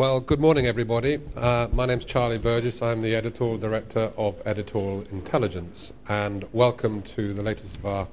Well, 0.00 0.18
good 0.18 0.40
morning, 0.40 0.66
everybody. 0.66 1.20
Uh, 1.36 1.68
my 1.72 1.84
name's 1.84 2.06
Charlie 2.06 2.38
Burgess. 2.38 2.80
I'm 2.80 3.02
the 3.02 3.14
editorial 3.14 3.58
director 3.58 4.10
of 4.16 4.34
Editorial 4.46 5.04
Intelligence, 5.12 5.92
and 6.08 6.46
welcome 6.54 7.02
to 7.02 7.34
the 7.34 7.42
latest 7.42 7.76
of 7.76 7.84
our 7.84 8.08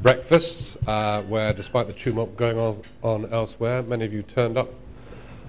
breakfasts, 0.00 0.76
uh, 0.86 1.22
where, 1.22 1.52
despite 1.52 1.88
the 1.88 1.94
tumult 1.94 2.36
going 2.36 2.58
on, 2.60 2.80
on 3.02 3.32
elsewhere, 3.32 3.82
many 3.82 4.04
of 4.04 4.12
you 4.12 4.22
turned 4.22 4.56
up 4.56 4.72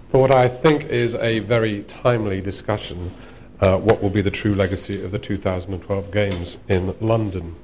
for 0.09 0.19
what 0.19 0.31
I 0.31 0.47
think 0.47 0.85
is 0.85 1.13
a 1.13 1.41
very 1.41 1.83
timely 1.83 2.41
discussion. 2.41 3.11
Uh, 3.59 3.77
what 3.77 4.01
will 4.01 4.09
be 4.09 4.23
the 4.23 4.31
true 4.31 4.55
legacy 4.55 5.03
of 5.03 5.11
the 5.11 5.19
2012 5.19 6.11
Games 6.11 6.57
in 6.67 6.95
London? 6.99 7.55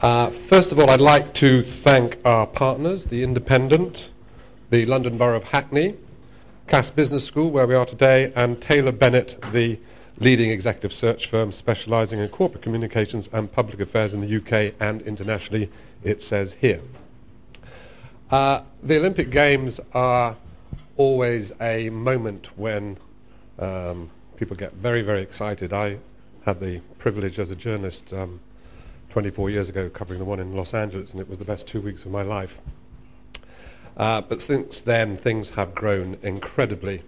Uh, 0.00 0.30
first 0.30 0.70
of 0.70 0.78
all, 0.78 0.88
I'd 0.90 1.00
like 1.00 1.34
to 1.34 1.64
thank 1.64 2.18
our 2.24 2.46
partners, 2.46 3.06
The 3.06 3.24
Independent, 3.24 4.10
the 4.70 4.86
London 4.86 5.18
Borough 5.18 5.38
of 5.38 5.42
Hackney, 5.42 5.96
Cass 6.68 6.90
Business 6.90 7.24
School, 7.24 7.50
where 7.50 7.66
we 7.66 7.74
are 7.74 7.86
today, 7.86 8.30
and 8.36 8.60
Taylor 8.60 8.92
Bennett, 8.92 9.42
the 9.52 9.78
leading 10.18 10.50
executive 10.50 10.92
search 10.92 11.26
firm 11.26 11.50
specializing 11.50 12.18
in 12.18 12.28
corporate 12.28 12.62
communications 12.62 13.26
and 13.32 13.50
public 13.50 13.80
affairs 13.80 14.12
in 14.12 14.20
the 14.20 14.36
UK 14.36 14.74
and 14.78 15.00
internationally, 15.02 15.70
it 16.04 16.20
says 16.22 16.52
here. 16.60 16.82
Uh, 18.30 18.60
the 18.82 18.98
Olympic 18.98 19.30
Games 19.30 19.80
are 19.94 20.36
always 20.98 21.52
a 21.58 21.88
moment 21.88 22.50
when 22.58 22.98
um, 23.58 24.10
people 24.36 24.54
get 24.54 24.74
very, 24.74 25.00
very 25.00 25.22
excited. 25.22 25.72
I 25.72 25.96
had 26.44 26.60
the 26.60 26.80
privilege 26.98 27.38
as 27.38 27.50
a 27.50 27.56
journalist 27.56 28.12
um, 28.12 28.40
24 29.08 29.48
years 29.48 29.70
ago 29.70 29.88
covering 29.88 30.18
the 30.18 30.26
one 30.26 30.38
in 30.38 30.54
Los 30.54 30.74
Angeles, 30.74 31.12
and 31.12 31.20
it 31.22 31.30
was 31.30 31.38
the 31.38 31.46
best 31.46 31.66
two 31.66 31.80
weeks 31.80 32.04
of 32.04 32.10
my 32.10 32.22
life. 32.22 32.58
Uh, 33.98 34.20
but 34.20 34.40
since 34.40 34.80
then, 34.80 35.16
things 35.16 35.50
have 35.50 35.74
grown 35.74 36.16
incredibly, 36.22 37.02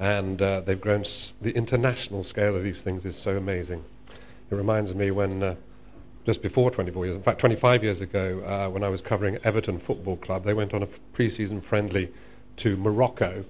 and 0.00 0.42
uh, 0.42 0.60
they've 0.60 0.80
grown. 0.80 1.00
S- 1.02 1.34
the 1.40 1.54
international 1.54 2.24
scale 2.24 2.56
of 2.56 2.64
these 2.64 2.82
things 2.82 3.04
is 3.04 3.16
so 3.16 3.36
amazing. 3.36 3.84
It 4.50 4.54
reminds 4.56 4.96
me 4.96 5.12
when, 5.12 5.42
uh, 5.44 5.54
just 6.26 6.42
before 6.42 6.72
24 6.72 7.06
years, 7.06 7.16
in 7.16 7.22
fact, 7.22 7.38
25 7.38 7.84
years 7.84 8.00
ago, 8.00 8.42
uh, 8.44 8.68
when 8.68 8.82
I 8.82 8.88
was 8.88 9.00
covering 9.00 9.38
Everton 9.44 9.78
Football 9.78 10.16
Club, 10.16 10.44
they 10.44 10.54
went 10.54 10.74
on 10.74 10.82
a 10.82 10.86
f- 10.86 10.98
pre-season 11.12 11.60
friendly 11.60 12.12
to 12.58 12.76
Morocco. 12.76 13.44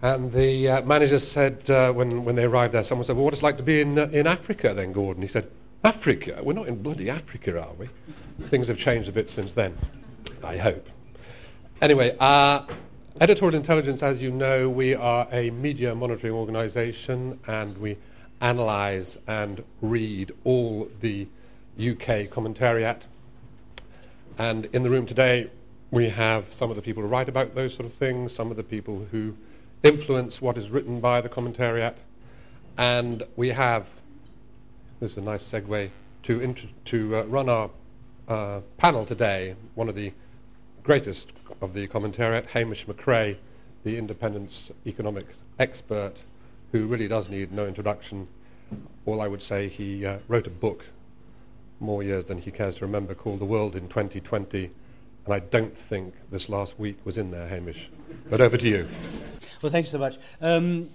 And 0.00 0.32
the 0.32 0.68
uh, 0.68 0.82
manager 0.82 1.18
said, 1.18 1.68
uh, 1.68 1.92
when, 1.92 2.24
when 2.24 2.36
they 2.36 2.44
arrived 2.44 2.72
there, 2.72 2.84
someone 2.84 3.04
said, 3.04 3.16
Well, 3.16 3.28
it's 3.28 3.42
like 3.42 3.56
to 3.56 3.62
be 3.64 3.80
in, 3.80 3.98
in 3.98 4.28
Africa 4.28 4.74
then, 4.74 4.92
Gordon? 4.92 5.22
He 5.22 5.28
said, 5.28 5.50
Africa? 5.82 6.38
We're 6.40 6.52
not 6.52 6.68
in 6.68 6.80
bloody 6.80 7.10
Africa, 7.10 7.60
are 7.60 7.74
we? 7.74 7.88
Things 8.48 8.68
have 8.68 8.78
changed 8.78 9.08
a 9.08 9.12
bit 9.12 9.28
since 9.28 9.54
then, 9.54 9.76
I 10.44 10.56
hope. 10.56 10.88
Anyway, 11.82 12.16
uh, 12.20 12.64
Editorial 13.20 13.56
Intelligence, 13.56 14.04
as 14.04 14.22
you 14.22 14.30
know, 14.30 14.70
we 14.70 14.94
are 14.94 15.26
a 15.32 15.50
media 15.50 15.92
monitoring 15.92 16.32
organization 16.32 17.36
and 17.48 17.76
we 17.76 17.98
analyze 18.40 19.18
and 19.26 19.64
read 19.80 20.30
all 20.44 20.88
the 21.00 21.26
UK 21.76 22.30
commentariat. 22.30 23.00
And 24.38 24.66
in 24.66 24.84
the 24.84 24.90
room 24.90 25.06
today, 25.06 25.50
we 25.90 26.08
have 26.08 26.54
some 26.54 26.70
of 26.70 26.76
the 26.76 26.82
people 26.82 27.02
who 27.02 27.08
write 27.08 27.28
about 27.28 27.56
those 27.56 27.74
sort 27.74 27.86
of 27.86 27.92
things, 27.92 28.32
some 28.32 28.52
of 28.52 28.56
the 28.56 28.62
people 28.62 29.08
who 29.10 29.36
influence 29.82 30.40
what 30.40 30.56
is 30.56 30.70
written 30.70 31.00
by 31.00 31.20
the 31.20 31.28
commentariat, 31.28 31.96
and 32.78 33.24
we 33.34 33.48
have, 33.48 33.88
this 35.00 35.10
is 35.10 35.18
a 35.18 35.20
nice 35.20 35.42
segue, 35.42 35.90
to, 36.22 36.40
int- 36.40 36.84
to 36.84 37.16
uh, 37.16 37.22
run 37.24 37.48
our 37.48 37.70
uh, 38.28 38.60
panel 38.76 39.04
today, 39.04 39.56
one 39.74 39.88
of 39.88 39.96
the 39.96 40.12
greatest 40.84 41.32
of 41.60 41.74
the 41.74 41.86
commentariat, 41.88 42.46
Hamish 42.46 42.86
McRae, 42.86 43.36
the 43.84 43.98
Independent's 43.98 44.70
economic 44.86 45.26
expert, 45.58 46.14
who 46.72 46.86
really 46.86 47.08
does 47.08 47.28
need 47.28 47.52
no 47.52 47.66
introduction. 47.66 48.28
All 49.06 49.20
I 49.20 49.28
would 49.28 49.42
say, 49.42 49.68
he 49.68 50.06
uh, 50.06 50.18
wrote 50.28 50.46
a 50.46 50.50
book 50.50 50.86
more 51.80 52.02
years 52.02 52.24
than 52.24 52.38
he 52.38 52.50
cares 52.50 52.76
to 52.76 52.86
remember 52.86 53.14
called 53.14 53.40
The 53.40 53.44
World 53.44 53.76
in 53.76 53.88
2020, 53.88 54.70
and 55.24 55.34
I 55.34 55.40
don't 55.40 55.76
think 55.76 56.14
this 56.30 56.48
last 56.48 56.78
week 56.78 56.98
was 57.04 57.18
in 57.18 57.30
there, 57.30 57.48
Hamish. 57.48 57.90
But 58.30 58.40
over 58.40 58.56
to 58.56 58.68
you. 58.68 58.88
Well, 59.60 59.70
thanks 59.70 59.90
so 59.90 59.98
much. 59.98 60.18
Um, 60.40 60.88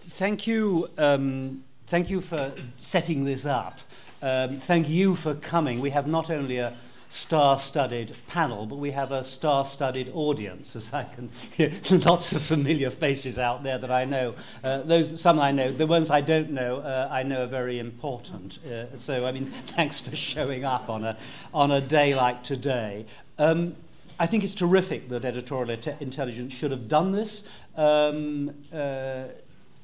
thank 0.00 0.46
you. 0.46 0.88
Um, 0.98 1.64
thank 1.86 2.10
you 2.10 2.20
for 2.20 2.52
setting 2.78 3.24
this 3.24 3.46
up. 3.46 3.78
Um, 4.22 4.58
thank 4.58 4.88
you 4.88 5.16
for 5.16 5.34
coming. 5.34 5.80
We 5.80 5.90
have 5.90 6.06
not 6.06 6.30
only 6.30 6.58
a 6.58 6.72
star-studded 7.14 8.12
panel, 8.26 8.66
but 8.66 8.74
we 8.74 8.90
have 8.90 9.12
a 9.12 9.22
star-studded 9.22 10.10
audience, 10.14 10.74
as 10.74 10.92
I 10.92 11.04
can 11.04 11.30
hear 11.56 11.70
lots 11.90 12.32
of 12.32 12.42
familiar 12.42 12.90
faces 12.90 13.38
out 13.38 13.62
there 13.62 13.78
that 13.78 13.90
I 13.90 14.04
know. 14.04 14.34
Uh, 14.64 14.82
those 14.82 15.20
some 15.20 15.38
I 15.38 15.52
know, 15.52 15.70
the 15.70 15.86
ones 15.86 16.10
I 16.10 16.20
don't 16.20 16.50
know, 16.50 16.78
uh, 16.78 17.08
I 17.08 17.22
know 17.22 17.44
are 17.44 17.46
very 17.46 17.78
important. 17.78 18.58
Uh, 18.66 18.96
so, 18.96 19.26
I 19.26 19.30
mean, 19.30 19.46
thanks 19.76 20.00
for 20.00 20.16
showing 20.16 20.64
up 20.64 20.90
on 20.90 21.04
a 21.04 21.16
on 21.54 21.70
a 21.70 21.80
day 21.80 22.16
like 22.16 22.42
today. 22.42 23.06
Um, 23.38 23.76
I 24.18 24.26
think 24.26 24.42
it's 24.42 24.54
terrific 24.54 25.08
that 25.10 25.24
editorial 25.24 25.70
intelligence 26.00 26.52
should 26.52 26.72
have 26.72 26.88
done 26.88 27.12
this. 27.12 27.44
Um, 27.76 28.54
uh, 28.72 29.26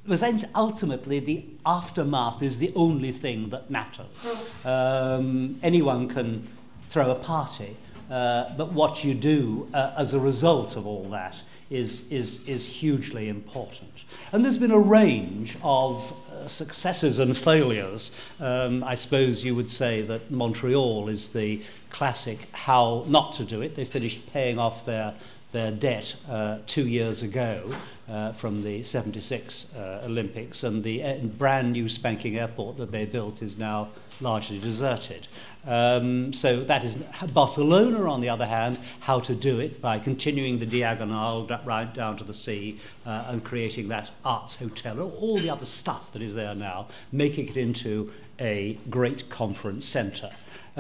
because 0.05 0.45
ultimately 0.55 1.21
the 1.21 1.45
aftermath 1.65 2.43
is 2.43 2.59
the 2.59 2.73
only 2.75 3.13
thing 3.13 3.51
that 3.51 3.71
matters. 3.71 4.27
Um, 4.65 5.61
anyone 5.63 6.09
can 6.09 6.49
throw 6.91 7.11
a 7.11 7.15
party. 7.15 7.77
Uh, 8.11 8.53
but 8.57 8.73
what 8.73 9.05
you 9.05 9.15
do 9.15 9.69
uh, 9.73 9.93
as 9.97 10.15
a 10.15 10.21
result 10.21 10.77
of 10.77 10.85
all 10.85 11.09
that 11.11 11.41
is, 11.71 12.03
is, 12.11 12.47
is 12.49 12.67
hugely 12.67 13.29
important. 13.29 14.05
And 14.33 14.45
there's 14.45 14.59
been 14.59 14.73
a 14.73 14.79
range 14.79 15.57
of 15.63 16.13
uh, 16.33 16.49
successes 16.49 17.21
and 17.21 17.37
failures. 17.37 18.11
Um, 18.41 18.83
I 18.83 18.97
suppose 18.97 19.45
you 19.45 19.55
would 19.55 19.71
say 19.71 20.03
that 20.03 20.33
Montreal 20.33 21.09
is 21.09 21.29
the 21.29 21.63
classic 21.91 22.49
how 22.51 23.05
not 23.07 23.33
to 23.35 23.45
do 23.45 23.63
it. 23.63 23.77
They 23.77 23.85
finished 23.85 24.33
paying 24.33 24.59
off 24.59 24.85
their, 24.85 25.15
their 25.53 25.71
debt 25.71 26.17
uh, 26.29 26.59
two 26.67 26.89
years 26.89 27.23
ago 27.23 27.73
uh, 28.09 28.33
from 28.33 28.65
the 28.65 28.83
76 28.83 29.73
uh, 29.77 30.03
Olympics, 30.05 30.65
and 30.65 30.83
the 30.83 31.05
uh, 31.05 31.19
brand 31.19 31.73
new 31.73 31.89
spanking 31.89 32.39
airport 32.39 32.77
that 32.79 32.91
they 32.91 33.05
built 33.05 33.43
is 33.43 33.57
now 33.57 33.91
largely 34.21 34.59
deserted. 34.59 35.29
Um, 35.67 36.33
so 36.33 36.65
that 36.65 36.85
is 36.85 36.97
Barcelona, 37.35 38.11
on 38.11 38.21
the 38.21 38.29
other 38.29 38.47
hand, 38.47 38.79
how 39.01 39.21
to 39.21 39.35
do 39.35 39.61
it 39.61 39.81
by 39.81 39.99
continuing 39.99 40.59
the 40.59 40.67
diagonal 40.67 41.47
right 41.65 41.93
down 41.93 42.17
to 42.17 42.25
the 42.25 42.35
sea 42.35 42.79
uh, 43.05 43.25
and 43.29 43.45
creating 43.45 43.89
that 43.89 44.11
arts 44.25 44.57
hotel, 44.57 45.01
or 45.01 45.11
all 45.11 45.39
the 45.39 45.51
other 45.51 45.67
stuff 45.67 46.13
that 46.13 46.23
is 46.23 46.35
there 46.35 46.55
now, 46.55 46.89
making 47.13 47.49
it 47.49 47.57
into 47.57 48.11
a 48.39 48.79
great 48.89 49.29
conference 49.29 49.87
centre. 49.87 50.31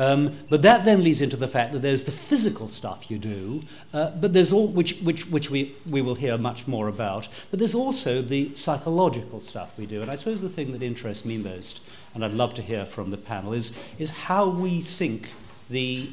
Um, 0.00 0.38
but 0.49 0.62
that 0.62 0.87
then 0.87 1.03
leads 1.03 1.21
into 1.21 1.37
the 1.37 1.47
fact 1.47 1.75
that 1.75 1.83
there's 1.83 2.05
the 2.05 2.11
physical 2.11 2.69
stuff 2.69 3.11
you 3.11 3.19
do, 3.19 3.61
uh, 3.93 4.09
but 4.12 4.33
there's 4.33 4.50
all 4.50 4.66
which, 4.66 4.99
which, 5.00 5.27
which 5.27 5.50
we, 5.50 5.77
we 5.91 6.00
will 6.00 6.15
hear 6.15 6.38
much 6.38 6.66
more 6.66 6.88
about. 6.88 7.28
But 7.50 7.59
there's 7.59 7.75
also 7.75 8.22
the 8.22 8.55
psychological 8.55 9.43
stuff 9.43 9.77
we 9.77 9.84
do. 9.84 10.00
And 10.00 10.10
I 10.10 10.15
suppose 10.15 10.41
the 10.41 10.49
thing 10.49 10.72
that 10.72 10.83
interests 10.83 11.27
me 11.27 11.37
most, 11.37 11.83
and 12.15 12.25
I'd 12.25 12.33
love 12.33 12.55
to 12.55 12.62
hear 12.62 12.87
from 12.87 13.10
the 13.10 13.19
panel, 13.19 13.53
is, 13.53 13.72
is 13.99 14.09
how 14.09 14.49
we 14.49 14.81
think 14.81 15.28
the 15.69 16.09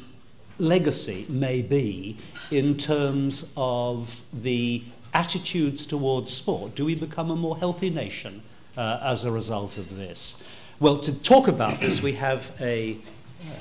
legacy 0.58 1.24
may 1.30 1.62
be 1.62 2.18
in 2.50 2.76
terms 2.76 3.46
of 3.56 4.20
the 4.34 4.84
attitudes 5.14 5.86
towards 5.86 6.30
sport. 6.30 6.74
Do 6.74 6.84
we 6.84 6.94
become 6.94 7.30
a 7.30 7.36
more 7.36 7.56
healthy 7.56 7.88
nation 7.88 8.42
uh, 8.76 9.00
as 9.02 9.24
a 9.24 9.32
result 9.32 9.78
of 9.78 9.96
this? 9.96 10.36
Well, 10.78 10.98
to 10.98 11.12
talk 11.12 11.48
about 11.48 11.80
this, 11.80 12.02
we 12.02 12.12
have 12.12 12.52
a 12.60 12.98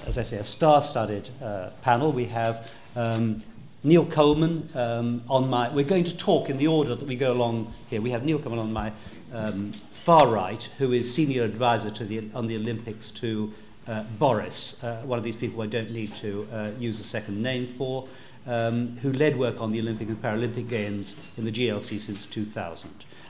as 0.05 0.17
I 0.17 0.23
say, 0.23 0.37
a 0.37 0.43
star-studded 0.43 1.29
uh, 1.41 1.69
panel. 1.81 2.11
We 2.11 2.25
have 2.25 2.71
um, 2.95 3.43
Neil 3.83 4.05
Coleman 4.05 4.69
um, 4.75 5.23
on 5.29 5.49
my... 5.49 5.69
We're 5.73 5.85
going 5.85 6.03
to 6.05 6.17
talk 6.17 6.49
in 6.49 6.57
the 6.57 6.67
order 6.67 6.95
that 6.95 7.07
we 7.07 7.15
go 7.15 7.31
along 7.31 7.73
here. 7.89 8.01
We 8.01 8.11
have 8.11 8.23
Neil 8.23 8.39
Coleman 8.39 8.59
on 8.59 8.73
my 8.73 8.91
um, 9.33 9.73
far 9.91 10.27
right, 10.27 10.63
who 10.77 10.93
is 10.93 11.13
senior 11.13 11.43
advisor 11.43 11.91
to 11.91 12.05
the, 12.05 12.29
on 12.33 12.47
the 12.47 12.55
Olympics 12.55 13.11
to 13.11 13.53
uh, 13.87 14.03
Boris, 14.19 14.81
uh, 14.83 15.01
one 15.03 15.17
of 15.17 15.23
these 15.23 15.35
people 15.35 15.61
I 15.61 15.67
don't 15.67 15.91
need 15.91 16.13
to 16.15 16.47
uh, 16.51 16.71
use 16.77 16.99
a 16.99 17.03
second 17.03 17.41
name 17.41 17.67
for, 17.67 18.07
um, 18.45 18.97
who 19.01 19.13
led 19.13 19.37
work 19.37 19.61
on 19.61 19.71
the 19.71 19.79
Olympic 19.79 20.09
and 20.09 20.21
Paralympic 20.21 20.67
Games 20.67 21.15
in 21.37 21.45
the 21.45 21.51
GLC 21.51 21.99
since 21.99 22.25
2000. 22.25 22.89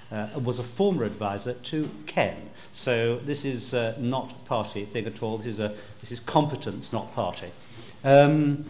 Uh, 0.09 0.27
was 0.43 0.57
a 0.57 0.63
former 0.63 1.03
advisor 1.03 1.53
to 1.53 1.89
Ken. 2.05 2.49
So 2.77 3.19
this 3.25 3.43
is 3.43 3.73
uh, 3.73 3.95
not 3.97 4.45
party 4.45 4.85
thing 4.85 5.07
at 5.07 5.23
all. 5.23 5.39
This 5.39 5.47
is, 5.47 5.59
a, 5.59 5.73
this 5.99 6.11
is 6.11 6.19
competence, 6.19 6.93
not 6.93 7.11
party. 7.11 7.51
Um, 8.03 8.65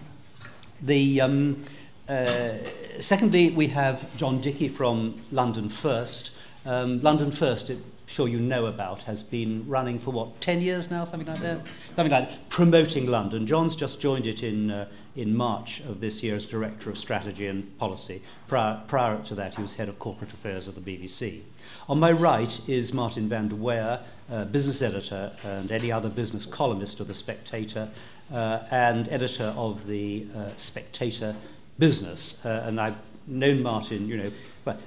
the, 0.81 1.19
um, 1.19 1.63
uh, 2.07 2.53
secondly, 2.99 3.49
we 3.49 3.67
have 3.67 4.15
John 4.15 4.39
Dickie 4.39 4.69
from 4.69 5.21
London 5.33 5.67
First. 5.67 6.31
Um, 6.65 7.01
London 7.01 7.31
First, 7.31 7.69
it, 7.69 7.79
sure 8.05 8.29
you 8.29 8.39
know 8.39 8.67
about, 8.67 9.03
has 9.03 9.23
been 9.23 9.67
running 9.67 9.99
for 9.99 10.11
what, 10.11 10.39
10 10.39 10.61
years 10.61 10.89
now, 10.89 11.03
something 11.03 11.27
like 11.27 11.41
that? 11.41 11.67
Something 11.97 12.11
like 12.11 12.29
that, 12.29 12.49
promoting 12.49 13.07
London. 13.07 13.45
John's 13.45 13.75
just 13.75 13.99
joined 13.99 14.25
it 14.25 14.41
in, 14.41 14.71
uh, 14.71 14.87
in 15.17 15.35
March 15.35 15.81
of 15.81 15.99
this 15.99 16.23
year 16.23 16.37
as 16.37 16.45
Director 16.45 16.89
of 16.89 16.97
Strategy 16.97 17.47
and 17.47 17.77
Policy. 17.77 18.21
Prior, 18.47 18.81
prior 18.87 19.21
to 19.23 19.35
that, 19.35 19.55
he 19.55 19.61
was 19.61 19.75
Head 19.75 19.89
of 19.89 19.99
Corporate 19.99 20.31
Affairs 20.31 20.69
of 20.69 20.75
the 20.75 20.81
BBC. 20.81 21.41
On 21.89 22.01
my 22.01 22.11
right 22.11 22.59
is 22.67 22.91
Martin 22.91 23.29
Vander 23.29 23.55
Weyer, 23.55 24.01
uh, 24.29 24.43
business 24.43 24.81
editor 24.81 25.31
and 25.45 25.71
any 25.71 25.89
other 25.89 26.09
business 26.09 26.45
columnist 26.45 26.99
of 26.99 27.07
The 27.07 27.13
Spectator, 27.13 27.87
uh, 28.29 28.59
and 28.71 29.07
editor 29.07 29.53
of 29.55 29.87
the 29.87 30.27
uh, 30.35 30.49
Spectator 30.57 31.33
Business. 31.79 32.43
Uh, 32.43 32.65
and 32.65 32.81
I've 32.81 32.97
known 33.25 33.63
Martin, 33.63 34.05
you 34.05 34.17
know, 34.17 34.31
but, 34.65 34.81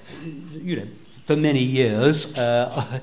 you 0.52 0.76
know, 0.76 0.86
for 1.24 1.36
many 1.36 1.62
years, 1.62 2.36
uh, 2.36 3.00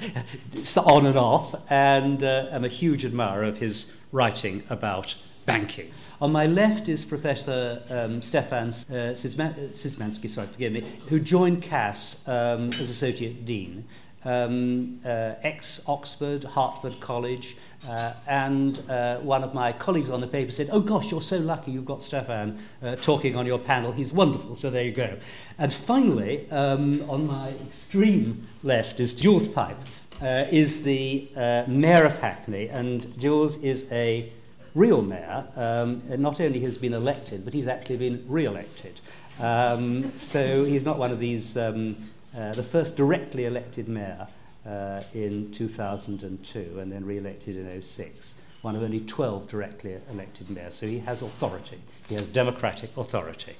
on 0.86 1.08
and 1.08 1.18
off, 1.18 1.56
and 1.72 2.24
uh, 2.24 2.50
am 2.52 2.66
a 2.66 2.70
huge 2.70 3.04
admirer 3.04 3.46
of 3.46 3.58
his 3.58 3.94
writing 4.12 4.62
about 4.70 5.16
banking. 5.48 5.90
On 6.22 6.32
my 6.32 6.46
left 6.46 6.90
is 6.90 7.04
Professor 7.06 7.82
um, 7.90 8.22
Stefan 8.22 8.70
uh, 8.70 9.16
Szymanski, 9.16 10.30
sorry, 10.30 10.48
forgive 10.48 10.74
me, 10.74 10.84
who 11.08 11.20
joined 11.20 11.64
Cass 11.64 12.22
um, 12.28 12.70
as 12.74 12.90
Associate 12.92 13.44
Dean. 13.46 13.84
Um, 14.26 15.00
uh, 15.06 15.36
ex-Oxford, 15.44 16.44
Hertford 16.44 17.00
College, 17.00 17.56
uh, 17.88 18.14
and 18.28 18.78
uh, 18.90 19.20
one 19.20 19.42
of 19.42 19.54
my 19.54 19.72
colleagues 19.72 20.10
on 20.10 20.20
the 20.20 20.28
paper 20.28 20.52
said, 20.52 20.68
oh 20.72 20.82
gosh, 20.82 21.12
you're 21.12 21.22
so 21.22 21.38
lucky 21.38 21.72
you've 21.72 21.86
got 21.86 22.04
Stefan 22.04 22.60
uh, 22.82 22.98
talking 22.98 23.38
on 23.38 23.46
your 23.46 23.60
panel. 23.60 23.94
He's 23.94 24.12
wonderful, 24.12 24.56
so 24.56 24.70
there 24.70 24.84
you 24.84 24.92
go. 24.92 25.18
And 25.60 25.72
finally, 25.72 26.50
um, 26.52 27.10
on 27.10 27.28
my 27.28 27.50
extreme 27.68 28.46
left 28.64 29.00
is 29.00 29.14
Jules 29.14 29.48
Pipe, 29.48 29.78
uh, 30.22 30.46
is 30.52 30.84
the 30.84 31.30
uh, 31.36 31.64
mayor 31.68 32.04
of 32.04 32.18
Hackney, 32.20 32.68
and 32.68 33.18
Jules 33.18 33.64
is 33.64 33.90
a 33.94 34.30
real 34.78 35.02
mayor. 35.02 35.44
Um, 35.56 36.04
not 36.22 36.40
only 36.40 36.60
has 36.62 36.78
been 36.78 36.94
elected, 36.94 37.44
but 37.44 37.54
he's 37.54 37.68
actually 37.68 37.98
been 37.98 38.24
re-elected. 38.28 39.02
Um, 39.40 40.18
so 40.18 40.64
he's 40.64 40.86
not 40.86 41.00
one 41.00 41.12
of 41.12 41.20
these, 41.20 41.58
um, 41.58 41.98
uh, 42.38 42.54
the 42.54 42.64
first 42.64 42.96
directly 42.96 43.46
elected 43.46 43.90
mayor 43.90 44.28
uh, 44.66 45.02
in 45.14 45.52
2002 45.52 46.80
and 46.80 46.92
then 46.92 47.06
re-elected 47.06 47.58
in 47.58 47.82
06. 47.82 48.36
One 48.62 48.76
of 48.76 48.84
only 48.84 49.00
12 49.02 49.48
directly 49.48 49.98
elected 50.12 50.50
mayors. 50.50 50.76
So 50.76 50.88
he 50.88 51.00
has 51.00 51.22
authority. 51.22 51.80
He 52.08 52.16
has 52.16 52.28
democratic 52.28 52.96
authority. 52.98 53.56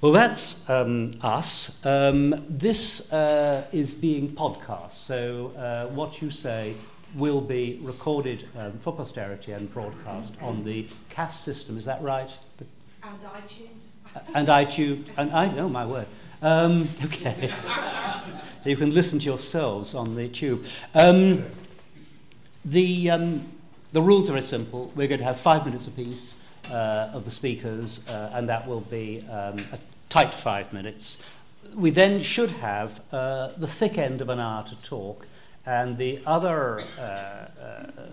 Well, 0.00 0.12
that's 0.12 0.56
um, 0.68 1.14
us. 1.22 1.84
Um, 1.84 2.44
this 2.48 3.12
uh, 3.12 3.66
is 3.72 3.94
being 3.94 4.32
podcast. 4.34 4.92
So 4.92 5.52
uh, 5.56 5.86
what 5.94 6.20
you 6.20 6.30
say 6.30 6.74
will 7.14 7.40
be 7.40 7.78
recorded 7.82 8.48
um, 8.56 8.78
for 8.80 8.92
posterity 8.92 9.52
and 9.52 9.72
broadcast 9.72 10.34
on 10.40 10.64
the 10.64 10.86
Cass 11.10 11.40
system. 11.40 11.76
Is 11.76 11.84
that 11.84 12.02
right? 12.02 12.30
And 13.02 13.18
iTunes. 13.22 14.24
and 14.34 14.48
iTunes. 14.48 15.08
And 15.16 15.32
I 15.32 15.46
know 15.46 15.68
my 15.68 15.86
word. 15.86 16.06
Um, 16.42 16.88
okay. 17.04 17.52
you 18.64 18.76
can 18.76 18.90
listen 18.92 19.18
to 19.20 19.24
yourselves 19.24 19.94
on 19.94 20.14
the 20.14 20.28
tube. 20.28 20.64
Um, 20.94 21.44
the, 22.64 23.10
um, 23.10 23.46
the 23.92 24.02
rules 24.02 24.28
are 24.28 24.32
very 24.32 24.42
simple. 24.42 24.92
We're 24.94 25.08
going 25.08 25.20
to 25.20 25.26
have 25.26 25.38
five 25.38 25.64
minutes 25.64 25.86
apiece 25.86 26.34
uh, 26.70 27.10
of 27.12 27.24
the 27.24 27.30
speakers, 27.30 28.06
uh, 28.08 28.30
and 28.34 28.48
that 28.48 28.66
will 28.66 28.80
be 28.80 29.24
um, 29.30 29.58
a 29.72 29.78
tight 30.08 30.32
five 30.32 30.72
minutes. 30.72 31.18
We 31.74 31.90
then 31.90 32.22
should 32.22 32.50
have 32.52 33.00
uh, 33.12 33.52
the 33.56 33.66
thick 33.66 33.98
end 33.98 34.20
of 34.20 34.28
an 34.28 34.40
hour 34.40 34.64
to 34.64 34.76
talk. 34.82 35.26
And 35.66 35.96
the 35.96 36.20
other, 36.26 36.80
uh, 36.98 37.00
uh, 37.00 37.48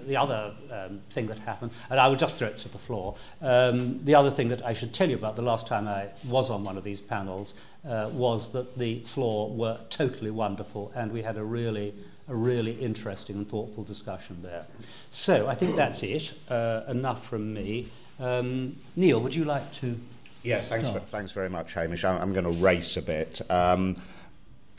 the 0.07 0.15
other 0.15 0.53
um, 0.71 1.01
thing 1.09 1.27
that 1.27 1.39
happened, 1.39 1.71
and 1.89 2.00
I 2.00 2.07
will 2.07 2.15
just 2.15 2.38
throw 2.38 2.48
it 2.48 2.57
to 2.59 2.69
the 2.69 2.77
floor, 2.77 3.15
um, 3.42 4.03
the 4.06 4.15
other 4.15 4.31
thing 4.31 4.48
that 4.50 4.65
I 4.65 4.74
should 4.74 4.94
tell 4.94 5.09
you 5.09 5.15
about 5.15 5.36
the 5.36 5.42
last 5.42 5.68
time 5.68 5.88
I 5.88 6.07
was 6.27 6.50
on 6.50 6.63
one 6.63 6.77
of 6.77 6.83
these 6.83 7.01
panels 7.01 7.53
uh, 7.88 8.09
was 8.13 8.51
that 8.53 8.77
the 8.77 9.01
floor 9.01 9.50
were 9.50 9.77
totally 9.89 10.31
wonderful 10.31 10.92
and 10.95 11.12
we 11.12 11.21
had 11.21 11.38
a 11.38 11.44
really, 11.44 11.94
a 12.30 12.36
really 12.36 12.71
interesting 12.74 13.36
and 13.36 13.50
thoughtful 13.50 13.83
discussion 13.83 14.38
there. 14.42 14.65
So 15.09 15.47
I 15.47 15.56
think 15.56 15.75
that's 15.75 16.04
it. 16.04 16.33
Uh, 16.50 16.83
enough 16.88 17.25
from 17.25 17.54
me. 17.54 17.89
Um, 18.19 18.77
Neil, 18.95 19.19
would 19.19 19.36
you 19.36 19.44
like 19.44 19.74
to? 19.75 20.00
Yeah, 20.44 20.59
thanks, 20.59 20.89
thanks 21.12 21.31
very 21.31 21.50
much, 21.50 21.74
Hamish. 21.74 22.06
I'm, 22.06 22.21
I'm 22.21 22.33
going 22.33 22.45
to 22.45 22.63
race 22.63 22.97
a 22.97 23.01
bit. 23.01 23.42
Um, 23.50 23.97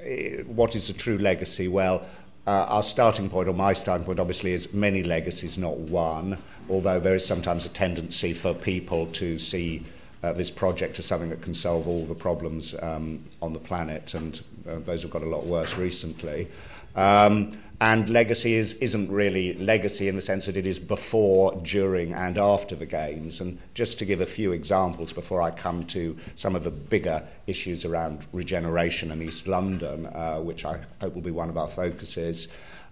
eh, 0.01 0.43
what 0.43 0.75
is 0.75 0.87
the 0.87 0.93
true 0.93 1.19
legacy? 1.19 1.69
Well, 1.69 2.05
uh, 2.47 2.67
our 2.69 2.83
starting 2.83 3.29
point, 3.29 3.49
or 3.49 3.53
my 3.53 3.73
starting 3.73 4.05
point, 4.05 4.19
obviously, 4.19 4.53
is 4.53 4.73
many 4.73 5.03
legacies, 5.03 5.59
not 5.59 5.79
one, 5.79 6.39
although 6.69 6.99
there 6.99 7.15
is 7.15 7.25
sometimes 7.25 7.67
a 7.67 7.69
tendency 7.69 8.33
for 8.33 8.53
people 8.53 9.07
to 9.07 9.39
see 9.39 9.85
uh, 10.23 10.33
this 10.33 10.51
project 10.51 10.99
as 10.99 11.07
something 11.07 11.31
that 11.31 11.43
can 11.43 11.55
solve 11.55 11.87
all 11.87 12.05
the 12.05 12.15
problems 12.15 12.75
um, 12.83 13.23
on 13.41 13.53
the 13.53 13.59
planet, 13.59 14.15
and 14.15 14.43
uh, 14.69 14.79
those 14.81 15.03
have 15.03 15.11
got 15.11 15.23
a 15.23 15.27
lot 15.27 15.47
worse 15.47 15.77
recently. 15.77 16.49
Um, 16.97 17.59
and 17.83 18.09
legacy 18.09 18.55
is, 18.55 18.75
isn't 18.75 19.11
really 19.11 19.55
legacy 19.55 20.07
in 20.07 20.15
the 20.15 20.23
sense 20.23 20.47
that 20.47 20.57
it 20.57 20.69
is 20.69 20.79
before, 20.79 21.61
during, 21.65 22.13
and 22.13 22.39
after 22.39 22.77
the 22.77 22.87
games. 22.87 23.41
And 23.41 23.59
just 23.75 23.99
to 23.99 24.05
give 24.05 24.21
a 24.21 24.27
few 24.27 24.53
examples 24.53 25.13
before 25.13 25.43
I 25.43 25.51
come 25.51 25.85
to 25.87 26.17
some 26.37 26.55
of 26.55 26.63
the 26.63 26.71
bigger 26.71 27.27
issues 27.49 27.85
around 27.85 28.25
regeneration 28.33 29.11
in 29.11 29.21
East 29.21 29.49
London, 29.49 30.07
uh, 30.07 30.39
which 30.39 30.65
I 30.65 30.79
hope 31.01 31.17
will 31.17 31.23
be 31.23 31.33
one 31.33 31.51
of 31.51 31.59
our 31.59 31.67
focuses. 31.67 32.47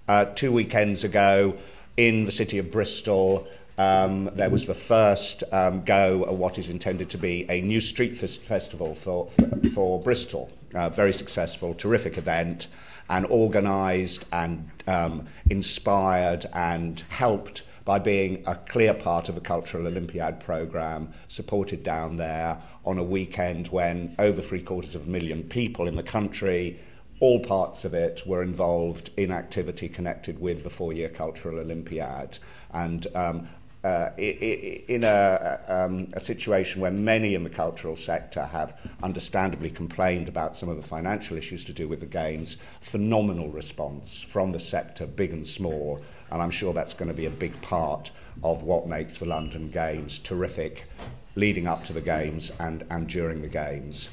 Uh, 0.08 0.24
two 0.24 0.50
weekends 0.50 1.04
ago, 1.04 1.56
in 1.96 2.24
the 2.24 2.32
city 2.32 2.58
of 2.58 2.72
Bristol, 2.72 3.46
um, 3.78 4.24
there 4.34 4.50
was 4.50 4.66
the 4.66 4.74
first 4.74 5.44
um, 5.52 5.84
go 5.84 6.24
at 6.26 6.34
what 6.34 6.58
is 6.58 6.68
intended 6.68 7.10
to 7.10 7.18
be 7.18 7.46
a 7.48 7.60
new 7.60 7.80
street 7.80 8.16
festival 8.16 8.96
for, 8.96 9.30
for, 9.30 9.68
for 9.72 10.00
Bristol. 10.00 10.50
Uh, 10.74 10.88
very 10.90 11.12
successful, 11.12 11.74
terrific 11.74 12.18
event, 12.18 12.66
and 13.10 13.26
organised 13.26 14.24
and 14.32 14.70
um, 14.86 15.26
inspired 15.50 16.46
and 16.54 17.00
helped 17.10 17.64
by 17.84 17.98
being 17.98 18.42
a 18.46 18.54
clear 18.54 18.94
part 18.94 19.28
of 19.28 19.36
a 19.36 19.40
cultural 19.40 19.86
Olympiad 19.86 20.38
programme 20.40 21.12
supported 21.26 21.82
down 21.82 22.16
there 22.16 22.56
on 22.84 22.98
a 22.98 23.02
weekend 23.02 23.68
when 23.68 24.14
over 24.18 24.40
three 24.40 24.62
quarters 24.62 24.94
of 24.94 25.06
a 25.06 25.10
million 25.10 25.42
people 25.42 25.88
in 25.88 25.96
the 25.96 26.02
country 26.02 26.78
all 27.18 27.40
parts 27.40 27.84
of 27.84 27.92
it 27.92 28.22
were 28.26 28.42
involved 28.42 29.10
in 29.16 29.30
activity 29.30 29.88
connected 29.88 30.40
with 30.40 30.62
the 30.62 30.70
four-year 30.70 31.10
cultural 31.10 31.58
Olympiad. 31.58 32.38
And 32.72 33.06
um, 33.14 33.48
uh, 33.82 34.10
in 34.18 35.04
a, 35.04 35.58
um, 35.68 36.08
a 36.12 36.20
situation 36.20 36.80
where 36.80 36.90
many 36.90 37.34
in 37.34 37.44
the 37.44 37.50
cultural 37.50 37.96
sector 37.96 38.44
have 38.44 38.78
understandably 39.02 39.70
complained 39.70 40.28
about 40.28 40.56
some 40.56 40.68
of 40.68 40.76
the 40.76 40.82
financial 40.82 41.36
issues 41.36 41.64
to 41.64 41.72
do 41.72 41.88
with 41.88 42.00
the 42.00 42.06
Games, 42.06 42.58
phenomenal 42.80 43.48
response 43.48 44.20
from 44.20 44.52
the 44.52 44.60
sector, 44.60 45.06
big 45.06 45.32
and 45.32 45.46
small, 45.46 46.00
and 46.30 46.42
I'm 46.42 46.50
sure 46.50 46.74
that's 46.74 46.94
going 46.94 47.08
to 47.08 47.14
be 47.14 47.26
a 47.26 47.30
big 47.30 47.60
part 47.62 48.10
of 48.44 48.62
what 48.62 48.86
makes 48.86 49.18
the 49.18 49.24
London 49.24 49.68
Games 49.68 50.18
terrific 50.18 50.84
leading 51.34 51.66
up 51.66 51.84
to 51.84 51.92
the 51.92 52.00
Games 52.00 52.52
and, 52.58 52.84
and 52.90 53.08
during 53.08 53.40
the 53.40 53.48
Games. 53.48 54.10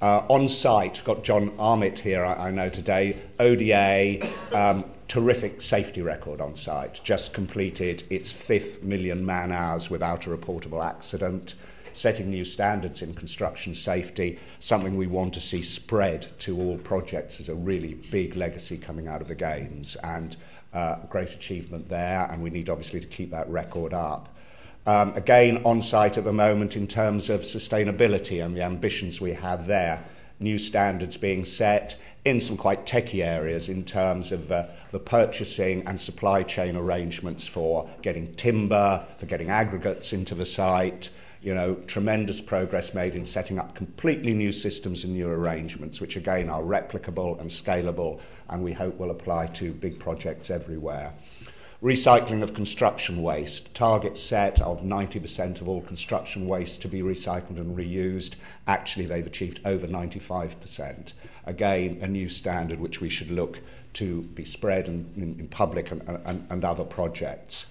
Uh, 0.00 0.22
on 0.28 0.46
site, 0.46 1.02
got 1.04 1.24
John 1.24 1.52
Armitt 1.58 1.98
here, 1.98 2.24
I, 2.24 2.48
I 2.48 2.50
know 2.50 2.68
today, 2.68 3.20
ODA, 3.40 4.28
um, 4.52 4.84
terrific 5.08 5.62
safety 5.62 6.02
record 6.02 6.40
on 6.40 6.54
site, 6.54 7.00
just 7.02 7.32
completed 7.32 8.04
its 8.10 8.30
fifth 8.30 8.82
million 8.82 9.24
man 9.24 9.50
hours 9.50 9.90
without 9.90 10.26
a 10.26 10.30
reportable 10.30 10.84
accident, 10.84 11.54
setting 11.94 12.30
new 12.30 12.44
standards 12.44 13.02
in 13.02 13.14
construction 13.14 13.74
safety, 13.74 14.38
something 14.58 14.96
we 14.96 15.06
want 15.06 15.32
to 15.34 15.40
see 15.40 15.62
spread 15.62 16.26
to 16.38 16.60
all 16.60 16.76
projects. 16.78 17.40
As 17.40 17.48
a 17.48 17.54
really 17.54 17.94
big 17.94 18.36
legacy 18.36 18.76
coming 18.76 19.08
out 19.08 19.22
of 19.22 19.28
the 19.28 19.34
Games 19.34 19.96
and 19.96 20.36
uh, 20.74 20.96
great 21.08 21.30
achievement 21.30 21.88
there 21.88 22.28
and 22.30 22.42
we 22.42 22.50
need 22.50 22.68
obviously 22.68 23.00
to 23.00 23.06
keep 23.06 23.30
that 23.30 23.48
record 23.48 23.94
up. 23.94 24.28
Um, 24.86 25.12
again, 25.14 25.62
on 25.64 25.82
site 25.82 26.18
at 26.18 26.24
the 26.24 26.32
moment 26.32 26.76
in 26.76 26.86
terms 26.86 27.30
of 27.30 27.42
sustainability 27.42 28.44
and 28.44 28.56
the 28.56 28.62
ambitions 28.62 29.20
we 29.20 29.32
have 29.32 29.66
there, 29.66 30.04
new 30.40 30.58
standards 30.58 31.16
being 31.16 31.44
set, 31.44 31.96
in 32.28 32.40
some 32.40 32.56
quite 32.56 32.84
techie 32.86 33.24
areas 33.24 33.68
in 33.68 33.82
terms 33.84 34.32
of 34.32 34.52
uh, 34.52 34.66
the 34.92 34.98
purchasing 34.98 35.86
and 35.86 36.00
supply 36.00 36.42
chain 36.42 36.76
arrangements 36.76 37.46
for 37.46 37.88
getting 38.02 38.34
timber, 38.34 39.04
for 39.18 39.26
getting 39.26 39.50
aggregates 39.50 40.12
into 40.12 40.34
the 40.34 40.46
site. 40.46 41.10
You 41.40 41.54
know, 41.54 41.74
tremendous 41.86 42.40
progress 42.40 42.94
made 42.94 43.14
in 43.14 43.24
setting 43.24 43.58
up 43.58 43.74
completely 43.74 44.34
new 44.34 44.52
systems 44.52 45.04
and 45.04 45.12
new 45.12 45.28
arrangements, 45.28 46.00
which 46.00 46.16
again 46.16 46.48
are 46.48 46.62
replicable 46.62 47.40
and 47.40 47.48
scalable, 47.48 48.20
and 48.50 48.62
we 48.62 48.72
hope 48.72 48.98
will 48.98 49.10
apply 49.10 49.46
to 49.46 49.72
big 49.72 49.98
projects 49.98 50.50
everywhere. 50.50 51.14
Recycling 51.82 52.42
of 52.42 52.54
construction 52.54 53.22
waste. 53.22 53.72
Target 53.72 54.18
set 54.18 54.60
of 54.60 54.80
90% 54.80 55.60
of 55.60 55.68
all 55.68 55.80
construction 55.80 56.48
waste 56.48 56.82
to 56.82 56.88
be 56.88 57.02
recycled 57.02 57.58
and 57.58 57.78
reused. 57.78 58.32
Actually, 58.66 59.06
they've 59.06 59.28
achieved 59.28 59.60
over 59.64 59.86
95%. 59.86 61.12
again, 61.48 61.98
a 62.02 62.06
new 62.06 62.28
standard 62.28 62.78
which 62.78 63.00
we 63.00 63.08
should 63.08 63.30
look 63.30 63.60
to 63.94 64.22
be 64.22 64.44
spread 64.44 64.86
in, 64.86 65.10
in, 65.16 65.40
in 65.40 65.48
public 65.48 65.90
and, 65.90 66.02
and, 66.24 66.46
and 66.50 66.64
other 66.64 66.84
projects. 66.84 67.66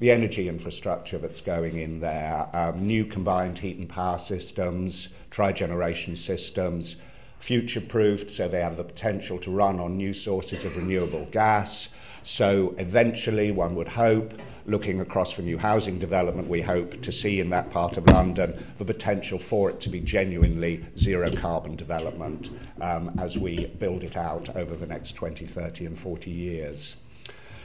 The 0.00 0.10
energy 0.10 0.48
infrastructure 0.48 1.18
that's 1.18 1.40
going 1.40 1.78
in 1.78 2.00
there, 2.00 2.48
um, 2.52 2.86
new 2.86 3.04
combined 3.04 3.58
heat 3.58 3.78
and 3.78 3.88
power 3.88 4.18
systems, 4.18 5.10
tri-generation 5.30 6.16
systems, 6.16 6.96
future-proofed 7.38 8.30
so 8.30 8.48
they 8.48 8.60
have 8.60 8.76
the 8.76 8.84
potential 8.84 9.38
to 9.38 9.50
run 9.50 9.78
on 9.78 9.96
new 9.96 10.12
sources 10.12 10.64
of 10.64 10.76
renewable 10.76 11.26
gas. 11.30 11.88
So 12.22 12.74
eventually, 12.78 13.50
one 13.50 13.74
would 13.76 13.88
hope, 13.88 14.34
looking 14.70 15.00
across 15.00 15.32
for 15.32 15.42
new 15.42 15.58
housing 15.58 15.98
development, 15.98 16.48
we 16.48 16.62
hope 16.62 17.02
to 17.02 17.10
see 17.10 17.40
in 17.40 17.50
that 17.50 17.70
part 17.70 17.96
of 17.96 18.06
London 18.06 18.54
the 18.78 18.84
potential 18.84 19.38
for 19.38 19.68
it 19.68 19.80
to 19.80 19.88
be 19.88 20.00
genuinely 20.00 20.84
zero 20.96 21.28
carbon 21.32 21.74
development 21.74 22.50
um, 22.80 23.10
as 23.18 23.36
we 23.36 23.66
build 23.80 24.04
it 24.04 24.16
out 24.16 24.48
over 24.56 24.76
the 24.76 24.86
next 24.86 25.16
20, 25.16 25.44
30 25.44 25.86
and 25.86 25.98
40 25.98 26.30
years. 26.30 26.96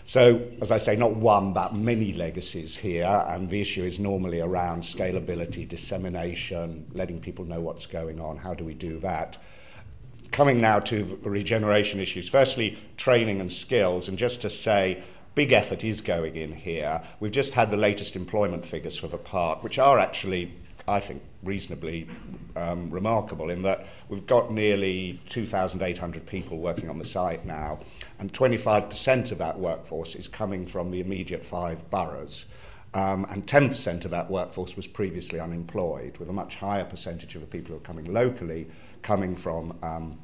So, 0.03 0.41
as 0.61 0.71
I 0.71 0.79
say, 0.79 0.95
not 0.95 1.15
one, 1.15 1.53
but 1.53 1.75
many 1.75 2.13
legacies 2.13 2.75
here, 2.75 3.23
and 3.27 3.49
the 3.49 3.61
issue 3.61 3.83
is 3.83 3.99
normally 3.99 4.39
around 4.39 4.81
scalability, 4.81 5.67
dissemination, 5.67 6.85
letting 6.93 7.19
people 7.19 7.45
know 7.45 7.61
what's 7.61 7.85
going 7.85 8.19
on. 8.19 8.37
How 8.37 8.53
do 8.53 8.63
we 8.63 8.73
do 8.73 8.99
that? 8.99 9.37
coming 10.31 10.59
now 10.59 10.79
to 10.79 11.17
regeneration 11.23 11.99
issues. 12.01 12.27
Firstly, 12.27 12.77
training 12.97 13.39
and 13.39 13.51
skills, 13.51 14.09
and 14.09 14.17
just 14.17 14.41
to 14.41 14.49
say, 14.49 15.01
big 15.35 15.51
effort 15.51 15.83
is 15.83 16.01
going 16.01 16.37
in 16.37 16.53
here. 16.53 17.01
We've 17.19 17.31
just 17.31 17.53
had 17.53 17.69
the 17.69 17.77
latest 17.77 18.15
employment 18.15 18.65
figures 18.65 18.97
for 18.97 19.07
the 19.07 19.17
park, 19.17 19.63
which 19.63 19.77
are 19.77 19.99
actually, 19.99 20.53
I 20.87 21.01
think, 21.01 21.21
reasonably 21.43 22.07
um, 22.55 22.89
remarkable 22.89 23.49
in 23.49 23.61
that 23.63 23.85
we've 24.07 24.25
got 24.25 24.51
nearly 24.51 25.19
2,800 25.29 26.25
people 26.25 26.57
working 26.59 26.89
on 26.89 26.97
the 26.97 27.05
site 27.05 27.45
now, 27.45 27.77
and 28.19 28.31
25% 28.31 29.31
of 29.31 29.37
that 29.37 29.59
workforce 29.59 30.15
is 30.15 30.29
coming 30.29 30.65
from 30.65 30.89
the 30.89 31.01
immediate 31.01 31.45
five 31.45 31.87
boroughs. 31.89 32.45
Um, 32.93 33.25
and 33.29 33.45
10% 33.45 34.05
of 34.05 34.11
that 34.11 34.31
workforce 34.31 34.77
was 34.77 34.87
previously 34.87 35.41
unemployed, 35.41 36.17
with 36.17 36.29
a 36.29 36.33
much 36.33 36.55
higher 36.55 36.85
percentage 36.85 37.35
of 37.35 37.41
the 37.41 37.47
people 37.47 37.71
who 37.71 37.77
are 37.77 37.81
coming 37.81 38.05
locally 38.05 38.67
coming 39.01 39.35
from 39.35 39.77
um, 39.83 40.17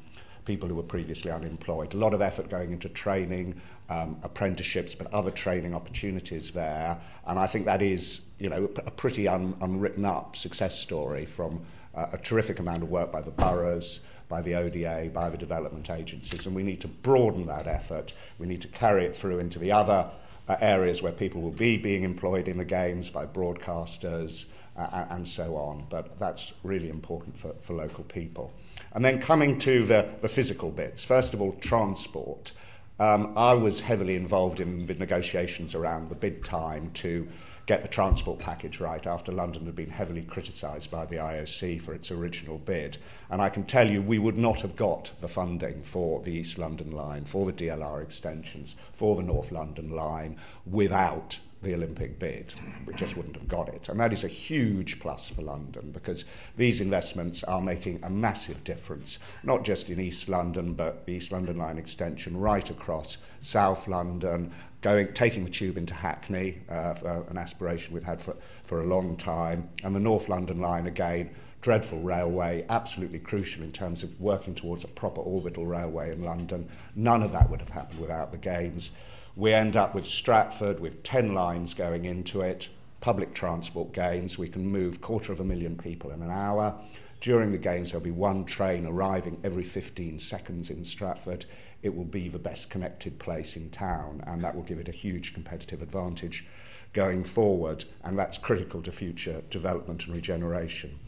people 0.44 0.68
who 0.68 0.74
were 0.74 0.82
previously 0.82 1.30
unemployed. 1.30 1.94
A 1.94 1.96
lot 1.96 2.14
of 2.14 2.22
effort 2.22 2.48
going 2.48 2.72
into 2.72 2.88
training, 2.88 3.60
um, 3.88 4.16
apprenticeships, 4.22 4.94
but 4.94 5.12
other 5.12 5.30
training 5.30 5.74
opportunities 5.74 6.50
there. 6.50 6.98
And 7.26 7.38
I 7.38 7.46
think 7.46 7.66
that 7.66 7.82
is, 7.82 8.20
you 8.38 8.48
know, 8.48 8.64
a 8.86 8.90
pretty 8.90 9.28
un, 9.28 9.56
unwritten 9.60 10.04
up 10.04 10.36
success 10.36 10.78
story 10.78 11.24
from 11.24 11.64
uh, 11.94 12.06
a 12.12 12.18
terrific 12.18 12.58
amount 12.58 12.82
of 12.82 12.90
work 12.90 13.12
by 13.12 13.20
the 13.20 13.30
boroughs, 13.30 14.00
by 14.28 14.40
the 14.40 14.54
ODA, 14.54 15.10
by 15.12 15.28
the 15.28 15.36
development 15.36 15.90
agencies. 15.90 16.46
And 16.46 16.54
we 16.54 16.62
need 16.62 16.80
to 16.80 16.88
broaden 16.88 17.46
that 17.46 17.66
effort. 17.66 18.14
We 18.38 18.46
need 18.46 18.62
to 18.62 18.68
carry 18.68 19.04
it 19.04 19.16
through 19.16 19.40
into 19.40 19.58
the 19.58 19.72
other 19.72 20.10
uh, 20.48 20.56
areas 20.60 21.02
where 21.02 21.12
people 21.12 21.40
will 21.40 21.50
be 21.50 21.76
being 21.76 22.02
employed 22.02 22.48
in 22.48 22.58
the 22.58 22.64
games 22.64 23.10
by 23.10 23.26
broadcasters 23.26 24.46
uh, 24.76 25.04
and 25.10 25.26
so 25.26 25.56
on. 25.56 25.86
But 25.90 26.18
that's 26.18 26.52
really 26.62 26.88
important 26.88 27.38
for, 27.38 27.54
for 27.60 27.74
local 27.74 28.04
people. 28.04 28.52
And 28.94 29.04
then 29.04 29.20
coming 29.20 29.58
to 29.60 29.84
the, 29.84 30.08
the 30.20 30.28
physical 30.28 30.70
bits, 30.70 31.04
first 31.04 31.34
of 31.34 31.40
all, 31.40 31.52
transport. 31.60 32.52
Um, 33.02 33.32
I 33.36 33.52
was 33.52 33.80
heavily 33.80 34.14
involved 34.14 34.60
in 34.60 34.86
the 34.86 34.94
negotiations 34.94 35.74
around 35.74 36.08
the 36.08 36.14
bid 36.14 36.44
time 36.44 36.92
to 36.92 37.26
get 37.66 37.82
the 37.82 37.88
transport 37.88 38.38
package 38.38 38.78
right 38.78 39.04
after 39.08 39.32
London 39.32 39.66
had 39.66 39.74
been 39.74 39.90
heavily 39.90 40.22
criticised 40.22 40.88
by 40.88 41.06
the 41.06 41.16
IOC 41.16 41.82
for 41.82 41.94
its 41.94 42.12
original 42.12 42.58
bid. 42.58 42.98
And 43.28 43.42
I 43.42 43.48
can 43.48 43.64
tell 43.64 43.90
you 43.90 44.02
we 44.02 44.20
would 44.20 44.38
not 44.38 44.60
have 44.60 44.76
got 44.76 45.10
the 45.20 45.26
funding 45.26 45.82
for 45.82 46.22
the 46.22 46.30
East 46.30 46.58
London 46.58 46.92
line, 46.92 47.24
for 47.24 47.44
the 47.44 47.52
DLR 47.52 48.04
extensions, 48.04 48.76
for 48.92 49.16
the 49.16 49.24
North 49.24 49.50
London 49.50 49.88
line 49.88 50.36
without 50.64 51.40
the 51.62 51.74
Olympic 51.74 52.18
bid. 52.18 52.54
We 52.86 52.94
just 52.94 53.16
wouldn't 53.16 53.36
have 53.36 53.48
got 53.48 53.68
it. 53.68 53.88
And 53.88 53.98
that 54.00 54.12
is 54.12 54.24
a 54.24 54.28
huge 54.28 55.00
plus 55.00 55.28
for 55.28 55.42
London 55.42 55.90
because 55.92 56.24
these 56.56 56.80
investments 56.80 57.44
are 57.44 57.60
making 57.60 58.00
a 58.02 58.10
massive 58.10 58.62
difference, 58.64 59.18
not 59.42 59.64
just 59.64 59.88
in 59.90 60.00
East 60.00 60.28
London, 60.28 60.74
but 60.74 61.06
the 61.06 61.12
East 61.12 61.32
London 61.32 61.58
line 61.58 61.78
extension 61.78 62.36
right 62.36 62.68
across 62.68 63.18
South 63.40 63.88
London, 63.88 64.52
going, 64.80 65.12
taking 65.14 65.44
the 65.44 65.50
tube 65.50 65.76
into 65.76 65.94
Hackney, 65.94 66.58
uh, 66.68 67.22
an 67.28 67.38
aspiration 67.38 67.94
we've 67.94 68.04
had 68.04 68.20
for, 68.20 68.36
for 68.64 68.82
a 68.82 68.86
long 68.86 69.16
time, 69.16 69.68
and 69.84 69.94
the 69.94 70.00
North 70.00 70.28
London 70.28 70.60
line 70.60 70.86
again, 70.86 71.30
dreadful 71.60 72.00
railway, 72.00 72.66
absolutely 72.68 73.20
crucial 73.20 73.62
in 73.62 73.70
terms 73.70 74.02
of 74.02 74.20
working 74.20 74.52
towards 74.52 74.82
a 74.82 74.88
proper 74.88 75.20
orbital 75.20 75.64
railway 75.64 76.12
in 76.12 76.24
London. 76.24 76.68
None 76.96 77.22
of 77.22 77.30
that 77.32 77.48
would 77.48 77.60
have 77.60 77.68
happened 77.68 78.00
without 78.00 78.32
the 78.32 78.38
Games. 78.38 78.90
We 79.34 79.54
end 79.54 79.76
up 79.76 79.94
with 79.94 80.06
Stratford 80.06 80.78
with 80.78 81.02
10 81.04 81.32
lines 81.32 81.72
going 81.72 82.04
into 82.04 82.42
it, 82.42 82.68
public 83.00 83.32
transport 83.32 83.92
gains, 83.92 84.36
we 84.36 84.48
can 84.48 84.66
move 84.66 85.00
quarter 85.00 85.32
of 85.32 85.40
a 85.40 85.44
million 85.44 85.76
people 85.76 86.10
in 86.10 86.20
an 86.20 86.30
hour. 86.30 86.74
During 87.22 87.50
the 87.50 87.58
games, 87.58 87.90
there'll 87.90 88.04
be 88.04 88.10
one 88.10 88.44
train 88.44 88.84
arriving 88.84 89.40
every 89.42 89.64
15 89.64 90.18
seconds 90.18 90.68
in 90.68 90.84
Stratford. 90.84 91.46
It 91.82 91.96
will 91.96 92.04
be 92.04 92.28
the 92.28 92.38
best 92.38 92.68
connected 92.68 93.18
place 93.18 93.56
in 93.56 93.70
town, 93.70 94.22
and 94.26 94.44
that 94.44 94.54
will 94.54 94.64
give 94.64 94.78
it 94.78 94.88
a 94.88 94.92
huge 94.92 95.32
competitive 95.32 95.80
advantage 95.80 96.44
going 96.92 97.24
forward, 97.24 97.84
and 98.04 98.18
that's 98.18 98.36
critical 98.36 98.82
to 98.82 98.92
future 98.92 99.42
development 99.48 100.04
and 100.04 100.14
regeneration. 100.14 100.98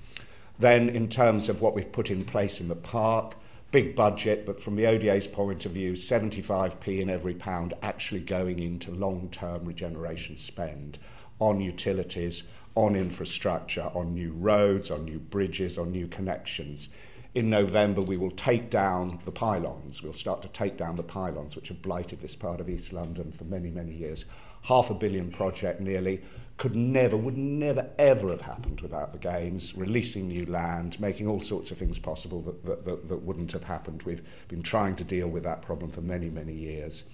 Then, 0.59 0.89
in 0.89 1.09
terms 1.09 1.51
of 1.51 1.61
what 1.61 1.75
we've 1.75 1.93
put 1.93 2.11
in 2.11 2.25
place 2.25 2.61
in 2.61 2.69
the 2.69 2.77
park, 2.77 3.35
big 3.75 3.97
budget, 3.97 4.47
but 4.47 4.63
from 4.63 4.77
the 4.77 4.87
ODA's 4.87 5.27
point 5.27 5.67
of 5.67 5.73
view, 5.73 5.95
75p 5.95 7.01
in 7.01 7.11
every 7.11 7.35
pound 7.35 7.75
actually 7.83 8.21
going 8.21 8.61
into 8.61 8.93
long 8.93 9.29
term 9.31 9.65
regeneration 9.65 10.37
spend 10.37 10.97
on 11.41 11.61
utilities, 11.61 12.45
on 12.77 12.95
infrastructure, 12.95 13.91
on 13.93 14.15
new 14.15 14.31
roads, 14.35 14.93
on 14.93 15.05
new 15.05 15.19
bridges, 15.19 15.77
on 15.77 15.91
new 15.91 16.07
connections. 16.07 16.89
In 17.35 17.51
November, 17.51 18.01
we 18.01 18.17
will 18.17 18.31
take 18.31 18.71
down 18.71 19.19
the 19.25 19.33
pylons. 19.33 20.05
We'll 20.05 20.13
start 20.13 20.41
to 20.43 20.49
take 20.51 20.77
down 20.77 20.95
the 20.95 21.03
pylons, 21.03 21.57
which 21.57 21.67
have 21.67 21.83
blighted 21.83 22.21
this 22.21 22.37
part 22.37 22.61
of 22.61 22.71
East 22.71 22.93
London 22.93 23.33
for 23.33 23.43
many, 23.43 23.73
many 23.73 23.93
years. 23.93 24.25
Half 24.63 24.91
a 24.91 24.95
billion 24.95 25.33
project 25.33 25.81
nearly 25.81 26.23
could 26.57 26.77
never, 26.77 27.17
would 27.17 27.37
never, 27.37 27.91
ever 27.99 28.31
have 28.31 28.41
happened 28.41 28.81
without 28.81 29.13
the 29.13 29.19
games, 29.19 29.77
releasing 29.77 30.29
new 30.29 30.47
land, 30.47 31.01
making 31.01 31.27
all 31.27 31.41
sorts 31.41 31.71
of 31.71 31.79
things 31.79 31.99
possible 31.99 32.41
that, 32.43 32.65
that, 32.65 32.85
that, 32.85 33.09
that 33.09 33.23
wouldn't 33.23 33.53
have 33.53 33.65
happened. 33.65 34.03
We've 34.05 34.23
been 34.49 34.63
trying 34.63 34.95
to 34.97 35.05
deal 35.05 35.29
with 35.29 35.43
that 35.43 35.63
problem 35.63 35.91
for 35.91 36.01
many, 36.01 36.31
many 36.31 36.55
years. 36.55 37.05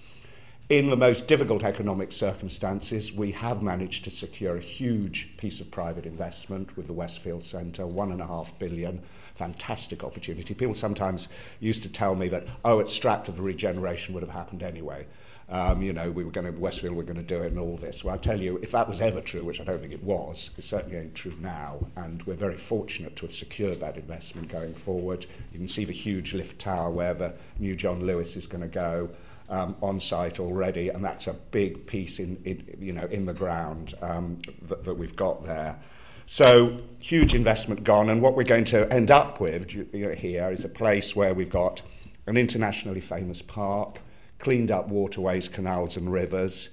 In 0.69 0.89
the 0.89 0.95
most 0.95 1.27
difficult 1.27 1.65
economic 1.65 2.13
circumstances, 2.13 3.11
we 3.11 3.31
have 3.31 3.61
managed 3.61 4.05
to 4.05 4.11
secure 4.11 4.55
a 4.55 4.61
huge 4.61 5.35
piece 5.35 5.59
of 5.59 5.69
private 5.69 6.05
investment 6.05 6.77
with 6.77 6.87
the 6.87 6.93
Westfield 6.93 7.43
Centre, 7.43 7.85
one 7.85 8.13
and 8.13 8.21
a 8.21 8.27
half 8.27 8.57
billion. 8.57 9.01
Fantastic 9.35 10.03
opportunity. 10.03 10.53
People 10.53 10.75
sometimes 10.75 11.27
used 11.59 11.83
to 11.83 11.89
tell 11.89 12.15
me 12.15 12.29
that, 12.29 12.47
oh, 12.63 12.79
at 12.79 12.89
Stratford, 12.89 13.35
the 13.35 13.41
regeneration 13.41 14.13
would 14.13 14.23
have 14.23 14.31
happened 14.31 14.63
anyway. 14.63 15.07
Um, 15.51 15.81
you 15.81 15.91
know, 15.91 16.09
we 16.09 16.23
were 16.23 16.31
going 16.31 16.51
to, 16.51 16.57
Westfield, 16.57 16.95
we're 16.95 17.03
going 17.03 17.17
to 17.17 17.23
do 17.23 17.41
it 17.41 17.47
and 17.47 17.59
all 17.59 17.75
this. 17.75 18.05
Well, 18.05 18.15
I 18.15 18.17
tell 18.17 18.39
you, 18.39 18.57
if 18.63 18.71
that 18.71 18.87
was 18.87 19.01
ever 19.01 19.19
true, 19.19 19.43
which 19.43 19.59
I 19.59 19.65
don't 19.65 19.81
think 19.81 19.91
it 19.91 20.01
was, 20.01 20.49
it 20.57 20.63
certainly 20.63 20.97
ain't 20.97 21.13
true 21.13 21.33
now. 21.41 21.85
And 21.97 22.23
we're 22.23 22.35
very 22.35 22.55
fortunate 22.55 23.17
to 23.17 23.25
have 23.25 23.35
secured 23.35 23.81
that 23.81 23.97
investment 23.97 24.47
going 24.47 24.73
forward. 24.73 25.25
You 25.51 25.59
can 25.59 25.67
see 25.67 25.83
the 25.83 25.91
huge 25.91 26.33
lift 26.33 26.59
tower 26.59 26.89
where 26.89 27.13
the 27.13 27.33
new 27.59 27.75
John 27.75 28.05
Lewis 28.05 28.37
is 28.37 28.47
going 28.47 28.61
to 28.61 28.67
go. 28.67 29.09
Um, 29.49 29.75
on 29.81 29.99
site 29.99 30.39
already, 30.39 30.87
and 30.87 31.03
that's 31.03 31.27
a 31.27 31.33
big 31.33 31.85
piece 31.85 32.19
in, 32.19 32.41
in 32.45 32.77
you 32.79 32.93
know 32.93 33.03
in 33.07 33.25
the 33.25 33.33
ground 33.33 33.95
um, 34.01 34.39
that, 34.69 34.85
that 34.85 34.93
we've 34.93 35.17
got 35.17 35.45
there. 35.45 35.77
So 36.25 36.79
huge 37.01 37.35
investment 37.35 37.83
gone, 37.83 38.09
and 38.09 38.21
what 38.21 38.37
we're 38.37 38.45
going 38.45 38.63
to 38.65 38.89
end 38.93 39.11
up 39.11 39.41
with 39.41 39.73
you 39.73 39.87
know, 39.93 40.11
here 40.13 40.49
is 40.51 40.63
a 40.63 40.69
place 40.69 41.17
where 41.17 41.33
we've 41.33 41.49
got 41.49 41.81
an 42.27 42.37
internationally 42.37 43.01
famous 43.01 43.41
park, 43.41 43.99
cleaned 44.41 44.71
up 44.71 44.89
waterways, 44.89 45.47
canals 45.47 45.95
and 45.97 46.11
rivers, 46.11 46.69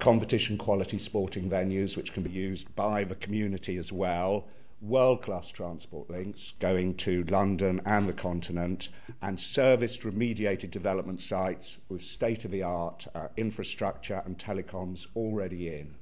competition 0.00 0.58
quality 0.58 0.98
sporting 0.98 1.48
venues 1.48 1.96
which 1.96 2.12
can 2.12 2.22
be 2.22 2.30
used 2.30 2.74
by 2.74 3.04
the 3.04 3.14
community 3.14 3.76
as 3.76 3.92
well, 3.92 4.44
world-class 4.82 5.48
transport 5.48 6.10
links 6.10 6.54
going 6.58 6.94
to 6.94 7.22
London 7.24 7.80
and 7.86 8.08
the 8.08 8.12
continent, 8.12 8.88
and 9.22 9.40
serviced 9.40 10.02
remediated 10.02 10.72
development 10.72 11.22
sites 11.22 11.78
with 11.88 12.02
state-of-the-art 12.02 13.06
uh, 13.14 13.28
infrastructure 13.36 14.20
and 14.26 14.36
telecoms 14.36 15.06
already 15.14 15.68
in. 15.68 15.94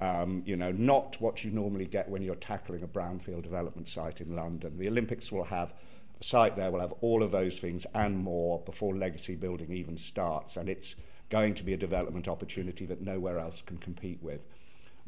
Um, 0.00 0.42
you 0.46 0.56
know, 0.56 0.72
not 0.72 1.20
what 1.20 1.44
you 1.44 1.50
normally 1.50 1.84
get 1.84 2.08
when 2.08 2.22
you're 2.22 2.34
tackling 2.36 2.82
a 2.82 2.88
brownfield 2.88 3.42
development 3.42 3.86
site 3.86 4.22
in 4.22 4.34
London. 4.34 4.78
The 4.78 4.88
Olympics 4.88 5.30
will 5.30 5.44
have 5.44 5.74
site 6.22 6.56
there 6.56 6.70
will 6.70 6.80
have 6.80 6.94
all 7.00 7.22
of 7.22 7.30
those 7.30 7.58
things 7.58 7.86
and 7.94 8.18
more 8.18 8.60
before 8.60 8.96
legacy 8.96 9.34
building 9.34 9.72
even 9.72 9.96
starts. 9.96 10.56
And 10.56 10.68
it's 10.68 10.96
going 11.30 11.54
to 11.54 11.64
be 11.64 11.72
a 11.72 11.78
development 11.78 12.28
opportunity 12.28 12.84
that 12.86 13.00
nowhere 13.00 13.38
else 13.38 13.62
can 13.62 13.78
compete 13.78 14.22
with. 14.22 14.40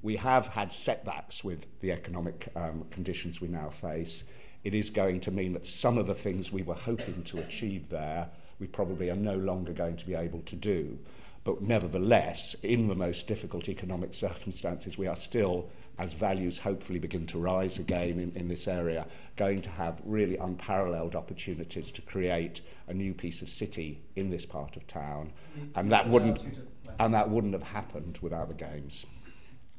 We 0.02 0.16
have 0.16 0.48
had 0.48 0.72
setbacks 0.72 1.44
with 1.44 1.66
the 1.80 1.92
economic 1.92 2.48
um, 2.56 2.84
conditions 2.90 3.40
we 3.40 3.48
now 3.48 3.70
face. 3.70 4.24
It 4.64 4.74
is 4.74 4.90
going 4.90 5.20
to 5.20 5.30
mean 5.30 5.52
that 5.52 5.66
some 5.66 5.98
of 5.98 6.06
the 6.06 6.14
things 6.14 6.50
we 6.50 6.62
were 6.62 6.74
hoping 6.74 7.22
to 7.24 7.38
achieve 7.38 7.88
there, 7.88 8.28
we 8.58 8.66
probably 8.66 9.10
are 9.10 9.16
no 9.16 9.36
longer 9.36 9.72
going 9.72 9.96
to 9.96 10.06
be 10.06 10.14
able 10.14 10.40
to 10.42 10.56
do. 10.56 10.98
But 11.44 11.60
nevertheless, 11.60 12.56
in 12.62 12.88
the 12.88 12.94
most 12.94 13.28
difficult 13.28 13.68
economic 13.68 14.14
circumstances, 14.14 14.96
we 14.96 15.06
are 15.06 15.16
still, 15.16 15.68
as 15.98 16.12
values 16.12 16.58
hopefully 16.58 16.98
begin 16.98 17.26
to 17.26 17.38
rise 17.38 17.78
again 17.78 18.20
in, 18.20 18.32
in 18.34 18.48
this 18.48 18.66
area, 18.66 19.06
going 19.36 19.62
to 19.62 19.70
have 19.70 20.00
really 20.04 20.36
unparalleled 20.36 21.14
opportunities 21.14 21.90
to 21.90 22.02
create 22.02 22.60
a 22.88 22.94
new 22.94 23.14
piece 23.14 23.42
of 23.42 23.48
city 23.48 24.00
in 24.16 24.30
this 24.30 24.44
part 24.44 24.76
of 24.76 24.86
town. 24.86 25.32
And 25.74 25.90
that 25.92 26.08
wouldn't, 26.08 26.40
and 26.98 27.14
that 27.14 27.30
wouldn't 27.30 27.52
have 27.52 27.62
happened 27.62 28.18
without 28.20 28.48
the 28.48 28.54
Games. 28.54 29.06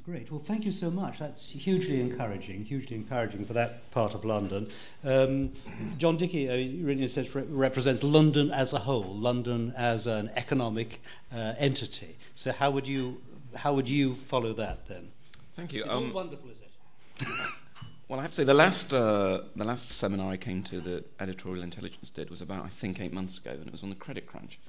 Great. 0.05 0.29
Well, 0.29 0.39
thank 0.39 0.65
you 0.65 0.71
so 0.71 0.91
much. 0.91 1.17
That's 1.17 1.49
hugely 1.49 1.99
encouraging, 1.99 2.63
hugely 2.63 2.95
encouraging 2.95 3.43
for 3.43 3.53
that 3.53 3.89
part 3.89 4.13
of 4.13 4.23
London. 4.23 4.67
Um, 5.03 5.51
John 5.97 6.15
Dickie, 6.15 6.47
uh, 6.47 6.53
really 6.85 7.07
says, 7.07 7.33
re- 7.33 7.41
represents 7.41 8.03
London 8.03 8.51
as 8.51 8.71
a 8.71 8.77
whole, 8.77 9.15
London 9.15 9.73
as 9.75 10.05
an 10.05 10.29
economic 10.35 11.01
uh, 11.33 11.55
entity. 11.57 12.17
So, 12.35 12.51
how 12.51 12.69
would 12.69 12.87
you 12.87 13.19
how 13.55 13.73
would 13.73 13.89
you 13.89 14.15
follow 14.15 14.53
that 14.53 14.87
then? 14.87 15.09
Thank 15.55 15.73
you. 15.73 15.83
It's 15.83 15.93
Um, 15.93 16.07
all 16.07 16.13
wonderful, 16.13 16.49
is 16.49 16.57
it? 16.61 17.27
Well, 18.07 18.19
I 18.19 18.21
have 18.21 18.31
to 18.33 18.35
say 18.35 18.43
the 18.43 18.53
last 18.53 18.93
uh, 18.93 19.41
the 19.55 19.63
last 19.63 19.89
seminar 19.89 20.31
I 20.31 20.37
came 20.37 20.61
to 20.65 20.79
that 20.81 21.11
editorial 21.19 21.63
intelligence 21.63 22.11
did 22.11 22.29
was 22.29 22.39
about 22.39 22.63
I 22.63 22.69
think 22.69 22.99
eight 22.99 23.11
months 23.11 23.39
ago, 23.39 23.49
and 23.49 23.65
it 23.65 23.71
was 23.71 23.81
on 23.81 23.89
the 23.89 23.95
credit 23.95 24.27
crunch. 24.27 24.59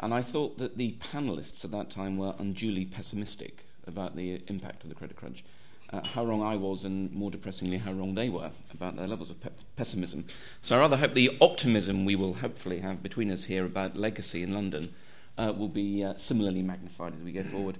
And 0.00 0.14
I 0.14 0.22
thought 0.22 0.56
that 0.56 0.78
the 0.78 0.92
panelists 1.12 1.62
at 1.62 1.72
that 1.72 1.90
time 1.90 2.16
were 2.16 2.34
unduly 2.38 2.86
pessimistic 2.86 3.66
about 3.86 4.16
the 4.16 4.40
impact 4.46 4.82
of 4.82 4.88
the 4.88 4.94
credit 4.94 5.18
crunch. 5.18 5.44
Uh, 5.92 6.00
how 6.14 6.24
wrong 6.24 6.42
I 6.42 6.56
was, 6.56 6.84
and 6.84 7.12
more 7.12 7.30
depressingly, 7.30 7.76
how 7.76 7.92
wrong 7.92 8.14
they 8.14 8.30
were 8.30 8.50
about 8.72 8.96
their 8.96 9.06
levels 9.08 9.28
of 9.28 9.38
pe- 9.42 9.50
pessimism. 9.76 10.24
So 10.62 10.74
I 10.76 10.78
rather 10.78 10.96
hope 10.96 11.12
the 11.12 11.36
optimism 11.38 12.06
we 12.06 12.16
will 12.16 12.32
hopefully 12.34 12.78
have 12.78 13.02
between 13.02 13.30
us 13.30 13.44
here 13.44 13.66
about 13.66 13.94
legacy 13.94 14.42
in 14.42 14.54
London 14.54 14.94
uh, 15.36 15.52
will 15.54 15.68
be 15.68 16.02
uh, 16.02 16.14
similarly 16.16 16.62
magnified 16.62 17.12
as 17.14 17.20
we 17.22 17.32
go 17.32 17.42
forward. 17.44 17.76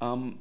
Um, 0.00 0.38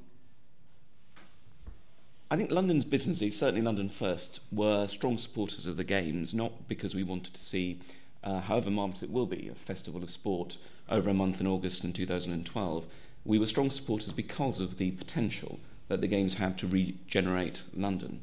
I 2.32 2.38
think 2.38 2.52
London's 2.52 2.86
businesses, 2.86 3.36
certainly 3.36 3.64
London 3.64 3.90
First, 3.90 4.40
were 4.52 4.86
strong 4.86 5.18
supporters 5.18 5.66
of 5.66 5.78
the 5.78 5.84
Games, 5.84 6.32
not 6.32 6.68
because 6.68 6.94
we 6.94 7.02
wanted 7.02 7.34
to 7.34 7.42
see, 7.42 7.80
uh, 8.24 8.42
however 8.42 8.70
marvellous 8.70 9.02
it 9.02 9.10
will 9.10 9.26
be, 9.26 9.50
a 9.50 9.56
festival 9.56 10.04
of 10.04 10.12
sport 10.12 10.58
over 10.90 11.10
a 11.10 11.14
month 11.14 11.42
in 11.42 11.48
August 11.48 11.84
in 11.84 11.92
2012. 11.92 12.86
We 13.26 13.40
were 13.40 13.48
strong 13.48 13.72
supporters 13.72 14.12
because 14.12 14.60
of 14.60 14.78
the 14.78 14.92
potential 14.92 15.60
that 15.88 16.02
the 16.02 16.08
Games 16.08 16.36
have 16.36 16.56
to 16.58 16.68
regenerate 16.68 17.64
London. 17.74 18.22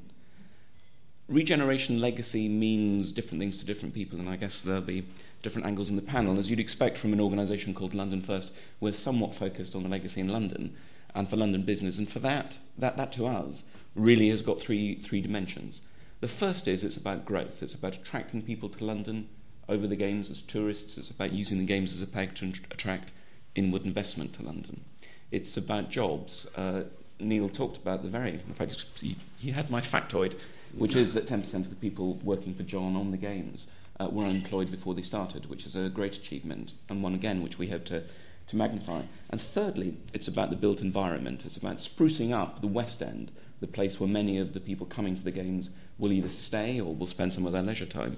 Regeneration 1.28 2.00
legacy 2.00 2.48
means 2.48 3.10
different 3.10 3.40
things 3.40 3.58
to 3.58 3.66
different 3.66 3.92
people, 3.92 4.20
and 4.20 4.28
I 4.28 4.36
guess 4.36 4.60
there'll 4.60 4.82
be 4.82 5.04
different 5.42 5.66
angles 5.66 5.90
in 5.90 5.96
the 5.96 6.02
panel. 6.02 6.38
As 6.38 6.48
you'd 6.48 6.60
expect 6.60 6.96
from 6.96 7.12
an 7.12 7.20
organisation 7.20 7.74
called 7.74 7.92
London 7.92 8.22
First, 8.22 8.52
we're 8.78 8.92
somewhat 8.92 9.34
focused 9.34 9.74
on 9.74 9.82
the 9.82 9.88
legacy 9.88 10.20
in 10.20 10.28
London 10.28 10.76
and 11.12 11.28
for 11.28 11.36
London 11.36 11.62
business, 11.62 11.98
and 11.98 12.08
for 12.08 12.20
that, 12.20 12.60
that, 12.78 12.96
that 12.96 13.10
to 13.14 13.26
us 13.26 13.64
really 13.96 14.28
has 14.28 14.42
got 14.42 14.60
three, 14.60 14.96
three 14.96 15.20
dimensions. 15.20 15.80
The 16.20 16.28
first 16.28 16.68
is 16.68 16.84
it's 16.84 16.96
about 16.96 17.24
growth, 17.24 17.62
it's 17.62 17.74
about 17.74 17.94
attracting 17.94 18.42
people 18.42 18.68
to 18.68 18.84
London 18.84 19.28
over 19.68 19.86
the 19.86 19.96
Games 19.96 20.30
as 20.30 20.42
tourists, 20.42 20.96
it's 20.96 21.10
about 21.10 21.32
using 21.32 21.58
the 21.58 21.64
Games 21.64 21.92
as 21.92 22.02
a 22.02 22.06
peg 22.06 22.34
to 22.36 22.52
attract 22.70 23.12
inward 23.54 23.84
investment 23.84 24.32
to 24.34 24.42
London. 24.42 24.84
It's 25.30 25.56
about 25.56 25.90
jobs. 25.90 26.46
Uh, 26.56 26.84
Neil 27.18 27.48
talked 27.48 27.76
about 27.76 28.02
the 28.02 28.08
very, 28.08 28.32
in 28.32 28.54
fact, 28.54 28.84
he, 29.00 29.16
he 29.38 29.50
had 29.50 29.70
my 29.70 29.80
factoid, 29.80 30.38
which 30.74 30.94
is 30.94 31.12
that 31.14 31.26
10% 31.26 31.54
of 31.54 31.70
the 31.70 31.76
people 31.76 32.14
working 32.22 32.54
for 32.54 32.62
John 32.62 32.96
on 32.96 33.10
the 33.10 33.16
Games 33.16 33.66
uh, 33.98 34.08
were 34.10 34.24
unemployed 34.24 34.70
before 34.70 34.94
they 34.94 35.02
started, 35.02 35.48
which 35.48 35.66
is 35.66 35.74
a 35.74 35.88
great 35.88 36.16
achievement, 36.16 36.74
and 36.88 37.02
one 37.02 37.14
again 37.14 37.42
which 37.42 37.58
we 37.58 37.68
hope 37.68 37.84
to, 37.86 38.04
to 38.48 38.56
magnify. 38.56 39.02
And 39.30 39.40
thirdly, 39.40 39.96
it's 40.12 40.28
about 40.28 40.50
the 40.50 40.56
built 40.56 40.80
environment. 40.80 41.44
It's 41.44 41.56
about 41.56 41.78
sprucing 41.78 42.32
up 42.32 42.60
the 42.60 42.66
West 42.66 43.02
End, 43.02 43.32
the 43.60 43.66
place 43.66 43.98
where 43.98 44.08
many 44.08 44.38
of 44.38 44.52
the 44.52 44.60
people 44.60 44.86
coming 44.86 45.16
to 45.16 45.22
the 45.22 45.30
Games 45.30 45.70
will 45.98 46.12
either 46.12 46.28
stay 46.28 46.80
or 46.80 46.94
will 46.94 47.06
spend 47.06 47.32
some 47.32 47.46
of 47.46 47.52
their 47.52 47.62
leisure 47.62 47.86
time. 47.86 48.16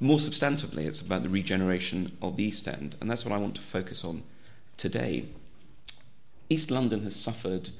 More 0.00 0.18
substantively, 0.18 0.86
it's 0.86 1.00
about 1.00 1.22
the 1.22 1.28
regeneration 1.28 2.16
of 2.20 2.36
the 2.36 2.44
East 2.44 2.66
End, 2.66 2.96
and 3.00 3.10
that's 3.10 3.24
what 3.24 3.32
I 3.32 3.38
want 3.38 3.54
to 3.56 3.62
focus 3.62 4.04
on 4.04 4.22
today. 4.76 5.26
East 6.50 6.70
London 6.70 7.04
has 7.04 7.14
suffered 7.14 7.70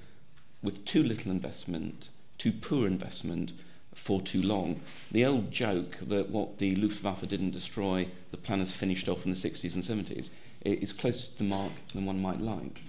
with 0.62 0.84
too 0.84 1.02
little 1.02 1.30
investment, 1.30 2.08
too 2.38 2.52
poor 2.52 2.86
investment 2.86 3.52
for 3.94 4.20
too 4.20 4.42
long. 4.42 4.80
The 5.10 5.24
old 5.24 5.50
joke 5.50 5.98
that 6.02 6.30
what 6.30 6.58
the 6.58 6.76
Luftwaffe 6.76 7.28
didn't 7.28 7.50
destroy, 7.50 8.08
the 8.30 8.36
planners 8.36 8.72
finished 8.72 9.08
off 9.08 9.24
in 9.24 9.32
the 9.32 9.36
60s 9.36 9.74
and 9.74 9.84
70s, 9.84 10.30
is 10.64 10.92
closer 10.92 11.26
to 11.26 11.38
the 11.38 11.44
mark 11.44 11.72
than 11.92 12.06
one 12.06 12.22
might 12.22 12.40
like. 12.40 12.82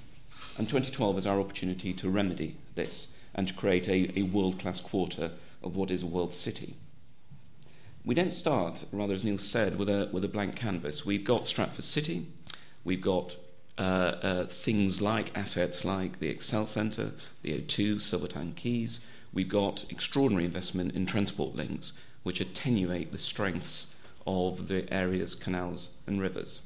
And 0.57 0.69
2012 0.69 1.17
is 1.19 1.27
our 1.27 1.39
opportunity 1.39 1.93
to 1.93 2.09
remedy 2.09 2.55
this 2.75 3.07
and 3.35 3.47
to 3.47 3.53
create 3.53 3.87
a, 3.87 4.17
a 4.17 4.23
world 4.23 4.57
class 4.57 4.79
quarter 4.79 5.31
of 5.61 5.75
what 5.75 5.91
is 5.91 6.01
a 6.01 6.07
world 6.07 6.33
city. 6.33 6.75
We 8.03 8.15
don't 8.15 8.33
start, 8.33 8.85
rather 8.91 9.13
as 9.13 9.23
Neil 9.23 9.37
said, 9.37 9.77
with 9.77 9.89
a, 9.89 10.09
with 10.11 10.23
a 10.23 10.29
blank 10.29 10.55
canvas. 10.55 11.05
We've 11.05 11.23
got 11.23 11.47
Stratford 11.47 11.85
City, 11.85 12.27
we've 12.83 13.01
got 13.01 13.35
uh, 13.77 13.81
uh, 13.81 14.45
things 14.45 15.01
like 15.01 15.35
assets 15.37 15.83
like 15.83 16.19
the 16.19 16.29
Excel 16.29 16.65
Centre, 16.65 17.11
the 17.41 17.59
O2, 17.59 18.01
Silvertown 18.01 18.53
Quays. 18.55 19.01
We've 19.33 19.49
got 19.49 19.85
extraordinary 19.89 20.45
investment 20.45 20.95
in 20.95 21.05
transport 21.05 21.55
links, 21.55 21.91
which 22.23 22.39
attenuate 22.39 23.11
the 23.11 23.17
strengths 23.17 23.93
of 24.25 24.69
the 24.69 24.91
area's 24.93 25.35
canals 25.35 25.89
and 26.07 26.21
rivers. 26.21 26.61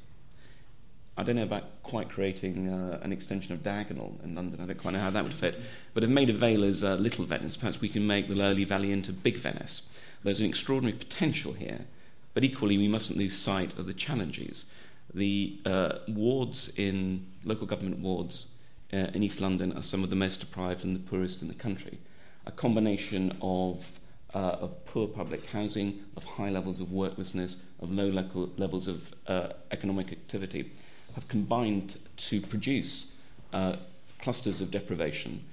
I 1.20 1.22
don't 1.22 1.36
know 1.36 1.42
about 1.42 1.82
quite 1.82 2.08
creating 2.08 2.70
uh, 2.70 2.98
an 3.02 3.12
extension 3.12 3.52
of 3.52 3.62
Diagonal 3.62 4.18
in 4.24 4.34
London. 4.34 4.58
I 4.58 4.64
don't 4.64 4.78
quite 4.78 4.94
know 4.94 5.00
how 5.00 5.10
that 5.10 5.22
would 5.22 5.34
fit. 5.34 5.60
But 5.92 6.02
if 6.02 6.08
Maida 6.08 6.32
Vale 6.32 6.64
is 6.64 6.82
uh, 6.82 6.94
Little 6.94 7.26
Venice, 7.26 7.58
perhaps 7.58 7.78
we 7.78 7.90
can 7.90 8.06
make 8.06 8.28
the 8.28 8.38
Lower 8.38 8.54
Lee 8.54 8.64
Valley 8.64 8.90
into 8.90 9.12
Big 9.12 9.36
Venice. 9.36 9.82
There's 10.22 10.40
an 10.40 10.48
extraordinary 10.48 10.96
potential 10.96 11.52
here, 11.52 11.84
but 12.32 12.42
equally 12.42 12.78
we 12.78 12.88
mustn't 12.88 13.18
lose 13.18 13.36
sight 13.36 13.78
of 13.78 13.84
the 13.86 13.92
challenges. 13.92 14.64
The 15.12 15.58
uh, 15.66 15.98
wards 16.08 16.72
in 16.78 17.26
local 17.44 17.66
government 17.66 17.98
wards 17.98 18.46
uh, 18.90 19.08
in 19.12 19.22
East 19.22 19.42
London 19.42 19.76
are 19.76 19.82
some 19.82 20.02
of 20.02 20.08
the 20.08 20.16
most 20.16 20.40
deprived 20.40 20.84
and 20.84 20.96
the 20.96 21.00
poorest 21.00 21.42
in 21.42 21.48
the 21.48 21.54
country. 21.54 21.98
A 22.46 22.50
combination 22.50 23.36
of 23.42 24.00
uh, 24.32 24.56
of 24.60 24.86
poor 24.86 25.08
public 25.08 25.44
housing, 25.46 26.04
of 26.16 26.24
high 26.24 26.50
levels 26.50 26.80
of 26.80 26.92
worklessness, 26.92 27.56
of 27.80 27.90
low 27.90 28.06
level, 28.06 28.48
levels 28.56 28.86
of 28.86 29.12
uh, 29.26 29.48
economic 29.72 30.12
activity, 30.12 30.70
have 31.14 31.28
combined 31.28 31.96
to 32.16 32.40
produce 32.40 33.12
uh, 33.52 33.76
clusters 34.20 34.60
of 34.60 34.70
deprivation, 34.70 35.44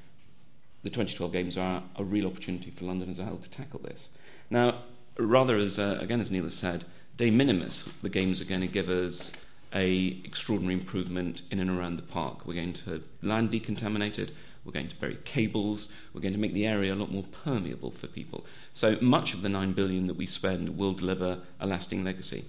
the 0.84 0.90
2012 0.90 1.32
Games 1.32 1.58
are 1.58 1.84
a 1.96 2.04
real 2.04 2.28
opportunity 2.28 2.72
for 2.72 2.86
London 2.86 3.10
as 3.10 3.20
a 3.20 3.26
whole 3.26 3.38
to 3.38 3.50
tackle 3.50 3.80
this. 3.80 4.10
Now, 4.50 4.84
rather 5.18 5.58
as, 5.58 5.80
uh, 5.80 5.98
again, 6.00 6.20
as 6.20 6.32
Neil 6.32 6.44
has 6.44 6.54
said, 6.54 6.86
de 7.18 7.32
minimis, 7.32 7.84
the 8.02 8.10
Games 8.10 8.42
are 8.42 8.46
going 8.46 8.62
to 8.62 8.68
give 8.68 8.90
us 8.90 9.32
a 9.74 10.22
extraordinary 10.24 10.76
improvement 10.76 11.42
in 11.52 11.60
and 11.60 11.70
around 11.70 11.98
the 11.98 12.04
park. 12.04 12.46
We're 12.46 12.54
going 12.54 12.74
to 12.74 13.04
land 13.22 13.52
decontaminated, 13.52 14.32
we're 14.64 14.72
going 14.72 14.88
to 14.88 14.96
bury 14.96 15.18
cables, 15.26 15.90
we're 16.14 16.22
going 16.22 16.34
to 16.34 16.40
make 16.40 16.54
the 16.54 16.66
area 16.66 16.94
a 16.94 16.96
lot 16.96 17.12
more 17.12 17.24
permeable 17.24 17.92
for 17.92 18.08
people. 18.08 18.46
So 18.74 18.98
much 19.02 19.34
of 19.34 19.42
the 19.42 19.50
9 19.50 19.74
billion 19.74 20.06
that 20.06 20.16
we 20.16 20.26
spend 20.26 20.78
will 20.78 20.94
deliver 20.94 21.40
a 21.60 21.68
lasting 21.68 22.04
legacy. 22.04 22.46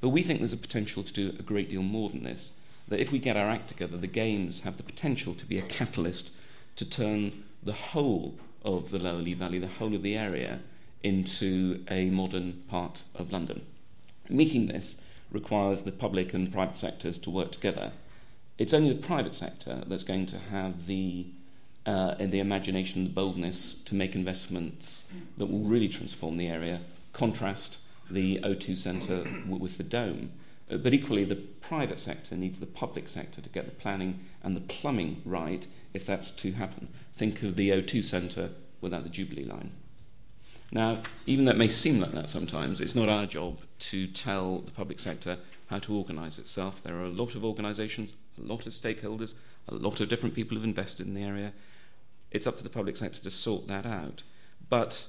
But 0.00 0.10
we 0.10 0.22
think 0.22 0.40
there's 0.40 0.52
a 0.52 0.58
potential 0.58 1.02
to 1.02 1.12
do 1.12 1.34
a 1.38 1.42
great 1.42 1.70
deal 1.70 1.82
more 1.82 2.10
than 2.10 2.22
this. 2.22 2.52
That 2.88 3.00
if 3.00 3.10
we 3.10 3.18
get 3.18 3.36
our 3.36 3.48
act 3.48 3.68
together, 3.68 3.96
the 3.96 4.06
Games 4.06 4.60
have 4.60 4.76
the 4.76 4.82
potential 4.82 5.34
to 5.34 5.46
be 5.46 5.58
a 5.58 5.62
catalyst 5.62 6.30
to 6.76 6.84
turn 6.84 7.44
the 7.62 7.72
whole 7.72 8.34
of 8.64 8.90
the 8.90 8.98
Lower 8.98 9.18
Lee 9.18 9.34
Valley, 9.34 9.58
the 9.58 9.66
whole 9.66 9.94
of 9.94 10.02
the 10.02 10.16
area, 10.16 10.60
into 11.02 11.84
a 11.90 12.10
modern 12.10 12.64
part 12.68 13.02
of 13.14 13.32
London. 13.32 13.62
Meeting 14.28 14.66
this 14.66 14.96
requires 15.30 15.82
the 15.82 15.92
public 15.92 16.34
and 16.34 16.52
private 16.52 16.76
sectors 16.76 17.18
to 17.18 17.30
work 17.30 17.52
together. 17.52 17.92
It's 18.58 18.74
only 18.74 18.92
the 18.92 19.06
private 19.06 19.34
sector 19.34 19.82
that's 19.86 20.04
going 20.04 20.26
to 20.26 20.38
have 20.38 20.86
the 20.86 21.26
uh, 21.84 22.16
the 22.18 22.40
imagination, 22.40 23.04
the 23.04 23.10
boldness 23.10 23.76
to 23.84 23.94
make 23.94 24.16
investments 24.16 25.04
that 25.36 25.46
will 25.46 25.60
really 25.60 25.88
transform 25.88 26.36
the 26.36 26.48
area. 26.48 26.80
Contrast 27.12 27.78
the 28.10 28.38
O2 28.42 28.76
Centre 28.76 29.26
with 29.46 29.76
the 29.76 29.82
Dome. 29.82 30.32
Uh, 30.70 30.76
but 30.76 30.94
equally, 30.94 31.24
the 31.24 31.36
private 31.36 31.98
sector 31.98 32.36
needs 32.36 32.58
the 32.58 32.66
public 32.66 33.08
sector 33.08 33.40
to 33.40 33.48
get 33.48 33.66
the 33.66 33.72
planning 33.72 34.20
and 34.42 34.56
the 34.56 34.60
plumbing 34.60 35.22
right 35.24 35.66
if 35.94 36.06
that's 36.06 36.30
to 36.32 36.52
happen. 36.52 36.88
Think 37.14 37.42
of 37.42 37.56
the 37.56 37.70
O2 37.70 38.04
Centre 38.04 38.50
without 38.80 39.04
the 39.04 39.08
Jubilee 39.08 39.44
line. 39.44 39.72
Now, 40.72 41.02
even 41.26 41.44
though 41.44 41.52
it 41.52 41.58
may 41.58 41.68
seem 41.68 42.00
like 42.00 42.12
that 42.12 42.28
sometimes, 42.28 42.80
it's 42.80 42.94
not 42.94 43.08
our 43.08 43.26
job 43.26 43.60
to 43.78 44.06
tell 44.08 44.58
the 44.58 44.72
public 44.72 44.98
sector 44.98 45.38
how 45.68 45.78
to 45.80 45.94
organise 45.94 46.38
itself. 46.38 46.82
There 46.82 46.96
are 46.96 47.04
a 47.04 47.08
lot 47.08 47.34
of 47.34 47.44
organisations, 47.44 48.12
a 48.38 48.46
lot 48.46 48.66
of 48.66 48.72
stakeholders, 48.72 49.34
a 49.68 49.74
lot 49.74 50.00
of 50.00 50.08
different 50.08 50.34
people 50.34 50.56
who've 50.56 50.64
invested 50.64 51.06
in 51.06 51.12
the 51.12 51.22
area. 51.22 51.52
It's 52.30 52.46
up 52.46 52.56
to 52.58 52.62
the 52.62 52.68
public 52.68 52.96
sector 52.96 53.20
to 53.20 53.30
sort 53.30 53.68
that 53.68 53.86
out. 53.86 54.22
But 54.68 55.06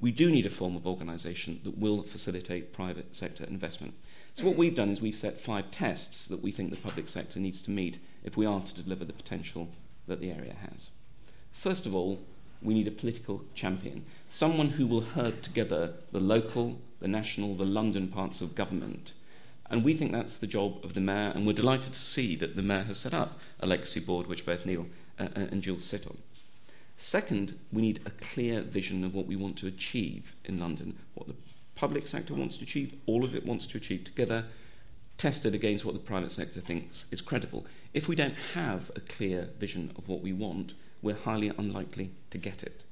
we 0.00 0.10
do 0.10 0.30
need 0.30 0.46
a 0.46 0.50
form 0.50 0.76
of 0.76 0.86
organisation 0.86 1.60
that 1.64 1.78
will 1.78 2.02
facilitate 2.02 2.72
private 2.72 3.16
sector 3.16 3.44
investment. 3.44 3.94
So, 4.34 4.44
what 4.44 4.56
we've 4.56 4.74
done 4.74 4.90
is 4.90 5.00
we've 5.00 5.14
set 5.14 5.40
five 5.40 5.70
tests 5.70 6.26
that 6.26 6.42
we 6.42 6.52
think 6.52 6.70
the 6.70 6.76
public 6.76 7.08
sector 7.08 7.40
needs 7.40 7.60
to 7.62 7.70
meet 7.70 7.98
if 8.22 8.36
we 8.36 8.44
are 8.44 8.60
to 8.60 8.82
deliver 8.82 9.04
the 9.04 9.14
potential 9.14 9.68
that 10.06 10.20
the 10.20 10.30
area 10.30 10.54
has. 10.70 10.90
First 11.50 11.86
of 11.86 11.94
all, 11.94 12.20
we 12.62 12.74
need 12.74 12.88
a 12.88 12.92
political 12.92 13.44
champion, 13.54 14.04
someone 14.28 14.70
who 14.70 14.86
will 14.86 15.00
herd 15.00 15.42
together 15.42 15.94
the 16.12 16.20
local, 16.20 16.78
the 17.00 17.08
national, 17.08 17.54
the 17.54 17.64
London 17.64 18.08
parts 18.08 18.40
of 18.40 18.54
government. 18.54 19.12
And 19.70 19.82
we 19.82 19.94
think 19.94 20.12
that's 20.12 20.36
the 20.36 20.46
job 20.46 20.84
of 20.84 20.94
the 20.94 21.00
Mayor, 21.00 21.32
and 21.34 21.46
we're 21.46 21.52
delighted 21.52 21.94
to 21.94 21.98
see 21.98 22.36
that 22.36 22.56
the 22.56 22.62
Mayor 22.62 22.84
has 22.84 22.98
set 22.98 23.14
up 23.14 23.38
a 23.60 23.66
legacy 23.66 24.00
board 24.00 24.26
which 24.26 24.46
both 24.46 24.66
Neil 24.66 24.86
uh, 25.18 25.24
uh 25.24 25.40
and 25.50 25.62
Jules 25.62 25.84
sit 25.84 26.06
on. 26.06 26.18
Second, 26.98 27.58
we 27.72 27.82
need 27.82 28.00
a 28.06 28.10
clear 28.10 28.62
vision 28.62 29.04
of 29.04 29.14
what 29.14 29.26
we 29.26 29.36
want 29.36 29.56
to 29.58 29.66
achieve 29.66 30.34
in 30.44 30.58
London, 30.58 30.98
what 31.14 31.26
the 31.26 31.36
public 31.74 32.06
sector 32.06 32.34
wants 32.34 32.56
to 32.56 32.64
achieve, 32.64 32.94
all 33.06 33.24
of 33.24 33.34
it 33.34 33.44
wants 33.44 33.66
to 33.66 33.76
achieve 33.76 34.04
together, 34.04 34.46
tested 35.18 35.54
against 35.54 35.84
what 35.84 35.94
the 35.94 36.00
private 36.00 36.32
sector 36.32 36.60
thinks 36.60 37.06
is 37.10 37.20
credible. 37.20 37.66
If 37.94 38.08
we 38.08 38.16
don't 38.16 38.36
have 38.54 38.90
a 38.96 39.00
clear 39.00 39.50
vision 39.58 39.92
of 39.96 40.08
what 40.08 40.20
we 40.20 40.32
want, 40.32 40.74
we're 41.02 41.14
highly 41.14 41.52
unlikely 41.56 42.10
to 42.30 42.38
get 42.38 42.62
it. 42.62 42.84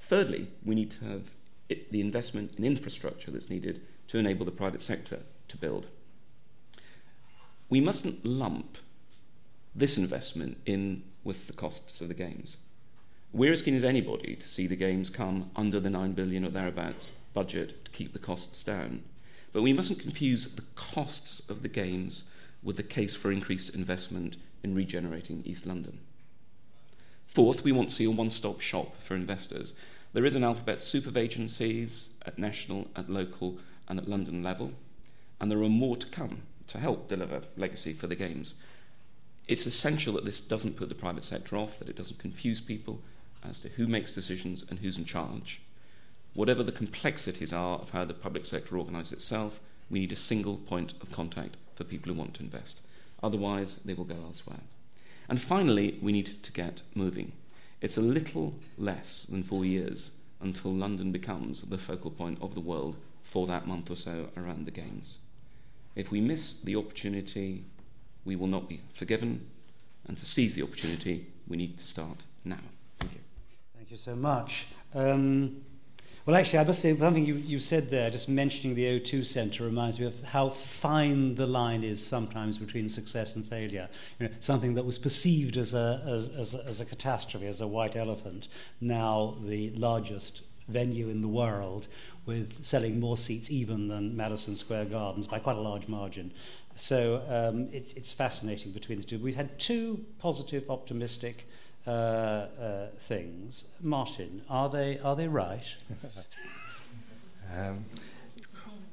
Thirdly, 0.00 0.48
we 0.64 0.74
need 0.74 0.90
to 0.92 1.04
have 1.04 1.22
it, 1.68 1.90
the 1.90 2.00
investment 2.00 2.52
in 2.56 2.64
infrastructure 2.64 3.30
that's 3.30 3.50
needed 3.50 3.80
to 4.08 4.18
enable 4.18 4.44
the 4.44 4.52
private 4.52 4.82
sector 4.82 5.20
to 5.48 5.56
build. 5.56 5.88
We 7.68 7.80
mustn't 7.80 8.24
lump 8.24 8.78
this 9.74 9.98
investment 9.98 10.58
in 10.64 11.02
with 11.24 11.48
the 11.48 11.52
costs 11.52 12.00
of 12.00 12.08
the 12.08 12.14
games. 12.14 12.56
We're 13.36 13.52
as 13.52 13.60
keen 13.60 13.74
as 13.74 13.84
anybody 13.84 14.34
to 14.34 14.48
see 14.48 14.66
the 14.66 14.76
games 14.76 15.10
come 15.10 15.50
under 15.54 15.78
the 15.78 15.90
9 15.90 16.12
billion 16.12 16.42
or 16.42 16.48
thereabouts 16.48 17.12
budget 17.34 17.84
to 17.84 17.90
keep 17.90 18.14
the 18.14 18.18
costs 18.18 18.62
down. 18.62 19.02
But 19.52 19.60
we 19.60 19.74
mustn't 19.74 19.98
confuse 19.98 20.46
the 20.46 20.64
costs 20.74 21.40
of 21.50 21.60
the 21.60 21.68
games 21.68 22.24
with 22.62 22.78
the 22.78 22.82
case 22.82 23.14
for 23.14 23.30
increased 23.30 23.74
investment 23.74 24.38
in 24.62 24.74
regenerating 24.74 25.42
East 25.44 25.66
London. 25.66 26.00
Fourth, 27.26 27.62
we 27.62 27.72
want 27.72 27.90
to 27.90 27.94
see 27.94 28.06
a 28.06 28.10
one 28.10 28.30
stop 28.30 28.62
shop 28.62 28.96
for 29.02 29.14
investors. 29.14 29.74
There 30.14 30.24
is 30.24 30.34
an 30.34 30.42
alphabet 30.42 30.80
soup 30.80 31.04
of 31.04 31.18
agencies 31.18 32.14
at 32.24 32.38
national, 32.38 32.88
at 32.96 33.10
local, 33.10 33.58
and 33.86 33.98
at 33.98 34.08
London 34.08 34.42
level, 34.42 34.72
and 35.42 35.50
there 35.50 35.62
are 35.62 35.68
more 35.68 35.98
to 35.98 36.06
come 36.06 36.44
to 36.68 36.78
help 36.78 37.06
deliver 37.06 37.42
legacy 37.58 37.92
for 37.92 38.06
the 38.06 38.16
Games. 38.16 38.54
It's 39.46 39.66
essential 39.66 40.14
that 40.14 40.24
this 40.24 40.40
doesn't 40.40 40.78
put 40.78 40.88
the 40.88 40.94
private 40.94 41.22
sector 41.22 41.58
off, 41.58 41.78
that 41.78 41.90
it 41.90 41.96
doesn't 41.96 42.18
confuse 42.18 42.62
people 42.62 43.02
as 43.48 43.58
to 43.60 43.68
who 43.70 43.86
makes 43.86 44.14
decisions 44.14 44.64
and 44.68 44.78
who's 44.78 44.96
in 44.96 45.04
charge. 45.04 45.60
Whatever 46.34 46.62
the 46.62 46.72
complexities 46.72 47.52
are 47.52 47.78
of 47.78 47.90
how 47.90 48.04
the 48.04 48.14
public 48.14 48.46
sector 48.46 48.76
organises 48.76 49.12
itself, 49.12 49.60
we 49.88 50.00
need 50.00 50.12
a 50.12 50.16
single 50.16 50.56
point 50.56 50.94
of 51.00 51.12
contact 51.12 51.56
for 51.74 51.84
people 51.84 52.12
who 52.12 52.18
want 52.18 52.34
to 52.34 52.42
invest. 52.42 52.80
Otherwise, 53.22 53.80
they 53.84 53.94
will 53.94 54.04
go 54.04 54.16
elsewhere. 54.16 54.60
And 55.28 55.40
finally, 55.40 55.98
we 56.02 56.12
need 56.12 56.42
to 56.42 56.52
get 56.52 56.82
moving. 56.94 57.32
It's 57.80 57.96
a 57.96 58.02
little 58.02 58.54
less 58.78 59.26
than 59.28 59.42
four 59.42 59.64
years 59.64 60.10
until 60.40 60.72
London 60.72 61.12
becomes 61.12 61.62
the 61.62 61.78
focal 61.78 62.10
point 62.10 62.38
of 62.40 62.54
the 62.54 62.60
world 62.60 62.96
for 63.24 63.46
that 63.46 63.66
month 63.66 63.90
or 63.90 63.96
so 63.96 64.28
around 64.36 64.66
the 64.66 64.70
Games. 64.70 65.18
If 65.94 66.10
we 66.10 66.20
miss 66.20 66.52
the 66.52 66.76
opportunity, 66.76 67.64
we 68.24 68.36
will 68.36 68.46
not 68.46 68.68
be 68.68 68.82
forgiven. 68.94 69.46
And 70.06 70.16
to 70.18 70.26
seize 70.26 70.54
the 70.54 70.62
opportunity, 70.62 71.26
we 71.48 71.56
need 71.56 71.78
to 71.78 71.86
start 71.86 72.24
now. 72.44 72.58
You. 73.96 74.02
So 74.02 74.14
much. 74.14 74.66
Um, 74.94 75.62
well, 76.26 76.36
actually, 76.36 76.58
I 76.58 76.64
must 76.64 76.82
say, 76.82 76.94
something 76.94 77.24
you, 77.24 77.36
you 77.36 77.58
said 77.58 77.88
there, 77.88 78.10
just 78.10 78.28
mentioning 78.28 78.74
the 78.74 79.00
O2 79.00 79.24
Centre, 79.24 79.64
reminds 79.64 79.98
me 79.98 80.04
of 80.04 80.22
how 80.22 80.50
fine 80.50 81.34
the 81.34 81.46
line 81.46 81.82
is 81.82 82.04
sometimes 82.04 82.58
between 82.58 82.90
success 82.90 83.36
and 83.36 83.44
failure. 83.44 83.88
You 84.18 84.28
know, 84.28 84.34
something 84.40 84.74
that 84.74 84.84
was 84.84 84.98
perceived 84.98 85.56
as 85.56 85.72
a, 85.72 86.02
as, 86.06 86.28
as, 86.28 86.54
a, 86.54 86.64
as 86.66 86.80
a 86.82 86.84
catastrophe, 86.84 87.46
as 87.46 87.62
a 87.62 87.66
white 87.66 87.96
elephant, 87.96 88.48
now 88.82 89.38
the 89.42 89.70
largest 89.70 90.42
venue 90.68 91.08
in 91.08 91.22
the 91.22 91.28
world, 91.28 91.88
with 92.26 92.62
selling 92.62 93.00
more 93.00 93.16
seats 93.16 93.50
even 93.50 93.88
than 93.88 94.14
Madison 94.14 94.56
Square 94.56 94.86
Gardens 94.86 95.26
by 95.26 95.38
quite 95.38 95.56
a 95.56 95.60
large 95.60 95.88
margin. 95.88 96.32
So 96.74 97.22
um, 97.30 97.70
it's 97.72 98.12
fascinating 98.12 98.72
between 98.72 98.98
the 98.98 99.04
two. 99.04 99.18
We've 99.18 99.36
had 99.36 99.58
two 99.58 100.04
positive, 100.18 100.68
optimistic 100.68 101.48
uh, 101.86 101.90
uh, 101.90 102.86
things. 103.00 103.64
Martin, 103.80 104.42
are 104.48 104.68
they, 104.68 104.98
are 104.98 105.16
they 105.16 105.28
right? 105.28 105.76
um, 107.56 107.84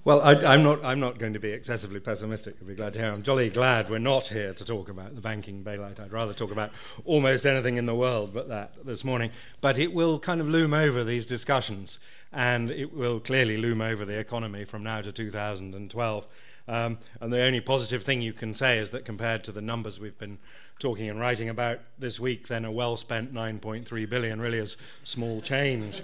well, 0.06 0.22
I, 0.22 0.54
am 0.54 0.64
not, 0.64 0.84
I'm 0.84 1.00
not 1.00 1.18
going 1.18 1.32
to 1.32 1.40
be 1.40 1.52
excessively 1.52 2.02
pessimistic. 2.02 2.56
I'll 2.62 2.68
be 2.68 2.76
glad 2.76 2.92
to 2.94 3.00
hear. 3.00 3.14
I'm 3.14 3.24
jolly 3.24 3.50
glad 3.50 3.90
we're 3.90 4.00
not 4.00 4.28
here 4.28 4.54
to 4.54 4.66
talk 4.66 4.90
about 4.90 5.16
the 5.16 5.22
banking 5.22 5.64
bailout. 5.64 5.98
I'd 5.98 6.12
rather 6.12 6.34
talk 6.34 6.52
about 6.52 6.72
almost 7.06 7.46
anything 7.46 7.78
in 7.78 7.86
the 7.86 7.96
world 7.96 8.34
but 8.34 8.50
that 8.50 8.86
this 8.86 9.06
morning. 9.06 9.32
But 9.62 9.80
it 9.80 9.94
will 9.94 10.20
kind 10.20 10.42
of 10.42 10.50
loom 10.50 10.74
over 10.74 11.06
these 11.06 11.26
discussions, 11.26 12.00
and 12.34 12.70
it 12.70 12.94
will 12.94 13.22
clearly 13.22 13.56
loom 13.56 13.80
over 13.80 14.04
the 14.04 14.20
economy 14.20 14.66
from 14.66 14.84
now 14.84 15.02
to 15.02 15.14
2012. 15.14 16.28
Um, 16.68 16.98
and 17.22 17.32
the 17.32 17.42
only 17.42 17.62
positive 17.62 18.04
thing 18.04 18.22
you 18.22 18.34
can 18.34 18.54
say 18.54 18.80
is 18.80 18.92
that 18.92 19.06
compared 19.06 19.46
to 19.46 19.54
the 19.54 19.62
numbers 19.62 20.02
we've 20.02 20.18
been 20.18 20.38
talking 20.80 21.10
and 21.10 21.20
writing 21.20 21.50
about 21.50 21.80
this 21.98 22.20
week, 22.20 22.48
then 22.48 22.66
a 22.66 22.72
well 22.72 22.98
spent 22.98 23.34
9.3 23.34 24.10
billion 24.10 24.42
really 24.42 24.58
is 24.58 24.78
small 25.04 25.42
change. 25.42 26.02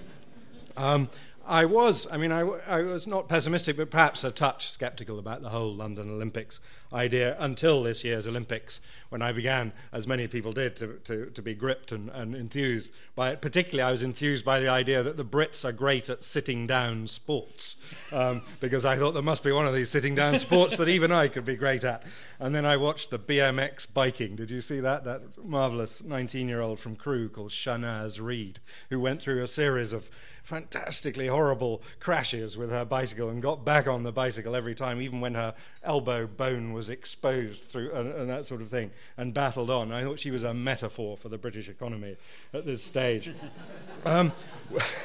Um, 0.78 1.10
I 1.50 1.66
was, 1.66 2.06
I 2.12 2.18
mean, 2.18 2.32
I, 2.32 2.42
I, 2.42 2.82
was 2.84 3.08
not 3.08 3.28
pessimistic, 3.28 3.76
but 3.76 3.90
perhaps 3.90 4.24
a 4.24 4.30
touch 4.30 4.70
skeptical 4.70 5.18
about 5.18 5.42
the 5.42 5.50
whole 5.50 5.74
London 5.74 6.12
Olympics 6.12 6.60
idea 6.94 7.36
until 7.40 7.82
this 7.82 8.04
year's 8.04 8.28
Olympics, 8.28 8.80
when 9.10 9.24
I 9.24 9.32
began, 9.32 9.74
as 9.92 10.06
many 10.06 10.28
people 10.28 10.52
did, 10.52 10.76
to, 10.76 11.00
to, 11.06 11.26
to 11.26 11.42
be 11.42 11.56
gripped 11.56 11.92
and, 11.92 12.10
and 12.12 12.36
enthused 12.36 12.92
by 13.16 13.32
it. 13.32 13.42
Particularly, 13.42 13.82
I 13.82 13.90
was 13.90 14.04
enthused 14.04 14.46
by 14.46 14.60
the 14.60 14.70
idea 14.70 15.02
that 15.02 15.18
the 15.18 15.26
Brits 15.26 15.66
are 15.66 15.72
great 15.72 16.08
at 16.08 16.24
sitting 16.24 16.68
down 16.68 17.08
sports, 17.08 17.78
um, 18.14 18.44
because 18.60 18.86
I 18.86 18.96
thought 18.96 19.14
there 19.14 19.24
must 19.24 19.44
be 19.44 19.52
one 19.52 19.66
of 19.66 19.74
these 19.74 19.90
sitting 19.90 20.14
down 20.14 20.38
sports 20.38 20.78
that 20.78 20.88
even 20.88 21.12
I 21.12 21.30
could 21.30 21.46
be 21.46 21.56
great 21.56 21.84
at. 21.84 22.04
And 22.38 22.54
then 22.54 22.66
I 22.66 22.78
watched 22.78 23.10
the 23.10 23.18
BMX 23.18 23.92
biking. 23.92 24.36
Did 24.36 24.52
you 24.52 24.62
see 24.62 24.80
that? 24.82 25.04
That 25.04 25.44
marvellous 25.44 26.04
19 26.04 26.48
year 26.48 26.62
old 26.62 26.80
from 26.80 26.96
Crewe 26.96 27.28
called 27.28 27.50
Shanaze 27.50 28.22
Reade, 28.22 28.60
who 28.92 29.00
went 29.00 29.20
through 29.20 29.42
a 29.42 29.48
series 29.48 29.94
of 29.94 30.12
fantastically 30.50 31.28
horrible 31.28 31.82
crashes 32.00 32.58
with 32.58 32.72
her 32.72 32.84
bicycle 32.84 33.30
and 33.30 33.40
got 33.40 33.64
back 33.64 33.88
on 33.88 34.02
the 34.02 34.12
bicycle 34.12 34.56
every 34.56 34.74
time, 34.74 35.00
even 35.00 35.22
when 35.22 35.36
her 35.36 35.54
elbow 35.84 36.26
bone 36.26 36.74
was 36.74 36.90
exposed 36.90 37.64
through 37.64 37.92
and, 37.92 38.12
and, 38.12 38.30
that 38.30 38.48
sort 38.48 38.60
of 38.62 38.68
thing, 38.68 38.90
and 39.16 39.32
battled 39.32 39.70
on. 39.70 39.92
I 39.92 40.04
thought 40.04 40.20
she 40.20 40.32
was 40.32 40.44
a 40.44 40.54
metaphor 40.54 41.16
for 41.16 41.30
the 41.30 41.38
British 41.38 41.70
economy 41.70 42.18
at 42.52 42.66
this 42.66 42.84
stage. 42.84 43.32
um, 44.06 44.32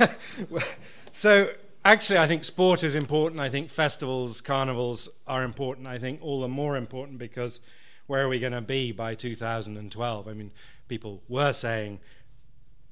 so, 1.12 1.50
actually, 1.84 2.18
I 2.18 2.26
think 2.26 2.44
sport 2.44 2.82
is 2.82 2.94
important. 2.94 3.38
I 3.38 3.50
think 3.50 3.68
festivals, 3.68 4.40
carnivals 4.40 5.10
are 5.26 5.44
important. 5.44 5.86
I 5.86 5.98
think 5.98 6.20
all 6.22 6.40
the 6.40 6.48
more 6.48 6.74
important 6.74 7.18
because 7.18 7.60
where 8.06 8.24
are 8.24 8.28
we 8.28 8.40
going 8.40 8.54
to 8.54 8.62
be 8.62 8.92
by 8.92 9.14
2012? 9.14 10.26
I 10.26 10.32
mean, 10.32 10.52
people 10.88 11.22
were 11.28 11.52
saying 11.52 12.00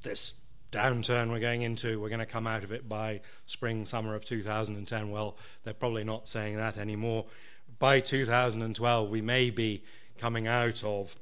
this 0.02 0.34
downturn 0.72 1.30
we're 1.30 1.38
going 1.38 1.62
into, 1.62 2.00
we're 2.00 2.08
going 2.08 2.18
to 2.18 2.26
come 2.26 2.46
out 2.46 2.64
of 2.64 2.72
it 2.72 2.88
by 2.88 3.20
spring, 3.46 3.84
summer 3.84 4.14
of 4.14 4.24
2010. 4.24 5.10
Well, 5.10 5.36
they're 5.62 5.74
probably 5.74 6.02
not 6.02 6.28
saying 6.28 6.56
that 6.56 6.78
anymore. 6.78 7.26
By 7.78 8.00
2012, 8.00 9.10
we 9.10 9.20
may 9.20 9.50
be 9.50 9.84
coming 10.18 10.48
out 10.48 10.82
of 10.82 11.14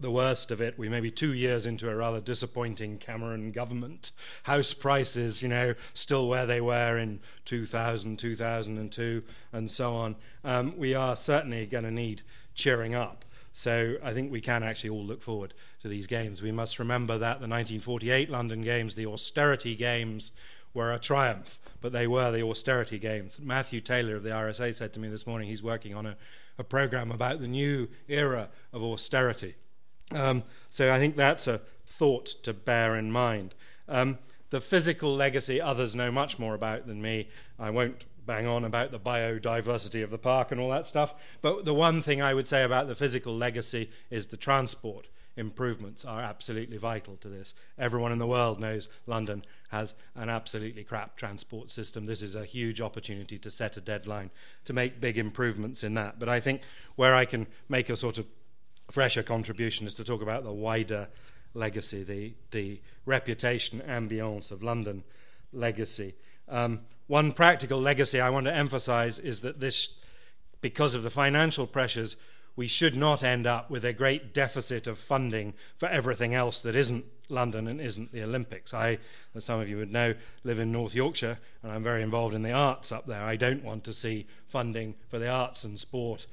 the 0.00 0.10
worst 0.10 0.50
of 0.50 0.60
it. 0.60 0.78
We 0.78 0.88
may 0.88 1.00
be 1.00 1.10
two 1.10 1.32
years 1.32 1.66
into 1.66 1.88
a 1.88 1.96
rather 1.96 2.20
disappointing 2.20 2.98
Cameron 2.98 3.52
government. 3.52 4.12
House 4.44 4.74
prices, 4.74 5.42
you 5.42 5.48
know, 5.48 5.74
still 5.94 6.28
where 6.28 6.46
they 6.46 6.60
were 6.60 6.98
in 6.98 7.20
2000, 7.44 8.18
2002, 8.18 9.22
and 9.52 9.70
so 9.70 9.94
on. 9.94 10.16
Um, 10.44 10.76
we 10.76 10.94
are 10.94 11.16
certainly 11.16 11.66
going 11.66 11.84
to 11.84 11.90
need 11.90 12.22
cheering 12.54 12.94
up. 12.94 13.24
So 13.52 13.96
I 14.02 14.12
think 14.12 14.32
we 14.32 14.40
can 14.40 14.62
actually 14.62 14.90
all 14.90 15.04
look 15.04 15.22
forward 15.22 15.54
to 15.82 15.88
these 15.88 16.06
games. 16.06 16.42
We 16.42 16.52
must 16.52 16.78
remember 16.78 17.14
that 17.14 17.40
the 17.40 17.48
1948 17.48 18.30
London 18.30 18.62
Games, 18.62 18.94
the 18.94 19.06
austerity 19.06 19.74
games, 19.74 20.32
were 20.74 20.92
a 20.92 20.98
triumph, 20.98 21.60
but 21.80 21.92
they 21.92 22.06
were 22.06 22.30
the 22.30 22.42
austerity 22.42 22.98
games. 22.98 23.38
Matthew 23.40 23.80
Taylor 23.80 24.16
of 24.16 24.22
the 24.22 24.30
RSA 24.30 24.74
said 24.74 24.92
to 24.94 25.00
me 25.00 25.08
this 25.08 25.26
morning 25.26 25.48
he's 25.48 25.62
working 25.62 25.94
on 25.94 26.06
a, 26.06 26.16
a 26.58 26.64
program 26.64 27.10
about 27.10 27.40
the 27.40 27.48
new 27.48 27.88
era 28.08 28.48
of 28.72 28.82
austerity. 28.82 29.54
Um, 30.14 30.44
so 30.70 30.92
I 30.92 30.98
think 30.98 31.16
that's 31.16 31.46
a 31.46 31.60
thought 31.86 32.26
to 32.42 32.52
bear 32.52 32.96
in 32.96 33.12
mind. 33.12 33.54
Um, 33.88 34.18
the 34.50 34.60
physical 34.60 35.14
legacy, 35.14 35.60
others 35.60 35.94
know 35.94 36.10
much 36.10 36.38
more 36.38 36.54
about 36.54 36.86
than 36.86 37.00
me. 37.00 37.28
I 37.58 37.70
won't 37.70 38.04
bang 38.26 38.46
on 38.46 38.64
about 38.64 38.90
the 38.90 39.00
biodiversity 39.00 40.02
of 40.02 40.10
the 40.10 40.18
park 40.18 40.52
and 40.52 40.60
all 40.60 40.70
that 40.70 40.86
stuff. 40.86 41.14
But 41.40 41.64
the 41.64 41.74
one 41.74 42.02
thing 42.02 42.22
I 42.22 42.34
would 42.34 42.46
say 42.46 42.62
about 42.62 42.86
the 42.88 42.94
physical 42.94 43.36
legacy 43.36 43.90
is 44.10 44.28
the 44.28 44.36
transport 44.36 45.08
improvements 45.36 46.04
are 46.04 46.20
absolutely 46.20 46.76
vital 46.76 47.16
to 47.16 47.28
this. 47.28 47.54
Everyone 47.78 48.12
in 48.12 48.18
the 48.18 48.26
world 48.26 48.60
knows 48.60 48.88
London 49.06 49.42
has 49.70 49.94
an 50.14 50.28
absolutely 50.28 50.84
crap 50.84 51.16
transport 51.16 51.70
system. 51.70 52.04
This 52.04 52.22
is 52.22 52.34
a 52.34 52.44
huge 52.44 52.80
opportunity 52.80 53.38
to 53.38 53.50
set 53.50 53.76
a 53.76 53.80
deadline 53.80 54.30
to 54.64 54.72
make 54.72 55.00
big 55.00 55.16
improvements 55.16 55.82
in 55.82 55.94
that. 55.94 56.18
But 56.18 56.28
I 56.28 56.40
think 56.40 56.62
where 56.96 57.14
I 57.14 57.24
can 57.24 57.46
make 57.68 57.88
a 57.88 57.96
sort 57.96 58.18
of 58.18 58.26
fresher 58.90 59.22
contribution 59.22 59.86
is 59.86 59.94
to 59.94 60.04
talk 60.04 60.20
about 60.20 60.44
the 60.44 60.52
wider 60.52 61.08
legacy, 61.54 62.02
the, 62.02 62.34
the 62.50 62.80
reputation, 63.06 63.80
ambience 63.86 64.50
of 64.50 64.62
London 64.62 65.02
legacy. 65.52 66.14
Um, 66.48 66.80
one 67.06 67.32
practical 67.32 67.80
legacy 67.80 68.20
I 68.20 68.30
want 68.30 68.46
to 68.46 68.54
emphasize 68.54 69.18
is 69.18 69.40
that 69.40 69.60
this, 69.60 69.90
because 70.60 70.94
of 70.94 71.02
the 71.02 71.10
financial 71.10 71.66
pressures, 71.66 72.16
we 72.54 72.68
should 72.68 72.96
not 72.96 73.22
end 73.22 73.46
up 73.46 73.70
with 73.70 73.84
a 73.84 73.92
great 73.92 74.34
deficit 74.34 74.86
of 74.86 74.98
funding 74.98 75.54
for 75.76 75.88
everything 75.88 76.34
else 76.34 76.60
that 76.60 76.76
isn't 76.76 77.04
London 77.28 77.66
and 77.66 77.80
isn't 77.80 78.12
the 78.12 78.22
Olympics. 78.22 78.74
I, 78.74 78.98
as 79.34 79.44
some 79.44 79.60
of 79.60 79.68
you 79.68 79.78
would 79.78 79.90
know, 79.90 80.14
live 80.44 80.58
in 80.58 80.70
North 80.70 80.94
Yorkshire 80.94 81.38
and 81.62 81.72
I'm 81.72 81.82
very 81.82 82.02
involved 82.02 82.34
in 82.34 82.42
the 82.42 82.52
arts 82.52 82.92
up 82.92 83.06
there. 83.06 83.22
I 83.22 83.36
don't 83.36 83.64
want 83.64 83.84
to 83.84 83.92
see 83.92 84.26
funding 84.44 84.94
for 85.08 85.18
the 85.18 85.28
arts 85.28 85.64
and 85.64 85.80
sport 85.80 86.26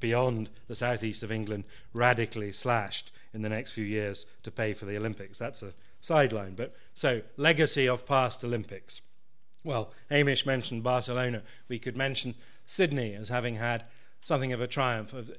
beyond 0.00 0.50
the 0.68 0.76
southeast 0.76 1.22
of 1.22 1.32
England 1.32 1.64
radically 1.94 2.52
slashed 2.52 3.10
in 3.32 3.42
the 3.42 3.48
next 3.48 3.72
few 3.72 3.84
years 3.84 4.26
to 4.42 4.50
pay 4.50 4.74
for 4.74 4.84
the 4.84 4.96
Olympics. 4.96 5.38
That's 5.38 5.62
a 5.62 5.72
sideline. 6.02 6.54
But 6.54 6.74
so, 6.94 7.22
legacy 7.38 7.88
of 7.88 8.06
past 8.06 8.44
Olympics. 8.44 9.00
Well, 9.64 9.92
Hamish 10.10 10.44
mentioned 10.44 10.82
Barcelona. 10.82 11.42
We 11.68 11.78
could 11.78 11.96
mention 11.96 12.34
Sydney 12.66 13.14
as 13.14 13.30
having 13.30 13.56
had 13.56 13.84
something 14.22 14.52
of 14.52 14.60
a 14.60 14.66
triumph 14.66 15.14
of 15.14 15.30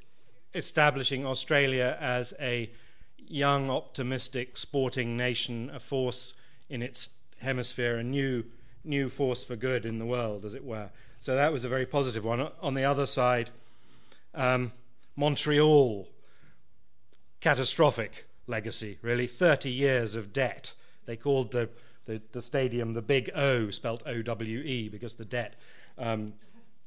establishing 0.55 1.25
Australia 1.25 1.97
as 1.99 2.33
a 2.39 2.71
young, 3.17 3.69
optimistic 3.69 4.57
sporting 4.57 5.15
nation, 5.15 5.69
a 5.73 5.79
force 5.79 6.33
in 6.69 6.81
its 6.81 7.09
hemisphere, 7.39 7.97
a 7.97 8.03
new, 8.03 8.43
new 8.83 9.09
force 9.09 9.43
for 9.43 9.55
good 9.55 9.85
in 9.85 9.99
the 9.99 10.05
world, 10.05 10.43
as 10.43 10.55
it 10.55 10.63
were. 10.63 10.89
So 11.19 11.35
that 11.35 11.51
was 11.51 11.65
a 11.65 11.69
very 11.69 11.85
positive 11.85 12.25
one. 12.25 12.49
On 12.61 12.73
the 12.73 12.83
other 12.83 13.05
side, 13.05 13.51
um, 14.33 14.71
Montreal, 15.15 16.07
catastrophic 17.41 18.27
legacy, 18.47 18.97
really. 19.01 19.27
30 19.27 19.69
years 19.69 20.15
of 20.15 20.33
debt. 20.33 20.73
They 21.05 21.15
called 21.15 21.51
the, 21.51 21.69
the, 22.05 22.21
the 22.31 22.41
stadium 22.41 22.93
the 22.93 23.01
Big 23.01 23.29
O, 23.35 23.69
spelt 23.69 24.03
O 24.05 24.21
W 24.21 24.59
E, 24.59 24.89
because 24.89 25.15
the 25.15 25.25
debt 25.25 25.55
um, 25.97 26.33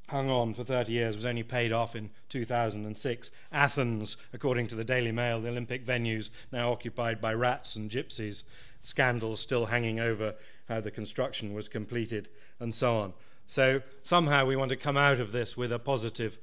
hung 0.09 0.29
on 0.29 0.53
for 0.53 0.63
30 0.63 0.91
years, 0.91 1.15
was 1.15 1.25
only 1.25 1.43
paid 1.43 1.71
off 1.71 1.95
in 1.95 2.09
2006. 2.29 3.31
Athens, 3.51 4.17
according 4.33 4.67
to 4.67 4.75
the 4.75 4.83
Daily 4.83 5.11
Mail, 5.11 5.41
the 5.41 5.49
Olympic 5.49 5.85
venues 5.85 6.29
now 6.51 6.71
occupied 6.71 7.21
by 7.21 7.33
rats 7.33 7.75
and 7.75 7.91
gypsies, 7.91 8.43
scandals 8.81 9.39
still 9.39 9.67
hanging 9.67 9.99
over 9.99 10.35
how 10.67 10.79
the 10.79 10.91
construction 10.91 11.53
was 11.53 11.69
completed, 11.69 12.29
and 12.59 12.73
so 12.73 12.97
on. 12.97 13.13
So 13.45 13.81
somehow 14.03 14.45
we 14.45 14.55
want 14.55 14.69
to 14.69 14.75
come 14.75 14.97
out 14.97 15.19
of 15.19 15.31
this 15.31 15.57
with 15.57 15.71
a 15.71 15.79
positive 15.79 16.37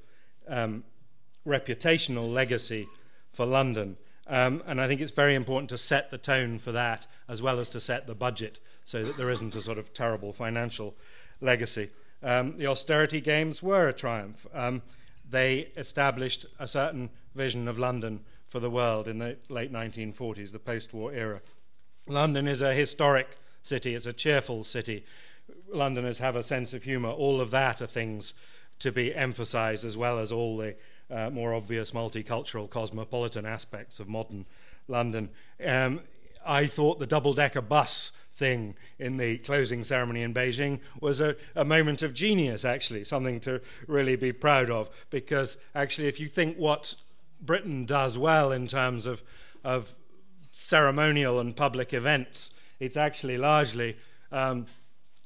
um, 0.48 0.84
reputational 1.46 2.32
legacy 2.32 2.88
for 3.32 3.46
London. 3.46 3.96
Um, 4.28 4.62
and 4.66 4.80
I 4.80 4.88
think 4.88 5.00
it's 5.00 5.12
very 5.12 5.34
important 5.34 5.70
to 5.70 5.78
set 5.78 6.10
the 6.10 6.18
tone 6.18 6.58
for 6.58 6.72
that 6.72 7.06
as 7.28 7.40
well 7.40 7.60
as 7.60 7.70
to 7.70 7.80
set 7.80 8.06
the 8.06 8.14
budget 8.14 8.58
so 8.84 9.04
that 9.04 9.16
there 9.16 9.30
isn't 9.30 9.54
a 9.54 9.60
sort 9.60 9.78
of 9.78 9.92
terrible 9.92 10.32
financial 10.32 10.96
legacy. 11.40 11.90
Um, 12.22 12.56
the 12.58 12.66
austerity 12.66 13.20
games 13.20 13.62
were 13.62 13.88
a 13.88 13.92
triumph. 13.92 14.46
Um, 14.52 14.82
they 15.28 15.68
established 15.76 16.46
a 16.58 16.66
certain 16.66 17.10
vision 17.34 17.68
of 17.68 17.78
London 17.78 18.20
for 18.46 18.60
the 18.60 18.70
world 18.70 19.08
in 19.08 19.18
the 19.18 19.36
late 19.48 19.72
1940s, 19.72 20.52
the 20.52 20.58
post 20.58 20.92
war 20.92 21.12
era. 21.12 21.40
London 22.06 22.46
is 22.46 22.62
a 22.62 22.74
historic 22.74 23.38
city, 23.62 23.94
it's 23.94 24.06
a 24.06 24.12
cheerful 24.12 24.64
city. 24.64 25.04
Londoners 25.68 26.18
have 26.18 26.36
a 26.36 26.42
sense 26.42 26.72
of 26.72 26.84
humour. 26.84 27.10
All 27.10 27.40
of 27.40 27.50
that 27.50 27.80
are 27.80 27.86
things 27.86 28.34
to 28.78 28.92
be 28.92 29.14
emphasised, 29.14 29.84
as 29.84 29.96
well 29.96 30.18
as 30.18 30.32
all 30.32 30.56
the 30.56 30.76
uh, 31.10 31.30
more 31.30 31.54
obvious 31.54 31.92
multicultural, 31.92 32.68
cosmopolitan 32.68 33.46
aspects 33.46 34.00
of 34.00 34.08
modern 34.08 34.46
London. 34.88 35.30
Um, 35.64 36.00
I 36.44 36.66
thought 36.66 36.98
the 36.98 37.06
double 37.06 37.34
decker 37.34 37.60
bus 37.60 38.12
thing 38.32 38.74
in 38.98 39.16
the 39.16 39.38
closing 39.38 39.82
ceremony 39.82 40.22
in 40.22 40.34
Beijing 40.34 40.80
was 41.00 41.20
a, 41.20 41.36
a, 41.54 41.64
moment 41.64 42.02
of 42.02 42.12
genius, 42.12 42.64
actually, 42.64 43.04
something 43.04 43.40
to 43.40 43.60
really 43.86 44.14
be 44.14 44.32
proud 44.32 44.70
of. 44.70 44.90
Because 45.10 45.56
actually, 45.74 46.08
if 46.08 46.20
you 46.20 46.28
think 46.28 46.56
what 46.56 46.94
Britain 47.40 47.86
does 47.86 48.18
well 48.18 48.52
in 48.52 48.66
terms 48.66 49.06
of, 49.06 49.22
of 49.64 49.94
ceremonial 50.52 51.40
and 51.40 51.56
public 51.56 51.94
events, 51.94 52.50
it's 52.78 52.96
actually 52.96 53.38
largely 53.38 53.96
um, 54.30 54.66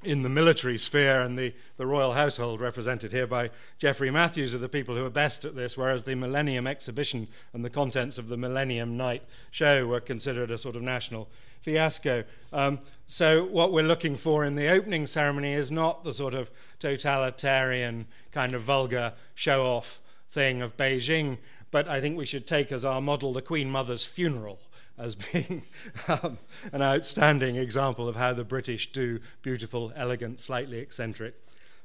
in 0.02 0.22
the 0.22 0.28
military 0.28 0.78
sphere 0.78 1.20
and 1.20 1.38
the, 1.38 1.52
the 1.76 1.86
royal 1.86 2.14
household, 2.14 2.60
represented 2.60 3.12
here 3.12 3.26
by 3.26 3.50
Geoffrey 3.78 4.10
Matthews, 4.10 4.54
are 4.54 4.58
the 4.58 4.68
people 4.68 4.96
who 4.96 5.04
are 5.04 5.10
best 5.10 5.44
at 5.44 5.54
this, 5.54 5.76
whereas 5.76 6.04
the 6.04 6.14
Millennium 6.14 6.66
Exhibition 6.66 7.28
and 7.52 7.64
the 7.64 7.70
contents 7.70 8.16
of 8.16 8.28
the 8.28 8.36
Millennium 8.36 8.96
Night 8.96 9.22
show 9.50 9.86
were 9.86 10.00
considered 10.00 10.50
a 10.50 10.58
sort 10.58 10.76
of 10.76 10.82
national 10.82 11.28
fiasco. 11.60 12.24
Um, 12.52 12.80
so, 13.06 13.44
what 13.44 13.72
we're 13.72 13.82
looking 13.82 14.16
for 14.16 14.44
in 14.44 14.54
the 14.54 14.68
opening 14.68 15.06
ceremony 15.06 15.52
is 15.52 15.70
not 15.70 16.04
the 16.04 16.14
sort 16.14 16.32
of 16.32 16.50
totalitarian, 16.78 18.06
kind 18.32 18.54
of 18.54 18.62
vulgar 18.62 19.12
show 19.34 19.64
off 19.66 20.00
thing 20.30 20.62
of 20.62 20.76
Beijing, 20.76 21.38
but 21.70 21.88
I 21.88 22.00
think 22.00 22.16
we 22.16 22.26
should 22.26 22.46
take 22.46 22.72
as 22.72 22.84
our 22.84 23.00
model 23.00 23.32
the 23.32 23.42
Queen 23.42 23.70
Mother's 23.70 24.04
funeral 24.04 24.60
as 25.00 25.14
being 25.14 25.62
um, 26.08 26.38
an 26.72 26.82
outstanding 26.82 27.56
example 27.56 28.08
of 28.08 28.16
how 28.16 28.32
the 28.32 28.44
British 28.44 28.92
do 28.92 29.20
beautiful, 29.42 29.92
elegant, 29.96 30.40
slightly 30.40 30.78
eccentric 30.78 31.34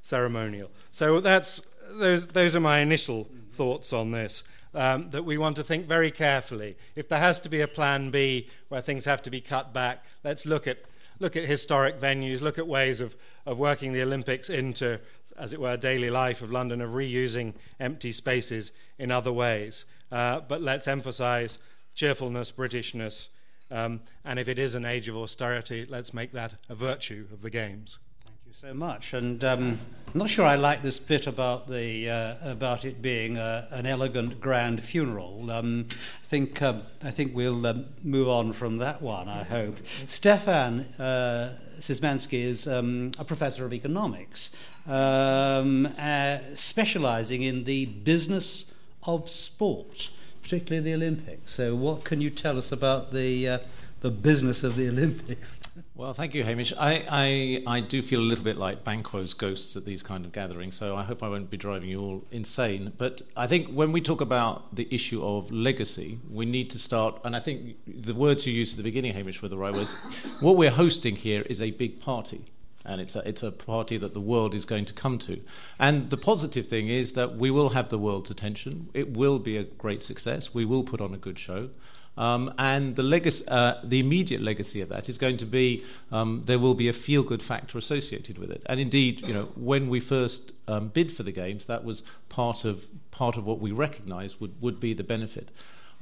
ceremonial. 0.01 0.69
So 0.91 1.19
that's 1.19 1.61
those. 1.89 2.27
Those 2.27 2.55
are 2.55 2.59
my 2.59 2.79
initial 2.79 3.27
thoughts 3.51 3.93
on 3.93 4.11
this. 4.11 4.43
Um, 4.73 5.09
that 5.11 5.23
we 5.23 5.37
want 5.37 5.55
to 5.55 5.63
think 5.63 5.87
very 5.87 6.11
carefully. 6.11 6.75
If 6.97 7.07
there 7.07 7.19
has 7.19 7.39
to 7.39 7.49
be 7.49 7.61
a 7.61 7.67
plan 7.67 8.11
B 8.11 8.49
where 8.67 8.81
things 8.81 9.05
have 9.05 9.21
to 9.21 9.29
be 9.29 9.39
cut 9.39 9.71
back, 9.71 10.03
let's 10.21 10.45
look 10.45 10.67
at 10.67 10.79
look 11.19 11.37
at 11.37 11.45
historic 11.45 11.97
venues, 11.97 12.41
look 12.41 12.57
at 12.57 12.67
ways 12.67 12.99
of, 12.99 13.15
of 13.45 13.57
working 13.57 13.93
the 13.93 14.01
Olympics 14.01 14.49
into, 14.49 14.99
as 15.37 15.53
it 15.53 15.61
were, 15.61 15.77
daily 15.77 16.09
life 16.09 16.41
of 16.41 16.51
London, 16.51 16.81
of 16.81 16.91
reusing 16.91 17.53
empty 17.79 18.11
spaces 18.11 18.73
in 18.99 19.11
other 19.11 19.31
ways. 19.31 19.85
Uh, 20.11 20.41
but 20.41 20.61
let's 20.61 20.89
emphasize 20.89 21.57
cheerfulness, 21.95 22.51
Britishness, 22.51 23.29
um, 23.71 24.01
and 24.23 24.37
if 24.37 24.47
it 24.47 24.59
is 24.59 24.75
an 24.75 24.85
age 24.85 25.07
of 25.07 25.17
austerity, 25.17 25.85
let's 25.89 26.13
make 26.13 26.31
that 26.33 26.55
a 26.69 26.75
virtue 26.75 27.25
of 27.33 27.41
the 27.41 27.49
Games. 27.49 27.97
Thank 28.23 28.37
you 28.45 28.53
so 28.53 28.73
much. 28.73 29.13
And 29.13 29.43
um, 29.43 29.79
I'm 30.13 30.19
not 30.19 30.29
sure 30.29 30.45
I 30.45 30.55
like 30.55 30.83
this 30.83 30.99
bit 30.99 31.25
about 31.25 31.67
the 31.67 32.09
uh, 32.09 32.51
about 32.51 32.85
it 32.85 33.01
being 33.01 33.37
a, 33.37 33.67
an 33.71 33.87
elegant, 33.87 34.39
grand 34.39 34.83
funeral. 34.83 35.49
Um, 35.49 35.87
I 36.23 36.27
think 36.27 36.61
um, 36.61 36.83
I 37.03 37.09
think 37.09 37.35
we'll 37.35 37.65
um, 37.65 37.85
move 38.03 38.29
on 38.29 38.53
from 38.53 38.77
that 38.77 39.01
one. 39.01 39.27
I 39.27 39.43
hope. 39.43 39.77
Stefan 40.05 40.81
uh, 40.99 41.57
Szymanski 41.79 42.43
is 42.43 42.67
um, 42.67 43.11
a 43.17 43.25
professor 43.25 43.65
of 43.65 43.73
economics, 43.73 44.51
uh, 44.87 46.37
specialising 46.53 47.41
in 47.41 47.63
the 47.63 47.85
business 47.85 48.65
of 49.03 49.27
sport 49.27 50.09
particularly 50.45 50.91
the 50.91 50.93
Olympics. 50.93 51.53
So, 51.53 51.75
what 51.75 52.03
can 52.03 52.21
you 52.21 52.29
tell 52.29 52.59
us 52.59 52.71
about 52.71 53.11
the 53.11 53.49
uh, 53.49 53.59
the 54.01 54.11
business 54.11 54.63
of 54.63 54.75
the 54.75 54.87
Olympics? 54.93 55.59
Well, 55.95 56.13
thank 56.13 56.35
you, 56.35 56.43
Hamish. 56.43 56.71
I, 56.77 57.63
I, 57.67 57.77
I 57.77 57.79
do 57.79 58.03
feel 58.03 58.19
a 58.19 58.27
little 58.31 58.43
bit 58.43 58.55
like 58.55 58.83
Banquo's 58.83 59.33
ghosts 59.33 59.75
at 59.75 59.85
these 59.85 60.03
kind 60.03 60.23
of 60.23 60.31
gatherings, 60.31 60.75
so 60.75 60.95
I 60.95 61.03
hope 61.03 61.23
I 61.23 61.29
won't 61.29 61.49
be 61.49 61.57
driving 61.57 61.89
you 61.89 61.99
all 61.99 62.23
insane. 62.31 62.93
But 62.95 63.23
I 63.35 63.47
think 63.47 63.71
when 63.71 63.91
we 63.91 64.01
talk 64.01 64.21
about 64.21 64.75
the 64.75 64.87
issue 64.93 65.25
of 65.25 65.51
legacy, 65.51 66.19
we 66.29 66.45
need 66.45 66.69
to 66.71 66.79
start, 66.79 67.19
and 67.23 67.35
I 67.35 67.39
think 67.39 67.77
the 67.87 68.13
words 68.13 68.45
you 68.45 68.53
used 68.53 68.73
at 68.73 68.77
the 68.77 68.83
beginning, 68.83 69.13
Hamish, 69.13 69.41
were 69.41 69.49
the 69.49 69.57
right 69.57 69.73
words. 69.73 69.95
what 70.41 70.57
we're 70.57 70.69
hosting 70.69 71.15
here 71.15 71.41
is 71.49 71.59
a 71.59 71.71
big 71.71 71.99
party 71.99 72.45
and 72.85 73.01
it's 73.01 73.15
a, 73.15 73.27
it's 73.27 73.43
a 73.43 73.51
party 73.51 73.97
that 73.97 74.13
the 74.13 74.19
world 74.19 74.53
is 74.53 74.65
going 74.65 74.85
to 74.85 74.93
come 74.93 75.17
to. 75.19 75.41
And 75.79 76.09
the 76.09 76.17
positive 76.17 76.67
thing 76.67 76.89
is 76.89 77.13
that 77.13 77.35
we 77.35 77.51
will 77.51 77.69
have 77.69 77.89
the 77.89 77.97
world's 77.97 78.31
attention. 78.31 78.89
It 78.93 79.11
will 79.11 79.39
be 79.39 79.57
a 79.57 79.63
great 79.63 80.03
success. 80.03 80.53
We 80.53 80.65
will 80.65 80.83
put 80.83 81.01
on 81.01 81.13
a 81.13 81.17
good 81.17 81.39
show. 81.39 81.69
Um, 82.17 82.53
and 82.57 82.95
the, 82.95 83.03
legacy, 83.03 83.43
uh, 83.47 83.75
the 83.83 83.99
immediate 83.99 84.41
legacy 84.41 84.79
of 84.81 84.89
that 84.89 85.09
is 85.09 85.17
going 85.17 85.37
to 85.37 85.45
be 85.45 85.83
um, 86.11 86.43
there 86.45 86.59
will 86.59 86.73
be 86.73 86.87
a 86.87 86.93
feel 86.93 87.23
good 87.23 87.43
factor 87.43 87.77
associated 87.77 88.37
with 88.37 88.51
it. 88.51 88.61
And 88.67 88.79
indeed, 88.79 89.27
you 89.27 89.33
know, 89.33 89.49
when 89.55 89.89
we 89.89 89.99
first 89.99 90.53
um, 90.67 90.87
bid 90.89 91.15
for 91.15 91.23
the 91.23 91.33
games, 91.33 91.65
that 91.65 91.83
was 91.83 92.03
part 92.29 92.63
of, 92.63 92.85
part 93.11 93.35
of 93.35 93.45
what 93.45 93.59
we 93.59 93.71
recognised 93.71 94.39
would, 94.39 94.61
would 94.61 94.79
be 94.79 94.93
the 94.93 95.03
benefit. 95.03 95.49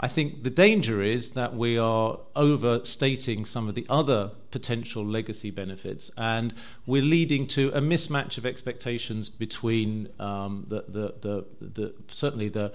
I 0.04 0.10
think 0.10 0.44
the 0.44 0.50
danger 0.50 1.02
is 1.02 1.30
that 1.30 1.56
we 1.56 1.78
are 1.78 2.20
overstating 2.36 3.46
some 3.46 3.70
of 3.70 3.76
the 3.76 3.86
other 3.88 4.32
potential 4.52 5.06
legacy 5.06 5.50
benefits, 5.50 6.12
and 6.18 6.54
we're 6.86 7.02
leading 7.02 7.48
to 7.56 7.70
a 7.70 7.80
mismatch 7.80 8.38
of 8.38 8.46
expectations 8.46 9.30
between 9.30 10.10
um, 10.20 10.66
the, 10.68 10.84
the, 10.90 11.16
the, 11.22 11.46
the, 11.62 11.94
certainly 12.10 12.50
the 12.50 12.74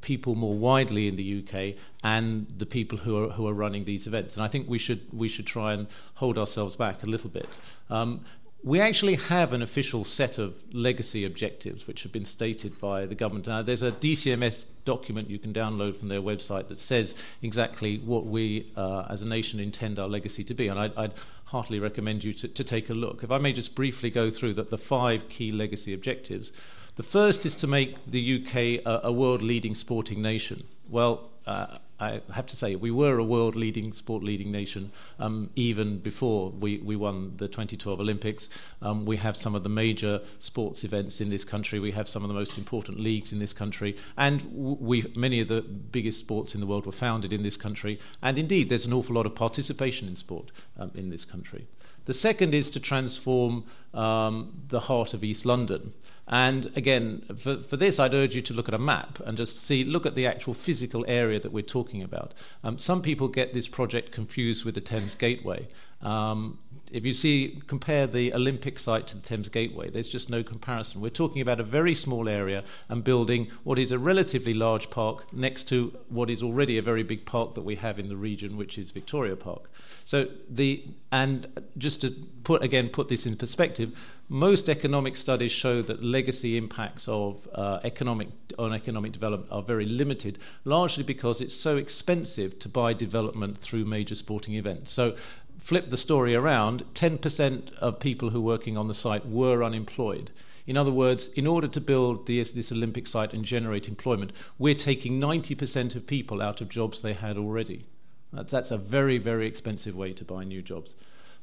people 0.00 0.34
more 0.34 0.54
widely 0.54 1.06
in 1.06 1.14
the 1.14 1.44
UK 1.44 1.76
and 2.02 2.52
the 2.56 2.66
people 2.66 2.98
who 2.98 3.22
are 3.22 3.28
who 3.30 3.46
are 3.46 3.54
running 3.54 3.84
these 3.84 4.08
events. 4.08 4.34
And 4.34 4.42
I 4.42 4.48
think 4.48 4.68
we 4.68 4.78
should 4.78 5.02
we 5.12 5.28
should 5.28 5.46
try 5.46 5.72
and 5.74 5.86
hold 6.14 6.38
ourselves 6.38 6.74
back 6.74 7.04
a 7.04 7.06
little 7.06 7.30
bit. 7.30 7.48
Um, 7.88 8.24
we 8.64 8.80
actually 8.80 9.14
have 9.14 9.52
an 9.52 9.62
official 9.62 10.04
set 10.04 10.36
of 10.36 10.54
legacy 10.72 11.24
objectives 11.24 11.86
which 11.86 12.02
have 12.02 12.10
been 12.10 12.24
stated 12.24 12.78
by 12.80 13.06
the 13.06 13.14
government. 13.14 13.46
Now, 13.46 13.62
there's 13.62 13.82
a 13.82 13.92
DCMS 13.92 14.64
document 14.84 15.30
you 15.30 15.38
can 15.38 15.52
download 15.52 15.96
from 15.96 16.08
their 16.08 16.20
website 16.20 16.66
that 16.68 16.80
says 16.80 17.14
exactly 17.40 17.98
what 17.98 18.26
we 18.26 18.72
uh, 18.76 19.06
as 19.08 19.22
a 19.22 19.26
nation 19.26 19.60
intend 19.60 19.98
our 19.98 20.08
legacy 20.08 20.42
to 20.42 20.54
be, 20.54 20.66
and 20.66 20.78
I'd, 20.78 20.96
I'd 20.96 21.14
heartily 21.44 21.78
recommend 21.78 22.24
you 22.24 22.34
to, 22.34 22.48
to, 22.48 22.64
take 22.64 22.90
a 22.90 22.94
look. 22.94 23.22
If 23.22 23.30
I 23.30 23.38
may 23.38 23.52
just 23.52 23.74
briefly 23.76 24.10
go 24.10 24.28
through 24.28 24.54
the, 24.54 24.64
the 24.64 24.76
five 24.76 25.28
key 25.28 25.52
legacy 25.52 25.94
objectives. 25.94 26.52
The 26.96 27.04
first 27.04 27.46
is 27.46 27.54
to 27.56 27.68
make 27.68 28.10
the 28.10 28.42
UK 28.42 28.84
a, 28.84 29.00
a 29.04 29.12
world 29.12 29.40
leading 29.40 29.76
sporting 29.76 30.20
nation. 30.20 30.64
Well, 30.90 31.30
uh, 31.46 31.78
I 32.00 32.20
have 32.32 32.46
to 32.46 32.56
say, 32.56 32.76
we 32.76 32.90
were 32.90 33.18
a 33.18 33.24
world 33.24 33.56
leading, 33.56 33.92
sport 33.92 34.22
leading 34.22 34.52
nation 34.52 34.92
um, 35.18 35.50
even 35.56 35.98
before 35.98 36.50
we, 36.50 36.78
we 36.78 36.94
won 36.94 37.34
the 37.36 37.48
2012 37.48 37.98
Olympics. 37.98 38.48
Um, 38.82 39.04
we 39.04 39.16
have 39.16 39.36
some 39.36 39.54
of 39.54 39.64
the 39.64 39.68
major 39.68 40.20
sports 40.38 40.84
events 40.84 41.20
in 41.20 41.30
this 41.30 41.44
country. 41.44 41.80
We 41.80 41.90
have 41.92 42.08
some 42.08 42.22
of 42.22 42.28
the 42.28 42.34
most 42.34 42.56
important 42.56 43.00
leagues 43.00 43.32
in 43.32 43.40
this 43.40 43.52
country. 43.52 43.96
And 44.16 44.42
we, 44.52 45.10
many 45.16 45.40
of 45.40 45.48
the 45.48 45.62
biggest 45.62 46.20
sports 46.20 46.54
in 46.54 46.60
the 46.60 46.66
world 46.66 46.86
were 46.86 46.92
founded 46.92 47.32
in 47.32 47.42
this 47.42 47.56
country. 47.56 47.98
And 48.22 48.38
indeed, 48.38 48.68
there's 48.68 48.86
an 48.86 48.92
awful 48.92 49.16
lot 49.16 49.26
of 49.26 49.34
participation 49.34 50.06
in 50.06 50.14
sport 50.14 50.52
um, 50.78 50.92
in 50.94 51.10
this 51.10 51.24
country. 51.24 51.66
The 52.04 52.14
second 52.14 52.54
is 52.54 52.70
to 52.70 52.80
transform 52.80 53.64
um, 53.92 54.62
the 54.68 54.80
heart 54.80 55.12
of 55.12 55.22
East 55.22 55.44
London. 55.44 55.92
And 56.28 56.70
again, 56.76 57.22
for, 57.42 57.62
for 57.62 57.76
this, 57.78 57.98
I'd 57.98 58.12
urge 58.12 58.34
you 58.34 58.42
to 58.42 58.52
look 58.52 58.68
at 58.68 58.74
a 58.74 58.78
map 58.78 59.18
and 59.24 59.36
just 59.36 59.64
see, 59.64 59.82
look 59.82 60.04
at 60.04 60.14
the 60.14 60.26
actual 60.26 60.52
physical 60.52 61.04
area 61.08 61.40
that 61.40 61.52
we're 61.52 61.62
talking 61.62 62.02
about. 62.02 62.34
Um, 62.62 62.76
some 62.76 63.00
people 63.00 63.28
get 63.28 63.54
this 63.54 63.66
project 63.66 64.12
confused 64.12 64.64
with 64.64 64.74
the 64.74 64.82
Thames 64.82 65.14
Gateway. 65.14 65.68
Um, 66.02 66.58
if 66.92 67.04
you 67.04 67.12
see, 67.12 67.60
compare 67.66 68.06
the 68.06 68.32
Olympic 68.32 68.78
site 68.78 69.06
to 69.08 69.16
the 69.16 69.22
Thames 69.22 69.48
Gateway, 69.48 69.90
there's 69.90 70.08
just 70.08 70.30
no 70.30 70.42
comparison. 70.42 71.00
We're 71.00 71.10
talking 71.10 71.40
about 71.40 71.60
a 71.60 71.64
very 71.64 71.94
small 71.94 72.28
area 72.28 72.62
and 72.88 73.02
building 73.02 73.48
what 73.64 73.78
is 73.78 73.90
a 73.90 73.98
relatively 73.98 74.54
large 74.54 74.90
park 74.90 75.32
next 75.32 75.64
to 75.68 75.96
what 76.08 76.30
is 76.30 76.42
already 76.42 76.78
a 76.78 76.82
very 76.82 77.02
big 77.02 77.26
park 77.26 77.54
that 77.54 77.62
we 77.62 77.76
have 77.76 77.98
in 77.98 78.08
the 78.08 78.16
region, 78.16 78.56
which 78.56 78.78
is 78.78 78.90
Victoria 78.90 79.36
Park. 79.36 79.70
So 80.04 80.28
the 80.48 80.84
and 81.12 81.46
just 81.76 82.00
to 82.02 82.10
put 82.44 82.62
again 82.62 82.88
put 82.88 83.08
this 83.08 83.26
in 83.26 83.36
perspective, 83.36 83.92
most 84.28 84.68
economic 84.68 85.16
studies 85.16 85.52
show 85.52 85.80
that 85.82 86.02
legacy 86.02 86.56
impacts 86.58 87.08
of 87.08 87.48
uh, 87.54 87.80
economic 87.82 88.28
on 88.58 88.74
economic 88.74 89.12
development 89.12 89.50
are 89.50 89.62
very 89.62 89.86
limited, 89.86 90.38
largely 90.64 91.02
because 91.02 91.40
it's 91.40 91.54
so 91.54 91.76
expensive 91.76 92.58
to 92.58 92.68
buy 92.68 92.92
development 92.92 93.56
through 93.58 93.84
major 93.84 94.14
sporting 94.14 94.54
events. 94.54 94.92
So 94.92 95.16
flip 95.58 95.90
the 95.90 95.96
story 95.96 96.34
around, 96.34 96.84
10% 96.94 97.74
of 97.74 98.00
people 98.00 98.30
who 98.30 98.40
were 98.40 98.52
working 98.52 98.76
on 98.76 98.88
the 98.88 98.94
site 98.94 99.26
were 99.26 99.62
unemployed. 99.62 100.30
In 100.66 100.76
other 100.76 100.90
words, 100.90 101.28
in 101.28 101.46
order 101.46 101.68
to 101.68 101.80
build 101.80 102.26
this, 102.26 102.72
Olympic 102.72 103.06
site 103.06 103.32
and 103.32 103.44
generate 103.44 103.88
employment, 103.88 104.32
we're 104.58 104.74
taking 104.74 105.18
90% 105.18 105.94
of 105.94 106.06
people 106.06 106.42
out 106.42 106.60
of 106.60 106.68
jobs 106.68 107.00
they 107.00 107.14
had 107.14 107.38
already. 107.38 107.86
That's, 108.32 108.52
that's 108.52 108.70
a 108.70 108.76
very, 108.76 109.16
very 109.16 109.46
expensive 109.46 109.96
way 109.96 110.12
to 110.12 110.24
buy 110.24 110.44
new 110.44 110.60
jobs. 110.60 110.94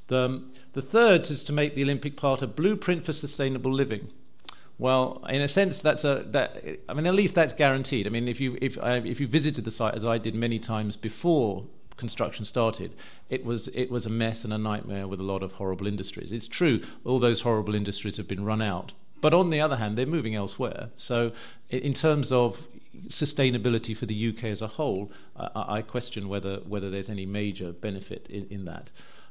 The, 0.08 0.18
um, 0.18 0.52
the 0.74 0.82
third 0.82 1.30
is 1.32 1.44
to 1.46 1.54
make 1.54 1.76
the 1.76 1.84
Olympic 1.84 2.16
part 2.16 2.42
a 2.42 2.48
blueprint 2.48 3.06
for 3.06 3.14
sustainable 3.14 3.74
living. 3.74 4.10
Well, 4.78 5.24
in 5.30 5.42
a 5.42 5.48
sense, 5.48 5.82
that's 5.82 6.04
a 6.04 6.26
that. 6.28 6.64
I 6.90 6.94
mean, 6.94 7.06
at 7.06 7.16
least 7.16 7.34
that's 7.34 7.54
guaranteed. 7.54 8.08
I 8.08 8.10
mean, 8.10 8.28
if 8.28 8.42
you 8.42 8.58
if 8.62 8.78
I, 8.82 8.98
if 8.98 9.20
you 9.22 9.28
visited 9.28 9.64
the 9.64 9.72
site 9.72 9.96
as 9.96 10.04
I 10.04 10.18
did 10.18 10.36
many 10.36 10.60
times 10.60 10.98
before 10.98 11.66
construction 11.96 12.44
started, 12.44 12.94
it 13.30 13.46
was 13.46 13.70
it 13.70 13.90
was 13.90 14.06
a 14.06 14.10
mess 14.10 14.44
and 14.44 14.52
a 14.52 14.58
nightmare 14.58 15.08
with 15.08 15.22
a 15.22 15.24
lot 15.24 15.44
of 15.44 15.54
horrible 15.54 15.88
industries. 15.88 16.34
It's 16.34 16.48
true, 16.48 16.82
all 17.06 17.20
those 17.20 17.42
horrible 17.42 17.74
industries 17.74 18.18
have 18.18 18.28
been 18.28 18.44
run 18.44 18.62
out, 18.62 18.92
but 19.22 19.34
on 19.34 19.50
the 19.50 19.62
other 19.62 19.78
hand, 19.78 19.98
they're 19.98 20.06
moving 20.06 20.36
elsewhere. 20.36 20.90
So, 20.98 21.32
in 21.70 21.94
terms 21.94 22.34
of 22.34 22.68
sustainability 23.08 23.96
for 23.96 24.06
the 24.06 24.30
UK 24.30 24.46
as 24.46 24.62
a 24.62 24.68
whole, 24.68 25.10
I, 25.38 25.78
I 25.78 25.82
question 25.84 26.28
whether 26.28 26.58
whether 26.68 26.90
there's 26.90 27.10
any 27.10 27.26
major 27.26 27.72
benefit 27.72 28.28
in, 28.30 28.46
in 28.50 28.66
that. 28.66 28.90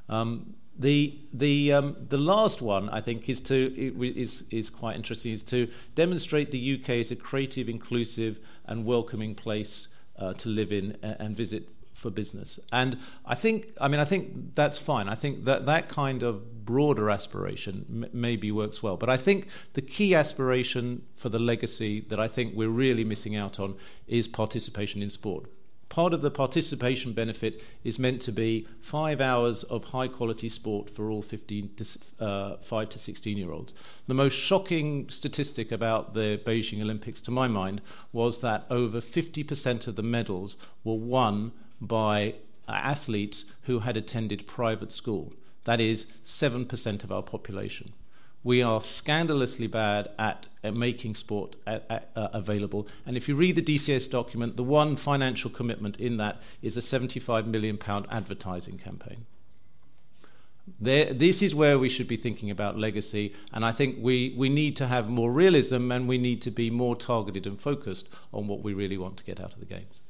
Um, 0.09 0.55
the 0.77 1.17
the 1.33 1.73
um, 1.73 1.95
the 2.09 2.17
last 2.17 2.61
one 2.61 2.89
I 2.89 3.01
think 3.01 3.29
is 3.29 3.39
to 3.41 3.93
is 3.99 4.43
is 4.51 4.69
quite 4.69 4.95
interesting 4.95 5.31
is 5.31 5.43
to 5.43 5.69
demonstrate 5.95 6.51
the 6.51 6.79
UK 6.79 6.89
as 6.91 7.11
a 7.11 7.15
creative, 7.15 7.69
inclusive, 7.69 8.39
and 8.65 8.85
welcoming 8.85 9.35
place 9.35 9.87
uh, 10.17 10.33
to 10.33 10.49
live 10.49 10.71
in 10.71 10.97
and 11.01 11.35
visit 11.35 11.69
for 11.95 12.11
business. 12.11 12.59
And 12.71 12.99
I 13.25 13.35
think, 13.35 13.67
I 13.79 13.87
mean, 13.87 13.99
I 13.99 14.05
think 14.05 14.53
that's 14.55 14.77
fine. 14.77 15.07
I 15.09 15.15
think 15.15 15.45
that 15.45 15.65
that 15.65 15.89
kind 15.89 16.23
of 16.23 16.65
broader 16.65 17.09
aspiration 17.09 17.85
m- 17.89 18.09
maybe 18.13 18.51
works 18.51 18.83
well. 18.83 18.97
But 18.97 19.09
I 19.09 19.17
think 19.17 19.47
the 19.73 19.81
key 19.81 20.13
aspiration 20.13 21.03
for 21.15 21.29
the 21.29 21.39
legacy 21.39 22.01
that 22.09 22.19
I 22.19 22.27
think 22.27 22.53
we're 22.55 22.69
really 22.69 23.03
missing 23.03 23.35
out 23.35 23.59
on 23.59 23.75
is 24.07 24.27
participation 24.27 25.01
in 25.01 25.09
sport. 25.09 25.49
Part 25.89 26.13
of 26.13 26.21
the 26.21 26.31
participation 26.31 27.13
benefit 27.13 27.61
is 27.83 27.99
meant 27.99 28.21
to 28.23 28.31
be 28.31 28.67
five 28.81 29.21
hours 29.21 29.63
of 29.63 29.85
high 29.85 30.07
quality 30.07 30.49
sport 30.49 30.89
for 30.89 31.09
all 31.09 31.21
15 31.21 31.69
to, 31.77 32.23
uh, 32.25 32.57
5 32.57 32.89
to 32.89 32.99
16 32.99 33.37
year 33.37 33.51
olds. 33.51 33.73
The 34.07 34.13
most 34.13 34.33
shocking 34.33 35.09
statistic 35.09 35.71
about 35.71 36.13
the 36.13 36.41
Beijing 36.45 36.81
Olympics, 36.81 37.21
to 37.21 37.31
my 37.31 37.47
mind, 37.47 37.81
was 38.11 38.41
that 38.41 38.65
over 38.69 38.99
50% 38.99 39.87
of 39.87 39.95
the 39.95 40.03
medals 40.03 40.57
were 40.83 40.95
won 40.95 41.51
by 41.79 42.35
athletes 42.67 43.45
who 43.63 43.79
had 43.79 43.95
attended 43.95 44.47
private 44.47 44.91
school. 44.91 45.33
That 45.65 45.79
is 45.79 46.07
7% 46.25 47.03
of 47.03 47.11
our 47.11 47.23
population. 47.23 47.93
We 48.45 48.61
are 48.61 48.79
scandalously 48.79 49.65
bad 49.65 50.09
at, 50.19 50.45
at 50.63 50.75
making 50.75 51.15
sport 51.15 51.55
at, 51.65 51.83
at, 51.89 52.11
uh, 52.15 52.27
available. 52.31 52.87
And 53.03 53.17
if 53.17 53.27
you 53.27 53.35
read 53.35 53.55
the 53.55 53.61
DCMS 53.63 54.07
document, 54.07 54.55
the 54.55 54.63
one 54.63 54.97
financial 54.97 55.49
commitment 55.49 55.97
in 55.97 56.17
that 56.17 56.43
is 56.61 56.77
a 56.77 56.79
£75 56.79 57.47
million 57.47 57.79
advertising 58.11 58.77
campaign. 58.77 59.25
There, 60.79 61.11
this 61.11 61.41
is 61.41 61.55
where 61.55 61.79
we 61.79 61.89
should 61.89 62.07
be 62.07 62.17
thinking 62.17 62.51
about 62.51 62.77
legacy, 62.77 63.33
and 63.51 63.65
I 63.65 63.71
think 63.71 63.97
we, 63.99 64.35
we 64.37 64.49
need 64.49 64.75
to 64.75 64.85
have 64.85 65.09
more 65.09 65.31
realism 65.31 65.91
and 65.91 66.07
we 66.07 66.19
need 66.19 66.43
to 66.43 66.51
be 66.51 66.69
more 66.69 66.95
targeted 66.95 67.47
and 67.47 67.59
focused 67.59 68.07
on 68.31 68.47
what 68.47 68.61
we 68.61 68.75
really 68.75 68.97
want 68.97 69.17
to 69.17 69.23
get 69.23 69.39
out 69.39 69.53
of 69.53 69.59
the 69.59 69.65
Games. 69.65 70.01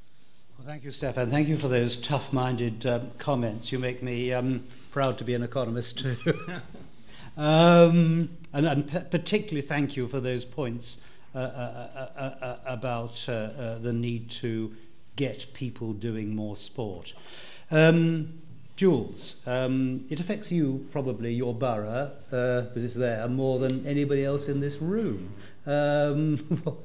Well, 0.58 0.68
thank 0.68 0.84
you, 0.84 0.92
Stefan. 0.92 1.32
Thank 1.32 1.48
you 1.48 1.58
for 1.58 1.70
those 1.70 1.96
tough 1.96 2.34
minded 2.34 2.86
um, 2.86 3.12
comments. 3.18 3.72
You 3.72 3.80
make 3.80 4.04
me 4.04 4.34
um, 4.34 4.66
proud 4.92 5.18
to 5.20 5.24
be 5.24 5.36
an 5.36 5.44
economist, 5.44 6.00
too. 6.00 6.18
um, 7.38 8.30
and, 8.54 8.66
and 8.66 9.12
particularly 9.12 9.66
thank 9.66 9.96
you 9.96 10.08
for 10.08 10.20
those 10.20 10.46
points 10.46 10.98
uh, 11.34 11.38
uh, 11.38 11.42
uh, 11.42 12.20
uh, 12.20 12.46
uh 12.46 12.58
about 12.66 13.16
the 13.28 13.92
need 13.94 14.30
to 14.30 14.74
get 15.16 15.46
people 15.54 15.94
doing 15.94 16.36
more 16.36 16.56
sport. 16.56 17.14
Um, 17.72 18.42
Jules, 18.76 19.36
um, 19.46 20.06
it 20.10 20.20
affects 20.20 20.52
you 20.52 20.86
probably, 20.92 21.34
your 21.34 21.54
borough, 21.54 22.12
because 22.30 22.84
it's 22.84 22.94
there, 22.94 23.26
more 23.28 23.58
than 23.60 23.86
anybody 23.88 24.26
else 24.26 24.50
in 24.50 24.60
this 24.60 24.82
room. 24.82 25.32
Um, 25.66 26.38
what, 26.64 26.78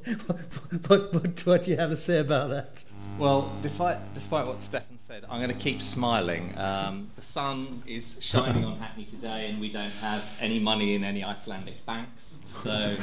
what, 0.87 1.13
what, 1.13 1.47
what 1.47 1.63
do 1.65 1.71
you 1.71 1.77
have 1.77 1.91
to 1.91 1.97
say 1.97 2.19
about 2.19 2.51
that? 2.51 2.85
Well, 3.21 3.53
despite, 3.61 4.15
despite 4.15 4.47
what 4.47 4.63
Stefan 4.63 4.97
said, 4.97 5.27
I'm 5.29 5.43
going 5.43 5.55
to 5.55 5.63
keep 5.63 5.83
smiling. 5.83 6.57
Um, 6.57 7.11
the 7.17 7.23
sun 7.23 7.83
is 7.87 8.17
shining 8.19 8.65
on 8.65 8.79
Hackney 8.79 9.05
today, 9.05 9.51
and 9.51 9.61
we 9.61 9.71
don't 9.71 9.93
have 9.93 10.25
any 10.41 10.59
money 10.59 10.95
in 10.95 11.05
any 11.05 11.23
Icelandic 11.23 11.85
banks, 11.85 12.39
so 12.45 12.97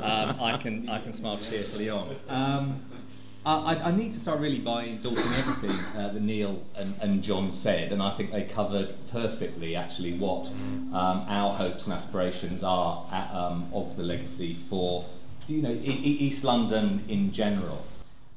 um, 0.00 0.36
I 0.38 0.58
can 0.60 0.86
I 0.90 1.00
can 1.00 1.14
smile 1.14 1.38
cheerfully 1.38 1.88
on. 1.88 2.14
Um, 2.28 2.84
I, 3.46 3.76
I, 3.76 3.90
need 3.90 4.12
to 4.12 4.20
start 4.20 4.40
really 4.40 4.58
by 4.58 4.84
endorsing 4.84 5.32
everything 5.34 5.78
uh, 5.96 6.12
that 6.12 6.20
Neil 6.20 6.62
and, 6.76 6.94
and, 7.00 7.22
John 7.22 7.52
said, 7.52 7.92
and 7.92 8.02
I 8.02 8.10
think 8.10 8.32
they 8.32 8.44
covered 8.44 8.94
perfectly 9.12 9.76
actually 9.76 10.14
what 10.14 10.46
um, 10.94 11.26
our 11.28 11.54
hopes 11.54 11.84
and 11.84 11.92
aspirations 11.92 12.62
are 12.62 13.06
at, 13.12 13.30
um, 13.34 13.70
of 13.72 13.96
the 13.96 14.02
legacy 14.02 14.54
for 14.54 15.06
you 15.46 15.62
know 15.62 15.72
e- 15.72 16.18
East 16.20 16.44
London 16.44 17.04
in 17.08 17.32
general 17.32 17.84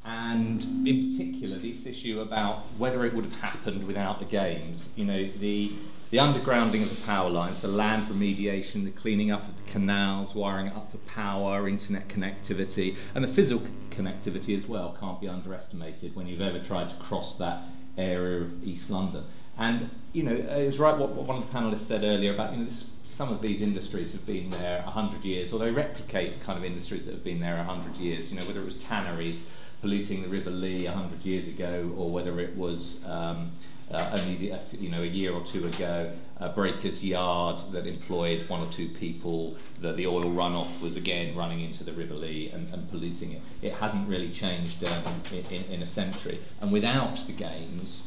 and 0.07 0.63
in 0.87 1.09
particular 1.09 1.59
this 1.59 1.85
issue 1.85 2.21
about 2.21 2.59
whether 2.77 3.05
it 3.05 3.13
would 3.13 3.25
have 3.25 3.39
happened 3.41 3.85
without 3.85 4.19
the 4.19 4.25
games. 4.25 4.89
You 4.95 5.05
know, 5.05 5.29
the 5.39 5.73
The 6.09 6.19
undergrounding 6.19 6.83
of 6.83 6.89
the 6.89 7.01
power 7.03 7.29
lines, 7.29 7.59
the 7.59 7.67
land 7.67 8.07
remediation, 8.07 8.85
the 8.85 8.91
cleaning 8.91 9.29
up 9.29 9.43
of 9.49 9.57
the 9.57 9.71
canals, 9.73 10.33
wiring 10.33 10.69
up 10.69 10.89
for 10.89 10.99
power, 10.99 11.67
internet 11.67 12.07
connectivity, 12.07 12.95
and 13.13 13.21
the 13.25 13.27
physical 13.27 13.67
connectivity 13.91 14.55
as 14.55 14.65
well 14.65 14.95
can't 14.97 15.19
be 15.19 15.27
underestimated 15.27 16.15
when 16.15 16.25
you've 16.25 16.39
ever 16.39 16.59
tried 16.59 16.89
to 16.91 16.95
cross 16.95 17.35
that 17.35 17.57
area 17.97 18.43
of 18.43 18.63
East 18.63 18.89
London. 18.89 19.25
And 19.57 19.89
you 20.13 20.23
know, 20.23 20.33
it 20.33 20.67
was 20.67 20.79
right 20.79 20.97
what, 20.97 21.09
what 21.09 21.25
one 21.27 21.37
of 21.41 21.51
the 21.51 21.57
panelists 21.57 21.87
said 21.87 22.03
earlier 22.05 22.33
about 22.33 22.53
you 22.53 22.59
know 22.59 22.65
this, 22.65 22.85
some 23.03 23.29
of 23.29 23.41
these 23.41 23.59
industries 23.59 24.13
have 24.13 24.25
been 24.25 24.49
there 24.49 24.81
hundred 24.83 25.25
years, 25.25 25.51
or 25.51 25.59
they 25.59 25.71
replicate 25.71 26.41
kind 26.41 26.57
of 26.57 26.63
industries 26.63 27.03
that 27.03 27.13
have 27.17 27.25
been 27.25 27.41
there 27.41 27.57
hundred 27.63 27.97
years. 27.97 28.31
You 28.31 28.39
know, 28.39 28.45
whether 28.45 28.61
it 28.61 28.65
was 28.65 28.75
tanneries 28.75 29.43
polluting 29.81 30.21
the 30.21 30.27
River 30.27 30.49
Lee 30.49 30.85
hundred 30.85 31.23
years 31.23 31.47
ago, 31.47 31.93
or 31.97 32.09
whether 32.09 32.39
it 32.39 32.55
was 32.55 32.99
um, 33.05 33.51
uh, 33.91 34.17
only 34.19 34.35
the, 34.35 34.59
you 34.77 34.89
know 34.89 35.01
a 35.01 35.05
year 35.05 35.33
or 35.33 35.43
two 35.45 35.65
ago, 35.65 36.11
a 36.37 36.49
breaker's 36.49 37.03
yard 37.03 37.61
that 37.71 37.87
employed 37.87 38.47
one 38.49 38.61
or 38.61 38.71
two 38.71 38.89
people. 38.89 39.55
That 39.81 39.95
the 39.95 40.07
oil 40.07 40.25
runoff 40.25 40.81
was 40.81 40.95
again 40.95 41.35
running 41.35 41.61
into 41.61 41.83
the 41.83 41.93
River 41.93 42.15
Lee 42.15 42.49
and, 42.49 42.73
and 42.73 42.89
polluting 42.89 43.31
it. 43.31 43.41
It 43.61 43.73
hasn't 43.73 44.07
really 44.09 44.31
changed 44.31 44.83
um, 44.83 45.21
in, 45.31 45.63
in 45.65 45.81
a 45.81 45.87
century. 45.87 46.39
And 46.59 46.71
without 46.71 47.25
the 47.27 47.33
games, 47.33 48.01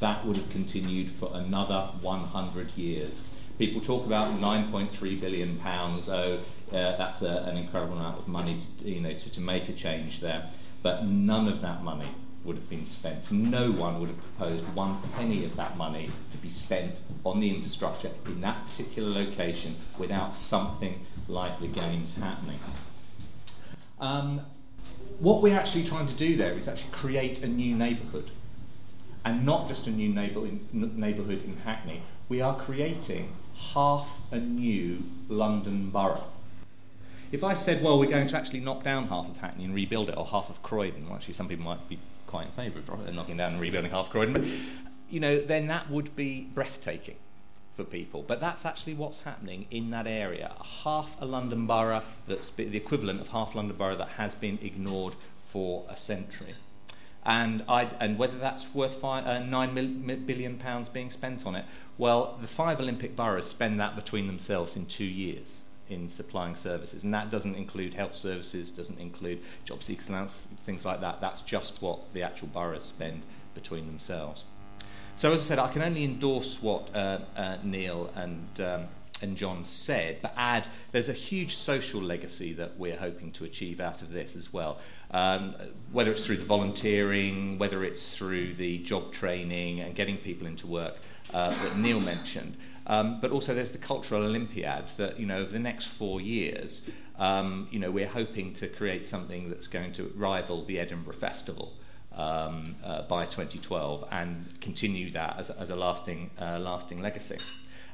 that 0.00 0.26
would 0.26 0.36
have 0.36 0.50
continued 0.50 1.12
for 1.12 1.30
another 1.32 1.90
100 2.00 2.70
years. 2.72 3.20
People 3.58 3.80
talk 3.80 4.04
about 4.04 4.32
9.3 4.40 5.20
billion 5.20 5.58
pounds. 5.58 6.08
Oh, 6.08 6.40
uh, 6.72 6.96
that's 6.96 7.22
a, 7.22 7.44
an 7.46 7.56
incredible 7.56 7.96
amount 7.96 8.18
of 8.18 8.26
money 8.26 8.58
to, 8.80 8.90
you 8.90 9.00
know, 9.00 9.12
to, 9.12 9.30
to 9.30 9.40
make 9.40 9.68
a 9.68 9.72
change 9.72 10.20
there. 10.20 10.50
But 10.84 11.06
none 11.06 11.48
of 11.48 11.62
that 11.62 11.82
money 11.82 12.10
would 12.44 12.56
have 12.56 12.68
been 12.68 12.84
spent. 12.84 13.32
No 13.32 13.72
one 13.72 14.00
would 14.00 14.10
have 14.10 14.36
proposed 14.36 14.64
one 14.74 15.00
penny 15.16 15.42
of 15.46 15.56
that 15.56 15.78
money 15.78 16.10
to 16.30 16.36
be 16.36 16.50
spent 16.50 16.96
on 17.24 17.40
the 17.40 17.48
infrastructure 17.48 18.10
in 18.26 18.42
that 18.42 18.68
particular 18.68 19.08
location 19.08 19.76
without 19.98 20.36
something 20.36 21.06
like 21.26 21.58
the 21.58 21.68
games 21.68 22.14
happening. 22.16 22.58
Um, 23.98 24.42
what 25.20 25.40
we're 25.40 25.58
actually 25.58 25.84
trying 25.84 26.06
to 26.06 26.14
do 26.14 26.36
there 26.36 26.52
is 26.52 26.68
actually 26.68 26.92
create 26.92 27.42
a 27.42 27.48
new 27.48 27.74
neighbourhood. 27.74 28.30
And 29.24 29.46
not 29.46 29.68
just 29.68 29.86
a 29.86 29.90
new 29.90 30.10
neighbourhood 30.10 31.44
in 31.46 31.56
Hackney, 31.64 32.02
we 32.28 32.42
are 32.42 32.58
creating 32.58 33.34
half 33.72 34.20
a 34.30 34.38
new 34.38 35.02
London 35.30 35.88
borough. 35.88 36.24
If 37.34 37.42
I 37.42 37.54
said, 37.54 37.82
well, 37.82 37.98
we're 37.98 38.06
going 38.08 38.28
to 38.28 38.36
actually 38.36 38.60
knock 38.60 38.84
down 38.84 39.08
half 39.08 39.28
of 39.28 39.38
Hackney 39.38 39.64
and 39.64 39.74
rebuild 39.74 40.08
it, 40.08 40.16
or 40.16 40.24
half 40.24 40.48
of 40.50 40.62
Croydon, 40.62 41.06
well, 41.06 41.16
actually 41.16 41.34
some 41.34 41.48
people 41.48 41.64
might 41.64 41.88
be 41.88 41.98
quite 42.28 42.46
in 42.46 42.52
favour 42.52 42.78
of 42.78 43.12
knocking 43.12 43.38
down 43.38 43.54
and 43.54 43.60
rebuilding 43.60 43.90
half 43.90 44.08
Croydon, 44.08 44.34
but 44.34 44.44
you 45.10 45.18
know, 45.18 45.40
then 45.40 45.66
that 45.66 45.90
would 45.90 46.14
be 46.14 46.48
breathtaking 46.54 47.16
for 47.72 47.82
people. 47.82 48.22
But 48.22 48.38
that's 48.38 48.64
actually 48.64 48.94
what's 48.94 49.18
happening 49.18 49.66
in 49.72 49.90
that 49.90 50.06
area. 50.06 50.52
Half 50.84 51.20
a 51.20 51.24
London 51.24 51.66
borough 51.66 52.04
that's 52.28 52.50
the 52.50 52.76
equivalent 52.76 53.20
of 53.20 53.30
half 53.30 53.56
London 53.56 53.76
borough 53.76 53.96
that 53.96 54.10
has 54.10 54.36
been 54.36 54.60
ignored 54.62 55.16
for 55.36 55.84
a 55.88 55.96
century. 55.96 56.54
And, 57.26 57.64
I'd, 57.68 57.96
and 57.98 58.16
whether 58.16 58.38
that's 58.38 58.72
worth 58.72 58.94
five, 58.94 59.26
uh, 59.26 59.40
nine 59.40 59.74
mil, 59.74 60.18
billion 60.18 60.56
pounds 60.58 60.88
being 60.88 61.10
spent 61.10 61.44
on 61.46 61.56
it, 61.56 61.64
well, 61.98 62.38
the 62.40 62.46
five 62.46 62.78
Olympic 62.78 63.16
boroughs 63.16 63.46
spend 63.46 63.80
that 63.80 63.96
between 63.96 64.28
themselves 64.28 64.76
in 64.76 64.86
two 64.86 65.04
years 65.04 65.58
in 65.88 66.08
supplying 66.08 66.56
services. 66.56 67.04
And 67.04 67.12
that 67.14 67.30
doesn't 67.30 67.54
include 67.54 67.94
health 67.94 68.14
services, 68.14 68.70
doesn't 68.70 68.98
include 68.98 69.40
job 69.64 69.82
seekers 69.82 70.08
allowance, 70.08 70.34
things 70.58 70.84
like 70.84 71.00
that. 71.00 71.20
That's 71.20 71.42
just 71.42 71.82
what 71.82 72.12
the 72.14 72.22
actual 72.22 72.48
boroughs 72.48 72.84
spend 72.84 73.22
between 73.54 73.86
themselves. 73.86 74.44
So 75.16 75.32
as 75.32 75.42
I 75.42 75.44
said, 75.44 75.58
I 75.58 75.72
can 75.72 75.82
only 75.82 76.04
endorse 76.04 76.60
what 76.60 76.94
uh, 76.94 77.20
uh, 77.36 77.58
Neil 77.62 78.10
and 78.16 78.48
um, 78.60 78.86
and 79.22 79.36
John 79.36 79.64
said, 79.64 80.18
but 80.22 80.32
add 80.36 80.66
there's 80.92 81.08
a 81.08 81.14
huge 81.14 81.56
social 81.56 82.02
legacy 82.02 82.52
that 82.54 82.76
we're 82.78 82.96
hoping 82.96 83.30
to 83.32 83.44
achieve 83.44 83.80
out 83.80 84.02
of 84.02 84.12
this 84.12 84.36
as 84.36 84.52
well. 84.52 84.78
Um, 85.10 85.54
whether 85.92 86.10
it's 86.10 86.26
through 86.26 86.38
the 86.38 86.44
volunteering, 86.44 87.58
whether 87.58 87.84
it's 87.84 88.16
through 88.16 88.54
the 88.54 88.78
job 88.78 89.12
training 89.12 89.80
and 89.80 89.94
getting 89.94 90.16
people 90.18 90.46
into 90.46 90.66
work 90.66 90.96
uh, 91.32 91.50
that 91.50 91.76
Neil 91.78 92.00
mentioned. 92.00 92.56
Um, 92.86 93.20
but 93.20 93.30
also 93.30 93.54
there's 93.54 93.70
the 93.70 93.78
cultural 93.78 94.24
Olympiad 94.24 94.88
that, 94.96 95.18
you 95.18 95.26
know, 95.26 95.38
over 95.38 95.50
the 95.50 95.58
next 95.58 95.86
four 95.86 96.20
years, 96.20 96.82
um, 97.18 97.68
you 97.70 97.78
know, 97.78 97.90
we're 97.90 98.08
hoping 98.08 98.52
to 98.54 98.68
create 98.68 99.06
something 99.06 99.48
that's 99.48 99.66
going 99.66 99.92
to 99.94 100.12
rival 100.16 100.64
the 100.64 100.78
Edinburgh 100.78 101.14
Festival. 101.14 101.72
Um, 102.16 102.76
uh, 102.84 103.02
by 103.02 103.24
2012 103.24 104.06
and 104.12 104.60
continue 104.60 105.10
that 105.10 105.36
as, 105.36 105.50
as 105.50 105.70
a 105.70 105.74
lasting, 105.74 106.30
uh, 106.40 106.60
lasting 106.60 107.02
legacy. 107.02 107.38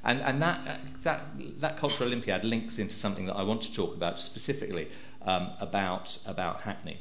And, 0.04 0.20
and 0.20 0.40
that, 0.42 0.68
uh, 0.68 0.76
that, 1.02 1.60
that 1.60 1.76
Cultural 1.76 2.08
Olympiad 2.08 2.44
links 2.44 2.78
into 2.78 2.96
something 2.96 3.26
that 3.26 3.36
I 3.36 3.42
want 3.42 3.62
to 3.62 3.72
talk 3.72 3.94
about 3.94 4.20
specifically 4.20 4.88
um, 5.22 5.50
about, 5.60 6.18
about 6.26 6.62
Hackney. 6.62 6.98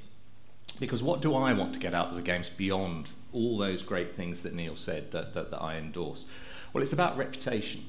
Because 0.79 1.01
what 1.03 1.21
do 1.21 1.35
I 1.35 1.53
want 1.53 1.73
to 1.73 1.79
get 1.79 1.93
out 1.93 2.07
of 2.07 2.15
the 2.15 2.21
Games 2.21 2.49
beyond 2.49 3.09
all 3.33 3.57
those 3.57 3.81
great 3.81 4.15
things 4.15 4.41
that 4.43 4.53
Neil 4.53 4.75
said 4.75 5.11
that, 5.11 5.33
that, 5.33 5.51
that 5.51 5.61
I 5.61 5.77
endorse? 5.77 6.25
Well, 6.73 6.83
it's 6.83 6.93
about 6.93 7.17
reputation. 7.17 7.83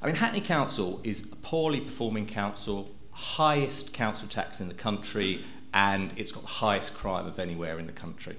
I 0.00 0.06
mean, 0.06 0.16
Hackney 0.16 0.40
Council 0.40 1.00
is 1.04 1.20
a 1.20 1.36
poorly 1.36 1.80
performing 1.80 2.26
council, 2.26 2.90
highest 3.12 3.92
council 3.92 4.28
tax 4.28 4.60
in 4.60 4.68
the 4.68 4.74
country, 4.74 5.44
and 5.74 6.12
it's 6.16 6.32
got 6.32 6.42
the 6.42 6.48
highest 6.48 6.94
crime 6.94 7.26
of 7.26 7.38
anywhere 7.38 7.78
in 7.78 7.86
the 7.86 7.92
country. 7.92 8.36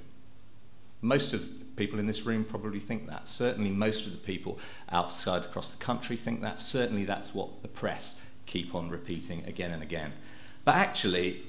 Most 1.02 1.34
of 1.34 1.76
people 1.76 2.00
in 2.00 2.06
this 2.06 2.26
room 2.26 2.44
probably 2.44 2.80
think 2.80 3.08
that. 3.08 3.28
Certainly, 3.28 3.72
most 3.72 4.06
of 4.06 4.12
the 4.12 4.18
people 4.20 4.60
outside 4.90 5.46
across 5.46 5.70
the 5.70 5.78
country 5.78 6.16
think 6.16 6.42
that. 6.42 6.62
Certainly, 6.62 7.06
that's 7.06 7.34
what 7.34 7.62
the 7.62 7.68
press 7.68 8.16
keep 8.46 8.76
on 8.76 8.90
repeating 8.90 9.44
again 9.46 9.72
and 9.72 9.82
again. 9.82 10.14
But 10.66 10.76
actually, 10.76 11.44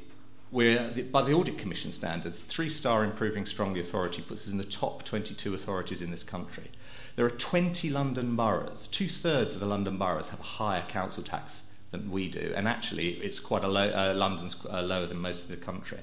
we're, 0.51 0.91
by 1.11 1.23
the 1.23 1.33
Audit 1.33 1.59
Commission 1.59 1.93
standards, 1.93 2.41
three 2.41 2.71
star 2.71 3.05
improving 3.05 3.47
strongly 3.47 3.81
authority 3.81 4.23
puts 4.23 4.47
us 4.47 4.53
in 4.53 4.59
the 4.59 4.65
top 4.65 5.03
22 5.03 5.55
authorities 5.55 6.03
in 6.03 6.11
this 6.11 6.23
country. 6.23 6.71
There 7.17 7.25
are 7.25 7.31
20 7.31 7.91
London 7.91 8.35
boroughs. 8.35 8.89
Two 8.89 9.09
thirds 9.09 9.55
of 9.55 9.61
the 9.61 9.67
London 9.67 9.97
boroughs 9.97 10.31
have 10.31 10.41
a 10.41 10.45
higher 10.59 10.83
council 10.89 11.23
tax 11.23 11.63
than 11.93 12.11
we 12.11 12.29
do, 12.29 12.53
and 12.57 12.67
actually, 12.67 13.11
it's 13.11 13.39
quite 13.39 13.63
a 13.63 13.69
low, 13.69 13.89
uh, 13.89 14.15
London's 14.17 14.57
uh, 14.67 14.83
lower 14.83 15.07
than 15.07 15.19
most 15.19 15.45
of 15.45 15.51
the 15.51 15.65
country. 15.65 16.01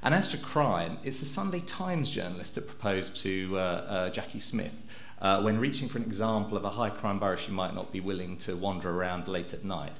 And 0.00 0.14
as 0.14 0.28
to 0.28 0.38
crime, 0.38 0.98
it's 1.02 1.18
the 1.18 1.26
Sunday 1.26 1.60
Times 1.60 2.08
journalist 2.08 2.54
that 2.54 2.68
proposed 2.68 3.16
to 3.22 3.54
uh, 3.54 3.58
uh, 3.58 4.10
Jacqui 4.10 4.40
Smith 4.40 4.80
uh, 5.20 5.40
when 5.42 5.58
reaching 5.58 5.88
for 5.88 5.98
an 5.98 6.04
example 6.04 6.56
of 6.56 6.64
a 6.64 6.70
high 6.70 6.90
crime 6.90 7.18
borough 7.18 7.36
she 7.36 7.50
might 7.50 7.74
not 7.74 7.90
be 7.90 8.00
willing 8.00 8.36
to 8.36 8.54
wander 8.54 8.90
around 8.90 9.26
late 9.26 9.52
at 9.52 9.64
night. 9.64 9.92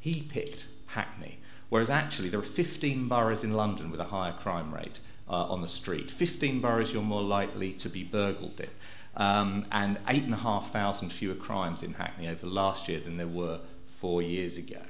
He 0.00 0.22
picked 0.22 0.66
Hackney, 0.86 1.38
whereas 1.70 1.88
actually 1.88 2.28
there 2.28 2.40
are 2.40 2.42
15 2.42 3.08
boroughs 3.08 3.42
in 3.42 3.52
London 3.52 3.90
with 3.90 4.00
a 4.00 4.04
higher 4.04 4.32
crime 4.32 4.74
rate 4.74 4.98
uh, 5.30 5.46
on 5.46 5.62
the 5.62 5.68
street. 5.68 6.10
15 6.10 6.60
boroughs 6.60 6.92
you're 6.92 7.02
more 7.02 7.22
likely 7.22 7.72
to 7.72 7.88
be 7.88 8.02
burgled 8.02 8.60
in 8.60 8.68
um, 9.16 9.66
and 9.70 9.98
8,500 10.08 11.12
fewer 11.12 11.34
crimes 11.34 11.82
in 11.82 11.94
Hackney 11.94 12.28
over 12.28 12.46
last 12.46 12.88
year 12.88 13.00
than 13.00 13.16
there 13.16 13.26
were 13.26 13.60
four 13.86 14.22
years 14.22 14.56
ago. 14.56 14.80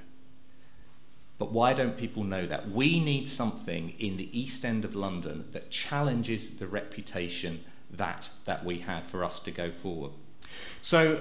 But 1.38 1.52
why 1.52 1.74
don't 1.74 1.96
people 1.96 2.22
know 2.22 2.46
that? 2.46 2.70
We 2.70 3.00
need 3.00 3.28
something 3.28 3.94
in 3.98 4.16
the 4.16 4.38
East 4.38 4.64
End 4.64 4.84
of 4.84 4.94
London 4.94 5.46
that 5.52 5.70
challenges 5.70 6.46
the 6.56 6.66
reputation 6.66 7.64
that, 7.90 8.30
that 8.44 8.64
we 8.64 8.78
have 8.80 9.04
for 9.04 9.24
us 9.24 9.40
to 9.40 9.50
go 9.50 9.70
forward. 9.70 10.12
So, 10.80 11.20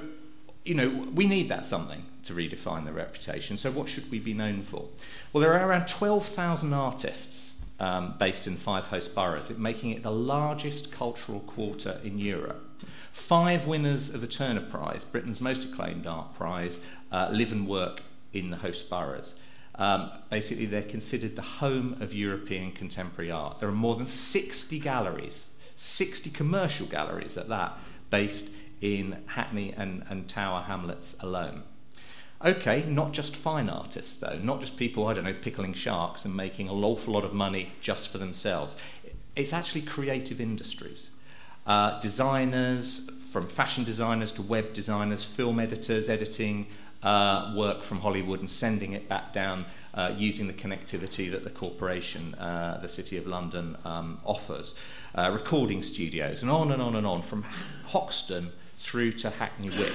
you 0.64 0.76
know, 0.76 1.08
we 1.14 1.26
need 1.26 1.50
that 1.50 1.66
something 1.66 2.06
to 2.24 2.34
redefine 2.34 2.86
the 2.86 2.94
reputation. 2.94 3.58
So, 3.58 3.72
what 3.72 3.90
should 3.90 4.10
we 4.12 4.20
be 4.20 4.34
known 4.34 4.62
for? 4.62 4.88
Well, 5.32 5.42
there 5.42 5.54
are 5.54 5.68
around 5.68 5.88
12,000 5.88 6.74
artists 6.74 7.53
um, 7.84 8.16
based 8.18 8.48
in 8.48 8.56
five 8.56 8.88
host 8.88 9.14
boroughs, 9.14 9.50
making 9.58 9.90
it 9.90 10.04
the 10.04 10.12
largest 10.12 10.90
cultural 10.90 11.42
quarter 11.42 12.00
in 12.02 12.18
Europe. 12.18 12.66
Five 13.12 13.68
winners 13.68 14.10
of 14.10 14.22
the 14.22 14.28
Turner 14.28 14.62
Prize, 14.62 15.04
Britain's 15.04 15.42
most 15.42 15.66
acclaimed 15.66 16.08
art 16.08 16.34
prize, 16.34 16.80
uh, 17.12 17.28
live 17.30 17.52
and 17.52 17.68
work 17.68 18.02
in 18.32 18.52
the 18.52 18.58
host 18.58 18.90
boroughs. 18.90 19.36
Um, 19.76 20.12
basically, 20.30 20.66
they're 20.66 20.82
considered 20.82 21.36
the 21.36 21.42
home 21.42 21.98
of 22.00 22.14
European 22.14 22.72
contemporary 22.72 23.32
art. 23.32 23.60
There 23.60 23.68
are 23.68 23.74
more 23.74 23.98
than 23.98 24.08
60 24.08 24.80
galleries, 24.80 25.48
60 25.76 26.30
commercial 26.30 26.88
galleries 26.88 27.36
at 27.36 27.50
that, 27.50 27.78
based 28.10 28.50
in 28.80 29.24
Hackney 29.26 29.74
and, 29.76 30.06
and 30.10 30.30
Tower 30.30 30.62
Hamlets 30.62 31.18
alone. 31.20 31.64
Okay, 32.44 32.84
not 32.88 33.14
just 33.14 33.38
fine 33.38 33.70
artists, 33.70 34.18
though, 34.18 34.38
not 34.42 34.60
just 34.60 34.76
people, 34.76 35.08
I 35.08 35.14
don't 35.14 35.24
know, 35.24 35.34
pickling 35.34 35.74
sharks 35.74 36.26
and 36.26 36.36
making 36.36 36.68
an 36.68 36.84
awful 36.84 37.14
lot 37.14 37.24
of 37.24 37.34
money 37.34 37.72
just 37.80 38.10
for 38.10 38.18
themselves. 38.18 38.76
It's 39.36 39.54
actually 39.54 39.84
creative 39.84 40.42
industries 40.42 41.12
uh, 41.66 42.00
designers, 42.02 43.10
from 43.32 43.48
fashion 43.48 43.84
designers 43.84 44.32
to 44.34 44.42
web 44.42 44.74
designers, 44.74 45.24
film 45.24 45.60
editors, 45.60 46.10
editing 46.10 46.68
uh, 47.02 47.54
work 47.56 47.84
from 47.84 48.00
Hollywood 48.00 48.40
and 48.40 48.50
sending 48.50 48.94
it 48.94 49.08
back 49.08 49.34
down 49.34 49.66
uh, 49.94 50.14
using 50.16 50.48
the 50.48 50.54
connectivity 50.54 51.32
that 51.32 51.44
the 51.44 51.50
corporation, 51.50 52.34
uh, 52.36 52.80
the 52.82 52.90
City 52.90 53.18
of 53.18 53.28
London, 53.28 53.78
um, 53.86 54.20
offers. 54.26 54.74
Uh, 55.16 55.30
recording 55.32 55.84
studios, 55.84 56.42
and 56.42 56.50
on 56.50 56.72
and 56.72 56.82
on 56.82 56.96
and 56.96 57.06
on, 57.06 57.22
from 57.22 57.44
Hoxton 57.88 58.52
through 58.80 59.12
to 59.12 59.30
Hackney 59.30 59.70
Wick. 59.70 59.94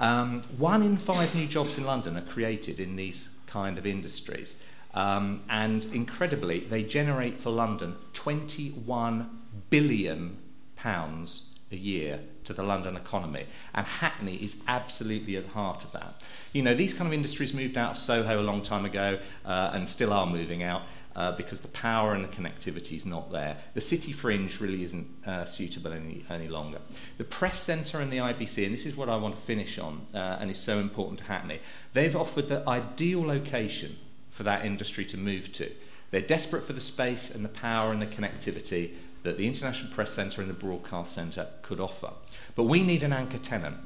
Um, 0.00 0.42
one 0.56 0.82
in 0.82 0.96
five 0.96 1.34
new 1.34 1.46
jobs 1.46 1.78
in 1.78 1.84
London 1.84 2.16
are 2.16 2.22
created 2.22 2.80
in 2.80 2.96
these 2.96 3.28
kind 3.46 3.78
of 3.78 3.86
industries. 3.86 4.56
Um, 4.94 5.42
and 5.48 5.84
incredibly, 5.86 6.60
they 6.60 6.82
generate 6.82 7.38
for 7.38 7.50
London 7.50 7.94
21 8.14 9.38
billion 9.68 10.38
pounds 10.74 11.58
a 11.70 11.76
year 11.76 12.20
to 12.44 12.52
the 12.52 12.62
London 12.62 12.96
economy. 12.96 13.46
And 13.74 13.86
Hackney 13.86 14.36
is 14.36 14.56
absolutely 14.66 15.36
at 15.36 15.44
the 15.44 15.52
heart 15.52 15.84
of 15.84 15.92
that. 15.92 16.24
You 16.52 16.62
know, 16.62 16.74
these 16.74 16.94
kind 16.94 17.06
of 17.06 17.12
industries 17.12 17.54
moved 17.54 17.78
out 17.78 17.92
of 17.92 17.96
Soho 17.98 18.40
a 18.40 18.42
long 18.42 18.62
time 18.62 18.84
ago 18.84 19.18
uh, 19.44 19.70
and 19.72 19.88
still 19.88 20.12
are 20.12 20.26
moving 20.26 20.62
out. 20.62 20.82
Uh, 21.20 21.32
because 21.32 21.60
the 21.60 21.68
power 21.68 22.14
and 22.14 22.24
the 22.24 22.28
connectivity 22.28 22.96
is 22.96 23.04
not 23.04 23.30
there. 23.30 23.54
The 23.74 23.80
city 23.82 24.10
fringe 24.10 24.58
really 24.58 24.84
isn't 24.84 25.06
uh, 25.26 25.44
suitable 25.44 25.92
any, 25.92 26.24
any 26.30 26.48
longer. 26.48 26.78
The 27.18 27.24
press 27.24 27.60
centre 27.60 28.00
and 28.00 28.10
the 28.10 28.16
IBC, 28.16 28.64
and 28.64 28.72
this 28.72 28.86
is 28.86 28.96
what 28.96 29.10
I 29.10 29.16
want 29.16 29.34
to 29.34 29.40
finish 29.42 29.78
on, 29.78 30.06
uh, 30.14 30.38
and 30.40 30.50
is 30.50 30.58
so 30.58 30.78
important 30.78 31.18
to 31.18 31.24
Hackney, 31.24 31.60
they've 31.92 32.16
offered 32.16 32.48
the 32.48 32.66
ideal 32.66 33.20
location 33.20 33.98
for 34.30 34.44
that 34.44 34.64
industry 34.64 35.04
to 35.04 35.18
move 35.18 35.52
to. 35.52 35.70
They're 36.10 36.22
desperate 36.22 36.64
for 36.64 36.72
the 36.72 36.80
space 36.80 37.30
and 37.30 37.44
the 37.44 37.50
power 37.50 37.92
and 37.92 38.00
the 38.00 38.06
connectivity 38.06 38.92
that 39.22 39.36
the 39.36 39.46
International 39.46 39.92
Press 39.92 40.12
Centre 40.12 40.40
and 40.40 40.48
the 40.48 40.54
Broadcast 40.54 41.12
Centre 41.12 41.48
could 41.60 41.80
offer. 41.80 42.12
But 42.54 42.64
we 42.64 42.82
need 42.82 43.02
an 43.02 43.12
anchor 43.12 43.36
tenant. 43.36 43.76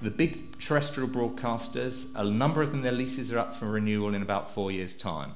The 0.00 0.10
big 0.10 0.60
terrestrial 0.60 1.08
broadcasters, 1.08 2.06
a 2.14 2.24
number 2.24 2.62
of 2.62 2.70
them, 2.70 2.82
their 2.82 2.92
leases 2.92 3.32
are 3.32 3.40
up 3.40 3.56
for 3.56 3.66
renewal 3.66 4.14
in 4.14 4.22
about 4.22 4.54
four 4.54 4.70
years' 4.70 4.94
time. 4.94 5.34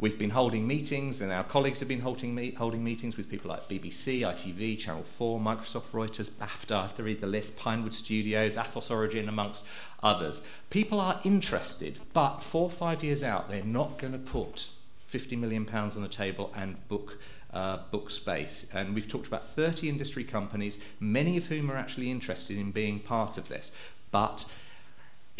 We've 0.00 0.18
been 0.18 0.30
holding 0.30 0.66
meetings, 0.66 1.20
and 1.20 1.30
our 1.30 1.44
colleagues 1.44 1.78
have 1.80 1.88
been 1.88 2.00
holding, 2.00 2.34
me- 2.34 2.52
holding 2.52 2.82
meetings 2.82 3.18
with 3.18 3.28
people 3.28 3.50
like 3.50 3.68
BBC, 3.68 4.20
ITV, 4.20 4.78
Channel 4.78 5.02
4, 5.02 5.38
Microsoft, 5.38 5.90
Reuters, 5.92 6.30
BAFTA, 6.30 6.74
I 6.74 6.80
have 6.80 6.94
to 6.94 7.02
read 7.02 7.20
the 7.20 7.26
list, 7.26 7.58
Pinewood 7.58 7.92
Studios, 7.92 8.56
Atos 8.56 8.90
Origin, 8.90 9.28
amongst 9.28 9.62
others. 10.02 10.40
People 10.70 11.02
are 11.02 11.20
interested, 11.22 11.98
but 12.14 12.38
four 12.38 12.62
or 12.62 12.70
five 12.70 13.04
years 13.04 13.22
out, 13.22 13.50
they're 13.50 13.62
not 13.62 13.98
going 13.98 14.14
to 14.14 14.18
put 14.18 14.70
£50 15.06 15.38
million 15.38 15.68
on 15.68 16.00
the 16.00 16.08
table 16.08 16.50
and 16.56 16.88
book 16.88 17.18
uh, 17.52 17.80
book 17.90 18.10
space. 18.10 18.64
And 18.72 18.94
we've 18.94 19.08
talked 19.08 19.26
about 19.26 19.44
30 19.44 19.88
industry 19.88 20.24
companies, 20.24 20.78
many 20.98 21.36
of 21.36 21.46
whom 21.46 21.70
are 21.70 21.76
actually 21.76 22.10
interested 22.10 22.56
in 22.56 22.70
being 22.70 23.00
part 23.00 23.36
of 23.36 23.48
this. 23.48 23.72
But 24.12 24.44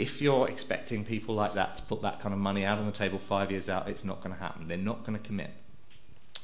if 0.01 0.23
you're 0.23 0.49
expecting 0.49 1.05
people 1.05 1.35
like 1.35 1.53
that 1.55 1.77
to 1.77 1.83
put 1.83 2.01
that 2.01 2.21
kind 2.21 2.33
of 2.33 2.41
money 2.41 2.65
out 2.65 2.79
on 2.79 2.87
the 2.87 2.93
table 2.93 3.19
five 3.19 3.51
years 3.51 3.69
out, 3.69 3.87
it's 3.87 4.05
not 4.05 4.23
going 4.23 4.35
to 4.35 4.41
happen. 4.41 4.67
They're 4.67 4.79
not 4.79 5.05
going 5.05 5.19
to 5.19 5.25
commit. 5.25 5.51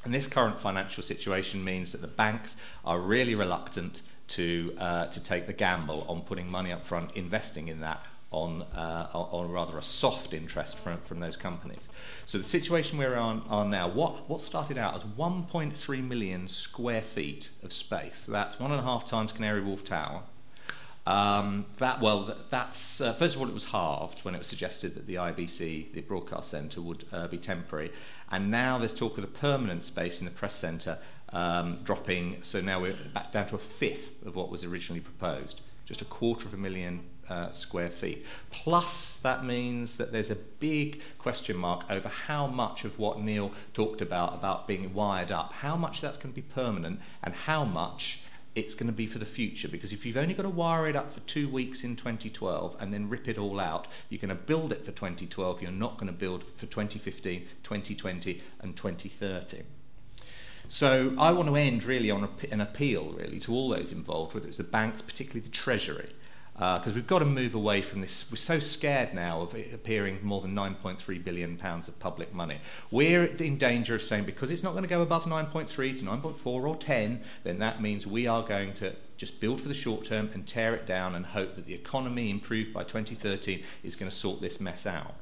And 0.05 0.13
this 0.13 0.27
current 0.27 0.61
financial 0.61 1.03
situation 1.03 1.65
means 1.65 1.93
that 1.93 2.03
the 2.03 2.07
banks 2.07 2.59
are 2.85 3.01
really 3.01 3.35
reluctant 3.35 4.03
to, 4.29 4.77
uh, 4.79 5.07
to 5.07 5.21
take 5.21 5.47
the 5.47 5.55
gamble 5.55 6.05
on 6.07 6.21
putting 6.21 6.51
money 6.51 6.71
up 6.71 6.85
front, 6.85 7.17
investing 7.17 7.69
in 7.69 7.81
that 7.81 8.05
on, 8.31 8.63
uh, 8.75 9.09
on 9.15 9.51
rather 9.51 9.79
a 9.79 9.83
soft 9.83 10.35
interest 10.35 10.79
from, 10.79 10.99
from 10.99 11.21
those 11.21 11.37
companies. 11.37 11.89
So 12.27 12.37
the 12.37 12.45
situation 12.45 12.99
we're 12.99 13.17
on, 13.17 13.43
on 13.49 13.71
now, 13.71 13.89
what, 13.89 14.29
what 14.29 14.43
started 14.43 14.77
out 14.77 14.97
as 14.97 15.03
1.3 15.03 16.07
million 16.07 16.47
square 16.47 17.03
feet 17.03 17.49
of 17.63 17.73
space, 17.73 18.27
that's 18.29 18.61
one 18.61 18.71
and 18.71 18.81
a 18.81 18.85
half 18.85 19.07
times 19.07 19.33
Canary 19.33 19.63
Wharf 19.63 19.83
Tower, 19.83 20.23
um, 21.07 21.67
that 21.79 22.01
well, 22.01 22.37
that's 22.51 23.01
uh, 23.01 23.13
first 23.13 23.37
of 23.37 23.41
all, 23.41 23.49
it 23.49 23.55
was 23.55 23.65
halved 23.65 24.21
when 24.21 24.35
it 24.35 24.39
was 24.39 24.49
suggested 24.49 24.95
that 24.97 25.07
the 25.07 25.15
IBC, 25.15 25.93
the 25.93 26.01
broadcast 26.01 26.51
centre, 26.51 26.81
would 26.81 27.05
uh, 27.13 27.29
be 27.29 27.39
temporary, 27.39 27.93
and 28.31 28.51
now 28.51 28.77
there's 28.79 28.95
talk 28.95 29.17
of 29.17 29.23
the 29.23 29.29
permanent 29.29 29.85
space 29.85 30.19
in 30.19 30.25
the 30.25 30.33
press 30.33 30.57
centre 30.57 30.99
um, 31.33 31.79
dropping. 31.85 32.43
So 32.43 32.61
now 32.61 32.81
we're 32.81 32.97
back 33.15 33.31
down 33.31 33.47
to 33.49 33.55
a 33.55 33.59
fifth 33.59 34.27
of 34.27 34.35
what 34.35 34.51
was 34.51 34.65
originally 34.65 35.01
proposed, 35.01 35.61
just 35.85 36.03
a 36.03 36.07
quarter 36.07 36.47
of 36.47 36.55
a 36.55 36.57
million 36.57 37.05
uh, 37.29 37.53
square 37.53 37.91
feet. 37.91 38.25
Plus, 38.51 39.17
that 39.19 39.45
means 39.45 39.97
that 39.97 40.13
there's 40.13 40.31
a 40.31 40.37
big 40.37 41.01
question 41.19 41.57
mark 41.57 41.85
over 41.91 42.09
how 42.09 42.47
much 42.47 42.85
of 42.85 42.99
what 42.99 43.21
Neil 43.21 43.53
talked 43.75 44.01
about, 44.01 44.35
about 44.35 44.67
being 44.67 44.93
wired 44.95 45.31
up, 45.31 45.53
how 45.53 45.77
much 45.77 46.01
that's 46.01 46.19
going 46.19 46.33
to 46.33 46.41
be 46.41 46.43
permanent 46.43 47.01
and 47.23 47.35
how 47.35 47.65
much 47.65 48.21
it's 48.57 48.75
going 48.75 48.87
to 48.89 48.93
be 48.93 49.07
for 49.07 49.19
the 49.19 49.27
future. 49.27 49.69
Because 49.69 49.93
if 49.93 50.05
you've 50.05 50.17
only 50.17 50.35
got 50.35 50.43
to 50.43 50.49
wire 50.49 50.89
it 50.89 50.97
up 50.97 51.13
for 51.13 51.21
two 51.21 51.49
weeks 51.49 51.85
in 51.85 51.95
2012 51.95 52.77
and 52.81 52.93
then 52.93 53.09
rip 53.09 53.29
it 53.29 53.39
all 53.39 53.61
out, 53.61 53.87
you're 54.09 54.19
going 54.19 54.31
to 54.31 54.35
build 54.35 54.73
it 54.73 54.85
for 54.85 54.91
2012, 54.91 55.63
you're 55.63 55.71
not 55.71 55.99
going 55.99 56.09
to 56.09 56.19
build 56.19 56.43
for 56.43 56.67
2015, 56.67 57.47
2020, 57.63 58.43
and 58.61 58.75
2030. 58.75 59.63
So 60.69 61.15
I 61.19 61.31
want 61.31 61.49
to 61.49 61.55
end 61.55 61.85
really 61.85 62.11
on 62.11 62.29
an 62.51 62.61
appeal 62.61 63.15
really 63.17 63.39
to 63.41 63.53
all 63.53 63.69
those 63.69 63.93
involved, 63.93 64.35
whether 64.35 64.49
it's 64.49 64.57
the 64.57 64.65
banks, 64.65 65.01
particularly 65.01 65.41
the 65.41 65.51
Treasury, 65.51 66.11
because 66.57 66.89
uh, 66.89 66.93
we've 66.95 67.07
got 67.07 67.19
to 67.19 67.27
move 67.27 67.55
away 67.55 67.83
from 67.83 68.01
this. 68.01 68.25
We're 68.31 68.37
so 68.39 68.59
scared 68.59 69.13
now 69.13 69.43
of 69.43 69.55
it 69.55 69.75
appearing 69.75 70.21
more 70.23 70.41
than 70.41 70.55
9.3 70.55 71.23
billion 71.23 71.59
pounds 71.59 71.87
of 71.87 71.99
public 71.99 72.33
money. 72.33 72.61
We're 72.91 73.27
in 73.27 73.59
danger 73.59 73.95
of 73.95 74.01
saying 74.01 74.25
because 74.25 74.51
it's 74.51 74.63
not 74.63 74.71
going 74.71 74.83
to 74.83 74.89
go 74.89 75.03
above 75.03 75.25
9.3 75.25 75.69
to 75.99 76.05
9.4 76.05 76.47
or 76.47 76.75
10, 76.75 77.21
then 77.45 77.59
that 77.59 77.83
means 77.83 78.07
we 78.07 78.27
are 78.27 78.43
going 78.43 78.73
to 78.75 78.95
just 79.19 79.39
build 79.39 79.61
for 79.61 79.69
the 79.69 79.75
short 79.75 80.07
term 80.07 80.31
and 80.33 80.47
tear 80.47 80.75
it 80.75 80.87
down 80.87 81.15
and 81.15 81.27
hope 81.27 81.57
that 81.57 81.67
the 81.67 81.75
economy 81.75 82.31
improved 82.31 82.73
by 82.73 82.85
2013 82.85 83.63
is 83.83 83.95
going 83.95 84.11
to 84.11 84.17
sort 84.17 84.41
this 84.41 84.59
mess 84.59 84.87
out. 84.87 85.15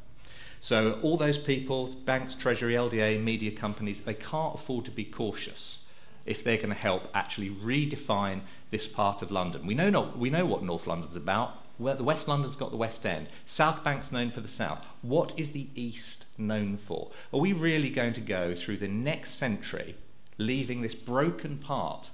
So 0.60 1.00
all 1.02 1.16
those 1.16 1.36
people, 1.36 1.88
banks, 2.04 2.36
treasury, 2.36 2.74
LDA, 2.74 3.20
media 3.20 3.50
companies, 3.50 4.00
they 4.00 4.14
can't 4.14 4.54
afford 4.54 4.84
to 4.84 4.92
be 4.92 5.04
cautious 5.04 5.78
if 6.26 6.42
they're 6.42 6.56
going 6.56 6.68
to 6.70 6.74
help 6.74 7.08
actually 7.12 7.50
redefine 7.50 8.40
this 8.74 8.88
part 8.88 9.22
of 9.22 9.30
London. 9.30 9.64
We 9.66 9.74
know, 9.76 9.88
not, 9.88 10.18
we 10.18 10.30
know 10.30 10.44
what 10.44 10.64
North 10.64 10.88
London's 10.88 11.14
about. 11.14 11.62
Where 11.78 11.94
the 11.94 12.02
West 12.02 12.26
London's 12.26 12.56
got 12.56 12.72
the 12.72 12.76
West 12.76 13.06
End. 13.06 13.28
South 13.46 13.84
Bank's 13.84 14.10
known 14.10 14.32
for 14.32 14.40
the 14.40 14.48
South. 14.48 14.84
What 15.00 15.32
is 15.38 15.52
the 15.52 15.68
East 15.76 16.24
known 16.36 16.76
for? 16.76 17.12
Are 17.32 17.38
we 17.38 17.52
really 17.52 17.88
going 17.88 18.14
to 18.14 18.20
go 18.20 18.52
through 18.52 18.78
the 18.78 18.88
next 18.88 19.34
century 19.34 19.94
leaving 20.38 20.82
this 20.82 20.96
broken 20.96 21.58
part 21.58 22.10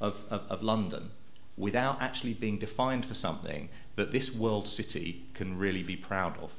of, 0.00 0.22
of, 0.30 0.42
of 0.48 0.62
London 0.62 1.10
without 1.56 2.00
actually 2.00 2.34
being 2.34 2.58
defined 2.58 3.04
for 3.04 3.14
something 3.14 3.68
that 3.96 4.12
this 4.12 4.32
world 4.32 4.68
city 4.68 5.24
can 5.34 5.58
really 5.58 5.82
be 5.82 5.96
proud 5.96 6.38
of? 6.38 6.52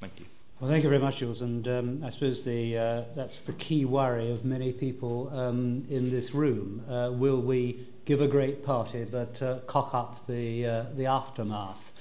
Thank 0.00 0.18
you. 0.18 0.26
Well, 0.62 0.70
thank 0.70 0.84
you 0.84 0.90
very 0.90 1.02
much, 1.02 1.16
Jules. 1.16 1.42
And 1.42 1.66
um, 1.66 2.04
I 2.04 2.10
suppose 2.10 2.44
the, 2.44 2.78
uh, 2.78 3.02
that's 3.16 3.40
the 3.40 3.52
key 3.52 3.84
worry 3.84 4.30
of 4.30 4.44
many 4.44 4.72
people 4.72 5.28
um, 5.34 5.84
in 5.90 6.08
this 6.08 6.34
room. 6.34 6.84
Uh, 6.88 7.10
will 7.12 7.40
we 7.40 7.84
give 8.04 8.20
a 8.20 8.28
great 8.28 8.64
party 8.64 9.02
but 9.02 9.42
uh, 9.42 9.58
cock 9.66 9.92
up 9.92 10.24
the, 10.28 10.64
uh, 10.64 10.84
the 10.94 11.06
aftermath? 11.06 11.92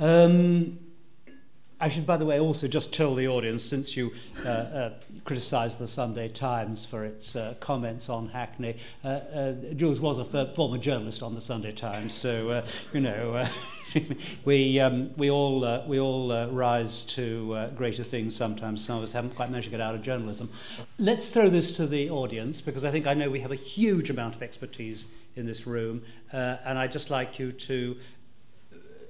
Um, 0.00 0.78
I 1.78 1.90
should, 1.90 2.06
by 2.06 2.16
the 2.16 2.24
way, 2.24 2.40
also 2.40 2.66
just 2.68 2.90
tell 2.90 3.14
the 3.14 3.28
audience, 3.28 3.62
since 3.62 3.98
you 3.98 4.10
uh, 4.46 4.48
uh, 4.48 4.92
criticised 5.26 5.78
the 5.78 5.86
Sunday 5.86 6.26
Times 6.28 6.86
for 6.86 7.04
its 7.04 7.36
uh, 7.36 7.54
comments 7.60 8.08
on 8.08 8.28
Hackney, 8.28 8.78
uh, 9.04 9.08
uh, 9.08 9.52
Jules 9.74 10.00
was 10.00 10.16
a 10.16 10.54
former 10.54 10.78
journalist 10.78 11.22
on 11.22 11.34
the 11.34 11.40
Sunday 11.40 11.72
Times, 11.72 12.14
so, 12.14 12.48
uh, 12.48 12.66
you 12.94 13.00
know, 13.00 13.46
we, 14.46 14.80
um, 14.80 15.10
we 15.18 15.30
all, 15.30 15.84
we 15.86 16.00
all 16.00 16.48
rise 16.50 17.04
to 17.04 17.68
greater 17.76 18.02
things 18.02 18.34
sometimes. 18.34 18.82
Some 18.82 18.96
of 18.96 19.04
us 19.04 19.12
haven't 19.12 19.36
quite 19.36 19.50
managed 19.50 19.66
to 19.66 19.70
get 19.70 19.82
out 19.82 19.94
of 19.94 20.00
journalism. 20.00 20.50
Let's 20.98 21.28
throw 21.28 21.50
this 21.50 21.72
to 21.72 21.86
the 21.86 22.08
audience, 22.08 22.62
because 22.62 22.86
I 22.86 22.90
think 22.90 23.06
I 23.06 23.12
know 23.12 23.28
we 23.28 23.40
have 23.40 23.52
a 23.52 23.56
huge 23.56 24.08
amount 24.08 24.34
of 24.34 24.42
expertise 24.42 25.04
in 25.34 25.44
this 25.44 25.66
room, 25.66 26.04
and 26.32 26.78
I'd 26.78 26.92
just 26.92 27.10
like 27.10 27.38
you 27.38 27.52
to 27.52 27.98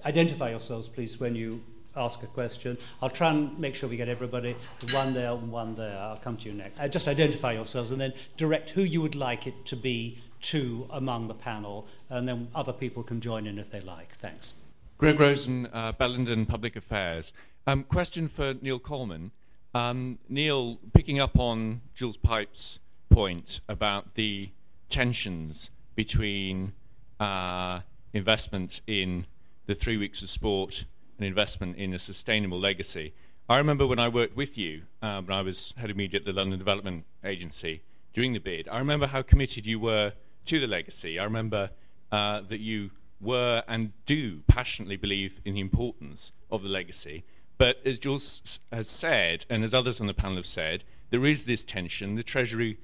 identify 0.05 0.51
yourselves, 0.51 0.89
please, 0.89 1.21
when 1.21 1.37
you 1.37 1.63
ask 1.97 2.23
a 2.23 2.27
question. 2.27 2.79
I'll 3.03 3.11
try 3.11 3.31
and 3.31 3.59
make 3.59 3.75
sure 3.75 3.89
we 3.89 3.97
get 3.97 4.09
everybody. 4.09 4.57
One 4.93 5.15
there 5.15 5.33
and 5.33 5.51
one 5.51 5.75
there. 5.75 5.97
I'll 5.99 6.19
come 6.19 6.37
to 6.39 6.49
you 6.49 6.55
next. 6.55 6.79
Uh, 6.79 6.89
just 6.89 7.09
identify 7.09 7.53
yourselves 7.53 7.91
and 7.91 8.01
then 8.01 8.13
direct 8.37 8.71
who 8.71 8.83
you 8.83 9.01
would 9.03 9.15
like 9.15 9.47
it 9.47 9.67
to 9.67 9.77
be 9.77 10.19
to 10.43 10.87
among 10.91 11.29
the 11.29 11.35
panel, 11.35 11.87
and 12.11 12.29
then 12.29 12.49
other 12.55 12.73
people 12.73 13.03
can 13.03 13.21
join 13.21 13.47
in 13.47 13.59
if 13.59 13.71
they 13.71 13.81
like. 13.81 14.15
Thanks. 14.17 14.55
Greg 14.99 15.19
Rosen, 15.19 15.67
uh, 15.73 15.93
Bellenden 15.93 16.47
Public 16.47 16.77
Affairs. 16.77 17.33
Um, 17.67 17.85
question 17.85 18.29
for 18.29 18.55
Neil 18.61 18.79
Coleman. 18.79 19.33
Um, 19.75 20.19
Neil, 20.29 20.79
picking 20.95 21.19
up 21.19 21.39
on 21.39 21.83
Jules 21.95 22.17
Pipe's 22.17 22.79
point 23.11 23.61
about 23.69 24.15
the 24.15 24.51
tensions 24.89 25.71
between 25.95 26.73
uh, 27.19 27.81
investment 28.13 28.81
in 28.87 29.27
the 29.67 29.75
three 29.75 29.97
weeks 29.97 30.23
of 30.23 30.31
sport 30.31 30.85
an 31.19 31.25
investment 31.25 31.77
in 31.77 31.95
a 31.95 31.99
sustainable 31.99 32.59
legacy. 32.59 33.13
I 33.49 33.59
remember 33.59 33.87
when 33.87 33.99
I 33.99 34.09
worked 34.09 34.37
with 34.37 34.59
you, 34.59 34.83
um, 35.03 35.27
when 35.27 35.37
I 35.37 35.43
was 35.43 35.73
head 35.77 35.91
of 35.91 35.97
media 35.97 36.21
at 36.21 36.27
the 36.27 36.33
London 36.33 36.59
Development 36.59 37.05
Agency 37.25 37.83
during 38.13 38.33
the 38.33 38.41
bid, 38.41 38.69
I 38.69 38.79
remember 38.79 39.07
how 39.07 39.23
committed 39.23 39.67
you 39.67 39.79
were 39.79 40.15
to 40.47 40.61
the 40.61 40.67
legacy. 40.67 41.19
I 41.19 41.25
remember 41.25 41.71
uh, 42.11 42.41
that 42.49 42.61
you 42.61 42.91
were 43.21 43.63
and 43.69 43.93
do 44.05 44.41
passionately 44.47 44.97
believe 44.97 45.41
in 45.45 45.55
the 45.55 45.61
importance 45.61 46.33
of 46.51 46.63
the 46.63 46.69
legacy. 46.69 47.25
But 47.59 47.81
as 47.85 47.99
Jules 47.99 48.59
has 48.73 48.89
said, 48.89 49.47
and 49.49 49.65
as 49.65 49.73
others 49.73 50.01
on 50.01 50.07
the 50.07 50.15
panel 50.15 50.37
have 50.37 50.47
said, 50.47 50.85
there 51.11 51.25
is 51.25 51.45
this 51.45 51.65
tension. 51.65 52.17
The 52.17 52.23
Treasury 52.23 52.79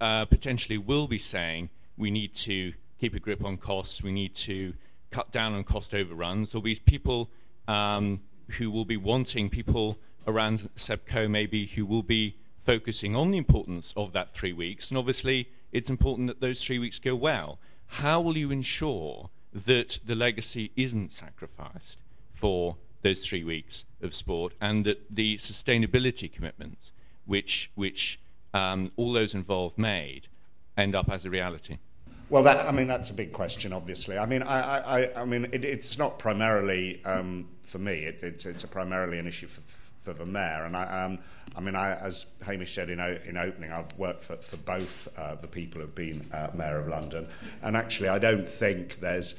uh, 0.00 0.24
potentially 0.24 0.78
will 0.78 1.06
be 1.06 1.18
saying 1.18 1.70
we 1.96 2.10
need 2.10 2.34
to 2.36 2.72
keep 2.98 3.14
a 3.14 3.20
grip 3.20 3.44
on 3.44 3.58
costs, 3.58 4.02
we 4.02 4.12
need 4.12 4.34
to 4.34 4.74
cut 5.10 5.30
down 5.30 5.54
on 5.54 5.64
cost 5.64 5.94
overruns. 5.94 6.52
There'll 6.52 6.62
be 6.62 6.74
people 6.74 7.30
um, 7.68 8.20
who 8.58 8.70
will 8.70 8.84
be 8.84 8.96
wanting 8.96 9.48
people 9.50 9.98
around 10.26 10.68
Seb 10.76 11.06
Coe 11.06 11.28
maybe 11.28 11.66
who 11.66 11.86
will 11.86 12.02
be 12.02 12.36
focusing 12.64 13.14
on 13.14 13.30
the 13.30 13.38
importance 13.38 13.94
of 13.96 14.12
that 14.12 14.34
three 14.34 14.52
weeks. 14.52 14.90
And 14.90 14.98
obviously, 14.98 15.48
it's 15.72 15.88
important 15.88 16.26
that 16.28 16.40
those 16.40 16.62
three 16.62 16.78
weeks 16.78 16.98
go 16.98 17.14
well. 17.14 17.58
How 17.86 18.20
will 18.20 18.36
you 18.36 18.50
ensure 18.50 19.30
that 19.52 20.00
the 20.04 20.16
legacy 20.16 20.72
isn't 20.76 21.12
sacrificed 21.12 21.98
for 22.34 22.76
those 23.02 23.24
three 23.24 23.44
weeks 23.44 23.84
of 24.02 24.14
sport 24.14 24.52
and 24.60 24.84
that 24.84 25.14
the 25.14 25.36
sustainability 25.36 26.30
commitments 26.30 26.92
which, 27.24 27.70
which 27.74 28.18
um, 28.52 28.90
all 28.96 29.12
those 29.12 29.34
involved 29.34 29.78
made 29.78 30.28
end 30.76 30.94
up 30.94 31.08
as 31.08 31.24
a 31.24 31.30
reality? 31.30 31.78
Well, 32.28 32.42
that, 32.42 32.66
I 32.66 32.72
mean, 32.72 32.88
that's 32.88 33.10
a 33.10 33.14
big 33.14 33.32
question, 33.32 33.72
obviously. 33.72 34.18
I 34.18 34.26
mean, 34.26 34.42
I, 34.42 34.78
I, 34.78 35.22
I 35.22 35.24
mean, 35.24 35.44
it, 35.52 35.64
it's 35.64 35.96
not 35.96 36.18
primarily, 36.18 37.04
um, 37.04 37.48
for 37.62 37.78
me, 37.78 38.00
it, 38.00 38.18
it's, 38.20 38.46
it's 38.46 38.64
primarily 38.64 39.18
an 39.18 39.28
issue 39.28 39.46
for, 39.46 39.60
for 40.02 40.12
the 40.12 40.26
mayor. 40.26 40.64
And 40.64 40.76
I, 40.76 41.04
um, 41.04 41.18
I 41.54 41.60
mean, 41.60 41.76
I, 41.76 41.94
as 41.94 42.26
Hamish 42.44 42.74
said 42.74 42.90
in, 42.90 42.98
in 42.98 43.36
opening, 43.36 43.70
I've 43.70 43.96
worked 43.96 44.24
for, 44.24 44.36
for 44.38 44.56
both 44.56 45.08
uh, 45.16 45.36
the 45.36 45.46
people 45.46 45.80
who've 45.80 45.94
been 45.94 46.28
uh, 46.32 46.50
mayor 46.52 46.80
of 46.80 46.88
London. 46.88 47.28
And 47.62 47.76
actually, 47.76 48.08
I 48.08 48.18
don't 48.18 48.48
think 48.48 48.98
there's, 48.98 49.36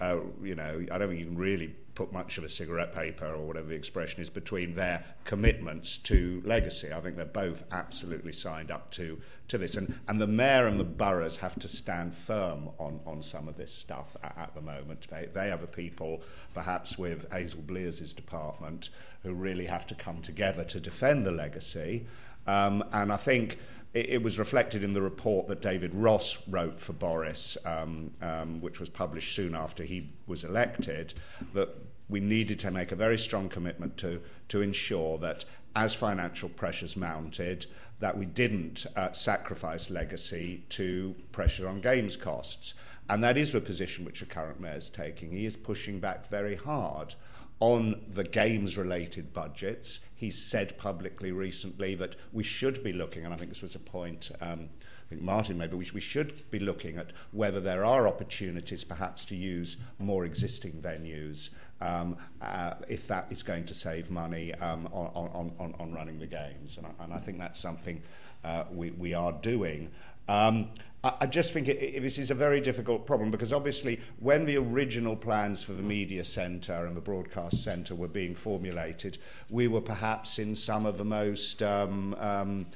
uh, 0.00 0.16
you 0.42 0.54
know, 0.54 0.82
I 0.90 0.96
don't 0.96 1.08
think 1.08 1.20
you 1.20 1.26
can 1.26 1.36
really 1.36 1.74
put 1.94 2.12
much 2.12 2.38
of 2.38 2.44
a 2.44 2.48
cigarette 2.48 2.94
paper 2.94 3.26
or 3.26 3.46
whatever 3.46 3.68
the 3.68 3.74
expression 3.74 4.20
is 4.20 4.30
between 4.30 4.74
their 4.74 5.04
commitments 5.24 5.98
to 5.98 6.42
legacy. 6.44 6.92
I 6.92 7.00
think 7.00 7.16
they're 7.16 7.24
both 7.26 7.64
absolutely 7.72 8.32
signed 8.32 8.70
up 8.70 8.90
to, 8.92 9.20
to 9.48 9.58
this. 9.58 9.76
And, 9.76 9.94
and 10.08 10.20
the 10.20 10.26
mayor 10.26 10.66
and 10.66 10.78
the 10.78 10.84
boroughs 10.84 11.36
have 11.36 11.58
to 11.58 11.68
stand 11.68 12.14
firm 12.14 12.70
on, 12.78 13.00
on 13.06 13.22
some 13.22 13.48
of 13.48 13.56
this 13.56 13.72
stuff 13.72 14.16
at, 14.22 14.36
at 14.38 14.54
the 14.54 14.60
moment. 14.60 15.08
They, 15.10 15.28
they 15.32 15.50
are 15.50 15.58
the 15.58 15.66
people, 15.66 16.22
perhaps 16.54 16.96
with 16.96 17.30
Hazel 17.32 17.62
Blears' 17.62 18.12
department, 18.12 18.90
who 19.22 19.34
really 19.34 19.66
have 19.66 19.86
to 19.88 19.94
come 19.94 20.22
together 20.22 20.64
to 20.64 20.80
defend 20.80 21.26
the 21.26 21.32
legacy. 21.32 22.06
Um, 22.46 22.84
and 22.92 23.12
I 23.12 23.16
think 23.16 23.58
it, 23.92 24.22
was 24.22 24.38
reflected 24.38 24.84
in 24.84 24.94
the 24.94 25.02
report 25.02 25.48
that 25.48 25.60
David 25.60 25.94
Ross 25.94 26.38
wrote 26.48 26.80
for 26.80 26.92
Boris, 26.92 27.58
um, 27.64 28.12
um, 28.22 28.60
which 28.60 28.78
was 28.78 28.88
published 28.88 29.34
soon 29.34 29.54
after 29.54 29.82
he 29.82 30.10
was 30.26 30.44
elected, 30.44 31.14
that 31.54 31.70
we 32.08 32.20
needed 32.20 32.58
to 32.60 32.70
make 32.70 32.92
a 32.92 32.96
very 32.96 33.18
strong 33.18 33.48
commitment 33.48 33.96
to, 33.98 34.20
to 34.48 34.62
ensure 34.62 35.18
that 35.18 35.44
as 35.74 35.94
financial 35.94 36.48
pressures 36.48 36.96
mounted, 36.96 37.66
that 38.00 38.16
we 38.16 38.26
didn't 38.26 38.86
uh, 38.96 39.12
sacrifice 39.12 39.90
legacy 39.90 40.64
to 40.68 41.14
pressure 41.32 41.68
on 41.68 41.80
games 41.80 42.16
costs. 42.16 42.74
And 43.08 43.22
that 43.24 43.36
is 43.36 43.50
the 43.50 43.60
position 43.60 44.04
which 44.04 44.20
the 44.20 44.26
current 44.26 44.60
mayor 44.60 44.76
is 44.76 44.88
taking. 44.88 45.32
He 45.32 45.46
is 45.46 45.56
pushing 45.56 45.98
back 45.98 46.30
very 46.30 46.54
hard 46.54 47.14
on 47.60 48.00
the 48.12 48.24
games 48.24 48.76
related 48.76 49.32
budgets. 49.32 50.00
He 50.14 50.30
said 50.30 50.76
publicly 50.78 51.32
recently 51.32 51.94
that 51.94 52.16
we 52.32 52.42
should 52.42 52.82
be 52.82 52.92
looking, 52.92 53.24
and 53.24 53.32
I 53.32 53.36
think 53.36 53.50
this 53.50 53.62
was 53.62 53.74
a 53.74 53.80
point. 53.80 54.30
Um, 54.40 54.68
I 55.06 55.08
think 55.10 55.22
Martin 55.22 55.58
maybe 55.58 55.76
we, 55.76 55.90
we 55.92 56.00
should 56.00 56.48
be 56.50 56.58
looking 56.58 56.96
at 56.96 57.12
whether 57.32 57.60
there 57.60 57.84
are 57.84 58.06
opportunities 58.06 58.84
perhaps 58.84 59.24
to 59.26 59.36
use 59.36 59.76
more 59.98 60.24
existing 60.24 60.72
venues 60.72 61.50
um, 61.80 62.16
uh, 62.40 62.74
if 62.88 63.08
that 63.08 63.26
is 63.30 63.42
going 63.42 63.64
to 63.64 63.74
save 63.74 64.10
money 64.10 64.54
um, 64.54 64.86
on, 64.92 65.30
on, 65.34 65.52
on, 65.58 65.74
on 65.80 65.92
running 65.92 66.18
the 66.18 66.26
games. 66.26 66.76
And 66.76 66.86
I, 66.86 67.04
and 67.04 67.12
I 67.12 67.18
think 67.18 67.38
that's 67.38 67.58
something 67.58 68.00
uh, 68.44 68.64
we, 68.70 68.90
we 68.92 69.14
are 69.14 69.32
doing. 69.32 69.90
Um, 70.28 70.68
I, 71.02 71.26
just 71.26 71.52
think 71.54 71.66
this 71.66 72.18
is 72.18 72.30
a 72.30 72.34
very 72.34 72.60
difficult 72.60 73.06
problem 73.06 73.30
because 73.30 73.54
obviously 73.54 74.00
when 74.18 74.44
the 74.44 74.58
original 74.58 75.16
plans 75.16 75.62
for 75.62 75.72
the 75.72 75.82
media 75.82 76.24
centre 76.24 76.84
and 76.84 76.94
the 76.94 77.00
broadcast 77.00 77.64
centre 77.64 77.94
were 77.94 78.08
being 78.08 78.34
formulated, 78.34 79.16
we 79.48 79.66
were 79.66 79.80
perhaps 79.80 80.38
in 80.38 80.54
some 80.54 80.84
of 80.84 80.98
the 80.98 81.04
most 81.04 81.62
um, 81.62 82.14
um, 82.18 82.66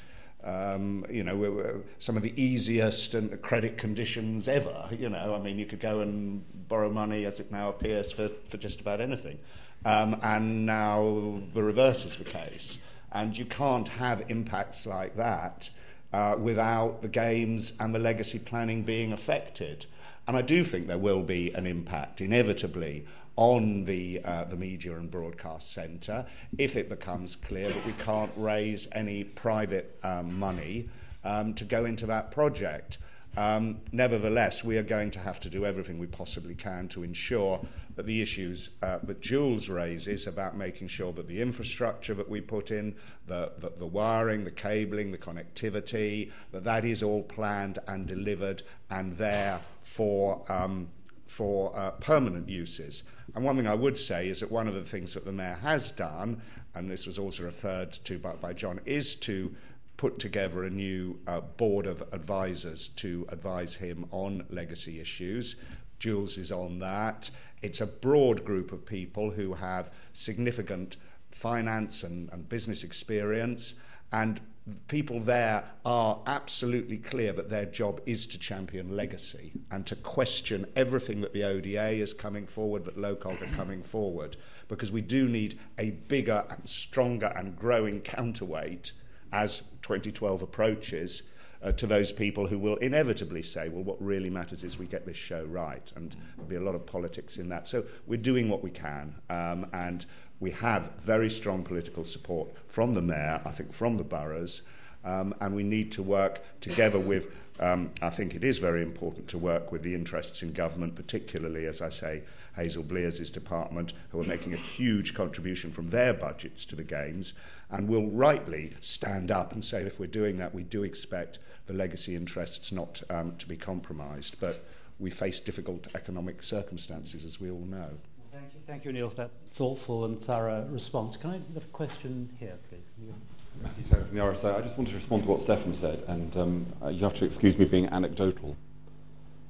um, 0.42 1.04
you 1.10 1.22
know, 1.22 1.82
some 1.98 2.16
of 2.16 2.22
the 2.22 2.32
easiest 2.40 3.14
and 3.14 3.40
credit 3.42 3.76
conditions 3.76 4.48
ever. 4.48 4.88
You 4.90 5.10
know, 5.10 5.34
I 5.34 5.38
mean, 5.38 5.58
you 5.58 5.66
could 5.66 5.80
go 5.80 6.00
and 6.00 6.44
borrow 6.68 6.90
money, 6.90 7.24
as 7.24 7.40
it 7.40 7.50
now 7.50 7.70
appears, 7.70 8.12
for, 8.12 8.30
for 8.48 8.56
just 8.56 8.80
about 8.80 9.00
anything. 9.00 9.38
Um, 9.84 10.18
and 10.22 10.64
now 10.64 11.40
the 11.52 11.62
reverse 11.62 12.04
is 12.04 12.16
the 12.16 12.24
case. 12.24 12.78
And 13.12 13.36
you 13.36 13.44
can't 13.44 13.88
have 13.88 14.30
impacts 14.30 14.86
like 14.86 15.16
that 15.16 15.70
uh, 16.14 16.36
without 16.36 17.02
the 17.02 17.08
games 17.08 17.72
and 17.80 17.92
the 17.92 17.98
legacy 17.98 18.38
planning 18.38 18.84
being 18.84 19.12
affected. 19.12 19.84
And 20.28 20.36
I 20.36 20.42
do 20.42 20.62
think 20.62 20.86
there 20.86 20.96
will 20.96 21.24
be 21.24 21.52
an 21.54 21.66
impact, 21.66 22.20
inevitably, 22.20 23.04
on 23.34 23.84
the, 23.84 24.20
uh, 24.24 24.44
the 24.44 24.54
media 24.54 24.96
and 24.96 25.10
broadcast 25.10 25.72
centre 25.72 26.24
if 26.56 26.76
it 26.76 26.88
becomes 26.88 27.34
clear 27.34 27.68
that 27.68 27.84
we 27.84 27.92
can't 27.94 28.30
raise 28.36 28.86
any 28.92 29.24
private 29.24 29.98
um, 30.04 30.38
money 30.38 30.88
um, 31.24 31.52
to 31.54 31.64
go 31.64 31.84
into 31.84 32.06
that 32.06 32.30
project. 32.30 32.98
Um, 33.36 33.80
nevertheless, 33.90 34.62
we 34.62 34.78
are 34.78 34.84
going 34.84 35.10
to 35.12 35.18
have 35.18 35.40
to 35.40 35.50
do 35.50 35.66
everything 35.66 35.98
we 35.98 36.06
possibly 36.06 36.54
can 36.54 36.88
to 36.88 37.02
ensure 37.02 37.60
that 37.96 38.06
the 38.06 38.22
issues 38.22 38.70
uh, 38.82 38.98
that 39.02 39.20
Jules 39.20 39.68
raises 39.68 40.26
about 40.26 40.56
making 40.56 40.88
sure 40.88 41.12
that 41.12 41.26
the 41.26 41.40
infrastructure 41.40 42.14
that 42.14 42.28
we 42.28 42.40
put 42.40 42.70
in, 42.70 42.94
the, 43.26 43.52
the, 43.58 43.72
the 43.78 43.86
wiring, 43.86 44.44
the 44.44 44.50
cabling, 44.50 45.10
the 45.10 45.18
connectivity, 45.18 46.30
that 46.52 46.64
that 46.64 46.84
is 46.84 47.02
all 47.02 47.22
planned 47.22 47.78
and 47.88 48.06
delivered 48.06 48.62
and 48.90 49.16
there 49.16 49.60
for, 49.82 50.42
um, 50.48 50.88
for 51.26 51.72
uh, 51.76 51.90
permanent 51.92 52.48
uses. 52.48 53.02
And 53.34 53.44
one 53.44 53.56
thing 53.56 53.66
I 53.66 53.74
would 53.74 53.98
say 53.98 54.28
is 54.28 54.40
that 54.40 54.50
one 54.50 54.68
of 54.68 54.74
the 54.74 54.82
things 54.82 55.12
that 55.14 55.24
the 55.24 55.32
Mayor 55.32 55.58
has 55.62 55.90
done, 55.90 56.40
and 56.74 56.90
this 56.90 57.06
was 57.06 57.18
also 57.18 57.44
referred 57.44 57.92
to 57.92 58.18
by, 58.18 58.32
by 58.34 58.52
John, 58.52 58.80
is 58.84 59.16
to 59.16 59.54
put 59.96 60.18
together 60.18 60.64
a 60.64 60.70
new 60.70 61.18
uh, 61.26 61.40
board 61.40 61.86
of 61.86 62.02
advisors 62.12 62.88
to 62.88 63.26
advise 63.30 63.74
him 63.74 64.06
on 64.10 64.44
legacy 64.50 65.00
issues. 65.00 65.56
Jules 65.98 66.36
is 66.36 66.50
on 66.50 66.78
that. 66.80 67.30
It's 67.62 67.80
a 67.80 67.86
broad 67.86 68.44
group 68.44 68.72
of 68.72 68.84
people 68.84 69.30
who 69.30 69.54
have 69.54 69.90
significant 70.12 70.96
finance 71.30 72.02
and, 72.02 72.30
and 72.32 72.48
business 72.48 72.84
experience 72.84 73.74
and 74.12 74.40
people 74.88 75.20
there 75.20 75.64
are 75.84 76.20
absolutely 76.26 76.96
clear 76.96 77.32
that 77.32 77.50
their 77.50 77.66
job 77.66 78.00
is 78.06 78.26
to 78.26 78.38
champion 78.38 78.96
legacy 78.96 79.52
and 79.70 79.86
to 79.86 79.96
question 79.96 80.64
everything 80.74 81.20
that 81.20 81.32
the 81.32 81.44
ODA 81.44 81.90
is 81.90 82.14
coming 82.14 82.46
forward, 82.46 82.84
that 82.84 82.96
LOCOG 82.96 83.42
are 83.42 83.56
coming 83.56 83.82
forward, 83.82 84.36
because 84.68 84.90
we 84.90 85.02
do 85.02 85.28
need 85.28 85.58
a 85.78 85.90
bigger 85.90 86.44
and 86.48 86.66
stronger 86.66 87.32
and 87.36 87.56
growing 87.56 88.00
counterweight 88.00 88.92
as 89.32 89.62
2012 89.84 90.42
approaches 90.42 91.22
uh, 91.62 91.72
to 91.72 91.86
those 91.86 92.10
people 92.10 92.46
who 92.46 92.58
will 92.58 92.76
inevitably 92.76 93.42
say, 93.42 93.68
well, 93.68 93.84
what 93.84 94.02
really 94.02 94.30
matters 94.30 94.64
is 94.64 94.78
we 94.78 94.86
get 94.86 95.06
this 95.06 95.16
show 95.16 95.44
right. 95.44 95.92
And 95.94 96.16
there'll 96.36 96.48
be 96.48 96.56
a 96.56 96.60
lot 96.60 96.74
of 96.74 96.86
politics 96.86 97.36
in 97.36 97.48
that. 97.50 97.68
So 97.68 97.84
we're 98.06 98.16
doing 98.16 98.48
what 98.48 98.62
we 98.62 98.70
can. 98.70 99.14
Um, 99.30 99.66
and 99.72 100.04
we 100.40 100.50
have 100.52 100.90
very 101.02 101.30
strong 101.30 101.62
political 101.62 102.04
support 102.04 102.50
from 102.66 102.94
the 102.94 103.02
mayor, 103.02 103.40
I 103.44 103.50
think 103.50 103.72
from 103.72 103.96
the 103.96 104.04
boroughs, 104.04 104.62
um, 105.04 105.34
and 105.40 105.54
we 105.54 105.62
need 105.62 105.92
to 105.92 106.02
work 106.02 106.42
together 106.62 106.98
with, 106.98 107.28
um, 107.60 107.90
I 108.00 108.10
think 108.10 108.34
it 108.34 108.42
is 108.42 108.56
very 108.56 108.82
important 108.82 109.28
to 109.28 109.38
work 109.38 109.70
with 109.70 109.82
the 109.82 109.94
interests 109.94 110.42
in 110.42 110.52
government, 110.52 110.94
particularly, 110.94 111.66
as 111.66 111.82
I 111.82 111.90
say, 111.90 112.22
Hazel 112.56 112.82
Blears' 112.82 113.30
department, 113.30 113.92
who 114.10 114.20
are 114.20 114.24
making 114.24 114.54
a 114.54 114.58
huge 114.58 115.12
contribution 115.14 115.72
from 115.72 115.90
their 115.90 116.14
budgets 116.14 116.64
to 116.66 116.76
the 116.76 116.84
Games, 116.84 117.34
and 117.70 117.88
will 117.88 118.08
rightly 118.10 118.74
stand 118.80 119.30
up 119.30 119.52
and 119.52 119.64
say 119.64 119.82
if 119.82 119.98
we're 119.98 120.06
doing 120.06 120.38
that, 120.38 120.54
we 120.54 120.62
do 120.62 120.82
expect 120.84 121.38
the 121.66 121.72
legacy 121.72 122.14
interests 122.14 122.72
not 122.72 123.02
um, 123.10 123.34
to 123.36 123.46
be 123.46 123.56
compromised. 123.56 124.36
But 124.40 124.64
we 124.98 125.10
face 125.10 125.40
difficult 125.40 125.88
economic 125.94 126.42
circumstances, 126.42 127.24
as 127.24 127.40
we 127.40 127.50
all 127.50 127.64
know. 127.66 127.90
Thank 128.32 128.44
you, 128.54 128.60
thank 128.66 128.84
you, 128.84 128.92
Neil, 128.92 129.10
for 129.10 129.16
that 129.16 129.30
thoughtful 129.54 130.04
and 130.04 130.20
thorough 130.20 130.66
response. 130.70 131.16
Can 131.16 131.30
I 131.30 131.34
have 131.34 131.64
a 131.64 131.66
question 131.72 132.28
here, 132.38 132.58
please? 132.68 133.14
Matthew 133.62 133.84
Stone 133.84 134.04
from 134.06 134.16
the 134.16 134.22
RSA. 134.22 134.56
I 134.56 134.60
just 134.60 134.76
wanted 134.76 134.90
to 134.90 134.96
respond 134.96 135.22
to 135.22 135.28
what 135.28 135.40
Stefan 135.40 135.74
said, 135.74 136.02
and 136.08 136.36
um, 136.36 136.66
uh, 136.82 136.88
you 136.88 137.04
have 137.04 137.14
to 137.14 137.24
excuse 137.24 137.56
me 137.56 137.64
being 137.64 137.86
anecdotal. 137.88 138.56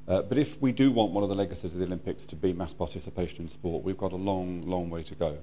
Uh, 0.06 0.20
but 0.20 0.36
if 0.36 0.60
we 0.60 0.70
do 0.72 0.90
want 0.90 1.12
one 1.12 1.22
of 1.22 1.30
the 1.30 1.34
legacies 1.34 1.72
of 1.72 1.78
the 1.78 1.86
Olympics 1.86 2.26
to 2.26 2.36
be 2.36 2.52
mass 2.52 2.74
participation 2.74 3.40
in 3.40 3.48
sport, 3.48 3.82
we've 3.82 3.96
got 3.96 4.12
a 4.12 4.16
long, 4.16 4.62
long 4.62 4.90
way 4.90 5.02
to 5.02 5.14
go. 5.14 5.38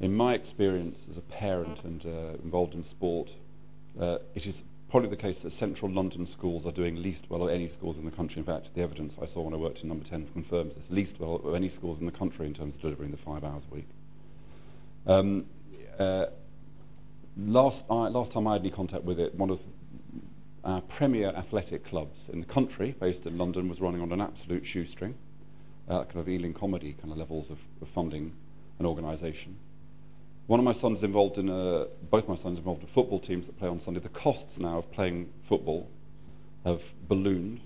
In 0.00 0.14
my 0.14 0.34
experience 0.34 1.06
as 1.10 1.16
a 1.16 1.22
parent 1.22 1.82
and 1.84 2.04
uh, 2.06 2.42
involved 2.42 2.74
in 2.74 2.82
sport, 2.82 3.34
uh, 4.00 4.18
it 4.34 4.46
is 4.46 4.62
probably 4.88 5.10
the 5.10 5.16
case 5.16 5.42
that 5.42 5.50
central 5.50 5.90
London 5.90 6.24
schools 6.24 6.64
are 6.64 6.72
doing 6.72 7.02
least 7.02 7.28
well 7.28 7.42
of 7.42 7.50
any 7.50 7.68
schools 7.68 7.98
in 7.98 8.04
the 8.04 8.10
country. 8.10 8.38
In 8.38 8.46
fact, 8.46 8.74
the 8.74 8.80
evidence 8.80 9.16
I 9.20 9.26
saw 9.26 9.42
when 9.42 9.54
I 9.54 9.56
worked 9.56 9.82
in 9.82 9.88
number 9.88 10.04
10 10.04 10.28
confirms 10.32 10.76
this, 10.76 10.88
least 10.88 11.18
well 11.18 11.36
of 11.36 11.54
any 11.54 11.68
schools 11.68 11.98
in 11.98 12.06
the 12.06 12.12
country 12.12 12.46
in 12.46 12.54
terms 12.54 12.74
of 12.74 12.80
delivering 12.80 13.10
the 13.10 13.16
five 13.16 13.44
hours 13.44 13.66
a 13.70 13.74
week. 13.74 13.88
Um, 15.06 15.46
uh, 15.98 16.26
last, 17.36 17.84
uh, 17.90 18.08
last 18.08 18.32
time 18.32 18.46
I 18.46 18.52
had 18.52 18.62
any 18.62 18.70
contact 18.70 19.04
with 19.04 19.18
it, 19.18 19.34
one 19.34 19.50
of 19.50 19.60
our 20.64 20.80
premier 20.82 21.28
athletic 21.36 21.84
clubs 21.84 22.28
in 22.32 22.40
the 22.40 22.46
country, 22.46 22.94
based 23.00 23.26
in 23.26 23.36
London, 23.36 23.68
was 23.68 23.80
running 23.80 24.00
on 24.00 24.12
an 24.12 24.20
absolute 24.20 24.64
shoestring. 24.64 25.14
uh, 25.88 26.04
kind 26.04 26.16
of 26.16 26.28
Ealing 26.28 26.54
comedy 26.54 26.94
kind 27.00 27.10
of 27.10 27.18
levels 27.18 27.50
of, 27.50 27.58
of 27.80 27.88
funding 27.88 28.32
and 28.78 28.86
organisation. 28.86 29.56
One 30.48 30.58
of 30.58 30.64
my 30.64 30.72
sons 30.72 31.02
involved 31.02 31.36
in 31.36 31.50
a, 31.50 31.88
both 32.10 32.26
my 32.26 32.34
sons 32.34 32.56
involved 32.56 32.80
in 32.80 32.88
football 32.88 33.18
teams 33.18 33.46
that 33.48 33.58
play 33.58 33.68
on 33.68 33.78
Sunday. 33.80 34.00
The 34.00 34.08
costs 34.08 34.58
now 34.58 34.78
of 34.78 34.90
playing 34.90 35.30
football 35.42 35.90
have 36.64 36.80
ballooned. 37.06 37.60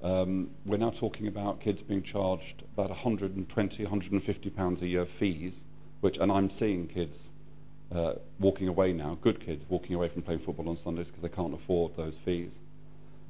Um, 0.00 0.50
we're 0.64 0.76
now 0.76 0.90
talking 0.90 1.26
about 1.26 1.58
kids 1.58 1.82
being 1.82 2.04
charged 2.04 2.62
about 2.72 2.90
120, 2.90 3.82
150 3.82 4.50
pounds 4.50 4.82
a 4.82 4.86
year 4.86 5.04
fees, 5.04 5.64
which, 6.02 6.18
and 6.18 6.30
I'm 6.30 6.50
seeing 6.50 6.86
kids 6.86 7.32
uh, 7.92 8.14
walking 8.38 8.68
away 8.68 8.92
now, 8.92 9.18
good 9.20 9.40
kids 9.40 9.66
walking 9.68 9.96
away 9.96 10.08
from 10.08 10.22
playing 10.22 10.38
football 10.38 10.68
on 10.68 10.76
Sundays 10.76 11.08
because 11.08 11.22
they 11.22 11.28
can't 11.28 11.52
afford 11.52 11.96
those 11.96 12.16
fees. 12.16 12.60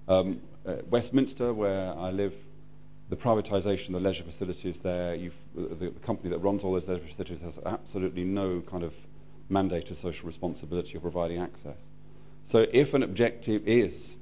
Um, 0.08 0.42
uh, 0.66 0.76
Westminster, 0.90 1.54
where 1.54 1.94
I 1.96 2.10
live, 2.10 2.34
the 3.10 3.16
privatisation 3.16 3.88
of 3.88 3.94
the 3.94 4.00
leisure 4.00 4.24
facilities 4.24 4.80
there, 4.80 5.16
the, 5.54 5.74
the 5.74 5.90
company 6.02 6.30
that 6.30 6.38
runs 6.38 6.64
all 6.64 6.72
those 6.72 6.88
leisure 6.88 7.06
facilities 7.06 7.40
has 7.40 7.58
absolutely 7.66 8.24
no 8.24 8.62
kind 8.62 8.82
of 8.82 8.94
mandate 9.48 9.90
of 9.90 9.98
social 9.98 10.26
responsibility 10.26 10.96
of 10.96 11.02
providing 11.02 11.38
access. 11.38 11.86
So 12.44 12.66
if 12.72 12.94
an 12.94 13.02
objective 13.02 13.66
is 13.66 14.16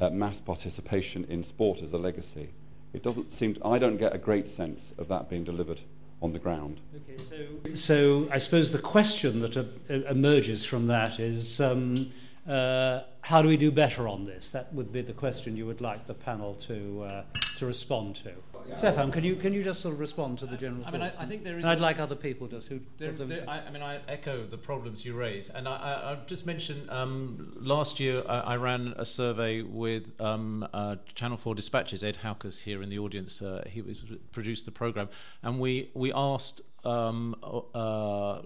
uh, 0.00 0.10
mass 0.10 0.40
participation 0.40 1.24
in 1.28 1.44
sport 1.44 1.82
as 1.82 1.92
a 1.92 1.98
legacy, 1.98 2.50
it 2.92 3.02
doesn't 3.02 3.32
seem 3.32 3.54
to, 3.54 3.66
I 3.66 3.78
don't 3.78 3.98
get 3.98 4.14
a 4.14 4.18
great 4.18 4.50
sense 4.50 4.94
of 4.98 5.08
that 5.08 5.28
being 5.28 5.44
delivered 5.44 5.82
on 6.22 6.32
the 6.32 6.38
ground. 6.38 6.80
Okay, 6.96 7.22
so, 7.22 7.74
so 7.74 8.28
I 8.32 8.38
suppose 8.38 8.72
the 8.72 8.78
question 8.78 9.40
that 9.40 9.56
uh, 9.56 9.64
emerges 10.10 10.64
from 10.64 10.86
that 10.88 11.20
is 11.20 11.60
um, 11.60 12.10
uh, 12.46 13.00
how 13.28 13.42
do 13.42 13.48
we 13.48 13.58
do 13.58 13.70
better 13.70 14.08
on 14.08 14.24
this? 14.24 14.48
That 14.50 14.72
would 14.72 14.90
be 14.90 15.02
the 15.02 15.12
question 15.12 15.54
you 15.54 15.66
would 15.66 15.82
like 15.82 16.06
the 16.06 16.14
panel 16.14 16.54
to, 16.66 17.02
uh, 17.02 17.24
to 17.58 17.66
respond 17.66 18.16
to. 18.16 18.32
Yeah. 18.66 18.74
Stefan, 18.74 19.12
can 19.12 19.22
you, 19.22 19.36
can 19.36 19.52
you 19.52 19.62
just 19.62 19.82
sort 19.82 19.92
of 19.92 20.00
respond 20.00 20.38
to 20.38 20.46
the 20.46 20.56
general 20.56 20.82
I 20.86 20.90
mean, 20.90 21.02
I, 21.02 21.12
I, 21.18 21.26
think 21.26 21.44
there 21.44 21.58
is... 21.58 21.62
And 21.62 21.70
I'd 21.70 21.80
like 21.80 21.98
other 21.98 22.14
people 22.14 22.48
to... 22.48 22.60
Who, 22.60 22.80
there, 22.96 23.12
there, 23.12 23.44
I, 23.46 23.60
I, 23.60 23.70
mean, 23.70 23.82
I 23.82 24.00
echo 24.08 24.46
the 24.46 24.56
problems 24.56 25.04
you 25.04 25.12
raise. 25.12 25.50
And 25.50 25.68
I, 25.68 25.72
I, 25.72 26.18
just 26.26 26.46
mentioned 26.46 26.88
um, 26.88 27.52
last 27.60 28.00
year 28.00 28.22
I, 28.26 28.40
I 28.40 28.56
ran 28.56 28.94
a 28.96 29.04
survey 29.04 29.60
with 29.60 30.04
um, 30.18 30.66
uh, 30.72 30.96
Channel 31.14 31.36
4 31.36 31.54
Dispatches, 31.54 32.02
Ed 32.02 32.20
Haukus 32.24 32.60
here 32.60 32.82
in 32.82 32.88
the 32.88 32.98
audience. 32.98 33.42
Uh, 33.42 33.62
he 33.68 33.82
was, 33.82 33.98
produced 34.32 34.64
the 34.64 34.72
programme. 34.72 35.10
And 35.42 35.60
we, 35.60 35.90
we 35.92 36.14
asked 36.14 36.62
um, 36.82 37.36
uh, 37.74 38.40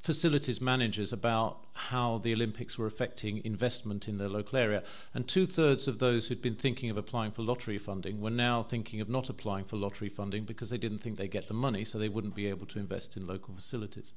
facilities 0.00 0.62
managers 0.62 1.12
about 1.12 1.63
how 1.74 2.18
the 2.18 2.32
Olympics 2.32 2.78
were 2.78 2.86
affecting 2.86 3.44
investment 3.44 4.08
in 4.08 4.18
their 4.18 4.28
local 4.28 4.58
area. 4.58 4.82
And 5.12 5.26
two 5.26 5.46
thirds 5.46 5.88
of 5.88 5.98
those 5.98 6.28
who'd 6.28 6.40
been 6.40 6.54
thinking 6.54 6.88
of 6.88 6.96
applying 6.96 7.32
for 7.32 7.42
lottery 7.42 7.78
funding 7.78 8.20
were 8.20 8.30
now 8.30 8.62
thinking 8.62 9.00
of 9.00 9.08
not 9.08 9.28
applying 9.28 9.64
for 9.64 9.76
lottery 9.76 10.08
funding 10.08 10.44
because 10.44 10.70
they 10.70 10.78
didn't 10.78 10.98
think 10.98 11.18
they'd 11.18 11.30
get 11.30 11.48
the 11.48 11.54
money, 11.54 11.84
so 11.84 11.98
they 11.98 12.08
wouldn't 12.08 12.34
be 12.34 12.46
able 12.46 12.66
to 12.66 12.78
invest 12.78 13.16
in 13.16 13.26
local 13.26 13.54
facilities. 13.54 14.12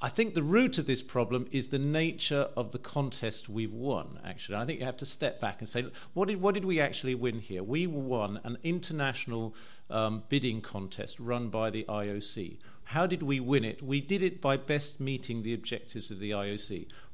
I 0.00 0.08
think 0.08 0.34
the 0.34 0.42
root 0.42 0.78
of 0.78 0.86
this 0.86 1.02
problem 1.02 1.48
is 1.50 1.68
the 1.68 1.78
nature 1.78 2.48
of 2.56 2.72
the 2.72 2.78
contest 2.78 3.48
we've 3.48 3.72
won, 3.72 4.20
actually. 4.24 4.56
I 4.56 4.64
think 4.64 4.80
you 4.80 4.86
have 4.86 4.96
to 4.98 5.06
step 5.06 5.40
back 5.40 5.60
and 5.60 5.68
say, 5.68 5.86
what 6.14 6.28
did, 6.28 6.40
what 6.40 6.54
did 6.54 6.64
we 6.64 6.80
actually 6.80 7.14
win 7.14 7.40
here? 7.40 7.62
We 7.62 7.86
won 7.86 8.40
an 8.44 8.58
international 8.62 9.54
um, 9.90 10.22
bidding 10.28 10.60
contest 10.60 11.18
run 11.20 11.48
by 11.48 11.70
the 11.70 11.84
IOC 11.84 12.58
how 12.90 13.06
did 13.06 13.22
we 13.22 13.40
win 13.40 13.64
it? 13.64 13.82
We 13.82 14.00
did 14.00 14.22
it 14.22 14.40
by 14.40 14.56
best 14.56 15.00
meeting 15.00 15.42
the 15.42 15.54
objectives 15.54 16.12
of 16.12 16.20
the 16.20 16.30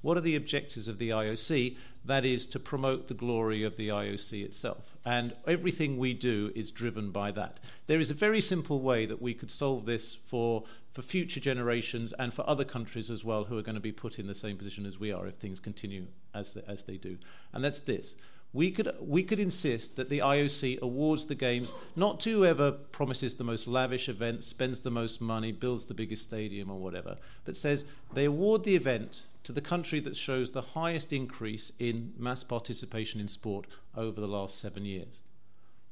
What 0.01 0.17
are 0.17 0.23
the 0.23 0.37
objectives 0.37 0.89
of 0.89 0.99
the 0.99 1.11
IOC? 1.11 1.77
That 2.05 2.25
is 2.25 2.47
to 2.49 2.59
promote 2.59 3.07
the 3.07 3.15
glory 3.15 3.63
of 3.63 3.77
the 3.77 3.89
IOC 3.89 4.45
itself. 4.45 4.97
And 5.05 5.35
everything 5.47 5.99
we 5.99 6.15
do 6.15 6.51
is 6.55 6.71
driven 6.71 7.11
by 7.11 7.31
that. 7.33 7.61
There 7.87 8.01
is 8.01 8.11
a 8.11 8.15
very 8.15 8.41
simple 8.41 8.81
way 8.81 9.07
that 9.07 9.23
we 9.23 9.35
could 9.35 9.51
solve 9.51 9.87
this 9.87 10.17
for, 10.29 10.65
for 10.93 11.03
future 11.03 11.41
generations 11.41 12.13
and 12.19 12.35
for 12.35 12.49
other 12.49 12.65
countries 12.65 13.11
as 13.11 13.25
well 13.25 13.45
who 13.45 13.59
are 13.59 13.63
going 13.63 13.77
to 13.77 13.81
be 13.81 13.93
put 13.93 14.19
in 14.19 14.27
the 14.27 14.35
same 14.35 14.57
position 14.57 14.85
as 14.87 14.99
we 14.99 15.13
are 15.13 15.27
if 15.27 15.37
things 15.37 15.61
continue 15.61 16.07
as, 16.35 16.55
the, 16.55 16.69
as 16.69 16.83
they 16.83 16.97
do. 16.97 17.19
And 17.53 17.63
that's 17.65 17.81
this 17.81 18.17
we 18.53 18.71
could, 18.71 18.95
we 19.01 19.23
could 19.23 19.41
insist 19.41 19.97
that 19.97 20.11
the 20.11 20.19
IOC 20.19 20.81
awards 20.81 21.25
the 21.25 21.35
games 21.35 21.73
not 21.97 22.21
to 22.21 22.31
whoever 22.31 22.71
promises 22.71 23.35
the 23.35 23.45
most 23.45 23.67
lavish 23.67 24.09
event, 24.09 24.45
spends 24.45 24.81
the 24.81 24.91
most 24.91 25.21
money, 25.21 25.53
builds 25.53 25.87
the 25.87 25.95
biggest 25.95 26.23
stadium 26.23 26.71
or 26.71 26.79
whatever, 26.79 27.17
but 27.45 27.57
says 27.57 27.85
they 28.13 28.27
award 28.27 28.65
the 28.65 28.77
event 28.77 29.23
to 29.45 29.53
the 29.53 29.61
country 29.61 30.01
that 30.01 30.17
shows 30.17 30.51
the 30.51 30.63
highest 30.63 31.13
increase 31.13 31.73
in 31.79 32.13
mass 32.17 32.45
participation 32.45 33.21
in 33.21 33.29
sport 33.29 33.67
over 33.97 34.21
the 34.21 34.29
last 34.29 34.59
seven 34.59 34.85
years. 34.85 35.23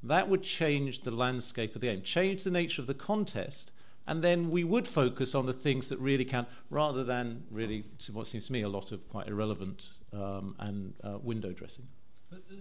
That 0.02 0.28
would 0.28 0.42
change 0.42 1.02
the 1.02 1.10
landscape 1.10 1.74
of 1.74 1.80
the 1.80 1.88
game, 1.88 2.02
change 2.02 2.44
the 2.44 2.50
nature 2.50 2.80
of 2.80 2.86
the 2.86 2.94
contest, 2.94 3.72
and 4.06 4.22
then 4.22 4.50
we 4.50 4.64
would 4.64 4.88
focus 4.88 5.34
on 5.34 5.46
the 5.46 5.52
things 5.52 5.88
that 5.88 5.98
really 5.98 6.24
count 6.24 6.48
rather 6.70 7.04
than 7.04 7.44
really, 7.50 7.84
what 8.12 8.26
seems 8.26 8.46
to 8.46 8.52
me, 8.52 8.62
a 8.62 8.68
lot 8.68 8.92
of 8.92 9.08
quite 9.08 9.28
irrelevant 9.28 9.86
um, 10.12 10.56
and 10.58 10.94
uh, 11.04 11.18
window 11.18 11.52
dressing. 11.52 11.86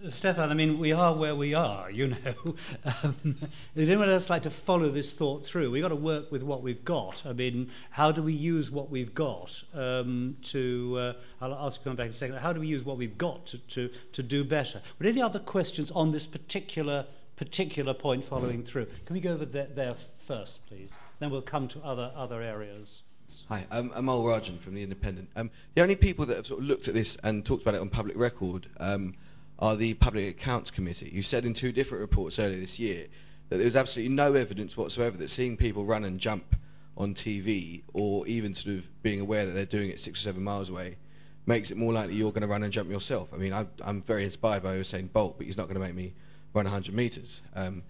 Stefan, 0.07 0.49
I 0.49 0.55
mean, 0.55 0.79
we 0.79 0.91
are 0.93 1.13
where 1.13 1.35
we 1.35 1.53
are, 1.53 1.91
you 1.91 2.07
know. 2.07 2.55
Um, 3.03 3.35
does 3.75 3.89
anyone 3.89 4.09
else 4.09 4.29
like 4.29 4.41
to 4.43 4.49
follow 4.49 4.89
this 4.89 5.13
thought 5.13 5.45
through? 5.45 5.69
We've 5.69 5.81
got 5.81 5.89
to 5.89 5.95
work 5.95 6.31
with 6.31 6.41
what 6.41 6.63
we've 6.63 6.83
got. 6.83 7.25
I 7.25 7.33
mean, 7.33 7.69
how 7.91 8.11
do 8.11 8.23
we 8.23 8.33
use 8.33 8.71
what 8.71 8.89
we've 8.89 9.13
got 9.13 9.61
um, 9.73 10.37
to, 10.43 10.97
uh, 10.99 11.13
I'll 11.41 11.53
ask 11.53 11.79
you 11.79 11.83
come 11.85 11.95
back 11.95 12.07
in 12.07 12.11
a 12.11 12.15
second, 12.15 12.37
how 12.37 12.51
do 12.51 12.59
we 12.59 12.67
use 12.67 12.83
what 12.83 12.97
we've 12.97 13.17
got 13.17 13.45
to, 13.47 13.57
to, 13.57 13.89
to 14.13 14.23
do 14.23 14.43
better? 14.43 14.81
But 14.97 15.07
any 15.07 15.21
other 15.21 15.39
questions 15.39 15.91
on 15.91 16.11
this 16.11 16.25
particular, 16.25 17.05
particular 17.35 17.93
point 17.93 18.25
following 18.25 18.63
through? 18.63 18.87
Can 19.05 19.13
we 19.13 19.19
go 19.19 19.33
over 19.33 19.45
there, 19.45 19.67
there 19.67 19.95
first, 20.17 20.65
please? 20.67 20.93
Then 21.19 21.29
we'll 21.29 21.41
come 21.41 21.67
to 21.69 21.83
other, 21.83 22.11
other 22.15 22.41
areas. 22.41 23.03
Hi, 23.49 23.65
I'm 23.69 23.91
Amol 23.91 24.23
Rajan 24.23 24.59
from 24.59 24.73
The 24.73 24.83
Independent. 24.83 25.29
Um, 25.35 25.51
the 25.75 25.81
only 25.83 25.95
people 25.95 26.25
that 26.25 26.37
have 26.37 26.47
sort 26.47 26.61
of 26.61 26.67
looked 26.67 26.87
at 26.87 26.95
this 26.95 27.17
and 27.23 27.45
talked 27.45 27.61
about 27.61 27.75
it 27.75 27.81
on 27.81 27.89
public 27.89 28.17
record 28.17 28.67
um, 28.79 29.13
are 29.59 29.75
the 29.75 29.93
Public 29.95 30.27
Accounts 30.29 30.71
Committee, 30.71 31.11
who 31.13 31.21
said 31.21 31.45
in 31.45 31.53
two 31.53 31.71
different 31.71 32.01
reports 32.01 32.39
earlier 32.39 32.59
this 32.59 32.79
year 32.79 33.07
that 33.49 33.57
there 33.57 33.65
was 33.65 33.75
absolutely 33.75 34.13
no 34.13 34.33
evidence 34.33 34.77
whatsoever 34.77 35.17
that 35.17 35.29
seeing 35.29 35.57
people 35.57 35.83
run 35.83 36.05
and 36.05 36.19
jump 36.19 36.55
on 36.95 37.13
TV, 37.13 37.83
or 37.93 38.25
even 38.27 38.53
sort 38.53 38.75
of 38.75 39.03
being 39.03 39.19
aware 39.19 39.45
that 39.45 39.51
they're 39.51 39.65
doing 39.65 39.89
it 39.89 39.99
six 39.99 40.19
or 40.21 40.23
seven 40.23 40.43
miles 40.43 40.69
away, 40.69 40.97
makes 41.45 41.71
it 41.71 41.77
more 41.77 41.93
likely 41.93 42.15
you're 42.15 42.31
going 42.31 42.41
to 42.41 42.47
run 42.47 42.63
and 42.63 42.71
jump 42.71 42.89
yourself. 42.89 43.33
I 43.33 43.37
mean, 43.37 43.53
I'm, 43.53 43.69
I'm 43.81 44.01
very 44.01 44.23
inspired 44.23 44.63
by 44.63 44.75
Usain 44.75 45.11
Bolt, 45.11 45.37
but 45.37 45.45
he's 45.45 45.57
not 45.57 45.67
going 45.67 45.75
to 45.75 45.85
make 45.85 45.95
me 45.95 46.13
run 46.53 46.65
100 46.65 46.93
metres. 46.93 47.41
Um, 47.55 47.83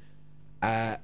uh, 0.61 0.97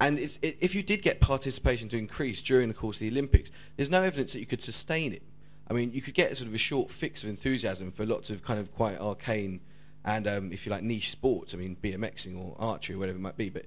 and 0.00 0.18
it, 0.18 0.38
if 0.42 0.74
you 0.74 0.82
did 0.82 1.02
get 1.02 1.20
participation 1.20 1.88
to 1.90 1.98
increase 1.98 2.42
during 2.42 2.68
the 2.68 2.74
course 2.74 2.96
of 2.96 3.00
the 3.00 3.10
Olympics, 3.10 3.50
there's 3.76 3.90
no 3.90 4.02
evidence 4.02 4.32
that 4.32 4.40
you 4.40 4.46
could 4.46 4.62
sustain 4.62 5.12
it. 5.12 5.22
I 5.70 5.74
mean, 5.74 5.92
you 5.92 6.02
could 6.02 6.14
get 6.14 6.36
sort 6.36 6.48
of 6.48 6.54
a 6.54 6.58
short 6.58 6.90
fix 6.90 7.22
of 7.22 7.28
enthusiasm 7.28 7.92
for 7.92 8.04
lots 8.04 8.30
of 8.30 8.42
kind 8.42 8.58
of 8.58 8.74
quite 8.74 8.98
arcane 8.98 9.60
and 10.04 10.26
um, 10.26 10.52
if 10.52 10.66
you 10.66 10.72
like 10.72 10.82
niche 10.82 11.10
sports, 11.10 11.54
I 11.54 11.56
mean 11.56 11.76
BMXing 11.82 12.38
or 12.38 12.56
archery 12.58 12.96
or 12.96 12.98
whatever 12.98 13.18
it 13.18 13.22
might 13.22 13.36
be, 13.36 13.50
but 13.50 13.66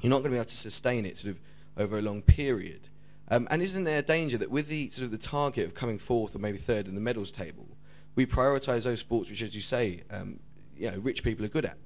you're 0.00 0.10
not 0.10 0.18
going 0.18 0.24
to 0.24 0.30
be 0.30 0.36
able 0.36 0.44
to 0.44 0.56
sustain 0.56 1.06
it 1.06 1.18
sort 1.18 1.32
of 1.32 1.40
over 1.76 1.98
a 1.98 2.02
long 2.02 2.22
period. 2.22 2.88
Um, 3.28 3.48
and 3.50 3.60
isn't 3.60 3.84
there 3.84 3.98
a 3.98 4.02
danger 4.02 4.38
that 4.38 4.50
with 4.50 4.68
the 4.68 4.90
sort 4.90 5.04
of 5.04 5.10
the 5.10 5.18
target 5.18 5.66
of 5.66 5.74
coming 5.74 5.98
fourth 5.98 6.36
or 6.36 6.38
maybe 6.38 6.58
third 6.58 6.86
in 6.86 6.94
the 6.94 7.00
medals 7.00 7.30
table, 7.30 7.66
we 8.14 8.24
prioritise 8.24 8.84
those 8.84 9.00
sports 9.00 9.28
which, 9.28 9.42
as 9.42 9.54
you 9.54 9.60
say, 9.60 10.02
um, 10.10 10.38
you 10.76 10.90
know, 10.90 10.98
rich 10.98 11.24
people 11.24 11.44
are 11.44 11.48
good 11.48 11.64
at. 11.64 11.78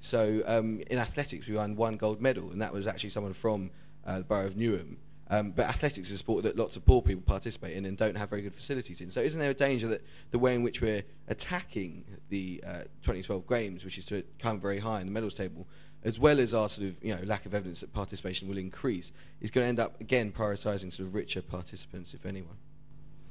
So 0.00 0.42
um, 0.46 0.80
in 0.90 0.98
athletics, 0.98 1.46
we 1.46 1.54
won 1.54 1.76
one 1.76 1.96
gold 1.96 2.20
medal, 2.20 2.50
and 2.50 2.60
that 2.60 2.72
was 2.72 2.86
actually 2.86 3.10
someone 3.10 3.32
from 3.32 3.70
uh, 4.04 4.18
the 4.18 4.24
borough 4.24 4.46
of 4.46 4.54
Newham. 4.54 4.96
Um, 5.32 5.50
but 5.50 5.64
athletics 5.64 6.10
is 6.10 6.16
a 6.16 6.18
sport 6.18 6.42
that 6.42 6.58
lots 6.58 6.76
of 6.76 6.84
poor 6.84 7.00
people 7.00 7.22
participate 7.22 7.74
in 7.74 7.86
and 7.86 7.96
don't 7.96 8.16
have 8.16 8.28
very 8.28 8.42
good 8.42 8.54
facilities 8.54 9.00
in. 9.00 9.10
So 9.10 9.22
isn't 9.22 9.40
there 9.40 9.48
a 9.48 9.54
danger 9.54 9.88
that 9.88 10.04
the 10.30 10.38
way 10.38 10.54
in 10.54 10.62
which 10.62 10.82
we're 10.82 11.04
attacking 11.26 12.04
the 12.28 12.62
uh, 12.66 12.82
2012 13.00 13.48
Games, 13.48 13.82
which 13.82 13.96
is 13.96 14.04
to 14.06 14.24
come 14.38 14.60
very 14.60 14.78
high 14.78 15.00
in 15.00 15.06
the 15.06 15.12
medals 15.12 15.32
table, 15.32 15.66
as 16.04 16.20
well 16.20 16.38
as 16.38 16.52
our 16.52 16.68
sort 16.68 16.88
of 16.88 17.02
you 17.02 17.14
know 17.14 17.22
lack 17.24 17.46
of 17.46 17.54
evidence 17.54 17.80
that 17.80 17.94
participation 17.94 18.46
will 18.46 18.58
increase, 18.58 19.10
is 19.40 19.50
going 19.50 19.64
to 19.64 19.68
end 19.68 19.80
up 19.80 19.98
again 20.02 20.32
prioritising 20.32 20.92
sort 20.92 21.08
of 21.08 21.14
richer 21.14 21.40
participants, 21.40 22.12
if 22.12 22.26
anyone? 22.26 22.58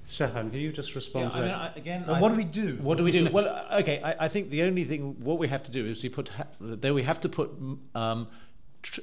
Stefan, 0.03 0.49
can 0.49 0.59
you 0.59 0.71
just 0.71 0.95
respond 0.95 1.25
yeah, 1.25 1.29
to 1.29 1.37
I 1.37 1.41
mean, 1.41 1.51
I, 1.51 1.73
again, 1.75 2.05
well, 2.07 2.19
what 2.19 2.29
do 2.29 2.35
we 2.35 2.43
do? 2.43 2.79
What 2.81 2.97
do 2.97 3.03
we 3.03 3.11
do? 3.11 3.29
well, 3.31 3.67
okay, 3.73 4.01
I, 4.01 4.25
I, 4.25 4.27
think 4.27 4.49
the 4.49 4.63
only 4.63 4.83
thing 4.83 5.15
what 5.19 5.37
we 5.37 5.47
have 5.47 5.61
to 5.63 5.71
do 5.71 5.85
is 5.85 6.01
we 6.01 6.09
put 6.09 6.29
ha- 6.29 6.47
there 6.59 6.95
we 6.95 7.03
have 7.03 7.21
to 7.21 7.29
put 7.29 7.51
um, 7.93 8.27
tr- 8.27 8.50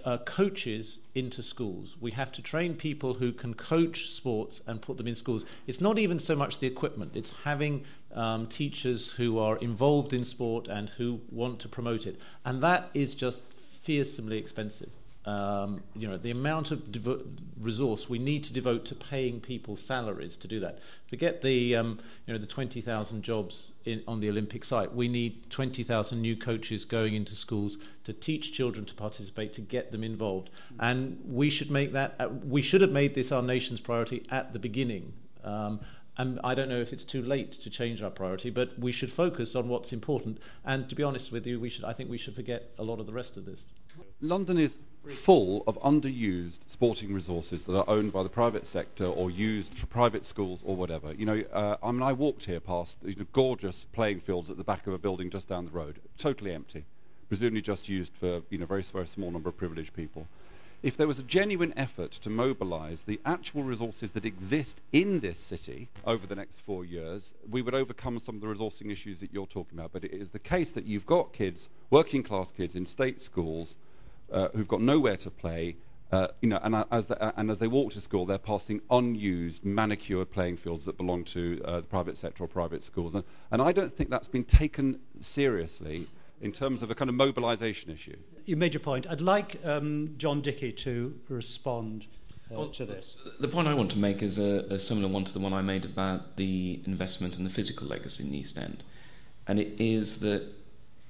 uh, 0.05 0.19
coaches 0.19 0.99
into 1.15 1.43
schools. 1.43 1.97
We 2.01 2.11
have 2.13 2.33
to 2.33 2.43
train 2.43 2.75
people 2.75 3.15
who 3.15 3.33
can 3.33 3.55
coach 3.55 4.11
sports 4.11 4.61
and 4.67 4.83
put 4.83 4.97
them 4.97 5.07
in 5.07 5.15
schools. 5.15 5.45
It's 5.67 5.81
not 5.81 5.99
even 5.99 6.19
so 6.19 6.35
much 6.35 6.59
the 6.59 6.67
equipment, 6.67 7.13
it's 7.15 7.33
having 7.45 7.85
um, 8.15 8.47
teachers 8.47 9.13
who 9.13 9.39
are 9.39 9.57
involved 9.59 10.13
in 10.13 10.25
sport 10.25 10.69
and 10.69 10.89
who 10.91 11.21
want 11.31 11.61
to 11.61 11.69
promote 11.69 12.07
it. 12.07 12.21
And 12.45 12.63
that 12.63 12.91
is 12.95 13.15
just 13.15 13.43
fearsomely 13.83 14.39
expensive. 14.39 14.91
Um, 15.29 15.83
you 15.95 16.09
know, 16.09 16.17
the 16.17 16.31
amount 16.31 16.71
of 16.71 16.83
resource 17.61 18.09
we 18.09 18.19
need 18.19 18.45
to 18.45 18.53
devote 18.53 18.87
to 18.87 18.95
paying 18.95 19.41
people 19.41 19.77
salaries 19.77 20.39
to 20.39 20.49
do 20.49 20.59
that. 20.61 20.79
Forget 21.11 21.43
the, 21.43 21.77
um, 21.77 21.99
you 22.27 22.33
know, 22.33 22.39
the 22.39 22.47
20,000 22.47 23.23
jobs 23.23 23.73
in, 23.85 24.03
on 24.09 24.21
the 24.21 24.31
Olympic 24.31 24.65
site. 24.65 24.95
We 24.95 25.07
need 25.07 25.51
20,000 25.51 26.23
new 26.23 26.35
coaches 26.35 26.87
going 26.87 27.15
into 27.15 27.35
schools 27.35 27.77
to 28.05 28.15
teach 28.15 28.53
children 28.53 28.87
to 28.87 28.95
participate, 28.95 29.53
to 29.55 29.61
get 29.61 29.93
them 29.93 30.03
involved. 30.03 30.49
And 30.81 31.21
we 31.27 31.51
should 31.51 31.71
make 31.71 31.93
that, 31.93 32.15
uh, 32.19 32.29
we 32.29 32.63
should 32.63 32.81
have 32.81 32.93
made 32.93 33.15
this 33.15 33.31
our 33.31 33.43
nation's 33.43 33.81
priority 33.81 34.27
at 34.31 34.55
the 34.55 34.59
beginning. 34.59 35.13
Um, 35.45 35.81
and 36.17 36.41
I 36.43 36.55
don't 36.55 36.71
know 36.71 36.81
if 36.81 36.93
it's 36.93 37.05
too 37.05 37.23
late 37.23 37.53
to 37.61 37.71
change 37.71 38.03
our 38.03 38.11
priority, 38.11 38.49
but 38.51 38.77
we 38.79 38.93
should 38.93 39.13
focus 39.13 39.55
on 39.55 39.69
what's 39.69 39.93
important. 39.93 40.39
And 40.65 40.89
to 40.89 40.95
be 40.95 41.03
honest 41.03 41.31
with 41.33 41.47
you, 41.47 41.61
we 41.61 41.69
should, 41.69 41.85
I 41.85 41.93
think 41.93 42.09
we 42.09 42.19
should 42.19 42.35
forget 42.35 42.71
a 42.79 42.83
lot 42.83 42.99
of 42.99 43.07
the 43.07 43.13
rest 43.13 43.37
of 43.37 43.45
this. 43.45 43.63
London 44.21 44.59
is 44.59 44.79
full 45.11 45.65
of 45.67 45.79
underused 45.81 46.59
sporting 46.67 47.13
resources 47.13 47.65
that 47.65 47.77
are 47.77 47.85
owned 47.89 48.13
by 48.13 48.23
the 48.23 48.29
private 48.29 48.67
sector 48.67 49.05
or 49.05 49.31
used 49.31 49.79
for 49.79 49.87
private 49.87 50.27
schools 50.27 50.63
or 50.65 50.77
whatever. 50.77 51.13
You 51.13 51.27
know, 51.27 51.45
uh, 51.53 51.77
I 51.83 51.91
mean, 51.93 52.03
I 52.03 52.13
walked 52.13 52.45
here 52.45 52.61
past 52.61 52.99
you 53.05 53.17
know, 53.17 53.27
gorgeous 53.33 53.87
playing 53.93 54.21
fields 54.21 54.51
at 54.51 54.57
the 54.57 54.65
back 54.65 54.87
of 54.87 54.93
a 54.93 54.99
building 54.99 55.31
just 55.31 55.49
down 55.49 55.67
the 55.67 55.71
road, 55.71 56.01
totally 56.17 56.53
empty, 56.53 56.85
presumably 57.29 57.63
just 57.63 57.89
used 57.89 58.13
for 58.19 58.43
you 58.51 58.59
know 58.59 58.67
very 58.67 58.83
very 58.83 59.07
small 59.07 59.31
number 59.31 59.49
of 59.49 59.57
privileged 59.57 59.95
people. 59.95 60.27
If 60.81 60.97
there 60.97 61.09
was 61.09 61.19
a 61.19 61.25
genuine 61.25 61.75
effort 61.77 62.13
to 62.13 62.31
mobilise 62.31 63.03
the 63.03 63.21
actual 63.25 63.65
resources 63.65 64.13
that 64.13 64.25
exist 64.25 64.81
in 64.93 65.19
this 65.19 65.37
city 65.41 65.89
over 66.05 66.25
the 66.25 66.37
next 66.37 66.61
four 66.61 66.85
years, 66.85 67.35
we 67.51 67.63
would 67.63 67.75
overcome 67.75 68.21
some 68.21 68.37
of 68.37 68.41
the 68.43 68.47
resourcing 68.47 68.93
issues 68.93 69.19
that 69.19 69.33
you're 69.33 69.47
talking 69.47 69.77
about. 69.77 69.93
But 69.93 70.05
it 70.05 70.13
is 70.13 70.31
the 70.31 70.39
case 70.39 70.71
that 70.73 70.87
you've 70.87 71.05
got 71.05 71.33
kids, 71.33 71.69
working 71.91 72.23
class 72.23 72.53
kids 72.53 72.77
in 72.77 72.87
state 72.87 73.21
schools, 73.21 73.75
uh, 74.33 74.49
who've 74.55 74.69
got 74.69 74.81
nowhere 74.81 75.17
to 75.17 75.31
play. 75.31 75.77
Uh, 76.11 76.29
you 76.41 76.49
know, 76.49 76.59
and 76.63 76.75
uh, 76.75 76.85
as, 76.91 77.09
the, 77.09 77.23
uh, 77.23 77.33
and 77.37 77.51
as 77.51 77.59
they 77.59 77.67
walk 77.69 77.93
to 77.93 78.01
school, 78.01 78.25
they're 78.25 78.39
passing 78.39 78.81
unused, 78.91 79.63
manicured 79.65 80.31
playing 80.31 80.57
fields 80.57 80.87
that 80.87 80.97
belong 80.97 81.23
to 81.23 81.61
uh, 81.67 81.81
the 81.81 81.87
private 81.87 82.17
sector 82.17 82.45
or 82.45 82.49
private 82.49 82.83
schools. 82.83 83.15
And, 83.15 83.25
and 83.51 83.61
I 83.61 83.73
don't 83.73 83.93
think 83.93 84.09
that's 84.09 84.29
been 84.29 84.45
taken 84.45 85.01
seriously 85.21 86.07
in 86.41 86.53
terms 86.53 86.83
of 86.83 86.91
a 86.91 86.95
kind 86.95 87.09
of 87.09 87.15
mobilisation 87.15 87.91
issue. 87.91 88.17
You 88.47 88.57
made 88.57 88.73
your 88.73 88.81
point. 88.81 89.07
I'd 89.11 89.21
like 89.21 89.61
um, 89.65 90.15
John 90.17 90.41
Dickie 90.41 90.73
to 90.73 91.19
respond 91.29 92.07
uh, 92.51 92.55
well, 92.55 92.69
to 92.69 92.87
this. 92.87 93.17
The 93.41 93.49
point 93.49 93.69
I 93.69 93.75
want 93.75 93.91
to 93.91 93.99
make 93.99 94.23
is 94.23 94.39
a, 94.39 94.67
a 94.71 94.79
similar 94.79 95.09
one 95.09 95.25
to 95.25 95.33
the 95.33 95.41
one 95.41 95.53
I 95.53 95.61
made 95.61 95.85
about 95.85 96.37
the 96.37 96.81
investment 96.87 97.37
and 97.37 97.45
the 97.45 97.51
physical 97.51 97.87
legacy 97.87 98.25
in 98.25 98.31
the 98.31 98.39
East 98.39 98.57
End. 98.57 98.83
And 99.47 99.59
it 99.59 99.75
is 99.79 100.19
that 100.21 100.45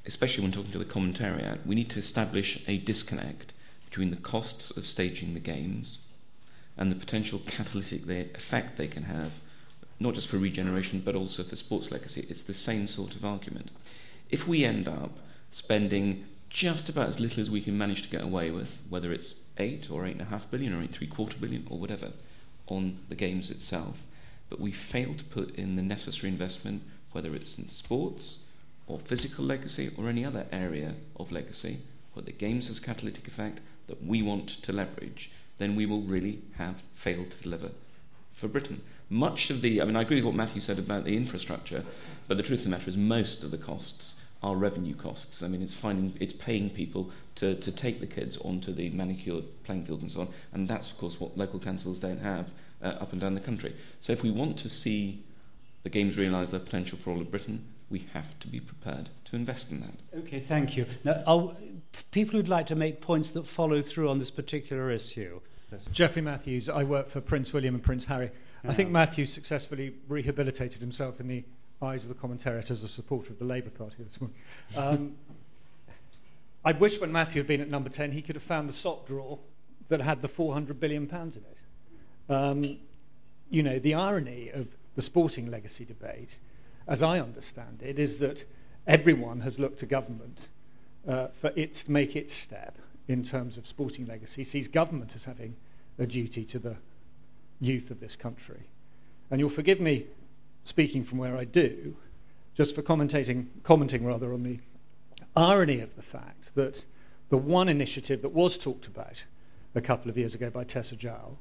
especially 0.08 0.42
when 0.42 0.50
talking 0.50 0.72
to 0.72 0.78
the 0.78 0.84
commentariat, 0.86 1.64
we 1.66 1.74
need 1.74 1.90
to 1.90 1.98
establish 1.98 2.64
a 2.66 2.78
disconnect 2.78 3.52
between 3.84 4.10
the 4.10 4.16
costs 4.16 4.74
of 4.74 4.86
staging 4.86 5.34
the 5.34 5.40
games 5.40 5.98
and 6.78 6.90
the 6.90 6.96
potential 6.96 7.42
catalytic 7.46 8.08
effect 8.34 8.78
they 8.78 8.88
can 8.88 9.02
have, 9.02 9.32
not 10.00 10.14
just 10.14 10.28
for 10.28 10.38
regeneration 10.38 11.02
but 11.04 11.14
also 11.14 11.42
for 11.42 11.56
sports 11.56 11.90
legacy. 11.90 12.26
It's 12.30 12.42
the 12.42 12.54
same 12.54 12.88
sort 12.88 13.16
of 13.16 13.24
argument. 13.24 13.70
If 14.30 14.48
we 14.48 14.64
end 14.64 14.88
up 14.88 15.18
spending 15.50 16.24
just 16.48 16.88
about 16.88 17.08
as 17.08 17.20
little 17.20 17.42
as 17.42 17.50
we 17.50 17.60
can 17.60 17.76
manage 17.76 18.02
to 18.02 18.08
get 18.08 18.22
away 18.22 18.50
with, 18.50 18.80
whether 18.88 19.12
it's 19.12 19.34
eight 19.58 19.90
or 19.90 20.06
eight 20.06 20.12
and 20.12 20.22
a 20.22 20.30
half 20.30 20.50
billion 20.50 20.72
or 20.72 20.82
eight 20.82 20.92
three 20.92 21.06
quarter 21.06 21.36
billion 21.36 21.66
or 21.68 21.78
whatever, 21.78 22.12
on 22.68 22.98
the 23.10 23.14
games 23.14 23.50
itself, 23.50 24.00
but 24.48 24.58
we 24.58 24.72
fail 24.72 25.12
to 25.12 25.24
put 25.24 25.54
in 25.56 25.76
the 25.76 25.82
necessary 25.82 26.32
investment, 26.32 26.82
whether 27.12 27.34
it's 27.34 27.58
in 27.58 27.68
sports 27.68 28.38
or 28.88 28.98
physical 28.98 29.44
legacy 29.44 29.90
or 29.96 30.08
any 30.08 30.24
other 30.24 30.46
area 30.50 30.94
of 31.16 31.30
legacy, 31.30 31.78
where 32.14 32.24
the 32.24 32.32
games 32.32 32.66
has 32.66 32.80
catalytic 32.80 33.28
effect 33.28 33.60
that 33.86 34.04
we 34.04 34.22
want 34.22 34.48
to 34.48 34.72
leverage, 34.72 35.30
then 35.58 35.76
we 35.76 35.86
will 35.86 36.02
really 36.02 36.40
have 36.56 36.82
failed 36.94 37.30
to 37.30 37.42
deliver 37.42 37.70
for 38.34 38.48
Britain. 38.48 38.80
Much 39.10 39.50
of 39.50 39.62
the, 39.62 39.80
I 39.80 39.84
mean, 39.84 39.96
I 39.96 40.02
agree 40.02 40.16
with 40.16 40.24
what 40.24 40.34
Matthew 40.34 40.60
said 40.60 40.78
about 40.78 41.04
the 41.04 41.16
infrastructure, 41.16 41.84
but 42.26 42.36
the 42.36 42.42
truth 42.42 42.60
of 42.60 42.64
the 42.64 42.70
matter 42.70 42.88
is 42.88 42.96
most 42.96 43.44
of 43.44 43.50
the 43.50 43.58
costs 43.58 44.16
are 44.42 44.54
revenue 44.54 44.94
costs. 44.94 45.42
I 45.42 45.48
mean, 45.48 45.62
it's 45.62 45.74
finding, 45.74 46.16
it's 46.20 46.32
paying 46.32 46.70
people 46.70 47.10
to, 47.36 47.54
to 47.56 47.72
take 47.72 48.00
the 48.00 48.06
kids 48.06 48.36
onto 48.38 48.72
the 48.72 48.90
manicured 48.90 49.44
playing 49.64 49.86
fields 49.86 50.02
and 50.02 50.12
so 50.12 50.20
on, 50.22 50.28
and 50.52 50.68
that's 50.68 50.90
of 50.90 50.98
course 50.98 51.18
what 51.18 51.36
local 51.36 51.58
councils 51.58 51.98
don't 51.98 52.20
have 52.20 52.52
uh, 52.82 52.86
up 52.86 53.12
and 53.12 53.20
down 53.20 53.34
the 53.34 53.40
country. 53.40 53.74
So 54.00 54.12
if 54.12 54.22
we 54.22 54.30
want 54.30 54.56
to 54.58 54.68
see 54.68 55.24
the 55.82 55.88
games 55.88 56.16
realise 56.16 56.50
their 56.50 56.60
potential 56.60 56.98
for 56.98 57.10
all 57.10 57.20
of 57.20 57.30
Britain, 57.30 57.64
we 57.90 58.06
have 58.12 58.38
to 58.40 58.48
be 58.48 58.60
prepared 58.60 59.08
to 59.24 59.36
invest 59.36 59.70
in 59.70 59.80
that. 59.80 60.18
Okay, 60.20 60.40
thank 60.40 60.76
you. 60.76 60.86
Now, 61.04 61.22
I'll, 61.26 61.56
people 62.10 62.36
who'd 62.36 62.48
like 62.48 62.66
to 62.66 62.74
make 62.74 63.00
points 63.00 63.30
that 63.30 63.46
follow 63.46 63.80
through 63.80 64.08
on 64.10 64.18
this 64.18 64.30
particular 64.30 64.90
issue. 64.90 65.40
Jeffrey 65.92 66.22
Matthews, 66.22 66.68
I 66.68 66.82
work 66.82 67.08
for 67.08 67.20
Prince 67.20 67.52
William 67.52 67.74
and 67.74 67.82
Prince 67.84 68.06
Harry. 68.06 68.30
Yeah. 68.64 68.70
I 68.70 68.74
think 68.74 68.90
Matthews 68.90 69.32
successfully 69.32 69.94
rehabilitated 70.08 70.80
himself 70.80 71.20
in 71.20 71.28
the 71.28 71.44
eyes 71.80 72.04
of 72.04 72.08
the 72.08 72.14
commentariat 72.14 72.70
as 72.70 72.82
a 72.82 72.88
supporter 72.88 73.32
of 73.32 73.38
the 73.38 73.44
Labour 73.44 73.70
Party 73.70 74.02
this 74.02 74.20
morning. 74.20 74.36
Um, 74.76 75.14
I 76.64 76.72
wish 76.72 77.00
when 77.00 77.12
Matthew 77.12 77.40
had 77.40 77.46
been 77.46 77.60
at 77.60 77.68
number 77.68 77.88
10, 77.88 78.12
he 78.12 78.22
could 78.22 78.34
have 78.34 78.42
found 78.42 78.68
the 78.68 78.72
sock 78.72 79.06
drawer 79.06 79.38
that 79.88 80.00
had 80.00 80.22
the 80.22 80.28
400 80.28 80.80
billion 80.80 81.06
pounds 81.06 81.36
in 81.36 81.44
it. 81.44 82.32
Um, 82.32 82.78
you 83.48 83.62
know, 83.62 83.78
the 83.78 83.94
irony 83.94 84.50
of 84.50 84.68
the 84.96 85.02
sporting 85.02 85.50
legacy 85.50 85.84
debate 85.84 86.38
as 86.88 87.02
I 87.02 87.20
understand 87.20 87.82
it, 87.84 87.98
is 87.98 88.18
that 88.18 88.44
everyone 88.86 89.40
has 89.42 89.58
looked 89.58 89.78
to 89.80 89.86
government 89.86 90.48
uh, 91.06 91.28
for 91.28 91.52
it 91.54 91.74
to 91.74 91.90
make 91.90 92.16
its 92.16 92.34
step 92.34 92.78
in 93.06 93.22
terms 93.22 93.58
of 93.58 93.66
sporting 93.66 94.06
legacy, 94.06 94.42
sees 94.42 94.66
government 94.68 95.12
as 95.14 95.26
having 95.26 95.56
a 95.98 96.06
duty 96.06 96.44
to 96.44 96.58
the 96.58 96.76
youth 97.60 97.90
of 97.90 98.00
this 98.00 98.16
country. 98.16 98.68
And 99.30 99.38
you'll 99.40 99.50
forgive 99.50 99.80
me 99.80 100.06
speaking 100.64 101.04
from 101.04 101.18
where 101.18 101.36
I 101.36 101.44
do, 101.44 101.96
just 102.54 102.74
for 102.74 102.82
commentating, 102.82 103.46
commenting 103.62 104.04
rather 104.04 104.32
on 104.32 104.42
the 104.42 104.58
irony 105.36 105.80
of 105.80 105.94
the 105.94 106.02
fact 106.02 106.54
that 106.54 106.84
the 107.28 107.36
one 107.36 107.68
initiative 107.68 108.22
that 108.22 108.30
was 108.30 108.56
talked 108.56 108.86
about 108.86 109.24
a 109.74 109.80
couple 109.80 110.10
of 110.10 110.16
years 110.16 110.34
ago 110.34 110.50
by 110.50 110.64
Tessa 110.64 110.96
Jowell, 110.96 111.36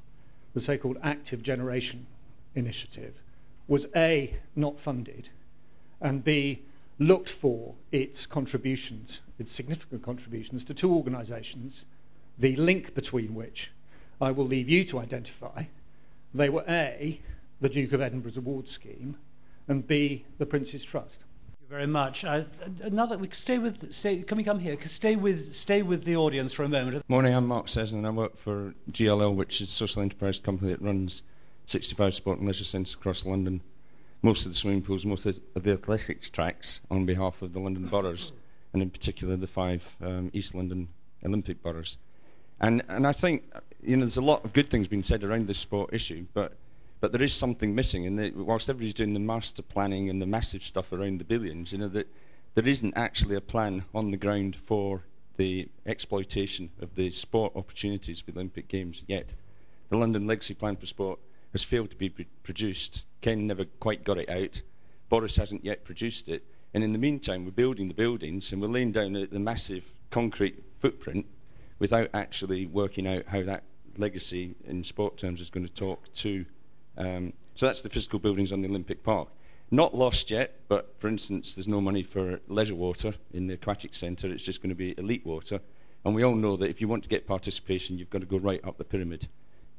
the 0.54 0.60
so 0.60 0.76
called 0.76 0.98
Active 1.02 1.42
Generation 1.42 2.06
Initiative, 2.54 3.22
was 3.66 3.86
A, 3.96 4.34
not 4.54 4.78
funded, 4.78 5.30
and 6.00 6.24
B, 6.24 6.62
looked 6.98 7.30
for 7.30 7.74
its 7.92 8.26
contributions, 8.26 9.20
its 9.38 9.52
significant 9.52 10.02
contributions 10.02 10.64
to 10.64 10.74
two 10.74 10.92
organisations, 10.92 11.84
the 12.38 12.56
link 12.56 12.94
between 12.94 13.34
which 13.34 13.70
I 14.20 14.30
will 14.30 14.46
leave 14.46 14.68
you 14.68 14.84
to 14.84 14.98
identify. 14.98 15.64
They 16.34 16.48
were 16.48 16.64
A, 16.68 17.20
the 17.60 17.68
Duke 17.68 17.92
of 17.92 18.00
Edinburgh's 18.00 18.36
award 18.36 18.68
scheme, 18.68 19.16
and 19.66 19.86
B, 19.86 20.24
the 20.38 20.46
Prince's 20.46 20.84
Trust. 20.84 21.20
Thank 21.20 21.60
you 21.62 21.68
very 21.68 21.86
much. 21.86 22.24
Uh, 22.24 22.44
another, 22.82 23.18
we 23.18 23.28
stay 23.30 23.58
with. 23.58 23.92
Stay, 23.92 24.22
can 24.22 24.38
we 24.38 24.44
come 24.44 24.58
here? 24.58 24.76
Stay 24.86 25.16
with. 25.16 25.54
Stay 25.54 25.82
with 25.82 26.04
the 26.04 26.16
audience 26.16 26.52
for 26.52 26.64
a 26.64 26.68
moment. 26.68 27.04
Morning, 27.08 27.34
I'm 27.34 27.46
Mark 27.46 27.66
Sesnan, 27.66 27.98
and 27.98 28.06
I 28.06 28.10
work 28.10 28.36
for 28.36 28.74
GLL, 28.90 29.34
which 29.34 29.60
is 29.60 29.68
a 29.68 29.72
social 29.72 30.02
enterprise 30.02 30.38
company 30.38 30.72
that 30.72 30.82
runs 30.82 31.22
65 31.66 32.14
sport 32.14 32.38
and 32.38 32.46
leisure 32.46 32.64
centres 32.64 32.94
across 32.94 33.24
London 33.24 33.60
most 34.22 34.46
of 34.46 34.52
the 34.52 34.56
swimming 34.56 34.82
pools, 34.82 35.06
most 35.06 35.26
of 35.26 35.40
the 35.54 35.72
athletics 35.72 36.28
tracks 36.28 36.80
on 36.90 37.06
behalf 37.06 37.42
of 37.42 37.52
the 37.52 37.60
London 37.60 37.86
boroughs, 37.86 38.32
and 38.72 38.82
in 38.82 38.90
particular 38.90 39.36
the 39.36 39.46
five 39.46 39.96
um, 40.02 40.30
East 40.32 40.54
London 40.54 40.88
Olympic 41.24 41.62
boroughs. 41.62 41.98
And, 42.60 42.82
and 42.88 43.06
I 43.06 43.12
think 43.12 43.44
you 43.82 43.96
know, 43.96 44.04
there's 44.04 44.16
a 44.16 44.22
lot 44.22 44.44
of 44.44 44.52
good 44.52 44.70
things 44.70 44.88
being 44.88 45.02
said 45.02 45.22
around 45.22 45.46
this 45.46 45.58
sport 45.58 45.90
issue, 45.92 46.26
but, 46.34 46.54
but 47.00 47.12
there 47.12 47.22
is 47.22 47.32
something 47.32 47.74
missing. 47.74 48.06
And 48.06 48.18
the, 48.18 48.30
whilst 48.30 48.68
everybody's 48.68 48.94
doing 48.94 49.14
the 49.14 49.20
master 49.20 49.62
planning 49.62 50.10
and 50.10 50.20
the 50.20 50.26
massive 50.26 50.64
stuff 50.64 50.92
around 50.92 51.20
the 51.20 51.24
billions, 51.24 51.72
you 51.72 51.78
know, 51.78 51.88
that 51.88 52.08
there 52.54 52.66
isn't 52.66 52.96
actually 52.96 53.36
a 53.36 53.40
plan 53.40 53.84
on 53.94 54.10
the 54.10 54.16
ground 54.16 54.56
for 54.56 55.04
the 55.36 55.68
exploitation 55.86 56.70
of 56.80 56.96
the 56.96 57.10
sport 57.10 57.52
opportunities 57.54 58.20
for 58.20 58.32
the 58.32 58.38
Olympic 58.40 58.66
Games 58.66 59.02
yet. 59.06 59.28
The 59.90 59.96
London 59.96 60.26
Legacy 60.26 60.54
Plan 60.54 60.76
for 60.76 60.86
Sport 60.86 61.20
has 61.52 61.64
failed 61.64 61.90
to 61.90 61.96
be 61.96 62.08
produced. 62.08 63.04
Ken 63.20 63.46
never 63.46 63.64
quite 63.64 64.04
got 64.04 64.18
it 64.18 64.28
out. 64.28 64.62
Boris 65.08 65.36
hasn't 65.36 65.64
yet 65.64 65.84
produced 65.84 66.28
it. 66.28 66.44
And 66.74 66.84
in 66.84 66.92
the 66.92 66.98
meantime, 66.98 67.44
we're 67.44 67.50
building 67.52 67.88
the 67.88 67.94
buildings 67.94 68.52
and 68.52 68.60
we're 68.60 68.68
laying 68.68 68.92
down 68.92 69.12
the, 69.14 69.38
massive 69.38 69.84
concrete 70.10 70.62
footprint 70.80 71.26
without 71.78 72.10
actually 72.12 72.66
working 72.66 73.06
out 73.06 73.24
how 73.26 73.42
that 73.42 73.64
legacy 73.96 74.54
in 74.64 74.84
sport 74.84 75.16
terms 75.16 75.40
is 75.40 75.50
going 75.50 75.66
to 75.66 75.72
talk 75.72 76.12
to. 76.14 76.44
Um, 76.96 77.32
so 77.54 77.66
that's 77.66 77.80
the 77.80 77.88
physical 77.88 78.18
buildings 78.18 78.52
on 78.52 78.60
the 78.60 78.68
Olympic 78.68 79.02
Park. 79.02 79.28
Not 79.70 79.94
lost 79.94 80.30
yet, 80.30 80.60
but 80.68 80.94
for 80.98 81.08
instance, 81.08 81.54
there's 81.54 81.68
no 81.68 81.80
money 81.80 82.02
for 82.02 82.40
leisure 82.48 82.74
water 82.74 83.14
in 83.32 83.46
the 83.46 83.54
aquatic 83.54 83.94
centre. 83.94 84.28
It's 84.28 84.42
just 84.42 84.62
going 84.62 84.70
to 84.70 84.76
be 84.76 84.94
elite 84.98 85.26
water. 85.26 85.60
And 86.04 86.14
we 86.14 86.22
all 86.22 86.34
know 86.34 86.56
that 86.56 86.70
if 86.70 86.80
you 86.80 86.88
want 86.88 87.02
to 87.02 87.08
get 87.08 87.26
participation, 87.26 87.98
you've 87.98 88.10
got 88.10 88.20
to 88.20 88.26
go 88.26 88.38
right 88.38 88.64
up 88.64 88.78
the 88.78 88.84
pyramid 88.84 89.28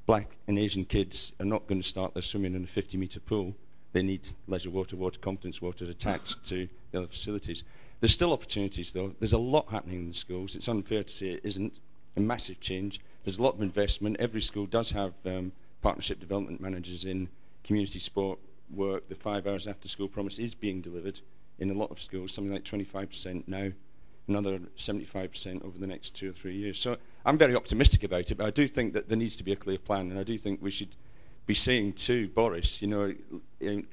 black 0.10 0.38
and 0.48 0.58
Asian 0.58 0.86
kids 0.86 1.34
are 1.40 1.46
not 1.46 1.68
going 1.68 1.80
to 1.80 1.88
start 1.88 2.16
their 2.16 2.24
swimming 2.24 2.56
in 2.56 2.64
a 2.64 2.68
50 2.68 2.98
metre 2.98 3.20
pool. 3.20 3.54
They 3.94 4.02
need 4.02 4.28
leisure 4.48 4.72
water, 4.72 4.96
water 4.96 5.20
competence 5.20 5.62
water 5.62 5.86
attached 5.86 6.44
to 6.46 6.68
the 6.90 6.98
other 6.98 7.08
facilities. 7.08 7.64
There's 8.00 8.12
still 8.12 8.34
opportunities 8.34 8.92
though. 8.92 9.14
There's 9.20 9.34
a 9.34 9.38
lot 9.38 9.70
happening 9.70 10.00
in 10.00 10.08
the 10.08 10.16
schools. 10.16 10.56
It's 10.56 10.68
unfair 10.68 11.04
to 11.04 11.14
say 11.14 11.28
it 11.34 11.42
isn't. 11.44 11.78
A 12.18 12.22
massive 12.22 12.60
change. 12.60 13.00
There's 13.24 13.38
a 13.38 13.44
lot 13.44 13.54
of 13.54 13.62
investment. 13.62 14.18
Every 14.18 14.42
school 14.42 14.66
does 14.66 14.90
have 14.90 15.14
um, 15.26 15.52
partnership 15.84 16.20
development 16.20 16.60
managers 16.60 17.06
in 17.06 17.30
community 17.64 18.00
sport 18.00 18.40
work. 18.74 19.08
The 19.10 19.16
five 19.16 19.46
hours 19.46 19.68
after 19.68 19.88
school 19.88 20.08
promise 20.08 20.40
is 20.40 20.56
being 20.56 20.82
delivered 20.82 21.20
in 21.60 21.70
a 21.70 21.76
lot 21.76 21.92
of 21.92 22.02
schools, 22.02 22.34
something 22.34 22.52
like 22.52 22.64
25% 22.64 23.44
now, 23.48 23.70
another 24.28 24.60
75% 24.76 25.64
over 25.64 25.78
the 25.78 25.86
next 25.86 26.16
two 26.16 26.32
or 26.32 26.34
three 26.34 26.56
years. 26.56 26.80
So 26.80 26.98
I'm 27.26 27.38
very 27.38 27.56
optimistic 27.56 28.04
about 28.04 28.32
it, 28.32 28.36
but 28.36 28.48
I 28.48 28.52
do 28.52 28.68
think 28.68 28.94
that 28.94 29.10
there 29.10 29.18
needs 29.18 29.36
to 29.38 29.44
be 29.44 29.52
a 29.52 29.56
clear 29.56 29.78
plan, 29.78 30.10
and 30.10 30.20
I 30.20 30.24
do 30.24 30.38
think 30.38 30.62
we 30.62 30.72
should 30.72 30.96
be 31.46 31.54
saying 31.54 31.94
to 31.94 32.30
Boris, 32.30 32.82
you 32.82 32.88
know, 32.88 33.14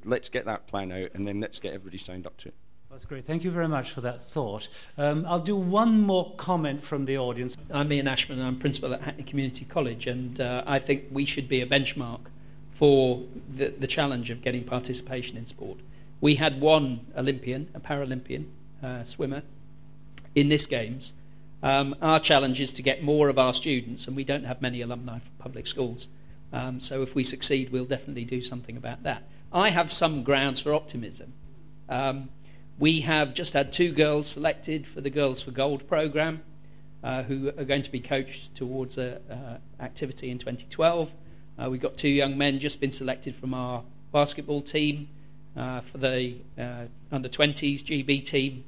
let's 0.04 0.28
get 0.28 0.44
that 0.44 0.66
plan 0.66 0.92
out 0.92 1.08
and 1.14 1.26
then 1.26 1.40
let's 1.40 1.58
get 1.58 1.72
everybody 1.72 1.96
signed 1.96 2.26
up 2.26 2.36
to 2.36 2.48
it. 2.48 2.54
That's 2.90 3.04
great. 3.04 3.24
Thank 3.24 3.44
you 3.44 3.50
very 3.50 3.68
much 3.68 3.92
for 3.92 4.00
that 4.02 4.22
thought. 4.22 4.68
Um, 4.96 5.24
I'll 5.26 5.40
do 5.40 5.56
one 5.56 6.02
more 6.02 6.32
comment 6.36 6.82
from 6.82 7.04
the 7.04 7.18
audience. 7.18 7.56
I'm 7.70 7.92
Ian 7.92 8.08
Ashman, 8.08 8.40
I'm 8.40 8.58
principal 8.58 8.94
at 8.94 9.02
Hackney 9.02 9.24
Community 9.24 9.64
College, 9.64 10.06
and 10.06 10.40
uh, 10.40 10.64
I 10.66 10.78
think 10.78 11.04
we 11.10 11.24
should 11.24 11.48
be 11.48 11.60
a 11.62 11.66
benchmark 11.66 12.20
for 12.72 13.24
the, 13.54 13.68
the 13.70 13.86
challenge 13.86 14.30
of 14.30 14.42
getting 14.42 14.62
participation 14.62 15.36
in 15.36 15.46
sport. 15.46 15.78
We 16.20 16.36
had 16.36 16.60
one 16.60 17.06
Olympian, 17.16 17.68
a 17.74 17.80
Paralympian 17.80 18.46
uh, 18.82 19.02
swimmer, 19.04 19.42
in 20.34 20.48
this 20.48 20.66
Games. 20.66 21.14
Um, 21.66 21.96
our 22.00 22.20
challenge 22.20 22.60
is 22.60 22.70
to 22.74 22.82
get 22.82 23.02
more 23.02 23.28
of 23.28 23.40
our 23.40 23.52
students, 23.52 24.06
and 24.06 24.14
we 24.14 24.22
don't 24.22 24.44
have 24.44 24.62
many 24.62 24.82
alumni 24.82 25.18
from 25.18 25.32
public 25.40 25.66
schools. 25.66 26.06
Um, 26.52 26.78
so 26.78 27.02
if 27.02 27.16
we 27.16 27.24
succeed, 27.24 27.72
we'll 27.72 27.86
definitely 27.86 28.24
do 28.24 28.40
something 28.40 28.76
about 28.76 29.02
that. 29.02 29.24
I 29.52 29.70
have 29.70 29.90
some 29.90 30.22
grounds 30.22 30.60
for 30.60 30.72
optimism. 30.72 31.32
Um, 31.88 32.28
we 32.78 33.00
have 33.00 33.34
just 33.34 33.52
had 33.52 33.72
two 33.72 33.90
girls 33.90 34.28
selected 34.28 34.86
for 34.86 35.00
the 35.00 35.10
Girls 35.10 35.42
for 35.42 35.50
Gold 35.50 35.88
program 35.88 36.40
uh, 37.02 37.24
who 37.24 37.48
are 37.48 37.64
going 37.64 37.82
to 37.82 37.90
be 37.90 37.98
coached 37.98 38.54
towards 38.54 38.96
an 38.96 39.18
activity 39.80 40.30
in 40.30 40.38
2012. 40.38 41.12
Uh, 41.58 41.68
we've 41.68 41.80
got 41.80 41.96
two 41.96 42.08
young 42.08 42.38
men 42.38 42.60
just 42.60 42.78
been 42.78 42.92
selected 42.92 43.34
from 43.34 43.52
our 43.52 43.82
basketball 44.12 44.62
team 44.62 45.08
uh, 45.56 45.80
for 45.80 45.98
the 45.98 46.36
uh, 46.56 46.84
under 47.10 47.28
20s 47.28 47.82
GB 47.82 48.24
team. 48.24 48.62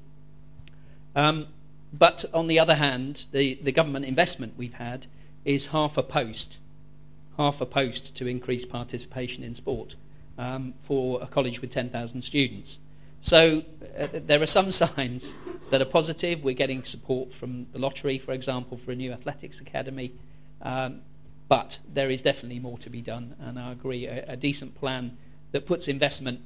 Um, 1.15 1.47
but 1.93 2.25
on 2.35 2.47
the 2.47 2.59
other 2.59 2.75
hand, 2.75 3.27
the, 3.33 3.55
the 3.63 3.73
government 3.73 4.05
investment 4.05 4.55
we've 4.57 4.75
had 4.75 5.07
is 5.45 5.67
half 5.67 5.97
a 5.97 6.03
post, 6.03 6.59
half 7.37 7.61
a 7.61 7.67
post 7.67 8.15
to 8.17 8.27
increase 8.27 8.65
participation 8.65 9.43
in 9.43 9.55
sport 9.55 9.97
um, 10.37 10.75
for 10.83 11.23
a 11.23 11.27
college 11.27 11.61
with 11.61 11.71
10,000 11.71 12.23
students. 12.23 12.79
So 13.21 13.65
uh, 13.99 14.09
there 14.13 14.43
are 14.43 14.47
some 14.47 14.71
signs 14.83 15.35
that 15.71 15.81
are 15.81 15.87
positive. 15.87 16.45
We're 16.45 16.55
getting 16.55 16.85
support 16.85 17.33
from 17.33 17.67
the 17.73 17.79
lottery, 17.79 18.19
for 18.19 18.33
example, 18.33 18.77
for 18.77 18.93
a 18.93 18.97
new 18.97 19.13
athletics 19.13 19.61
academy. 19.61 20.13
Um, 20.63 21.01
but 21.49 21.79
there 21.91 22.11
is 22.11 22.21
definitely 22.21 22.59
more 22.59 22.79
to 22.79 22.91
be 22.91 23.01
done, 23.01 23.35
and 23.41 23.59
I 23.59 23.73
agree. 23.73 24.07
A, 24.07 24.33
a 24.33 24.37
decent 24.37 24.75
plan 24.75 25.17
that 25.53 25.67
puts 25.67 25.89
investment 25.89 26.41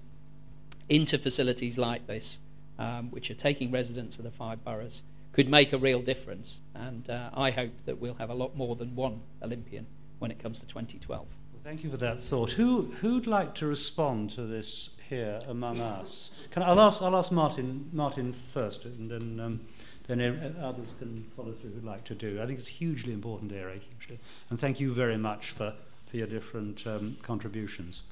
into 0.88 1.18
facilities 1.18 1.76
like 1.76 2.07
this, 2.07 2.38
um, 2.78 3.11
which 3.11 3.30
are 3.30 3.34
taking 3.34 3.70
residents 3.72 4.16
of 4.18 4.24
the 4.24 4.30
five 4.30 4.64
boroughs, 4.64 5.03
could 5.33 5.49
make 5.49 5.72
a 5.72 5.78
real 5.78 6.01
difference. 6.01 6.61
And 6.74 7.09
uh, 7.09 7.30
I 7.35 7.51
hope 7.51 7.72
that 7.87 7.99
we'll 7.99 8.14
have 8.14 8.30
a 8.30 8.35
lot 8.35 8.57
more 8.57 8.76
than 8.76 8.95
one 8.95 9.20
Olympian 9.43 9.87
when 10.18 10.30
it 10.30 10.39
comes 10.39 10.61
to 10.61 10.66
2012. 10.66 11.26
Thank 11.64 11.85
you 11.85 11.91
for 11.91 11.97
that 11.99 12.20
thought. 12.20 12.53
Who, 12.53 12.93
who'd 13.01 13.28
like 13.28 13.55
to 13.57 13.66
respond 13.66 14.30
to 14.30 14.43
this 14.43 14.91
here 15.09 15.41
among 15.47 15.80
us? 15.80 16.33
Can, 16.51 16.64
I'll, 16.64 16.80
ask, 16.80 17.01
I'll 17.01 17.16
ask 17.16 17.30
Martin, 17.30 17.89
Martin 17.93 18.35
first, 18.49 18.85
and 18.85 19.09
then, 19.09 19.39
um, 19.39 19.61
then 20.09 20.57
others 20.61 20.93
can 20.99 21.30
follow 21.37 21.53
through 21.53 21.70
who'd 21.70 21.85
like 21.85 22.03
to 22.05 22.16
do. 22.16 22.43
I 22.43 22.47
think 22.47 22.59
it's 22.59 22.68
a 22.68 22.72
hugely 22.72 23.12
important 23.12 23.53
area, 23.53 23.78
hugely. 23.78 24.18
And 24.51 24.59
thank 24.59 24.80
you 24.80 24.93
very 24.93 25.16
much 25.16 25.51
for, 25.51 25.72
for 26.11 26.16
your 26.16 26.26
different 26.26 26.85
um, 26.85 27.16
contributions. 27.22 28.03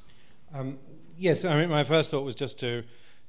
Um, 0.54 0.78
yes, 1.18 1.44
I 1.44 1.58
mean, 1.58 1.70
my 1.70 1.82
first 1.82 2.12
thought 2.12 2.24
was 2.24 2.36
just 2.36 2.60
to, 2.60 2.84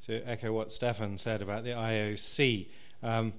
to 0.05 0.21
echo 0.21 0.53
what 0.53 0.71
Stefan 0.71 1.17
said 1.17 1.41
about 1.41 1.63
the 1.63 1.71
IOC. 1.71 2.67
Um, 3.01 3.33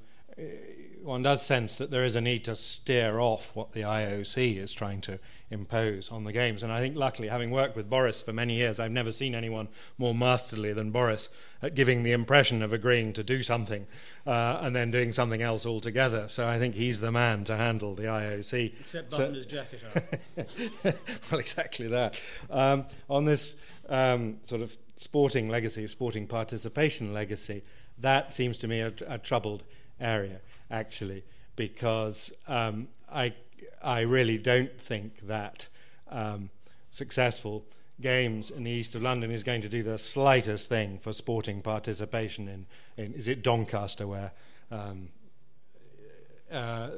one 1.02 1.22
does 1.22 1.42
sense 1.42 1.76
that 1.76 1.90
there 1.90 2.04
is 2.04 2.14
a 2.14 2.20
need 2.20 2.44
to 2.44 2.56
steer 2.56 3.18
off 3.18 3.54
what 3.54 3.72
the 3.72 3.82
IOC 3.82 4.56
is 4.56 4.72
trying 4.72 5.00
to 5.02 5.18
impose 5.50 6.10
on 6.10 6.24
the 6.24 6.32
games. 6.32 6.62
And 6.62 6.72
I 6.72 6.78
think, 6.78 6.96
luckily, 6.96 7.28
having 7.28 7.50
worked 7.50 7.76
with 7.76 7.90
Boris 7.90 8.22
for 8.22 8.32
many 8.32 8.54
years, 8.54 8.78
I've 8.78 8.92
never 8.92 9.12
seen 9.12 9.34
anyone 9.34 9.68
more 9.98 10.14
masterly 10.14 10.72
than 10.72 10.90
Boris 10.90 11.28
at 11.60 11.74
giving 11.74 12.02
the 12.02 12.12
impression 12.12 12.62
of 12.62 12.72
agreeing 12.72 13.12
to 13.14 13.22
do 13.22 13.42
something 13.42 13.86
uh, 14.26 14.58
and 14.62 14.74
then 14.74 14.90
doing 14.90 15.12
something 15.12 15.42
else 15.42 15.66
altogether. 15.66 16.28
So 16.28 16.48
I 16.48 16.58
think 16.58 16.74
he's 16.74 17.00
the 17.00 17.12
man 17.12 17.44
to 17.44 17.56
handle 17.56 17.94
the 17.94 18.04
IOC. 18.04 18.72
Except 18.80 19.10
button 19.10 19.30
so, 19.30 19.34
his 19.34 19.46
jacket 19.46 19.80
up. 19.94 20.94
well, 21.30 21.40
exactly 21.40 21.88
that. 21.88 22.18
Um, 22.50 22.86
on 23.10 23.24
this 23.24 23.54
um, 23.88 24.38
sort 24.46 24.62
of 24.62 24.76
sporting 24.98 25.48
legacy, 25.48 25.86
sporting 25.88 26.26
participation 26.26 27.12
legacy, 27.12 27.62
that 27.98 28.32
seems 28.32 28.58
to 28.58 28.68
me 28.68 28.80
a, 28.80 28.92
a 29.06 29.18
troubled 29.18 29.64
area, 30.02 30.40
actually, 30.70 31.24
because 31.56 32.32
um, 32.48 32.88
I 33.10 33.34
I 33.82 34.00
really 34.00 34.38
don't 34.38 34.80
think 34.80 35.26
that 35.26 35.66
um, 36.08 36.50
successful 36.90 37.64
games 38.00 38.50
in 38.50 38.64
the 38.64 38.70
east 38.70 38.94
of 38.94 39.02
London 39.02 39.30
is 39.30 39.42
going 39.42 39.62
to 39.62 39.68
do 39.68 39.82
the 39.82 39.98
slightest 39.98 40.68
thing 40.68 40.98
for 40.98 41.12
sporting 41.12 41.62
participation 41.62 42.48
in, 42.48 42.66
in 42.96 43.14
is 43.14 43.28
it 43.28 43.42
Doncaster 43.42 44.06
where 44.06 44.32
um, 44.70 45.08
uh, 46.52 46.90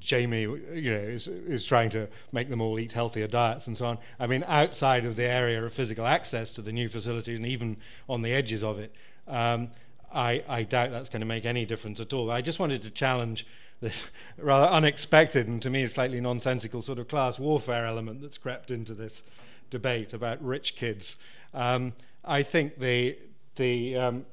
Jamie, 0.00 0.42
you 0.42 0.90
know, 0.92 0.98
is, 0.98 1.28
is 1.28 1.64
trying 1.64 1.90
to 1.90 2.08
make 2.32 2.50
them 2.50 2.60
all 2.60 2.78
eat 2.78 2.92
healthier 2.92 3.28
diets 3.28 3.66
and 3.68 3.76
so 3.76 3.86
on. 3.86 3.98
I 4.18 4.26
mean, 4.26 4.44
outside 4.48 5.04
of 5.04 5.14
the 5.14 5.24
area 5.24 5.64
of 5.64 5.72
physical 5.72 6.06
access 6.06 6.52
to 6.52 6.62
the 6.62 6.72
new 6.72 6.88
facilities 6.88 7.38
and 7.38 7.46
even 7.46 7.76
on 8.08 8.22
the 8.22 8.32
edges 8.32 8.64
of 8.64 8.80
it, 8.80 8.92
um, 9.28 9.70
I, 10.12 10.42
I 10.48 10.62
doubt 10.62 10.90
that's 10.90 11.08
going 11.08 11.20
to 11.20 11.26
make 11.26 11.44
any 11.44 11.64
difference 11.64 12.00
at 12.00 12.12
all. 12.12 12.30
I 12.30 12.40
just 12.40 12.58
wanted 12.58 12.82
to 12.82 12.90
challenge 12.90 13.46
this 13.80 14.10
rather 14.38 14.66
unexpected 14.66 15.46
and 15.46 15.60
to 15.62 15.70
me 15.70 15.86
slightly 15.86 16.20
nonsensical 16.20 16.82
sort 16.82 16.98
of 16.98 17.08
class 17.08 17.38
warfare 17.38 17.86
element 17.86 18.22
that's 18.22 18.38
crept 18.38 18.70
into 18.70 18.94
this 18.94 19.22
debate 19.70 20.12
about 20.12 20.42
rich 20.42 20.76
kids. 20.76 21.16
Um, 21.54 21.92
I 22.24 22.42
think 22.42 22.78
the 22.78 23.18
the 23.56 23.96
um, 23.96 24.26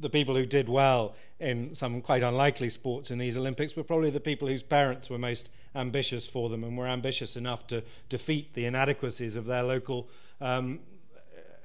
the 0.00 0.10
people 0.10 0.34
who 0.34 0.46
did 0.46 0.68
well 0.68 1.14
in 1.40 1.74
some 1.74 2.00
quite 2.00 2.22
unlikely 2.22 2.70
sports 2.70 3.10
in 3.10 3.18
these 3.18 3.36
Olympics 3.36 3.76
were 3.76 3.82
probably 3.82 4.10
the 4.10 4.20
people 4.20 4.48
whose 4.48 4.62
parents 4.62 5.10
were 5.10 5.18
most 5.18 5.48
ambitious 5.74 6.26
for 6.26 6.48
them 6.48 6.64
and 6.64 6.76
were 6.76 6.86
ambitious 6.86 7.36
enough 7.36 7.66
to 7.66 7.82
defeat 8.08 8.54
the 8.54 8.64
inadequacies 8.64 9.36
of 9.36 9.46
their 9.46 9.62
local 9.62 10.08
um, 10.40 10.80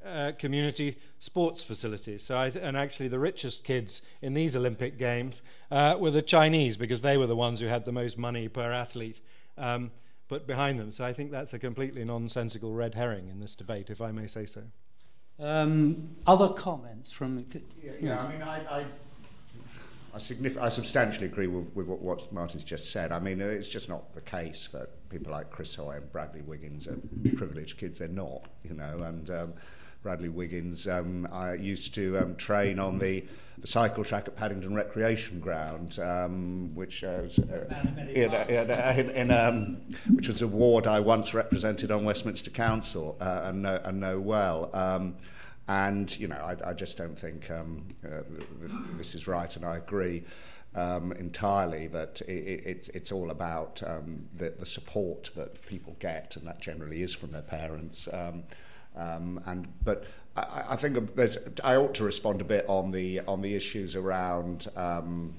uh, 0.05 0.31
community 0.37 0.97
sports 1.19 1.63
facilities. 1.63 2.23
So, 2.23 2.49
th- 2.49 2.63
and 2.63 2.75
actually, 2.77 3.07
the 3.07 3.19
richest 3.19 3.63
kids 3.63 4.01
in 4.21 4.33
these 4.33 4.55
Olympic 4.55 4.97
Games 4.97 5.41
uh, 5.71 5.95
were 5.99 6.11
the 6.11 6.21
Chinese 6.21 6.77
because 6.77 7.01
they 7.01 7.17
were 7.17 7.27
the 7.27 7.35
ones 7.35 7.59
who 7.59 7.67
had 7.67 7.85
the 7.85 7.91
most 7.91 8.17
money 8.17 8.47
per 8.47 8.71
athlete 8.71 9.19
um, 9.57 9.91
put 10.27 10.47
behind 10.47 10.79
them. 10.79 10.91
So, 10.91 11.03
I 11.03 11.13
think 11.13 11.31
that's 11.31 11.53
a 11.53 11.59
completely 11.59 12.03
nonsensical 12.03 12.73
red 12.73 12.95
herring 12.95 13.29
in 13.29 13.39
this 13.39 13.55
debate, 13.55 13.89
if 13.89 14.01
I 14.01 14.11
may 14.11 14.27
say 14.27 14.45
so. 14.45 14.63
Um, 15.39 16.15
other 16.27 16.49
comments 16.49 17.11
from? 17.11 17.45
Yeah, 17.81 17.91
yeah 17.99 18.23
I 18.23 18.31
mean, 18.31 18.41
I, 18.41 18.79
I 18.79 18.85
I, 20.13 20.19
I, 20.61 20.69
substantially 20.69 21.25
agree 21.25 21.47
with, 21.47 21.65
with 21.73 21.87
what, 21.87 21.99
what, 21.99 22.31
Martin's 22.31 22.63
just 22.63 22.91
said. 22.91 23.11
I 23.11 23.17
mean, 23.17 23.41
it's 23.41 23.67
just 23.67 23.89
not 23.89 24.13
the 24.13 24.21
case 24.21 24.69
that 24.71 25.09
people 25.09 25.31
like 25.31 25.49
Chris 25.49 25.73
Hoy 25.73 25.95
and 25.95 26.11
Bradley 26.11 26.41
Wiggins 26.41 26.87
are 26.87 26.99
privileged 27.35 27.79
kids. 27.79 27.97
They're 27.97 28.07
not, 28.07 28.47
you 28.63 28.75
know, 28.75 28.97
and 28.99 29.29
um, 29.31 29.53
Bradley 30.03 30.27
Wiggins 30.27 30.85
um, 30.85 31.27
I 31.31 31.53
used 31.53 31.95
to 31.95 32.17
um, 32.17 32.35
train 32.35 32.77
on 32.77 32.99
the, 32.99 33.23
the 33.57 33.67
cycle 33.67 34.03
track 34.03 34.27
at 34.27 34.35
Paddington 34.35 34.75
Recreation 34.75 35.39
Ground, 35.39 35.97
um, 35.99 36.75
which 36.75 37.05
uh, 37.05 37.21
was, 37.23 37.39
uh, 37.39 37.73
in, 38.13 38.33
in, 38.33 39.09
in, 39.11 39.31
um, 39.31 39.81
which 40.13 40.27
was 40.27 40.41
a 40.41 40.47
ward 40.47 40.87
I 40.87 40.99
once 40.99 41.33
represented 41.33 41.89
on 41.89 42.03
Westminster 42.03 42.51
Council 42.51 43.17
uh, 43.21 43.43
and, 43.45 43.61
know, 43.61 43.79
and 43.85 44.01
know 44.01 44.19
well. 44.19 44.69
Um, 44.73 45.15
and 45.69 46.15
you 46.19 46.27
know, 46.27 46.35
I, 46.35 46.71
I 46.71 46.73
just 46.73 46.97
don't 46.97 47.17
think 47.17 47.49
um, 47.49 47.87
uh, 48.05 48.23
this 48.97 49.15
is 49.15 49.25
right, 49.25 49.55
and 49.55 49.63
I 49.63 49.77
agree. 49.77 50.25
Um, 50.75 51.11
entirely 51.13 51.87
that 51.89 52.19
it, 52.21 52.65
it, 52.65 52.89
it's 52.95 53.11
all 53.11 53.29
about 53.29 53.81
um, 53.85 54.27
the, 54.35 54.49
the 54.59 54.65
support 54.65 55.29
that 55.35 55.65
people 55.65 55.95
get, 55.99 56.35
and 56.35 56.45
that 56.47 56.59
generally 56.59 57.03
is 57.03 57.13
from 57.13 57.31
their 57.31 57.43
parents. 57.43 58.09
Um, 58.11 58.43
um, 58.95 59.41
and 59.45 59.67
but 59.83 60.05
I, 60.35 60.63
I 60.69 60.75
think 60.75 61.15
there's 61.15 61.37
I 61.63 61.75
ought 61.75 61.93
to 61.95 62.03
respond 62.03 62.41
a 62.41 62.45
bit 62.45 62.65
on 62.67 62.91
the 62.91 63.21
on 63.21 63.41
the 63.41 63.55
issues 63.55 63.95
around. 63.95 64.67
Um, 64.75 65.35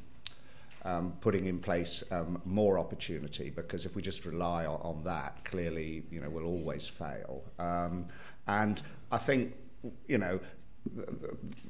um, 0.86 1.14
putting 1.20 1.46
in 1.46 1.59
place 1.59 2.05
um, 2.11 2.40
more 2.44 2.78
opportunity 2.78 3.48
because 3.48 3.86
if 3.86 3.96
we 3.96 4.02
just 4.02 4.26
rely 4.26 4.66
on, 4.66 4.80
on 4.82 5.02
that, 5.05 5.42
clearly, 5.44 6.02
you 6.11 6.20
know, 6.20 6.28
we'll 6.28 6.44
always 6.44 6.86
fail. 6.86 7.42
Um, 7.59 8.07
and 8.46 8.82
I 9.11 9.16
think, 9.16 9.55
you 10.07 10.18
know, 10.18 10.40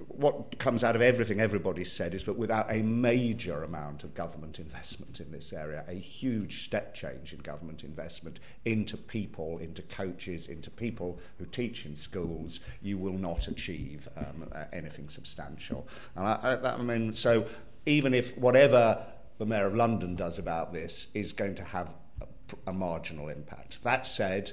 what 0.09 0.59
comes 0.59 0.83
out 0.83 0.97
of 0.97 1.03
everything 1.03 1.41
everybody's 1.41 1.91
said 1.91 2.15
is 2.15 2.25
that 2.25 2.35
without 2.35 2.71
a 2.71 2.83
major 2.83 3.63
amount 3.63 4.05
of 4.05 4.15
government 4.15 4.59
investment 4.59 5.21
in 5.21 5.31
this 5.31 5.53
area, 5.53 5.85
a 5.89 5.95
huge 5.95 6.65
step 6.65 6.95
change 6.95 7.33
in 7.33 7.39
government 7.41 7.85
investment 7.85 8.41
into 8.65 8.97
people, 8.97 9.59
into 9.59 9.83
coaches, 9.83 10.49
into 10.49 10.71
people 10.71 11.19
who 11.39 11.47
teach 11.47 11.87
in 11.87 11.95
schools, 11.95 12.61
you 12.83 12.99
will 12.99 13.19
not 13.19 13.49
achieve 13.49 14.09
um, 14.17 14.49
anything 14.73 15.09
substantial. 15.09 15.87
And 16.17 16.27
I, 16.27 16.59
I, 16.63 16.75
I 16.75 16.83
mean, 16.83 17.13
so 17.13 17.47
even 17.87 18.15
if 18.15 18.37
whatever 18.37 19.05
the 19.39 19.47
Mayor 19.47 19.67
of 19.67 19.75
London 19.75 20.15
does 20.15 20.39
about 20.39 20.73
this 20.73 21.09
is 21.15 21.33
going 21.33 21.55
to 21.57 21.65
have 21.65 21.95
a, 22.21 22.27
a 22.69 22.73
marginal 22.73 23.29
impact. 23.29 23.79
That 23.83 24.07
said, 24.07 24.53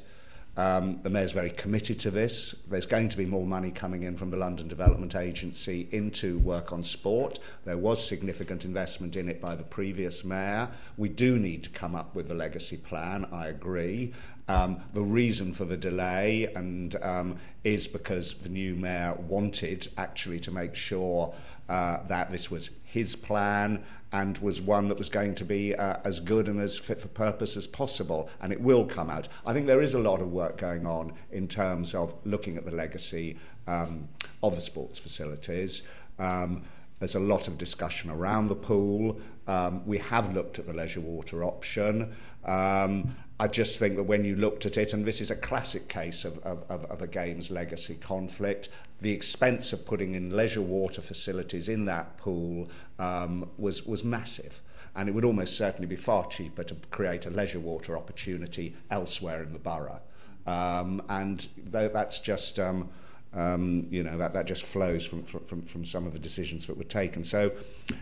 um, 0.57 0.99
the 1.01 1.09
Mayor's 1.09 1.31
very 1.31 1.51
committed 1.51 1.99
to 2.01 2.11
this. 2.11 2.53
There's 2.69 2.85
going 2.85 3.07
to 3.09 3.17
be 3.17 3.25
more 3.25 3.45
money 3.45 3.71
coming 3.71 4.03
in 4.03 4.17
from 4.17 4.29
the 4.31 4.37
London 4.37 4.67
Development 4.67 5.15
Agency 5.15 5.87
into 5.91 6.39
work 6.39 6.73
on 6.73 6.83
sport. 6.83 7.39
There 7.63 7.77
was 7.77 8.05
significant 8.05 8.65
investment 8.65 9.15
in 9.15 9.29
it 9.29 9.39
by 9.39 9.55
the 9.55 9.63
previous 9.63 10.25
Mayor. 10.25 10.69
We 10.97 11.07
do 11.07 11.39
need 11.39 11.63
to 11.63 11.69
come 11.69 11.95
up 11.95 12.13
with 12.15 12.29
a 12.31 12.33
legacy 12.33 12.77
plan, 12.77 13.27
I 13.31 13.47
agree. 13.47 14.13
Um, 14.49 14.81
the 14.93 15.01
reason 15.01 15.53
for 15.53 15.63
the 15.63 15.77
delay 15.77 16.51
and 16.53 16.97
um, 17.01 17.37
is 17.63 17.87
because 17.87 18.33
the 18.43 18.49
new 18.49 18.75
Mayor 18.75 19.13
wanted 19.13 19.87
actually 19.97 20.41
to 20.41 20.51
make 20.51 20.75
sure 20.75 21.33
uh, 21.69 21.99
that 22.07 22.29
this 22.29 22.51
was 22.51 22.71
his 22.83 23.15
plan 23.15 23.81
and 24.11 24.37
was 24.39 24.61
one 24.61 24.87
that 24.89 24.97
was 24.97 25.09
going 25.09 25.35
to 25.35 25.45
be 25.45 25.73
uh, 25.75 25.97
as 26.03 26.19
good 26.19 26.47
and 26.47 26.59
as 26.59 26.77
fit 26.77 26.99
for 26.99 27.07
purpose 27.07 27.55
as 27.55 27.65
possible. 27.65 28.29
And 28.41 28.51
it 28.51 28.59
will 28.59 28.85
come 28.85 29.09
out. 29.09 29.27
I 29.45 29.53
think 29.53 29.67
there 29.67 29.81
is 29.81 29.93
a 29.93 29.99
lot 29.99 30.21
of 30.21 30.31
work 30.31 30.57
going 30.57 30.85
on 30.85 31.13
in 31.31 31.47
terms 31.47 31.95
of 31.95 32.13
looking 32.25 32.57
at 32.57 32.65
the 32.65 32.71
legacy 32.71 33.37
um, 33.67 34.09
of 34.43 34.55
the 34.55 34.61
sports 34.61 34.99
facilities. 34.99 35.83
Um, 36.19 36.63
there's 36.99 37.15
a 37.15 37.19
lot 37.19 37.47
of 37.47 37.57
discussion 37.57 38.11
around 38.11 38.47
the 38.47 38.55
pool. 38.55 39.19
Um, 39.47 39.85
we 39.87 39.97
have 39.99 40.35
looked 40.35 40.59
at 40.59 40.67
the 40.67 40.73
leisure 40.73 41.01
water 41.01 41.43
option. 41.43 42.15
Um, 42.45 43.15
I 43.41 43.47
just 43.47 43.79
think 43.79 43.95
that 43.95 44.03
when 44.03 44.23
you 44.23 44.35
looked 44.35 44.67
at 44.67 44.77
it, 44.77 44.93
and 44.93 45.03
this 45.03 45.19
is 45.19 45.31
a 45.31 45.35
classic 45.35 45.87
case 45.87 46.25
of, 46.25 46.37
of, 46.43 46.63
of 46.69 47.01
a 47.01 47.07
games 47.07 47.49
legacy 47.49 47.95
conflict, 47.95 48.69
the 49.01 49.11
expense 49.11 49.73
of 49.73 49.83
putting 49.83 50.13
in 50.13 50.29
leisure 50.29 50.61
water 50.61 51.01
facilities 51.01 51.67
in 51.67 51.85
that 51.85 52.17
pool 52.17 52.69
um, 52.99 53.49
was, 53.57 53.83
was 53.83 54.03
massive. 54.03 54.61
And 54.95 55.09
it 55.09 55.13
would 55.13 55.25
almost 55.25 55.57
certainly 55.57 55.87
be 55.87 55.95
far 55.95 56.27
cheaper 56.27 56.63
to 56.63 56.75
create 56.91 57.25
a 57.25 57.31
leisure 57.31 57.59
water 57.59 57.97
opportunity 57.97 58.75
elsewhere 58.91 59.41
in 59.41 59.53
the 59.53 59.59
borough. 59.59 60.01
Um, 60.45 61.01
and 61.09 61.47
that's 61.65 62.19
just 62.19 62.59
um, 62.59 62.89
um, 63.33 63.87
you 63.89 64.03
know, 64.03 64.17
that, 64.17 64.33
that 64.33 64.45
just 64.45 64.63
flows 64.63 65.05
from, 65.05 65.23
from, 65.23 65.61
from 65.61 65.85
some 65.85 66.05
of 66.05 66.13
the 66.13 66.19
decisions 66.19 66.65
that 66.67 66.77
were 66.77 66.83
taken. 66.83 67.23
So, 67.23 67.51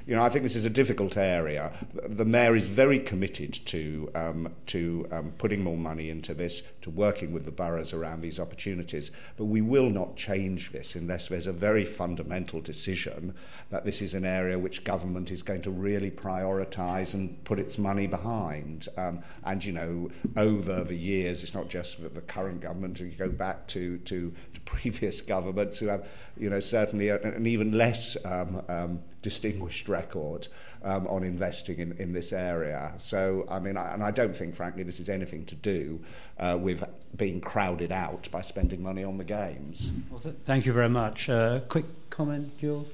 you 0.08 0.16
know, 0.16 0.24
I 0.24 0.30
think 0.30 0.44
this 0.44 0.56
is 0.56 0.66
a 0.66 0.70
difficult 0.72 1.18
area. 1.18 1.72
The 1.94 2.26
Mayor 2.26 2.56
is 2.56 2.66
very 2.66 3.00
committed 3.00 3.54
to, 3.68 4.10
um, 4.16 4.50
to 4.68 5.08
um, 5.12 5.34
putting 5.38 5.64
more 5.64 5.78
money 5.78 6.10
into 6.10 6.34
this, 6.34 6.64
to 6.82 6.90
working 6.90 7.32
with 7.32 7.46
the 7.46 7.52
boroughs 7.52 7.94
around 7.94 8.22
these 8.22 8.40
opportunities. 8.40 9.12
But 9.38 9.46
we 9.46 9.62
will 9.62 9.90
not 9.90 10.16
change 10.16 10.72
this 10.72 10.96
unless 10.96 11.28
there's 11.28 11.48
a 11.48 11.54
very 11.54 11.86
fundamental 11.86 12.60
decision 12.60 13.36
that 13.70 13.86
this 13.86 14.02
is 14.02 14.16
an 14.16 14.26
area 14.26 14.58
which 14.58 14.84
government 14.84 15.30
is 15.30 15.44
going 15.44 15.62
to 15.62 15.72
really 15.72 16.10
prioritise 16.10 17.14
and 17.14 17.44
put 17.44 17.60
its 17.60 17.78
money 17.78 18.08
behind. 18.08 18.88
Um, 18.98 19.22
and, 19.44 19.64
you 19.64 19.74
know, 19.74 20.10
over 20.38 20.84
the 20.84 20.96
years, 20.96 21.44
it's 21.44 21.54
not 21.54 21.70
just 21.70 22.02
the, 22.02 22.20
current 22.30 22.62
government, 22.62 23.00
you 23.00 23.08
go 23.08 23.30
back 23.30 23.68
to, 23.68 23.98
to, 24.00 24.34
to 24.54 24.60
previous 24.66 25.19
governments 25.22 25.80
who 25.80 25.88
have, 25.88 26.06
you 26.38 26.50
know, 26.50 26.60
certainly 26.60 27.10
a, 27.10 27.22
an 27.22 27.46
even 27.46 27.72
less 27.72 28.18
um, 28.26 28.62
um, 28.70 29.00
distinguished 29.22 29.90
record 29.90 30.48
um, 30.84 31.08
on 31.08 31.24
investing 31.24 31.80
in, 31.80 31.92
in 31.94 32.14
this 32.14 32.32
area. 32.32 32.94
So, 32.98 33.46
I 33.50 33.60
mean, 33.60 33.78
I, 33.78 33.94
and 33.94 34.04
I 34.04 34.12
don't 34.12 34.36
think, 34.36 34.56
frankly, 34.56 34.84
this 34.84 35.00
is 35.00 35.10
anything 35.10 35.46
to 35.46 35.56
do 35.56 36.00
uh, 36.40 36.58
with 36.60 36.84
being 37.18 37.42
crowded 37.42 37.92
out 37.92 38.30
by 38.32 38.42
spending 38.42 38.82
money 38.82 39.04
on 39.04 39.18
the 39.18 39.24
games. 39.24 39.92
Well, 40.10 40.20
th- 40.20 40.36
thank 40.46 40.66
you 40.66 40.74
very 40.74 40.90
much. 40.90 41.30
Uh, 41.30 41.60
quick 41.68 41.86
comment, 42.10 42.58
Jules? 42.58 42.88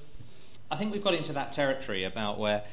I 0.71 0.78
think 0.78 0.91
we've 0.91 1.03
got 1.03 1.13
into 1.13 1.34
that 1.34 1.53
territory 1.53 2.03
about 2.03 2.39
where 2.39 2.63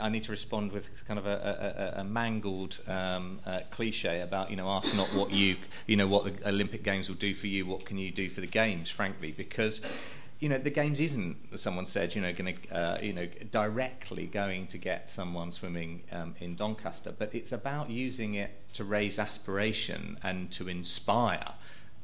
I 0.00 0.08
need 0.08 0.24
to 0.24 0.30
respond 0.30 0.72
with 0.72 0.88
kind 1.06 1.18
of 1.18 1.26
a, 1.26 1.94
a, 1.96 2.00
a 2.00 2.04
mangled 2.04 2.80
um, 2.86 3.40
uh, 3.46 3.60
cliche 3.70 4.20
about 4.20 4.50
you 4.50 4.56
know 4.56 4.68
ask 4.68 4.94
not 4.94 5.08
what 5.14 5.30
you 5.32 5.56
you 5.86 5.96
know 5.96 6.06
what 6.06 6.24
the 6.24 6.48
Olympic 6.48 6.82
Games 6.82 7.08
will 7.08 7.16
do 7.16 7.34
for 7.34 7.46
you, 7.46 7.66
what 7.66 7.84
can 7.84 7.98
you 7.98 8.10
do 8.10 8.28
for 8.28 8.40
the 8.40 8.46
Games, 8.46 8.90
frankly, 8.90 9.32
because 9.32 9.80
you 10.42 10.48
know 10.48 10.58
the 10.58 10.70
games 10.70 10.98
isn't 10.98 11.36
as 11.52 11.62
someone 11.62 11.86
said 11.86 12.16
you 12.16 12.20
know 12.20 12.32
going 12.32 12.56
to 12.56 12.76
uh, 12.76 12.98
you 13.00 13.12
know 13.12 13.28
directly 13.52 14.26
going 14.26 14.66
to 14.66 14.76
get 14.76 15.08
someone 15.08 15.52
swimming 15.52 16.02
um, 16.10 16.34
in 16.40 16.56
Doncaster 16.56 17.14
but 17.16 17.32
it's 17.32 17.52
about 17.52 17.90
using 17.90 18.34
it 18.34 18.50
to 18.72 18.82
raise 18.82 19.20
aspiration 19.20 20.18
and 20.20 20.50
to 20.50 20.68
inspire 20.68 21.54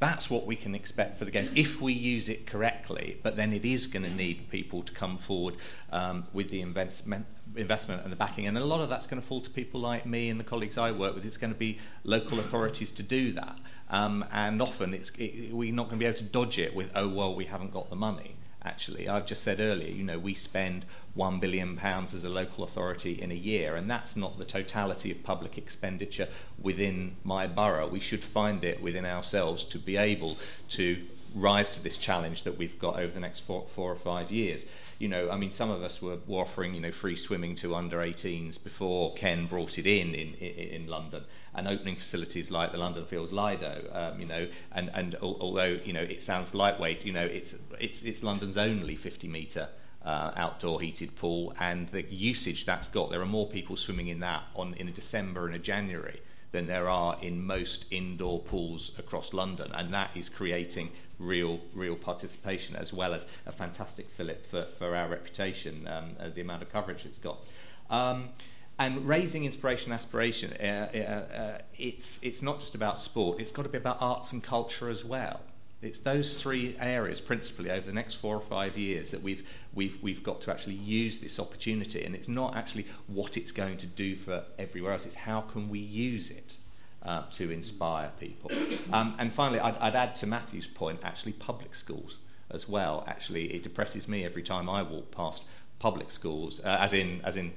that's 0.01 0.31
what 0.31 0.47
we 0.47 0.55
can 0.55 0.75
expect 0.75 1.17
for 1.17 1.25
the 1.25 1.31
games 1.31 1.53
if 1.57 1.81
we 1.81 1.93
use 1.93 2.29
it 2.29 2.47
correctly. 2.47 3.19
But 3.23 3.37
then 3.37 3.53
it 3.53 3.65
is 3.65 3.87
going 3.87 4.05
to 4.05 4.15
need 4.15 4.49
people 4.49 4.83
to 4.83 4.93
come 4.93 5.17
forward 5.17 5.57
um, 5.91 6.25
with 6.33 6.51
the 6.51 6.61
investment, 6.61 7.27
investment 7.57 8.03
and 8.03 8.13
the 8.13 8.17
backing. 8.17 8.47
And 8.47 8.57
a 8.57 8.65
lot 8.65 8.81
of 8.81 8.89
that's 8.89 9.07
going 9.07 9.21
to 9.21 9.27
fall 9.27 9.41
to 9.41 9.51
people 9.51 9.81
like 9.81 10.07
me 10.07 10.31
and 10.31 10.39
the 10.39 10.45
colleagues 10.45 10.79
I 10.79 10.93
work 10.93 11.15
with. 11.15 11.27
It's 11.27 11.37
going 11.37 11.53
to 11.53 11.59
be 11.59 11.79
local 12.05 12.39
authorities 12.39 12.93
to 12.93 13.03
do 13.03 13.33
that. 13.33 13.59
Um, 13.91 14.25
and 14.31 14.63
often 14.63 14.95
it's, 14.95 15.11
it, 15.19 15.53
we're 15.53 15.73
not 15.73 15.87
going 15.87 15.99
to 15.99 16.05
be 16.05 16.07
able 16.07 16.19
to 16.19 16.25
dodge 16.25 16.59
it 16.59 16.77
with, 16.77 16.91
oh, 16.95 17.09
well, 17.09 17.35
we 17.35 17.47
haven't 17.47 17.73
got 17.73 17.91
the 17.91 17.97
money 17.97 18.38
actually. 18.65 19.09
I've 19.09 19.27
just 19.27 19.43
said 19.43 19.61
earlier, 19.61 19.91
you 19.91 20.05
know, 20.05 20.19
we 20.19 20.35
spend 20.35 20.85
one 21.15 21.41
billion 21.41 21.77
pounds 21.77 22.15
as 22.15 22.25
a 22.25 22.29
local 22.29 22.65
authority 22.65 23.21
in 23.21 23.31
a 23.31 23.35
year, 23.35 23.77
and 23.77 23.91
that's 23.91 24.17
not 24.17 24.39
the 24.39 24.45
totality 24.45 25.11
of 25.11 25.23
public 25.23 25.59
expenditure 25.59 26.29
within 26.61 27.17
my 27.25 27.47
borough. 27.47 27.89
We 27.89 28.01
should 28.01 28.23
find 28.23 28.63
it 28.65 28.83
within 28.83 29.05
ourselves 29.05 29.65
to 29.65 29.79
be 29.79 29.97
able 29.97 30.37
to 30.71 31.05
rise 31.35 31.71
to 31.71 31.83
this 31.83 31.97
challenge 31.97 32.43
that 32.45 32.59
we've 32.59 32.79
got 32.79 32.99
over 32.99 33.13
the 33.13 33.21
next 33.21 33.41
four, 33.41 33.67
four 33.69 33.93
or 33.93 33.97
five 33.97 34.33
years. 34.33 34.65
You 34.99 35.09
know, 35.09 35.31
I 35.31 35.37
mean, 35.37 35.53
some 35.53 35.71
of 35.71 35.83
us 35.83 36.03
were, 36.03 36.19
were 36.27 36.41
offering, 36.41 36.75
you 36.75 36.81
know, 36.81 36.91
free 36.91 37.15
swimming 37.15 37.55
to 37.57 37.75
under 37.77 37.99
18s 37.99 38.63
before 38.63 39.13
Ken 39.15 39.47
brought 39.47 39.79
it 39.79 39.87
in 39.87 40.13
in, 40.15 40.35
in, 40.35 40.87
London, 40.89 41.25
and 41.55 41.69
opening 41.69 41.95
facilities 41.95 42.51
like 42.51 42.73
the 42.73 42.79
London 42.79 43.05
Fields 43.05 43.33
Lido, 43.33 43.85
um, 43.93 44.21
you 44.21 44.27
know, 44.27 44.49
and, 44.73 44.91
and 44.93 45.15
although, 45.23 45.79
you 45.85 45.93
know, 45.93 46.03
it 46.03 46.21
sounds 46.21 46.53
lightweight, 46.53 47.07
you 47.07 47.13
know, 47.13 47.25
it's, 47.25 47.55
it's, 47.79 48.03
it's 48.03 48.25
London's 48.25 48.57
only 48.57 48.97
50 48.97 49.29
metre 49.29 49.69
uh, 50.05 50.33
outdoor 50.37 50.81
heated 50.81 51.15
pool, 51.17 51.55
and 51.61 51.89
the 51.89 52.03
usage 52.03 52.65
that's 52.65 52.89
got, 52.89 53.11
there 53.11 53.21
are 53.21 53.27
more 53.27 53.47
people 53.47 53.77
swimming 53.77 54.09
in 54.09 54.21
that 54.21 54.43
on 54.57 54.75
in 54.75 54.89
a 54.89 54.93
December 54.93 55.47
and 55.47 55.55
a 55.55 55.59
January 55.59 56.21
than 56.51 56.67
there 56.67 56.89
are 56.89 57.19
in 57.21 57.45
most 57.45 57.85
indoor 57.91 58.41
pools 58.41 58.93
across 58.99 59.33
London, 59.33 59.71
and 59.75 59.93
that 59.93 60.11
is 60.17 60.29
creating 60.29 60.91
real 61.19 61.61
real 61.75 61.97
participation 61.97 62.77
as 62.77 62.93
well 62.93 63.13
as 63.15 63.27
a 63.47 63.53
fantastic 63.53 64.09
fillip 64.09 64.47
for, 64.47 64.63
for 64.63 64.95
our 64.95 65.09
reputation, 65.09 65.87
um, 65.89 66.11
uh, 66.21 66.29
the 66.35 66.41
amount 66.41 66.63
of 66.63 66.73
coverage 66.73 67.05
it's 67.05 67.19
got. 67.19 67.45
Um, 67.91 68.31
and 68.79 69.09
raising 69.09 69.45
inspiration 69.45 69.91
and 69.91 69.99
aspiration, 69.99 70.53
uh, 70.53 70.89
uh, 70.95 71.37
uh, 71.37 71.59
it's, 71.77 72.21
it's 72.23 72.43
not 72.43 72.61
just 72.61 72.77
about 72.77 73.01
sport, 73.01 73.41
it's 73.41 73.51
got 73.51 73.65
to 73.65 73.69
be 73.69 73.79
about 73.79 73.99
arts 74.01 74.33
and 74.33 74.43
culture 74.43 74.89
as 74.89 75.05
well. 75.05 75.41
It's 75.83 75.99
those 76.01 76.41
three 76.41 76.77
areas 76.81 77.21
principally 77.21 77.71
over 77.71 77.87
the 77.87 77.93
next 77.93 78.15
four 78.15 78.37
or 78.37 78.41
five 78.41 78.77
years 78.77 79.11
that 79.11 79.23
we've, 79.23 79.49
we've, 79.73 80.01
we've 80.03 80.23
got 80.23 80.41
to 80.43 80.51
actually 80.51 80.75
use 80.75 81.21
this 81.21 81.39
opportunity. 81.39 82.05
And 82.05 82.15
it's 82.15 82.29
not 82.29 82.57
actually 82.57 82.87
what 83.07 83.37
it's 83.37 83.53
going 83.53 83.77
to 83.79 83.87
do 83.87 84.15
for 84.17 84.45
everywhere 84.59 84.93
else, 84.93 85.07
it's 85.07 85.15
how 85.15 85.41
can 85.41 85.69
we 85.69 85.79
use 85.79 86.31
it 86.31 86.58
uh, 87.03 87.23
to 87.31 87.51
inspire 87.51 88.11
people. 88.19 88.51
Um, 88.93 89.15
and 89.19 89.33
finally, 89.33 89.61
I'd, 89.61 89.77
I'd 89.79 89.95
add 89.95 90.15
to 90.17 90.27
Matthew's 90.27 90.67
point 90.67 91.01
actually 91.03 91.33
public 91.33 91.75
schools 91.75 92.19
as 92.51 92.69
well. 92.69 93.05
Actually, 93.07 93.55
it 93.55 93.63
depresses 93.63 94.09
me 94.09 94.25
every 94.25 94.43
time 94.43 94.69
I 94.69 94.83
walk 94.83 95.11
past 95.11 95.43
public 95.79 96.11
schools, 96.11 96.61
uh, 96.65 96.79
as 96.81 96.93
in 96.93 97.21
as 97.25 97.37
in 97.37 97.53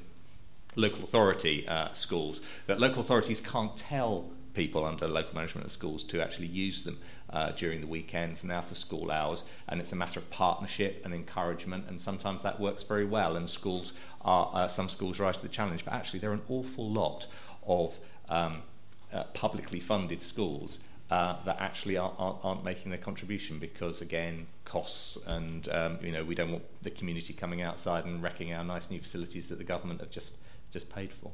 local 0.76 1.04
authority 1.04 1.68
uh, 1.68 1.92
schools, 1.94 2.40
that 2.68 2.80
local 2.80 3.02
authorities 3.02 3.42
can't 3.42 3.76
tell 3.76 4.30
people 4.54 4.86
under 4.86 5.08
local 5.08 5.34
management 5.34 5.66
of 5.66 5.72
schools 5.72 6.04
to 6.04 6.22
actually 6.22 6.48
use 6.48 6.84
them 6.84 6.98
uh, 7.30 7.52
during 7.52 7.80
the 7.82 7.88
weekends 7.88 8.44
and 8.44 8.52
after 8.52 8.76
school 8.76 9.12
hours. 9.12 9.44
And 9.68 9.80
it's 9.80 9.92
a 9.92 9.96
matter 9.96 10.20
of 10.20 10.30
partnership 10.30 11.02
and 11.06 11.14
encouragement, 11.14 11.86
and 11.88 12.00
sometimes 12.00 12.42
that 12.44 12.60
works 12.60 12.84
very 12.84 13.06
well. 13.06 13.36
And 13.36 13.50
schools 13.50 13.94
are 14.22 14.52
uh, 14.54 14.68
some 14.68 14.90
schools 14.90 15.20
rise 15.20 15.38
to 15.38 15.44
the 15.44 15.50
challenge, 15.50 15.86
but 15.86 15.94
actually 15.94 16.20
there 16.20 16.32
are 16.32 16.36
an 16.36 16.42
awful 16.50 16.90
lot 16.90 17.28
of 17.66 18.00
um, 18.30 18.64
uh, 19.14 19.24
publicly 19.34 19.80
funded 19.80 20.22
schools. 20.22 20.80
Uh, 21.10 21.36
that 21.44 21.60
actually 21.60 21.98
aren't, 21.98 22.16
aren't, 22.18 22.64
making 22.64 22.90
their 22.90 22.98
contribution 22.98 23.60
because 23.60 24.00
again 24.02 24.46
costs 24.64 25.18
and 25.28 25.68
um, 25.68 26.00
you 26.02 26.10
know 26.10 26.24
we 26.24 26.34
don't 26.34 26.54
want 26.54 26.64
the 26.84 26.90
community 26.90 27.34
coming 27.34 27.62
outside 27.62 28.06
and 28.06 28.24
wrecking 28.24 28.54
our 28.54 28.64
nice 28.64 28.90
new 28.90 28.98
facilities 29.02 29.48
that 29.50 29.58
the 29.58 29.64
government 29.66 30.00
have 30.00 30.10
just 30.10 30.36
just 30.72 30.90
paid 30.90 31.12
for. 31.12 31.34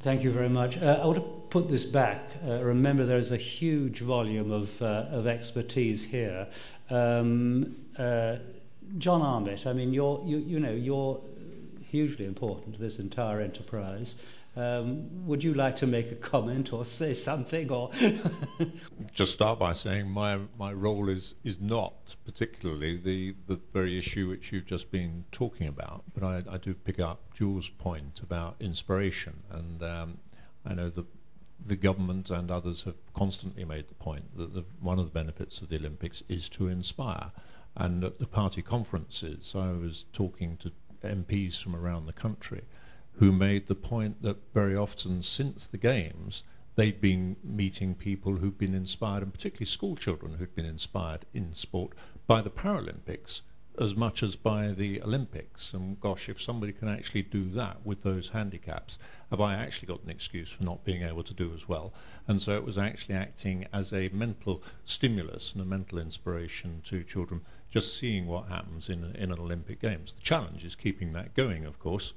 Thank 0.00 0.22
you 0.22 0.30
very 0.30 0.48
much. 0.48 0.76
Uh, 0.76 1.00
I 1.02 1.06
want 1.06 1.18
to 1.18 1.24
put 1.48 1.68
this 1.68 1.84
back. 1.84 2.20
Uh, 2.46 2.62
remember, 2.62 3.06
there 3.06 3.18
is 3.18 3.32
a 3.32 3.36
huge 3.36 4.00
volume 4.00 4.52
of, 4.52 4.80
uh, 4.82 5.06
of 5.10 5.26
expertise 5.26 6.04
here. 6.04 6.46
Um, 6.90 7.76
uh, 7.98 8.36
John 8.98 9.22
Armitt, 9.22 9.66
I 9.66 9.72
mean, 9.72 9.92
you're, 9.92 10.22
you, 10.24 10.36
you 10.36 10.60
know, 10.60 10.72
you're 10.72 11.20
hugely 11.90 12.26
important 12.26 12.74
to 12.74 12.80
this 12.80 12.98
entire 12.98 13.40
enterprise. 13.40 14.16
Um, 14.56 15.26
would 15.26 15.44
you 15.44 15.52
like 15.52 15.76
to 15.76 15.86
make 15.86 16.10
a 16.10 16.14
comment 16.14 16.72
or 16.72 16.86
say 16.86 17.12
something? 17.12 17.70
Or 17.70 17.90
just 19.12 19.32
start 19.32 19.58
by 19.58 19.74
saying 19.74 20.08
my 20.10 20.38
my 20.58 20.72
role 20.72 21.10
is 21.10 21.34
is 21.44 21.60
not 21.60 22.16
particularly 22.24 22.96
the 22.96 23.34
the 23.46 23.60
very 23.74 23.98
issue 23.98 24.28
which 24.28 24.52
you've 24.52 24.66
just 24.66 24.90
been 24.90 25.24
talking 25.30 25.68
about, 25.68 26.04
but 26.14 26.22
I, 26.22 26.42
I 26.50 26.56
do 26.56 26.72
pick 26.72 26.98
up 26.98 27.34
Jules' 27.34 27.68
point 27.68 28.20
about 28.22 28.56
inspiration, 28.58 29.42
and 29.50 29.82
um, 29.82 30.18
I 30.64 30.72
know 30.72 30.88
the 30.88 31.04
the 31.64 31.76
government 31.76 32.30
and 32.30 32.50
others 32.50 32.82
have 32.84 32.96
constantly 33.12 33.64
made 33.64 33.88
the 33.88 33.94
point 33.94 34.36
that 34.38 34.54
the, 34.54 34.64
one 34.80 34.98
of 34.98 35.04
the 35.04 35.10
benefits 35.10 35.60
of 35.60 35.68
the 35.68 35.76
Olympics 35.76 36.22
is 36.28 36.48
to 36.50 36.68
inspire. 36.68 37.32
And 37.74 38.04
at 38.04 38.18
the 38.18 38.26
party 38.26 38.62
conferences, 38.62 39.54
I 39.58 39.72
was 39.72 40.06
talking 40.12 40.56
to 40.58 40.72
MPs 41.04 41.62
from 41.62 41.76
around 41.76 42.06
the 42.06 42.12
country 42.12 42.62
who 43.18 43.32
made 43.32 43.66
the 43.66 43.74
point 43.74 44.22
that 44.22 44.36
very 44.52 44.76
often 44.76 45.22
since 45.22 45.66
the 45.66 45.78
Games, 45.78 46.42
they'd 46.74 47.00
been 47.00 47.36
meeting 47.42 47.94
people 47.94 48.36
who'd 48.36 48.58
been 48.58 48.74
inspired, 48.74 49.22
and 49.22 49.32
particularly 49.32 49.66
school 49.66 49.96
children 49.96 50.34
who'd 50.34 50.54
been 50.54 50.66
inspired 50.66 51.24
in 51.32 51.54
sport 51.54 51.92
by 52.26 52.42
the 52.42 52.50
Paralympics 52.50 53.40
as 53.78 53.94
much 53.94 54.22
as 54.22 54.36
by 54.36 54.68
the 54.68 55.02
Olympics. 55.02 55.72
And 55.72 56.00
gosh, 56.00 56.28
if 56.28 56.40
somebody 56.40 56.72
can 56.72 56.88
actually 56.88 57.22
do 57.22 57.48
that 57.50 57.84
with 57.84 58.02
those 58.02 58.28
handicaps, 58.28 58.98
have 59.30 59.40
I 59.40 59.54
actually 59.54 59.88
got 59.88 60.02
an 60.02 60.10
excuse 60.10 60.48
for 60.48 60.64
not 60.64 60.84
being 60.84 61.02
able 61.02 61.22
to 61.24 61.34
do 61.34 61.52
as 61.54 61.68
well? 61.68 61.92
And 62.26 62.40
so 62.40 62.56
it 62.56 62.64
was 62.64 62.78
actually 62.78 63.16
acting 63.16 63.66
as 63.72 63.92
a 63.92 64.08
mental 64.10 64.62
stimulus 64.84 65.52
and 65.52 65.60
a 65.60 65.66
mental 65.66 65.98
inspiration 65.98 66.82
to 66.86 67.04
children, 67.04 67.42
just 67.70 67.96
seeing 67.96 68.26
what 68.26 68.48
happens 68.48 68.88
in, 68.88 69.04
in 69.16 69.30
an 69.30 69.38
Olympic 69.38 69.80
Games. 69.80 70.12
The 70.12 70.22
challenge 70.22 70.64
is 70.64 70.74
keeping 70.74 71.12
that 71.12 71.34
going, 71.34 71.64
of 71.64 71.78
course. 71.78 72.14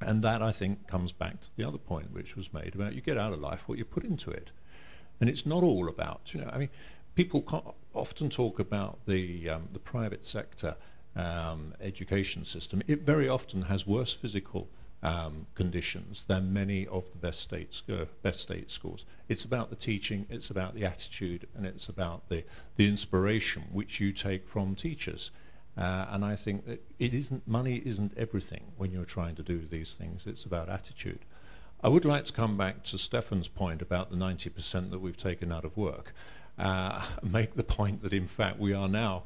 And 0.00 0.22
that, 0.22 0.42
I 0.42 0.52
think, 0.52 0.86
comes 0.86 1.12
back 1.12 1.40
to 1.40 1.48
the 1.56 1.64
other 1.64 1.78
point 1.78 2.12
which 2.12 2.36
was 2.36 2.52
made 2.52 2.74
about 2.74 2.94
you 2.94 3.00
get 3.00 3.16
out 3.16 3.32
of 3.32 3.40
life 3.40 3.62
what 3.66 3.78
you 3.78 3.84
put 3.84 4.04
into 4.04 4.30
it. 4.30 4.50
And 5.20 5.30
it's 5.30 5.46
not 5.46 5.62
all 5.62 5.88
about, 5.88 6.34
you 6.34 6.40
know, 6.40 6.50
I 6.52 6.58
mean, 6.58 6.68
people 7.14 7.74
often 7.94 8.28
talk 8.28 8.58
about 8.58 8.98
the, 9.06 9.48
um, 9.48 9.68
the 9.72 9.78
private 9.78 10.26
sector 10.26 10.76
um, 11.16 11.72
education 11.80 12.44
system. 12.44 12.82
It 12.86 13.02
very 13.02 13.28
often 13.28 13.62
has 13.62 13.86
worse 13.86 14.14
physical 14.14 14.68
um, 15.02 15.46
conditions 15.54 16.24
than 16.26 16.52
many 16.52 16.86
of 16.86 17.04
the 17.12 17.18
best 17.18 17.40
state, 17.40 17.80
uh, 17.88 18.04
best 18.22 18.40
state 18.40 18.70
schools. 18.70 19.04
It's 19.28 19.44
about 19.44 19.70
the 19.70 19.76
teaching, 19.76 20.26
it's 20.28 20.50
about 20.50 20.74
the 20.74 20.84
attitude, 20.84 21.48
and 21.54 21.64
it's 21.64 21.88
about 21.88 22.28
the, 22.28 22.44
the 22.76 22.86
inspiration 22.86 23.64
which 23.72 24.00
you 24.00 24.12
take 24.12 24.48
from 24.48 24.74
teachers. 24.74 25.30
Uh, 25.76 26.06
and 26.10 26.24
I 26.24 26.36
think 26.36 26.66
that 26.66 26.82
it 26.98 27.12
isn't 27.12 27.46
money 27.46 27.82
isn't 27.84 28.12
everything 28.16 28.72
when 28.76 28.92
you're 28.92 29.04
trying 29.04 29.34
to 29.36 29.42
do 29.42 29.60
these 29.60 29.94
things. 29.94 30.22
It's 30.26 30.44
about 30.44 30.68
attitude. 30.68 31.20
I 31.82 31.88
would 31.88 32.06
like 32.06 32.24
to 32.26 32.32
come 32.32 32.56
back 32.56 32.82
to 32.84 32.98
Stefan's 32.98 33.48
point 33.48 33.82
about 33.82 34.10
the 34.10 34.16
90% 34.16 34.90
that 34.90 34.98
we've 35.00 35.16
taken 35.16 35.52
out 35.52 35.64
of 35.64 35.76
work. 35.76 36.14
Uh, 36.58 37.04
make 37.22 37.54
the 37.54 37.62
point 37.62 38.02
that 38.02 38.14
in 38.14 38.26
fact 38.26 38.58
we 38.58 38.72
are 38.72 38.88
now 38.88 39.24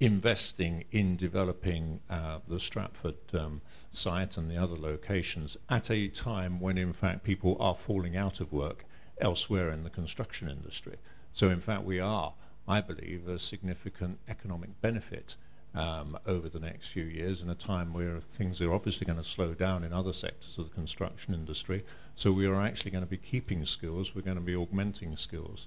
investing 0.00 0.84
in 0.90 1.14
developing 1.14 2.00
uh, 2.10 2.40
the 2.48 2.58
Stratford 2.58 3.14
um, 3.34 3.60
site 3.92 4.36
and 4.36 4.50
the 4.50 4.56
other 4.56 4.76
locations 4.76 5.56
at 5.68 5.92
a 5.92 6.08
time 6.08 6.58
when 6.58 6.76
in 6.76 6.92
fact 6.92 7.22
people 7.22 7.56
are 7.60 7.76
falling 7.76 8.16
out 8.16 8.40
of 8.40 8.52
work 8.52 8.84
elsewhere 9.20 9.70
in 9.70 9.84
the 9.84 9.90
construction 9.90 10.48
industry. 10.48 10.96
So 11.32 11.50
in 11.50 11.60
fact 11.60 11.84
we 11.84 12.00
are, 12.00 12.34
I 12.66 12.80
believe, 12.80 13.28
a 13.28 13.38
significant 13.38 14.18
economic 14.28 14.80
benefit 14.80 15.36
um, 15.74 16.18
over 16.26 16.48
the 16.48 16.60
next 16.60 16.88
few 16.88 17.04
years 17.04 17.40
in 17.40 17.48
a 17.48 17.54
time 17.54 17.92
where 17.92 18.20
things 18.20 18.60
are 18.60 18.72
obviously 18.72 19.06
going 19.06 19.18
to 19.18 19.24
slow 19.24 19.54
down 19.54 19.84
in 19.84 19.92
other 19.92 20.12
sectors 20.12 20.58
of 20.58 20.68
the 20.68 20.74
construction 20.74 21.34
industry. 21.34 21.84
So 22.14 22.30
we 22.30 22.46
are 22.46 22.60
actually 22.60 22.90
going 22.90 23.04
to 23.04 23.10
be 23.10 23.16
keeping 23.16 23.64
skills, 23.64 24.14
we're 24.14 24.22
going 24.22 24.36
to 24.36 24.42
be 24.42 24.54
augmenting 24.54 25.16
skills. 25.16 25.66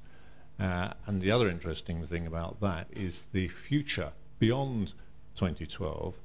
Uh, 0.59 0.91
and 1.05 1.21
the 1.21 1.31
other 1.31 1.49
interesting 1.49 2.05
thing 2.05 2.27
about 2.27 2.61
that 2.61 2.87
is 2.91 3.25
the 3.33 3.47
future 3.47 4.11
beyond 4.39 4.93
2012. 5.35 6.15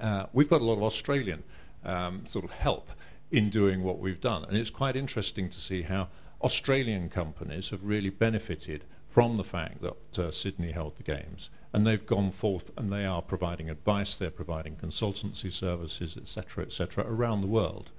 Uh, 0.00 0.26
we've 0.32 0.50
got 0.50 0.60
a 0.60 0.64
lot 0.64 0.74
of 0.74 0.82
Australian 0.82 1.44
um, 1.84 2.26
sort 2.26 2.44
of 2.44 2.50
help 2.50 2.90
in 3.30 3.50
doing 3.50 3.82
what 3.82 3.98
we've 3.98 4.20
done. 4.20 4.44
And 4.44 4.56
it's 4.56 4.70
quite 4.70 4.96
interesting 4.96 5.48
to 5.50 5.60
see 5.60 5.82
how 5.82 6.08
Australian 6.42 7.08
companies 7.08 7.70
have 7.70 7.84
really 7.84 8.10
benefited 8.10 8.84
from 9.08 9.36
the 9.36 9.44
fact 9.44 9.82
that 9.82 10.18
uh, 10.18 10.30
Sydney 10.30 10.72
held 10.72 10.96
the 10.96 11.02
Games 11.02 11.50
and 11.74 11.84
they've 11.84 12.06
gone 12.06 12.30
forth 12.30 12.70
and 12.76 12.92
they 12.92 13.04
are 13.04 13.20
providing 13.20 13.68
advice, 13.68 14.16
they're 14.16 14.30
providing 14.30 14.76
consultancy 14.76 15.52
services, 15.52 16.16
etc., 16.16 16.64
etc., 16.64 17.04
around 17.04 17.40
the 17.40 17.48
world. 17.48 17.90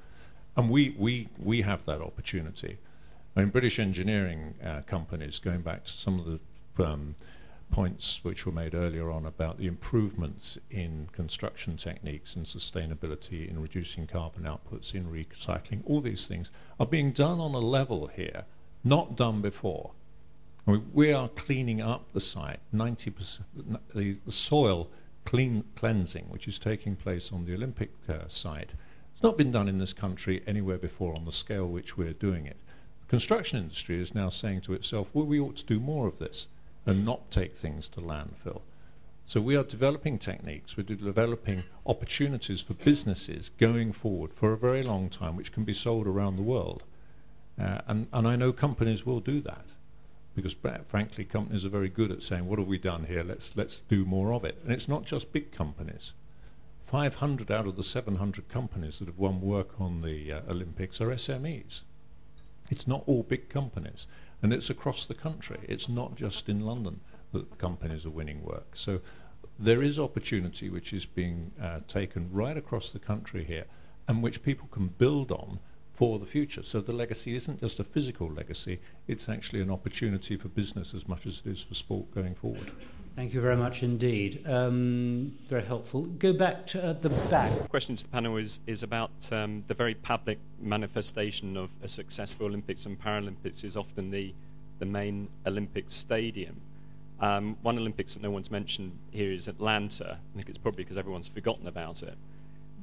And 0.55 0.69
we, 0.69 0.95
we, 0.97 1.27
we 1.37 1.63
have 1.63 1.83
that 1.83 1.99
opportunity. 1.99 2.77
I 3.35 3.41
mean, 3.41 3.49
British 3.49 3.77
engineering 3.77 4.55
uh, 4.65 4.83
companies, 4.87 5.39
going 5.39 5.59
back 5.59 5.83
to 5.83 5.91
some 5.91 6.21
of 6.21 6.25
the 6.25 6.85
um, 6.85 7.15
points 7.69 8.21
which 8.23 8.45
were 8.45 8.53
made 8.53 8.73
earlier 8.73 9.11
on 9.11 9.25
about 9.25 9.57
the 9.57 9.67
improvements 9.67 10.57
in 10.71 11.09
construction 11.11 11.75
techniques 11.75 12.33
and 12.33 12.45
sustainability, 12.45 13.49
in 13.49 13.61
reducing 13.61 14.07
carbon 14.07 14.43
outputs, 14.43 14.95
in 14.95 15.05
recycling, 15.07 15.81
all 15.83 15.99
these 15.99 16.27
things 16.27 16.49
are 16.79 16.85
being 16.85 17.11
done 17.11 17.41
on 17.41 17.53
a 17.53 17.59
level 17.59 18.07
here 18.07 18.45
not 18.85 19.17
done 19.17 19.41
before. 19.41 19.91
We 20.65 21.13
are 21.13 21.29
cleaning 21.29 21.79
up 21.79 22.11
the 22.13 22.21
site, 22.21 22.59
90%, 22.73 23.39
the, 23.93 24.17
the 24.25 24.31
soil 24.31 24.89
clean 25.23 25.63
cleansing, 25.75 26.25
which 26.29 26.47
is 26.47 26.57
taking 26.57 26.95
place 26.95 27.31
on 27.31 27.45
the 27.45 27.53
Olympic 27.53 27.91
uh, 28.09 28.27
site. 28.29 28.71
It's 29.13 29.21
not 29.21 29.37
been 29.37 29.51
done 29.51 29.67
in 29.67 29.77
this 29.77 29.93
country 29.93 30.41
anywhere 30.47 30.79
before 30.79 31.15
on 31.15 31.25
the 31.25 31.31
scale 31.31 31.67
which 31.67 31.97
we're 31.97 32.13
doing 32.13 32.47
it. 32.47 32.57
The 33.01 33.07
construction 33.07 33.59
industry 33.59 34.01
is 34.01 34.15
now 34.15 34.29
saying 34.29 34.61
to 34.61 34.73
itself, 34.73 35.11
well, 35.13 35.25
we 35.25 35.39
ought 35.39 35.57
to 35.57 35.65
do 35.65 35.79
more 35.79 36.07
of 36.07 36.17
this 36.17 36.47
and 36.87 37.05
not 37.05 37.29
take 37.29 37.55
things 37.55 37.87
to 37.89 38.01
landfill. 38.01 38.61
So 39.27 39.41
we 39.41 39.55
are 39.55 39.63
developing 39.63 40.17
techniques, 40.17 40.77
we're 40.77 40.83
developing 40.83 41.63
opportunities 41.85 42.61
for 42.61 42.73
businesses 42.73 43.51
going 43.59 43.93
forward 43.93 44.33
for 44.33 44.51
a 44.51 44.57
very 44.57 44.81
long 44.81 45.09
time, 45.09 45.35
which 45.35 45.51
can 45.51 45.63
be 45.63 45.73
sold 45.73 46.07
around 46.07 46.37
the 46.37 46.43
world. 46.43 46.83
Uh, 47.59 47.81
and, 47.87 48.07
and 48.11 48.27
I 48.27 48.35
know 48.35 48.51
companies 48.51 49.05
will 49.05 49.19
do 49.19 49.41
that 49.41 49.65
because 50.35 50.55
frankly 50.87 51.23
companies 51.25 51.65
are 51.65 51.69
very 51.69 51.89
good 51.89 52.11
at 52.11 52.21
saying 52.21 52.47
what 52.47 52.59
have 52.59 52.67
we 52.67 52.77
done 52.77 53.05
here? 53.05 53.23
Let's 53.23 53.55
let's 53.55 53.81
do 53.87 54.05
more 54.05 54.33
of 54.33 54.43
it. 54.43 54.59
And 54.63 54.71
it's 54.71 54.87
not 54.87 55.05
just 55.05 55.31
big 55.31 55.51
companies. 55.51 56.13
500 56.85 57.49
out 57.49 57.65
of 57.65 57.77
the 57.77 57.83
700 57.83 58.47
companies 58.47 58.99
that 58.99 59.07
have 59.07 59.17
won 59.17 59.41
work 59.41 59.79
on 59.79 60.01
the 60.01 60.31
uh, 60.31 60.41
Olympics 60.47 61.01
are 61.01 61.07
SMEs 61.07 61.81
it's 62.69 62.87
not 62.87 63.03
all 63.05 63.23
big 63.23 63.49
companies. 63.49 64.07
And 64.41 64.53
it's 64.53 64.69
across 64.69 65.05
the 65.05 65.13
country. 65.13 65.59
It's 65.63 65.89
not 65.89 66.15
just 66.15 66.49
in 66.49 66.61
London 66.61 67.01
that 67.31 67.57
companies 67.57 68.05
are 68.05 68.11
winning 68.11 68.43
work. 68.43 68.67
So 68.73 69.01
there 69.57 69.81
is 69.81 69.97
opportunity 69.97 70.69
which 70.69 70.93
is 70.93 71.05
being 71.05 71.51
uh, 71.61 71.79
taken 71.87 72.29
right 72.31 72.57
across 72.57 72.91
the 72.91 72.99
country 72.99 73.43
here 73.43 73.65
and 74.07 74.21
which 74.21 74.43
people 74.43 74.67
can 74.71 74.87
build 74.87 75.31
on 75.31 75.59
for 75.95 76.19
the 76.19 76.25
future. 76.25 76.61
So 76.61 76.81
the 76.81 76.93
legacy 76.93 77.35
isn't 77.35 77.61
just 77.61 77.79
a 77.79 77.83
physical 77.83 78.29
legacy, 78.29 78.79
it's 79.07 79.29
actually 79.29 79.61
an 79.61 79.71
opportunity 79.71 80.35
for 80.35 80.49
business 80.49 80.93
as 80.93 81.07
much 81.07 81.25
as 81.25 81.41
it 81.45 81.49
is 81.49 81.63
for 81.63 81.73
sport 81.73 82.13
going 82.13 82.35
forward. 82.35 82.71
Thank 83.15 83.33
you 83.33 83.39
very 83.39 83.55
much 83.55 83.81
indeed. 83.81 84.45
Um, 84.45 85.37
very 85.47 85.63
helpful. 85.63 86.01
Go 86.01 86.33
back 86.33 86.67
to 86.67 86.83
uh, 86.83 86.93
the 86.93 87.09
back. 87.09 87.57
The 87.57 87.69
question 87.69 87.95
to 87.95 88.03
the 88.03 88.09
panel 88.09 88.35
is, 88.35 88.59
is 88.67 88.83
about 88.83 89.11
um, 89.31 89.63
the 89.69 89.73
very 89.73 89.95
public 89.95 90.37
manifestation 90.59 91.55
of 91.55 91.69
a 91.81 91.87
successful 91.87 92.47
Olympics 92.47 92.85
and 92.85 93.01
Paralympics 93.01 93.63
is 93.63 93.77
often 93.77 94.11
the, 94.11 94.33
the 94.79 94.85
main 94.85 95.29
Olympic 95.45 95.85
stadium. 95.87 96.59
Um, 97.21 97.55
one 97.61 97.77
Olympics 97.77 98.15
that 98.15 98.21
no 98.21 98.31
one's 98.31 98.51
mentioned 98.51 98.91
here 99.11 99.31
is 99.31 99.47
Atlanta. 99.47 100.17
I 100.19 100.35
think 100.35 100.49
it's 100.49 100.57
probably 100.57 100.83
because 100.83 100.97
everyone's 100.97 101.29
forgotten 101.29 101.67
about 101.69 102.03
it. 102.03 102.15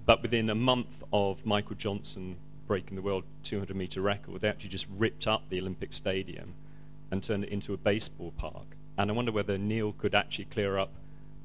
But 0.06 0.22
within 0.22 0.48
a 0.48 0.54
month 0.54 1.04
of 1.12 1.44
Michael 1.44 1.76
Johnson 1.76 2.36
breaking 2.72 2.96
the 2.96 3.02
world 3.02 3.24
200 3.42 3.76
meter 3.76 4.00
record, 4.00 4.40
they 4.40 4.48
actually 4.48 4.70
just 4.70 4.86
ripped 4.96 5.26
up 5.26 5.42
the 5.50 5.60
Olympic 5.60 5.92
Stadium 5.92 6.54
and 7.10 7.22
turned 7.22 7.44
it 7.44 7.50
into 7.50 7.74
a 7.74 7.76
baseball 7.76 8.32
park. 8.38 8.64
And 8.96 9.10
I 9.10 9.12
wonder 9.12 9.30
whether 9.30 9.58
Neil 9.58 9.92
could 9.92 10.14
actually 10.14 10.46
clear 10.46 10.78
up 10.78 10.88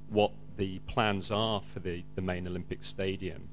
what 0.10 0.32
the 0.56 0.80
plans 0.88 1.30
are 1.30 1.62
for 1.74 1.82
the, 1.82 2.02
the 2.16 2.22
main 2.22 2.48
Olympic 2.48 2.82
Stadium. 2.82 3.49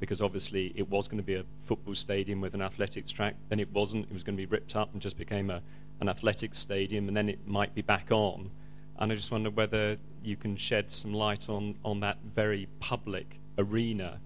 Because 0.00 0.22
obviously 0.22 0.72
it 0.74 0.88
was 0.88 1.06
going 1.06 1.18
to 1.18 1.22
be 1.22 1.34
a 1.34 1.44
football 1.66 1.94
stadium 1.94 2.40
with 2.40 2.54
an 2.54 2.62
athletics 2.62 3.12
track, 3.12 3.34
then 3.50 3.60
it 3.60 3.70
wasn't. 3.74 4.06
It 4.06 4.14
was 4.14 4.22
going 4.22 4.38
to 4.38 4.40
be 4.40 4.46
ripped 4.46 4.74
up 4.74 4.94
and 4.94 5.02
just 5.02 5.18
became 5.18 5.50
a, 5.50 5.60
an 6.00 6.08
athletics 6.08 6.58
stadium, 6.58 7.08
and 7.08 7.14
then 7.14 7.28
it 7.28 7.46
might 7.46 7.74
be 7.74 7.82
back 7.82 8.10
on. 8.10 8.50
And 8.98 9.12
I 9.12 9.14
just 9.14 9.30
wonder 9.30 9.50
whether 9.50 9.98
you 10.24 10.36
can 10.36 10.56
shed 10.56 10.94
some 10.94 11.12
light 11.12 11.50
on, 11.50 11.74
on 11.84 12.00
that 12.00 12.16
very 12.34 12.68
public 12.80 13.38
arena 13.58 14.18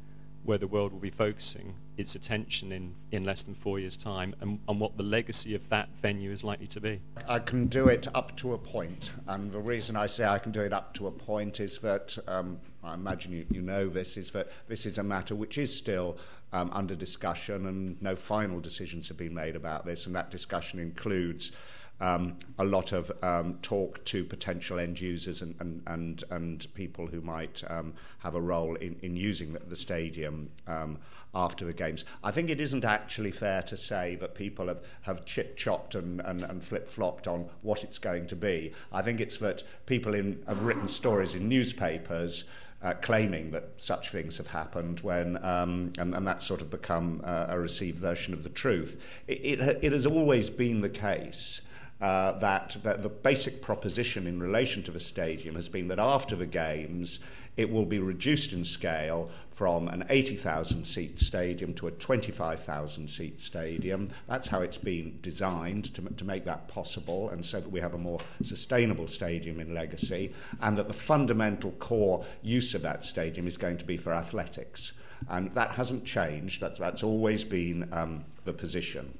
where 0.45 0.59
the 0.59 0.69
world 0.69 0.93
will 0.93 1.01
be 1.01 1.11
focusing 1.11 1.74
its 1.97 2.14
attention 2.14 2.73
in, 2.73 2.94
in 3.10 3.24
less 3.24 3.43
than 3.43 3.55
four 3.55 3.78
years' 3.78 3.97
time 3.97 4.35
and, 4.40 4.59
and 4.69 4.81
what 4.81 4.97
the 4.97 5.02
legacy 5.02 5.55
of 5.55 5.69
that 5.69 5.89
venue 6.01 6.31
is 6.31 6.43
likely 6.43 6.66
to 6.66 6.81
be? 6.81 7.01
I 7.28 7.39
can 7.39 7.66
do 7.66 7.89
it 7.89 8.09
up 8.14 8.36
to 8.39 8.55
a 8.55 8.59
point, 8.59 9.10
and 9.28 9.52
the 9.52 9.59
reason 9.59 9.97
I 9.97 10.06
say 10.06 10.24
I 10.24 10.39
can 10.39 10.52
do 10.52 10.60
it 10.60 10.73
up 10.73 10.94
to 10.94 11.06
a 11.06 11.10
point 11.10 11.60
is 11.60 11.78
that 11.78 12.16
um, 12.27 12.59
I 12.82 12.94
imagine 12.94 13.32
you, 13.32 13.47
you 13.51 13.62
know 13.62 13.89
this 13.89 14.16
is 14.16 14.31
that 14.31 14.48
this 14.69 14.86
is 14.86 14.98
a 14.98 15.02
matter 15.02 15.35
which 15.35 15.59
is 15.59 15.74
still 15.74 16.19
um, 16.52 16.70
under 16.73 16.94
discussion, 16.94 17.66
and 17.66 18.01
no 18.02 18.16
final 18.16 18.60
decisions 18.60 19.09
have 19.09 19.16
been 19.16 19.35
made 19.35 19.56
about 19.56 19.86
this, 19.86 20.06
and 20.06 20.14
that 20.14 20.31
discussion 20.31 20.78
includes 20.78 21.52
um, 22.01 22.36
a 22.59 22.64
lot 22.64 22.93
of 22.93 23.12
um, 23.23 23.59
talk 23.62 24.05
to 24.06 24.24
potential 24.24 24.81
end 24.81 25.01
users 25.01 25.40
and, 25.40 25.55
and, 25.60 25.82
and, 25.86 26.24
and 26.31 26.66
people 26.74 27.06
who 27.06 27.20
might 27.20 27.62
um, 27.69 27.94
have 28.19 28.35
a 28.35 28.40
role 28.40 28.74
in, 28.77 28.97
in 29.02 29.16
using 29.16 29.52
the, 29.52 29.60
the 29.60 29.77
stadium 29.77 30.51
um, 30.66 30.98
after 31.35 31.64
the 31.64 31.73
games. 31.73 32.05
I 32.24 32.32
think 32.32 32.51
it 32.51 32.60
isn't 32.60 32.85
actually 32.85 33.31
fair 33.31 33.62
to 33.62 33.77
say 33.77 34.16
that 34.16 34.35
people 34.35 34.66
have, 34.66 34.81
have 35.02 35.24
chip 35.24 35.56
chopped 35.56 35.94
and, 35.94 36.20
and, 36.20 36.43
and 36.43 36.62
flip 36.62 36.89
flopped 36.89 37.28
on 37.28 37.48
what 37.62 37.85
it's 37.85 37.98
going 37.98 38.27
to 38.27 38.36
be. 38.36 38.73
I 38.93 39.02
think 39.02 39.20
it's 39.20 39.36
that 39.39 39.62
people 39.86 40.14
in, 40.14 40.43
have 40.48 40.62
written 40.62 40.89
stories 40.89 41.35
in 41.35 41.48
newspapers. 41.48 42.44
Uh, 42.82 42.94
claiming 42.94 43.52
that 43.52 43.70
such 43.77 44.10
things 44.10 44.36
have 44.39 44.48
happened 44.48 44.98
when 45.02 45.36
um, 45.44 45.93
and, 45.98 46.16
and 46.16 46.27
that's 46.27 46.44
sort 46.44 46.60
of 46.60 46.69
become 46.69 47.20
uh, 47.23 47.47
a 47.48 47.56
received 47.56 47.97
version 48.01 48.35
of 48.35 48.43
the 48.43 48.48
truth. 48.48 49.01
It, 49.28 49.60
it, 49.60 49.78
it 49.82 49.93
has 49.93 50.05
always 50.05 50.51
been 50.51 50.81
the 50.81 50.89
case 50.89 51.60
uh, 52.03 52.33
that, 52.41 52.77
that 52.83 53.03
the 53.03 53.09
basic 53.09 53.62
proposition 53.62 54.27
in 54.27 54.43
relation 54.43 54.83
to 54.83 54.91
the 54.91 54.99
stadium 54.99 55.55
has 55.55 55.69
been 55.69 55.87
that 55.87 56.01
after 56.01 56.35
the 56.35 56.47
games, 56.47 57.20
it 57.57 57.70
will 57.70 57.85
be 57.85 58.01
reduced 58.01 58.53
in 58.53 58.65
scale 58.65 59.31
from 59.53 59.87
an 59.87 60.05
80,000 60.09 60.85
seat 60.85 61.20
stadium 61.20 61.73
to 61.74 61.87
a 61.87 61.93
25,000 61.93 63.09
seat 63.09 63.41
stadium. 63.41 64.11
That's 64.27 64.49
how 64.49 64.62
it's 64.62 64.79
been 64.79 65.20
designed 65.23 65.95
to, 65.95 66.03
to 66.03 66.24
make 66.24 66.45
that 66.45 66.66
possible, 66.66 67.31
and 67.31 67.47
so 67.47 67.61
that 67.61 67.70
we 67.70 67.79
have 67.79 67.95
a 67.95 67.99
more 67.99 68.19
sustainable 68.43 69.07
stadium 69.07 69.61
in 69.61 69.73
legacy, 69.73 70.35
and 70.61 70.77
that 70.79 70.89
the 70.89 70.95
fundamental 70.95 71.70
core 71.73 72.24
use 72.43 72.74
of 72.74 72.83
that 72.83 73.05
stadium 73.05 73.47
is 73.47 73.57
going 73.57 73.79
to 73.79 73.85
be 73.85 73.97
for 73.97 74.12
athletics. 74.12 74.93
And 75.29 75.55
that 75.55 75.70
hasn't 75.70 76.05
changed, 76.05 76.61
that's, 76.61 76.81
that's 76.81 77.05
always 77.05 77.45
been 77.45 77.89
um, 77.93 78.24
the 78.45 78.53
position. 78.53 79.16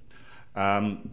Um, 0.57 1.11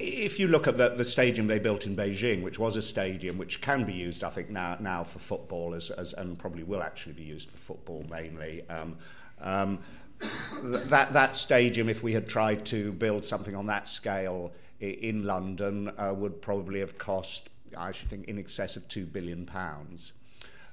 if 0.00 0.38
you 0.38 0.48
look 0.48 0.66
at 0.66 0.78
the, 0.78 0.88
the 0.88 1.04
stadium 1.04 1.46
they 1.46 1.58
built 1.58 1.84
in 1.84 1.94
Beijing, 1.94 2.42
which 2.42 2.58
was 2.58 2.76
a 2.76 2.82
stadium 2.82 3.36
which 3.36 3.60
can 3.60 3.84
be 3.84 3.92
used, 3.92 4.24
I 4.24 4.30
think, 4.30 4.48
now, 4.48 4.78
now 4.80 5.04
for 5.04 5.18
football, 5.18 5.74
as, 5.74 5.90
as, 5.90 6.14
and 6.14 6.38
probably 6.38 6.62
will 6.62 6.82
actually 6.82 7.12
be 7.12 7.22
used 7.22 7.50
for 7.50 7.58
football 7.58 8.02
mainly. 8.10 8.66
Um, 8.68 8.96
um, 9.40 9.78
that, 10.62 11.12
that 11.12 11.36
stadium, 11.36 11.88
if 11.88 12.02
we 12.02 12.14
had 12.14 12.28
tried 12.28 12.64
to 12.66 12.92
build 12.92 13.24
something 13.24 13.54
on 13.54 13.66
that 13.66 13.88
scale 13.88 14.52
in 14.80 15.24
London, 15.24 15.92
uh, 15.98 16.14
would 16.16 16.40
probably 16.40 16.80
have 16.80 16.96
cost, 16.96 17.50
I 17.76 17.92
should 17.92 18.08
think, 18.08 18.26
in 18.26 18.38
excess 18.38 18.76
of 18.76 18.88
£2 18.88 19.12
billion. 19.12 19.44
Pounds. 19.44 20.12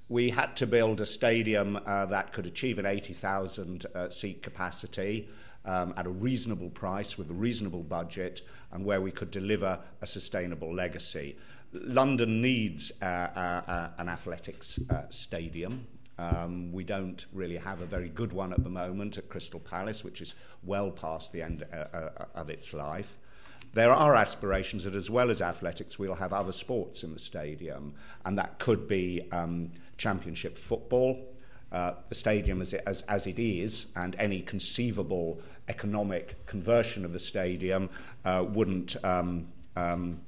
We 0.10 0.30
had 0.30 0.56
to 0.58 0.68
build 0.68 1.02
a 1.02 1.06
stadium 1.06 1.78
uh, 1.86 2.06
that 2.06 2.32
could 2.32 2.46
achieve 2.46 2.80
an 2.80 2.86
80,000 2.86 3.86
uh, 3.94 4.10
seat 4.10 4.42
capacity 4.42 5.28
um, 5.68 5.94
at 5.98 6.08
a 6.08 6.10
reasonable 6.10 6.70
price 6.70 7.18
with 7.18 7.30
a 7.30 7.34
reasonable 7.34 7.84
budget 7.84 8.42
and 8.72 8.84
where 8.84 9.02
we 9.02 9.12
could 9.12 9.30
deliver 9.30 9.80
a 10.02 10.08
sustainable 10.08 10.74
legacy. 10.74 11.36
London 11.74 12.42
needs 12.42 12.92
uh, 13.02 13.06
uh, 13.06 13.62
uh, 13.68 13.90
an 13.98 14.10
athletics 14.10 14.80
uh, 14.90 15.04
stadium. 15.10 15.86
Um, 16.18 16.72
we 16.72 16.84
don't 16.84 17.26
really 17.32 17.58
have 17.58 17.82
a 17.82 17.86
very 17.86 18.10
good 18.10 18.34
one 18.34 18.52
at 18.52 18.64
the 18.64 18.70
moment 18.70 19.18
at 19.18 19.30
Crystal 19.30 19.60
Palace, 19.60 20.04
which 20.04 20.22
is 20.22 20.34
well 20.64 20.90
past 20.90 21.32
the 21.32 21.44
end 21.44 21.66
uh, 21.72 22.10
of 22.34 22.50
its 22.50 22.74
life. 22.74 23.18
There 23.74 23.92
are 23.92 24.16
aspirations 24.16 24.86
that, 24.86 24.96
as 24.96 25.10
well 25.10 25.30
as 25.30 25.42
athletics, 25.42 26.00
we'll 26.00 26.16
have 26.16 26.34
other 26.34 26.54
sports 26.54 27.04
in 27.04 27.14
the 27.14 27.20
stadium, 27.20 27.94
and 28.26 28.38
that 28.38 28.58
could 28.58 28.88
be 28.88 29.28
um, 29.32 29.70
championship 29.98 30.58
football, 30.58 31.37
uh, 31.72 31.94
the 32.10 32.16
stadium 32.16 32.62
as 32.62 32.74
it, 32.74 32.84
as, 32.86 33.02
as 33.04 33.28
it 33.28 33.40
is, 33.40 33.88
and 33.96 34.16
any 34.20 34.42
conceivable 34.42 35.40
economic 35.68 36.46
conversion 36.46 37.04
of 37.04 37.14
the 37.14 37.20
stadium 37.20 37.90
uh, 38.26 38.46
wouldn't 38.48 38.96
um, 39.04 39.48
um, 39.76 40.20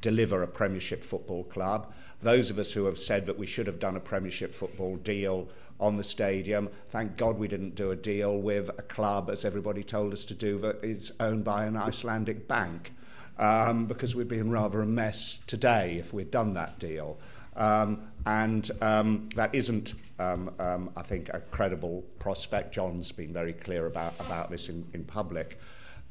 deliver 0.00 0.42
a 0.42 0.46
Premiership 0.46 1.02
football 1.02 1.44
club. 1.44 1.92
Those 2.22 2.50
of 2.50 2.58
us 2.58 2.72
who 2.72 2.86
have 2.86 2.98
said 2.98 3.26
that 3.26 3.38
we 3.38 3.46
should 3.46 3.66
have 3.66 3.78
done 3.78 3.96
a 3.96 4.00
Premiership 4.00 4.54
football 4.54 4.96
deal 4.96 5.48
on 5.78 5.96
the 5.96 6.04
stadium, 6.04 6.68
thank 6.90 7.16
God 7.16 7.38
we 7.38 7.46
didn't 7.46 7.76
do 7.76 7.92
a 7.92 7.96
deal 7.96 8.38
with 8.38 8.68
a 8.70 8.82
club, 8.82 9.30
as 9.30 9.44
everybody 9.44 9.84
told 9.84 10.12
us 10.12 10.24
to 10.24 10.34
do, 10.34 10.58
that 10.58 10.82
is 10.82 11.12
owned 11.20 11.44
by 11.44 11.66
an 11.66 11.76
Icelandic 11.76 12.48
bank, 12.48 12.92
um, 13.38 13.86
because 13.86 14.16
we'd 14.16 14.26
be 14.26 14.38
in 14.38 14.50
rather 14.50 14.82
a 14.82 14.86
mess 14.86 15.38
today 15.46 15.96
if 15.98 16.12
we'd 16.12 16.32
done 16.32 16.54
that 16.54 16.80
deal. 16.80 17.18
Um, 17.58 18.08
and 18.24 18.70
um, 18.80 19.28
that 19.34 19.54
isn't, 19.54 19.94
um, 20.18 20.50
um, 20.58 20.90
I 20.96 21.02
think, 21.02 21.28
a 21.30 21.40
credible 21.40 22.04
prospect. 22.18 22.72
John's 22.72 23.10
been 23.10 23.32
very 23.32 23.52
clear 23.52 23.86
about, 23.86 24.14
about 24.20 24.50
this 24.50 24.68
in, 24.68 24.86
in 24.94 25.04
public. 25.04 25.58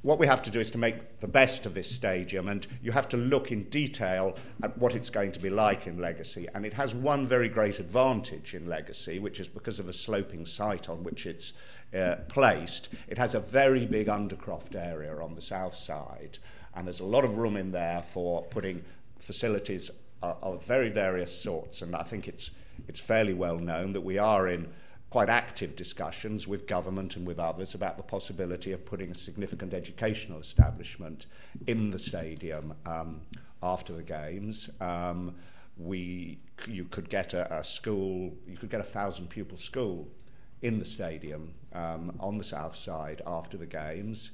What 0.02 0.20
we 0.20 0.28
have 0.28 0.44
to 0.44 0.52
do 0.52 0.60
is 0.60 0.70
to 0.72 0.78
make 0.78 1.20
the 1.22 1.28
best 1.28 1.66
of 1.66 1.74
this 1.74 1.90
stadium, 1.90 2.50
and 2.50 2.68
you 2.82 2.92
have 2.92 3.10
to 3.10 3.18
look 3.18 3.52
in 3.52 3.64
detail 3.64 4.38
at 4.62 4.78
what 4.78 4.94
it's 4.94 5.10
going 5.10 5.32
to 5.32 5.40
be 5.40 5.50
like 5.50 5.88
in 5.88 6.00
Legacy. 6.00 6.48
And 6.54 6.66
it 6.66 6.74
has 6.74 6.94
one 6.94 7.28
very 7.28 7.50
great 7.50 7.80
advantage 7.80 8.54
in 8.54 8.68
Legacy, 8.68 9.20
which 9.20 9.40
is 9.40 9.48
because 9.48 9.80
of 9.80 9.86
the 9.86 9.94
sloping 9.94 10.46
site 10.46 10.90
on 10.90 11.04
which 11.04 11.26
it's 11.26 11.54
uh, 11.98 12.18
placed. 12.28 12.90
It 13.08 13.18
has 13.18 13.36
a 13.36 13.40
very 13.40 13.86
big 13.86 14.08
undercroft 14.08 14.76
area 14.76 15.16
on 15.18 15.34
the 15.34 15.42
south 15.42 15.76
side, 15.76 16.38
and 16.76 16.86
there's 16.86 17.00
a 17.00 17.06
lot 17.06 17.24
of 17.24 17.38
room 17.38 17.58
in 17.58 17.72
there 17.72 18.04
for 18.04 18.44
putting 18.44 18.84
facilities 19.20 19.90
of 20.22 20.64
very 20.66 20.90
various 20.90 21.38
sorts, 21.38 21.82
and 21.82 21.96
I 21.96 22.04
think 22.04 22.28
it's, 22.28 22.52
it's 22.88 23.00
fairly 23.00 23.34
well 23.34 23.58
known 23.58 23.94
that 23.94 24.02
we 24.02 24.18
are 24.18 24.48
in 24.48 24.68
quite 25.10 25.30
active 25.30 25.76
discussions 25.76 26.48
with 26.48 26.68
government 26.68 27.16
and 27.16 27.26
with 27.26 27.40
others 27.40 27.74
about 27.76 27.98
the 27.98 28.04
possibility 28.04 28.74
of 28.74 28.86
putting 28.86 29.12
a 29.12 29.16
significant 29.16 29.74
educational 29.74 30.40
establishment 30.40 31.28
in 31.66 31.92
the 31.92 32.00
stadium 32.00 32.74
um, 32.86 33.22
after 33.64 33.94
the 33.94 34.04
games. 34.04 34.70
Um, 34.82 35.36
we, 35.78 36.40
you 36.68 36.86
could 36.86 37.10
get 37.10 37.34
a, 37.34 37.60
a 37.60 37.64
school, 37.64 38.34
you 38.48 38.58
could 38.58 38.70
get 38.70 38.82
a 38.82 38.84
thousand 38.84 39.30
pupil 39.30 39.58
school 39.58 40.08
in 40.62 40.80
the 40.80 40.86
stadium 40.86 41.54
um, 41.74 42.16
on 42.20 42.38
the 42.38 42.44
south 42.44 42.76
side 42.76 43.22
after 43.26 43.58
the 43.58 43.66
games. 43.66 44.32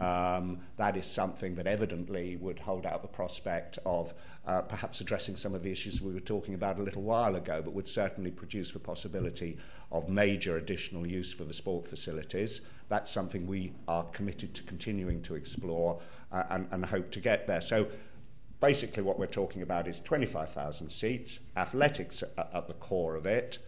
Um, 0.00 0.60
that 0.76 0.96
is 0.96 1.06
something 1.06 1.54
that 1.54 1.66
evidently 1.66 2.36
would 2.36 2.58
hold 2.58 2.86
out 2.86 3.02
the 3.02 3.08
prospect 3.08 3.78
of 3.86 4.14
uh, 4.46 4.62
perhaps 4.62 5.00
addressing 5.00 5.36
some 5.36 5.54
of 5.54 5.62
the 5.62 5.70
issues 5.70 6.00
we 6.00 6.12
were 6.12 6.20
talking 6.20 6.54
about 6.54 6.78
a 6.78 6.82
little 6.82 7.02
while 7.02 7.36
ago, 7.36 7.62
but 7.64 7.72
would 7.72 7.88
certainly 7.88 8.30
produce 8.30 8.70
the 8.70 8.78
possibility 8.78 9.56
of 9.90 10.08
major 10.08 10.56
additional 10.56 11.06
use 11.06 11.32
for 11.32 11.44
the 11.44 11.52
sport 11.52 11.86
facilities. 11.86 12.60
That's 12.88 13.10
something 13.10 13.46
we 13.46 13.72
are 13.88 14.04
committed 14.04 14.54
to 14.54 14.62
continuing 14.64 15.22
to 15.22 15.34
explore 15.34 16.00
uh, 16.30 16.44
and, 16.50 16.68
and 16.70 16.84
hope 16.84 17.10
to 17.12 17.20
get 17.20 17.46
there. 17.46 17.60
So 17.60 17.88
basically 18.60 19.02
what 19.02 19.18
we're 19.18 19.26
talking 19.26 19.62
about 19.62 19.88
is 19.88 20.00
25,000 20.00 20.88
seats, 20.88 21.40
athletics 21.56 22.22
at, 22.22 22.50
at 22.52 22.68
the 22.68 22.74
core 22.74 23.16
of 23.16 23.26
it, 23.26 23.58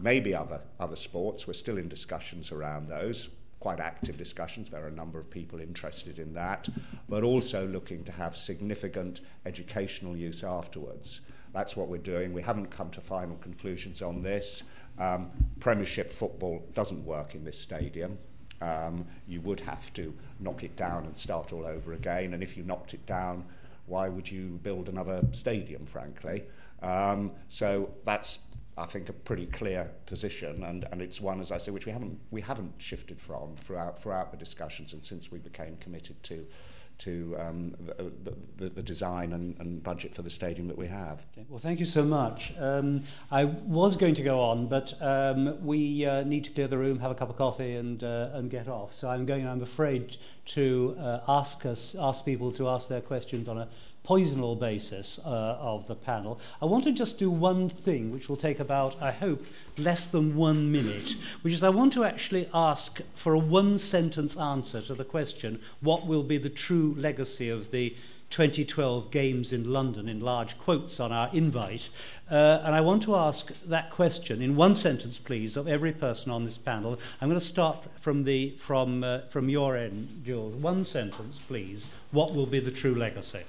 maybe 0.00 0.34
other, 0.34 0.60
other 0.80 0.96
sports. 0.96 1.46
We're 1.46 1.54
still 1.54 1.78
in 1.78 1.88
discussions 1.88 2.50
around 2.50 2.88
those 2.88 3.28
quite 3.66 3.80
active 3.80 4.16
discussions. 4.16 4.70
There 4.70 4.84
are 4.84 4.86
a 4.86 4.92
number 4.92 5.18
of 5.18 5.28
people 5.28 5.58
interested 5.58 6.20
in 6.20 6.32
that, 6.34 6.68
but 7.08 7.24
also 7.24 7.66
looking 7.66 8.04
to 8.04 8.12
have 8.12 8.36
significant 8.36 9.22
educational 9.44 10.16
use 10.16 10.44
afterwards. 10.44 11.22
That's 11.52 11.76
what 11.76 11.88
we're 11.88 11.98
doing. 12.14 12.32
We 12.32 12.42
haven't 12.42 12.68
come 12.68 12.90
to 12.90 13.00
final 13.00 13.34
conclusions 13.38 14.02
on 14.02 14.22
this. 14.22 14.62
Um, 15.00 15.32
premiership 15.58 16.12
football 16.12 16.64
doesn't 16.74 17.04
work 17.04 17.34
in 17.34 17.42
this 17.42 17.58
stadium. 17.58 18.18
Um, 18.60 19.04
you 19.26 19.40
would 19.40 19.58
have 19.58 19.92
to 19.94 20.14
knock 20.38 20.62
it 20.62 20.76
down 20.76 21.04
and 21.04 21.18
start 21.18 21.52
all 21.52 21.66
over 21.66 21.94
again. 21.94 22.34
And 22.34 22.44
if 22.44 22.56
you 22.56 22.62
knocked 22.62 22.94
it 22.94 23.04
down, 23.04 23.44
why 23.86 24.08
would 24.08 24.30
you 24.30 24.60
build 24.62 24.88
another 24.88 25.22
stadium, 25.32 25.86
frankly? 25.86 26.44
Um, 26.82 27.32
so 27.48 27.90
that's 28.04 28.38
I 28.78 28.84
think, 28.84 29.08
a 29.08 29.12
pretty 29.12 29.46
clear 29.46 29.90
position, 30.04 30.62
and, 30.64 30.86
and 30.92 31.00
it's 31.00 31.20
one, 31.20 31.40
as 31.40 31.50
I 31.50 31.58
say, 31.58 31.70
which 31.70 31.86
we 31.86 31.92
haven't 31.92 32.18
we 32.30 32.42
haven't 32.42 32.74
shifted 32.76 33.20
from 33.20 33.56
throughout 33.64 34.02
throughout 34.02 34.30
the 34.30 34.36
discussions, 34.36 34.92
and 34.92 35.04
since 35.04 35.32
we 35.32 35.38
became 35.38 35.76
committed 35.78 36.22
to 36.24 36.46
to 36.98 37.36
um, 37.38 37.74
the, 37.78 38.34
the, 38.56 38.68
the 38.70 38.82
design 38.82 39.32
and, 39.32 39.58
and 39.60 39.82
budget 39.82 40.14
for 40.14 40.22
the 40.22 40.30
stadium 40.30 40.66
that 40.68 40.78
we 40.78 40.86
have. 40.86 41.20
Okay. 41.32 41.46
Well, 41.48 41.58
thank 41.58 41.78
you 41.78 41.86
so 41.86 42.02
much. 42.02 42.54
Um, 42.58 43.02
I 43.30 43.44
was 43.44 43.96
going 43.96 44.14
to 44.14 44.22
go 44.22 44.40
on, 44.40 44.66
but 44.68 44.94
um, 45.02 45.64
we 45.64 46.06
uh, 46.06 46.24
need 46.24 46.44
to 46.44 46.50
clear 46.50 46.68
the 46.68 46.78
room, 46.78 46.98
have 47.00 47.10
a 47.10 47.14
cup 47.14 47.28
of 47.28 47.36
coffee, 47.36 47.74
and 47.74 48.02
uh, 48.02 48.30
and 48.32 48.50
get 48.50 48.68
off. 48.68 48.94
So 48.94 49.08
I'm 49.08 49.26
going. 49.26 49.46
I'm 49.46 49.62
afraid 49.62 50.16
to 50.46 50.96
uh, 50.98 51.20
ask 51.28 51.66
us 51.66 51.96
ask 51.98 52.24
people 52.24 52.50
to 52.52 52.68
ask 52.68 52.88
their 52.88 53.02
questions 53.02 53.48
on 53.48 53.58
a 53.58 53.68
poisonal 54.06 54.54
basis 54.54 55.18
uh, 55.24 55.58
of 55.60 55.88
the 55.88 55.94
panel. 55.96 56.38
I 56.62 56.64
want 56.66 56.84
to 56.84 56.92
just 56.92 57.18
do 57.18 57.28
one 57.28 57.68
thing, 57.68 58.12
which 58.12 58.28
will 58.28 58.36
take 58.36 58.60
about, 58.60 58.94
I 59.02 59.10
hope, 59.10 59.44
less 59.76 60.06
than 60.06 60.36
one 60.36 60.70
minute, 60.70 61.16
which 61.42 61.52
is 61.52 61.64
I 61.64 61.70
want 61.70 61.92
to 61.94 62.04
actually 62.04 62.48
ask 62.54 63.00
for 63.16 63.34
a 63.34 63.38
one 63.38 63.80
sentence 63.80 64.36
answer 64.36 64.80
to 64.82 64.94
the 64.94 65.04
question 65.04 65.60
what 65.80 66.06
will 66.06 66.22
be 66.22 66.38
the 66.38 66.48
true 66.48 66.94
legacy 66.96 67.50
of 67.50 67.72
the 67.72 67.96
2012 68.30 69.10
Games 69.10 69.52
in 69.52 69.72
London 69.72 70.08
in 70.08 70.20
large 70.20 70.58
quotes 70.58 71.00
on 71.00 71.10
our 71.10 71.28
invite. 71.32 71.88
Uh, 72.30 72.60
and 72.64 72.74
I 72.74 72.80
want 72.80 73.02
to 73.04 73.16
ask 73.16 73.52
that 73.64 73.90
question 73.90 74.40
in 74.40 74.56
one 74.56 74.76
sentence, 74.76 75.18
please, 75.18 75.56
of 75.56 75.66
every 75.66 75.92
person 75.92 76.30
on 76.30 76.44
this 76.44 76.58
panel. 76.58 76.98
I'm 77.20 77.28
going 77.28 77.40
to 77.40 77.46
start 77.46 77.86
from, 77.96 78.24
the, 78.24 78.50
from, 78.58 79.02
uh, 79.02 79.20
from 79.30 79.48
your 79.48 79.76
end, 79.76 80.22
Jules. 80.24 80.54
One 80.54 80.84
sentence, 80.84 81.40
please. 81.48 81.86
What 82.12 82.34
will 82.34 82.46
be 82.46 82.60
the 82.60 82.70
true 82.70 82.94
legacy? 82.94 83.42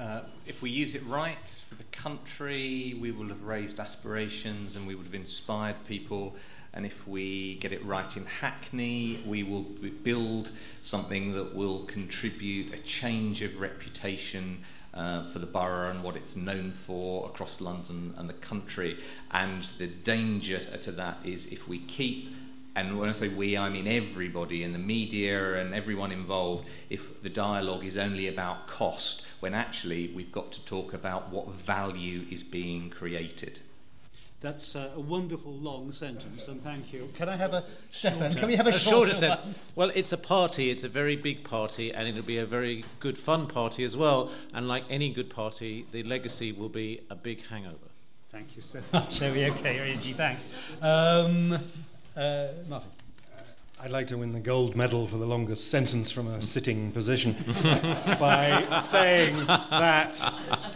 Uh, 0.00 0.22
if 0.46 0.62
we 0.62 0.70
use 0.70 0.94
it 0.94 1.04
right 1.04 1.62
for 1.68 1.74
the 1.74 1.84
country, 1.92 2.96
we 2.98 3.10
will 3.10 3.28
have 3.28 3.42
raised 3.42 3.78
aspirations 3.78 4.74
and 4.74 4.86
we 4.86 4.94
would 4.94 5.04
have 5.04 5.14
inspired 5.14 5.76
people 5.86 6.34
and 6.72 6.86
if 6.86 7.06
we 7.06 7.56
get 7.56 7.72
it 7.72 7.84
right 7.84 8.16
in 8.16 8.24
Hackney, 8.24 9.22
we 9.26 9.42
will 9.42 9.66
build 10.04 10.52
something 10.80 11.32
that 11.32 11.54
will 11.54 11.80
contribute 11.84 12.72
a 12.72 12.78
change 12.78 13.42
of 13.42 13.60
reputation 13.60 14.64
uh, 14.94 15.24
for 15.24 15.38
the 15.38 15.46
borough 15.46 15.90
and 15.90 16.02
what 16.02 16.16
it's 16.16 16.36
known 16.36 16.70
for 16.70 17.26
across 17.26 17.60
London 17.60 18.14
and 18.16 18.28
the 18.28 18.34
country. 18.34 18.98
And 19.32 19.64
the 19.78 19.88
danger 19.88 20.60
to 20.60 20.92
that 20.92 21.18
is 21.24 21.46
if 21.52 21.68
we 21.68 21.80
keep 21.80 22.28
and 22.76 22.98
when 22.98 23.08
I 23.08 23.12
say 23.12 23.28
we, 23.28 23.56
I 23.56 23.68
mean 23.68 23.86
everybody 23.86 24.62
in 24.62 24.72
the 24.72 24.78
media 24.78 25.54
and 25.54 25.74
everyone 25.74 26.12
involved, 26.12 26.66
if 26.88 27.22
the 27.22 27.28
dialogue 27.28 27.84
is 27.84 27.96
only 27.96 28.28
about 28.28 28.66
cost, 28.66 29.22
when 29.40 29.54
actually 29.54 30.08
we've 30.08 30.32
got 30.32 30.52
to 30.52 30.64
talk 30.64 30.92
about 30.92 31.30
what 31.30 31.48
value 31.48 32.24
is 32.30 32.42
being 32.42 32.90
created. 32.90 33.60
That's 34.40 34.74
uh, 34.74 34.88
a 34.96 35.00
wonderful 35.00 35.52
long 35.52 35.92
sentence, 35.92 36.48
and 36.48 36.62
thank 36.62 36.94
you. 36.94 37.10
Can 37.14 37.28
I 37.28 37.36
have 37.36 37.52
a 37.52 37.62
Stefan? 37.90 38.34
Can 38.34 38.48
we 38.48 38.56
have 38.56 38.66
a, 38.66 38.70
a 38.70 38.72
shorter, 38.72 39.12
shorter 39.12 39.14
sentence? 39.14 39.58
Well, 39.74 39.90
it's 39.94 40.12
a 40.12 40.16
party. 40.16 40.70
It's 40.70 40.82
a 40.82 40.88
very 40.88 41.14
big 41.14 41.44
party, 41.44 41.92
and 41.92 42.08
it'll 42.08 42.22
be 42.22 42.38
a 42.38 42.46
very 42.46 42.84
good, 43.00 43.18
fun 43.18 43.48
party 43.48 43.84
as 43.84 43.98
well. 43.98 44.30
And 44.54 44.66
like 44.66 44.84
any 44.88 45.12
good 45.12 45.28
party, 45.28 45.84
the 45.92 46.02
legacy 46.04 46.52
will 46.52 46.70
be 46.70 47.02
a 47.10 47.14
big 47.14 47.44
hangover. 47.48 47.76
Thank 48.32 48.56
you 48.56 48.62
so 48.62 48.80
much. 48.94 49.20
Are 49.20 49.30
we 49.30 49.44
okay, 49.50 49.78
Reggie. 49.78 50.14
Thanks. 50.14 50.48
Um, 50.80 51.58
uh, 52.16 52.48
Martin. 52.68 52.90
I'd 53.82 53.90
like 53.90 54.08
to 54.08 54.18
win 54.18 54.34
the 54.34 54.40
gold 54.40 54.76
medal 54.76 55.06
for 55.06 55.16
the 55.16 55.24
longest 55.24 55.70
sentence 55.70 56.12
from 56.12 56.26
a 56.26 56.42
sitting 56.42 56.92
position 56.92 57.34
by 57.62 58.80
saying 58.82 59.46
that, 59.46 60.16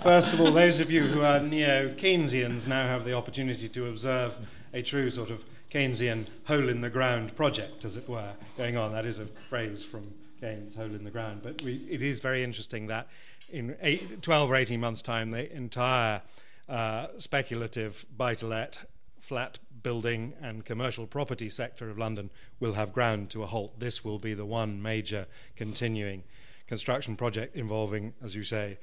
first 0.03 0.33
of 0.33 0.41
all, 0.41 0.51
those 0.51 0.81
of 0.81 0.91
you 0.91 1.03
who 1.03 1.21
are 1.21 1.39
neo 1.39 1.91
Keynesians 1.91 2.67
now 2.67 2.87
have 2.87 3.05
the 3.05 3.13
opportunity 3.13 3.69
to 3.69 3.89
observe 3.89 4.35
a 4.73 4.81
true 4.81 5.11
sort 5.11 5.29
of 5.29 5.45
Keynesian 5.71 6.29
hole 6.47 6.71
in 6.71 6.81
the 6.81 6.89
ground 6.89 7.37
project, 7.37 7.85
as 7.85 7.99
it 7.99 8.09
were, 8.09 8.33
going 8.57 8.79
on. 8.79 8.93
That 8.93 9.05
is 9.05 9.19
a 9.19 9.27
phrase 9.27 9.85
from 9.85 10.15
Keynes, 10.41 10.75
hole 10.75 10.87
in 10.87 11.05
the 11.05 11.11
ground. 11.11 11.41
But 11.43 11.61
we, 11.61 11.87
it 11.91 12.01
is 12.01 12.21
very 12.21 12.43
interesting 12.43 12.87
that 12.87 13.09
in 13.51 13.77
eight, 13.83 14.23
12 14.23 14.51
or 14.51 14.57
18 14.57 14.81
months' 14.81 15.03
time, 15.03 15.31
the 15.31 15.55
entire 15.55 16.23
uh, 16.71 17.09
speculative 17.19 18.07
buy 18.17 18.35
to 18.37 18.47
let 18.47 18.79
flat 19.21 19.59
building 19.85 20.33
and 20.43 20.65
commercial 20.65 21.07
property 21.07 21.49
sector 21.49 21.89
of 21.89 21.97
London 21.97 22.31
will 22.59 22.73
have 22.73 22.93
ground 22.93 23.31
to 23.31 23.45
a 23.45 23.47
halt. 23.47 23.79
This 23.79 24.05
will 24.05 24.19
be 24.19 24.35
the 24.35 24.45
one 24.45 24.83
major 24.83 25.27
continuing 25.55 26.25
construction 26.67 27.15
project 27.15 27.55
involving, 27.55 28.15
as 28.21 28.35
you 28.35 28.43
say, 28.43 28.79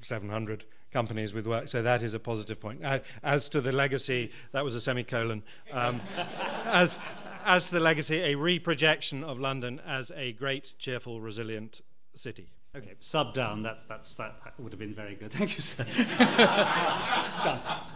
700 0.00 0.64
companies 0.92 1.32
with 1.32 1.46
work. 1.46 1.68
So 1.68 1.82
that 1.82 2.02
is 2.02 2.14
a 2.14 2.18
positive 2.18 2.58
point. 2.58 2.84
Uh, 2.84 3.00
as 3.22 3.48
to 3.50 3.60
the 3.60 3.72
legacy, 3.72 4.30
that 4.52 4.64
was 4.64 4.74
a 4.74 4.80
semicolon. 4.80 5.42
Um, 5.70 6.00
as, 6.64 6.96
as 7.44 7.66
to 7.66 7.74
the 7.74 7.80
legacy, 7.80 8.16
a 8.16 8.34
reprojection 8.34 9.22
of 9.22 9.38
London 9.38 9.80
as 9.86 10.10
a 10.16 10.32
great, 10.32 10.74
cheerful, 10.78 11.20
resilient 11.20 11.82
city. 12.14 12.53
Okay, 12.76 12.94
sub 12.98 13.34
down. 13.34 13.62
That 13.62 13.84
that's 13.88 14.14
that, 14.14 14.34
that 14.44 14.58
would 14.58 14.72
have 14.72 14.80
been 14.80 14.94
very 14.94 15.14
good. 15.14 15.30
Thank 15.38 15.56
you, 15.56 15.62
sir. 15.62 15.86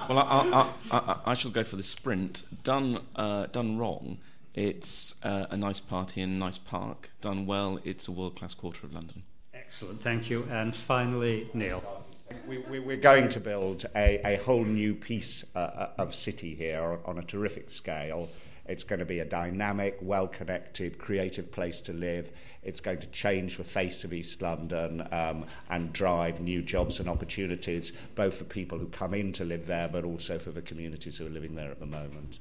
well, 0.08 0.18
I, 0.18 0.70
I, 0.90 0.96
I, 0.96 1.16
I, 1.26 1.34
shall 1.34 1.50
go 1.50 1.64
for 1.64 1.74
the 1.74 1.82
sprint. 1.82 2.44
Done 2.62 3.00
uh, 3.16 3.46
done 3.46 3.76
wrong, 3.76 4.18
it's 4.54 5.14
uh, 5.22 5.46
a 5.50 5.56
nice 5.56 5.80
party 5.80 6.20
in 6.20 6.30
a 6.30 6.38
nice 6.38 6.58
park. 6.58 7.10
Done 7.20 7.46
well, 7.46 7.80
it's 7.84 8.06
a 8.06 8.12
world 8.12 8.36
class 8.36 8.54
quarter 8.54 8.86
of 8.86 8.92
London. 8.92 9.24
Excellent, 9.52 10.02
thank 10.02 10.30
you. 10.30 10.46
And 10.50 10.74
finally, 10.74 11.50
Neil. 11.54 12.04
We, 12.46 12.58
we, 12.58 12.78
we're 12.78 12.96
going 12.96 13.30
to 13.30 13.40
build 13.40 13.86
a, 13.96 14.20
a 14.24 14.36
whole 14.42 14.64
new 14.64 14.94
piece 14.94 15.44
uh, 15.54 15.58
uh 15.58 15.90
of 15.96 16.14
city 16.14 16.54
here 16.54 16.82
on, 16.82 16.98
on 17.04 17.18
a 17.18 17.22
terrific 17.22 17.70
scale. 17.70 18.28
It's 18.68 18.84
going 18.84 18.98
to 18.98 19.06
be 19.06 19.20
a 19.20 19.24
dynamic, 19.24 19.98
well 20.00 20.28
connected, 20.28 20.98
creative 20.98 21.50
place 21.50 21.80
to 21.82 21.92
live. 21.92 22.30
It's 22.62 22.80
going 22.80 22.98
to 22.98 23.06
change 23.08 23.56
the 23.56 23.64
face 23.64 24.04
of 24.04 24.12
East 24.12 24.42
London 24.42 25.06
um, 25.10 25.46
and 25.70 25.92
drive 25.92 26.40
new 26.40 26.62
jobs 26.62 27.00
and 27.00 27.08
opportunities, 27.08 27.92
both 28.14 28.34
for 28.34 28.44
people 28.44 28.78
who 28.78 28.88
come 28.88 29.14
in 29.14 29.32
to 29.34 29.44
live 29.44 29.66
there, 29.66 29.88
but 29.88 30.04
also 30.04 30.38
for 30.38 30.50
the 30.50 30.62
communities 30.62 31.16
who 31.16 31.26
are 31.26 31.30
living 31.30 31.54
there 31.54 31.70
at 31.70 31.80
the 31.80 31.86
moment. 31.86 32.40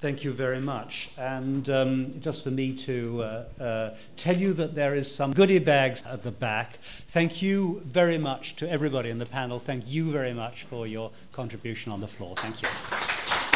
Thank 0.00 0.22
you 0.22 0.32
very 0.32 0.60
much. 0.60 1.10
And 1.16 1.68
um, 1.70 2.20
just 2.20 2.44
for 2.44 2.50
me 2.50 2.74
to 2.74 3.22
uh, 3.22 3.62
uh, 3.62 3.96
tell 4.16 4.36
you 4.36 4.52
that 4.54 4.74
there 4.74 4.94
is 4.94 5.12
some 5.12 5.32
goodie 5.32 5.58
bags 5.58 6.02
at 6.06 6.22
the 6.22 6.30
back. 6.30 6.78
Thank 7.08 7.40
you 7.40 7.82
very 7.86 8.18
much 8.18 8.56
to 8.56 8.70
everybody 8.70 9.10
in 9.10 9.18
the 9.18 9.26
panel. 9.26 9.58
Thank 9.58 9.84
you 9.86 10.10
very 10.10 10.34
much 10.34 10.64
for 10.64 10.86
your 10.86 11.10
contribution 11.32 11.92
on 11.92 12.00
the 12.00 12.08
floor. 12.08 12.34
Thank 12.36 12.62
you. 12.62 13.47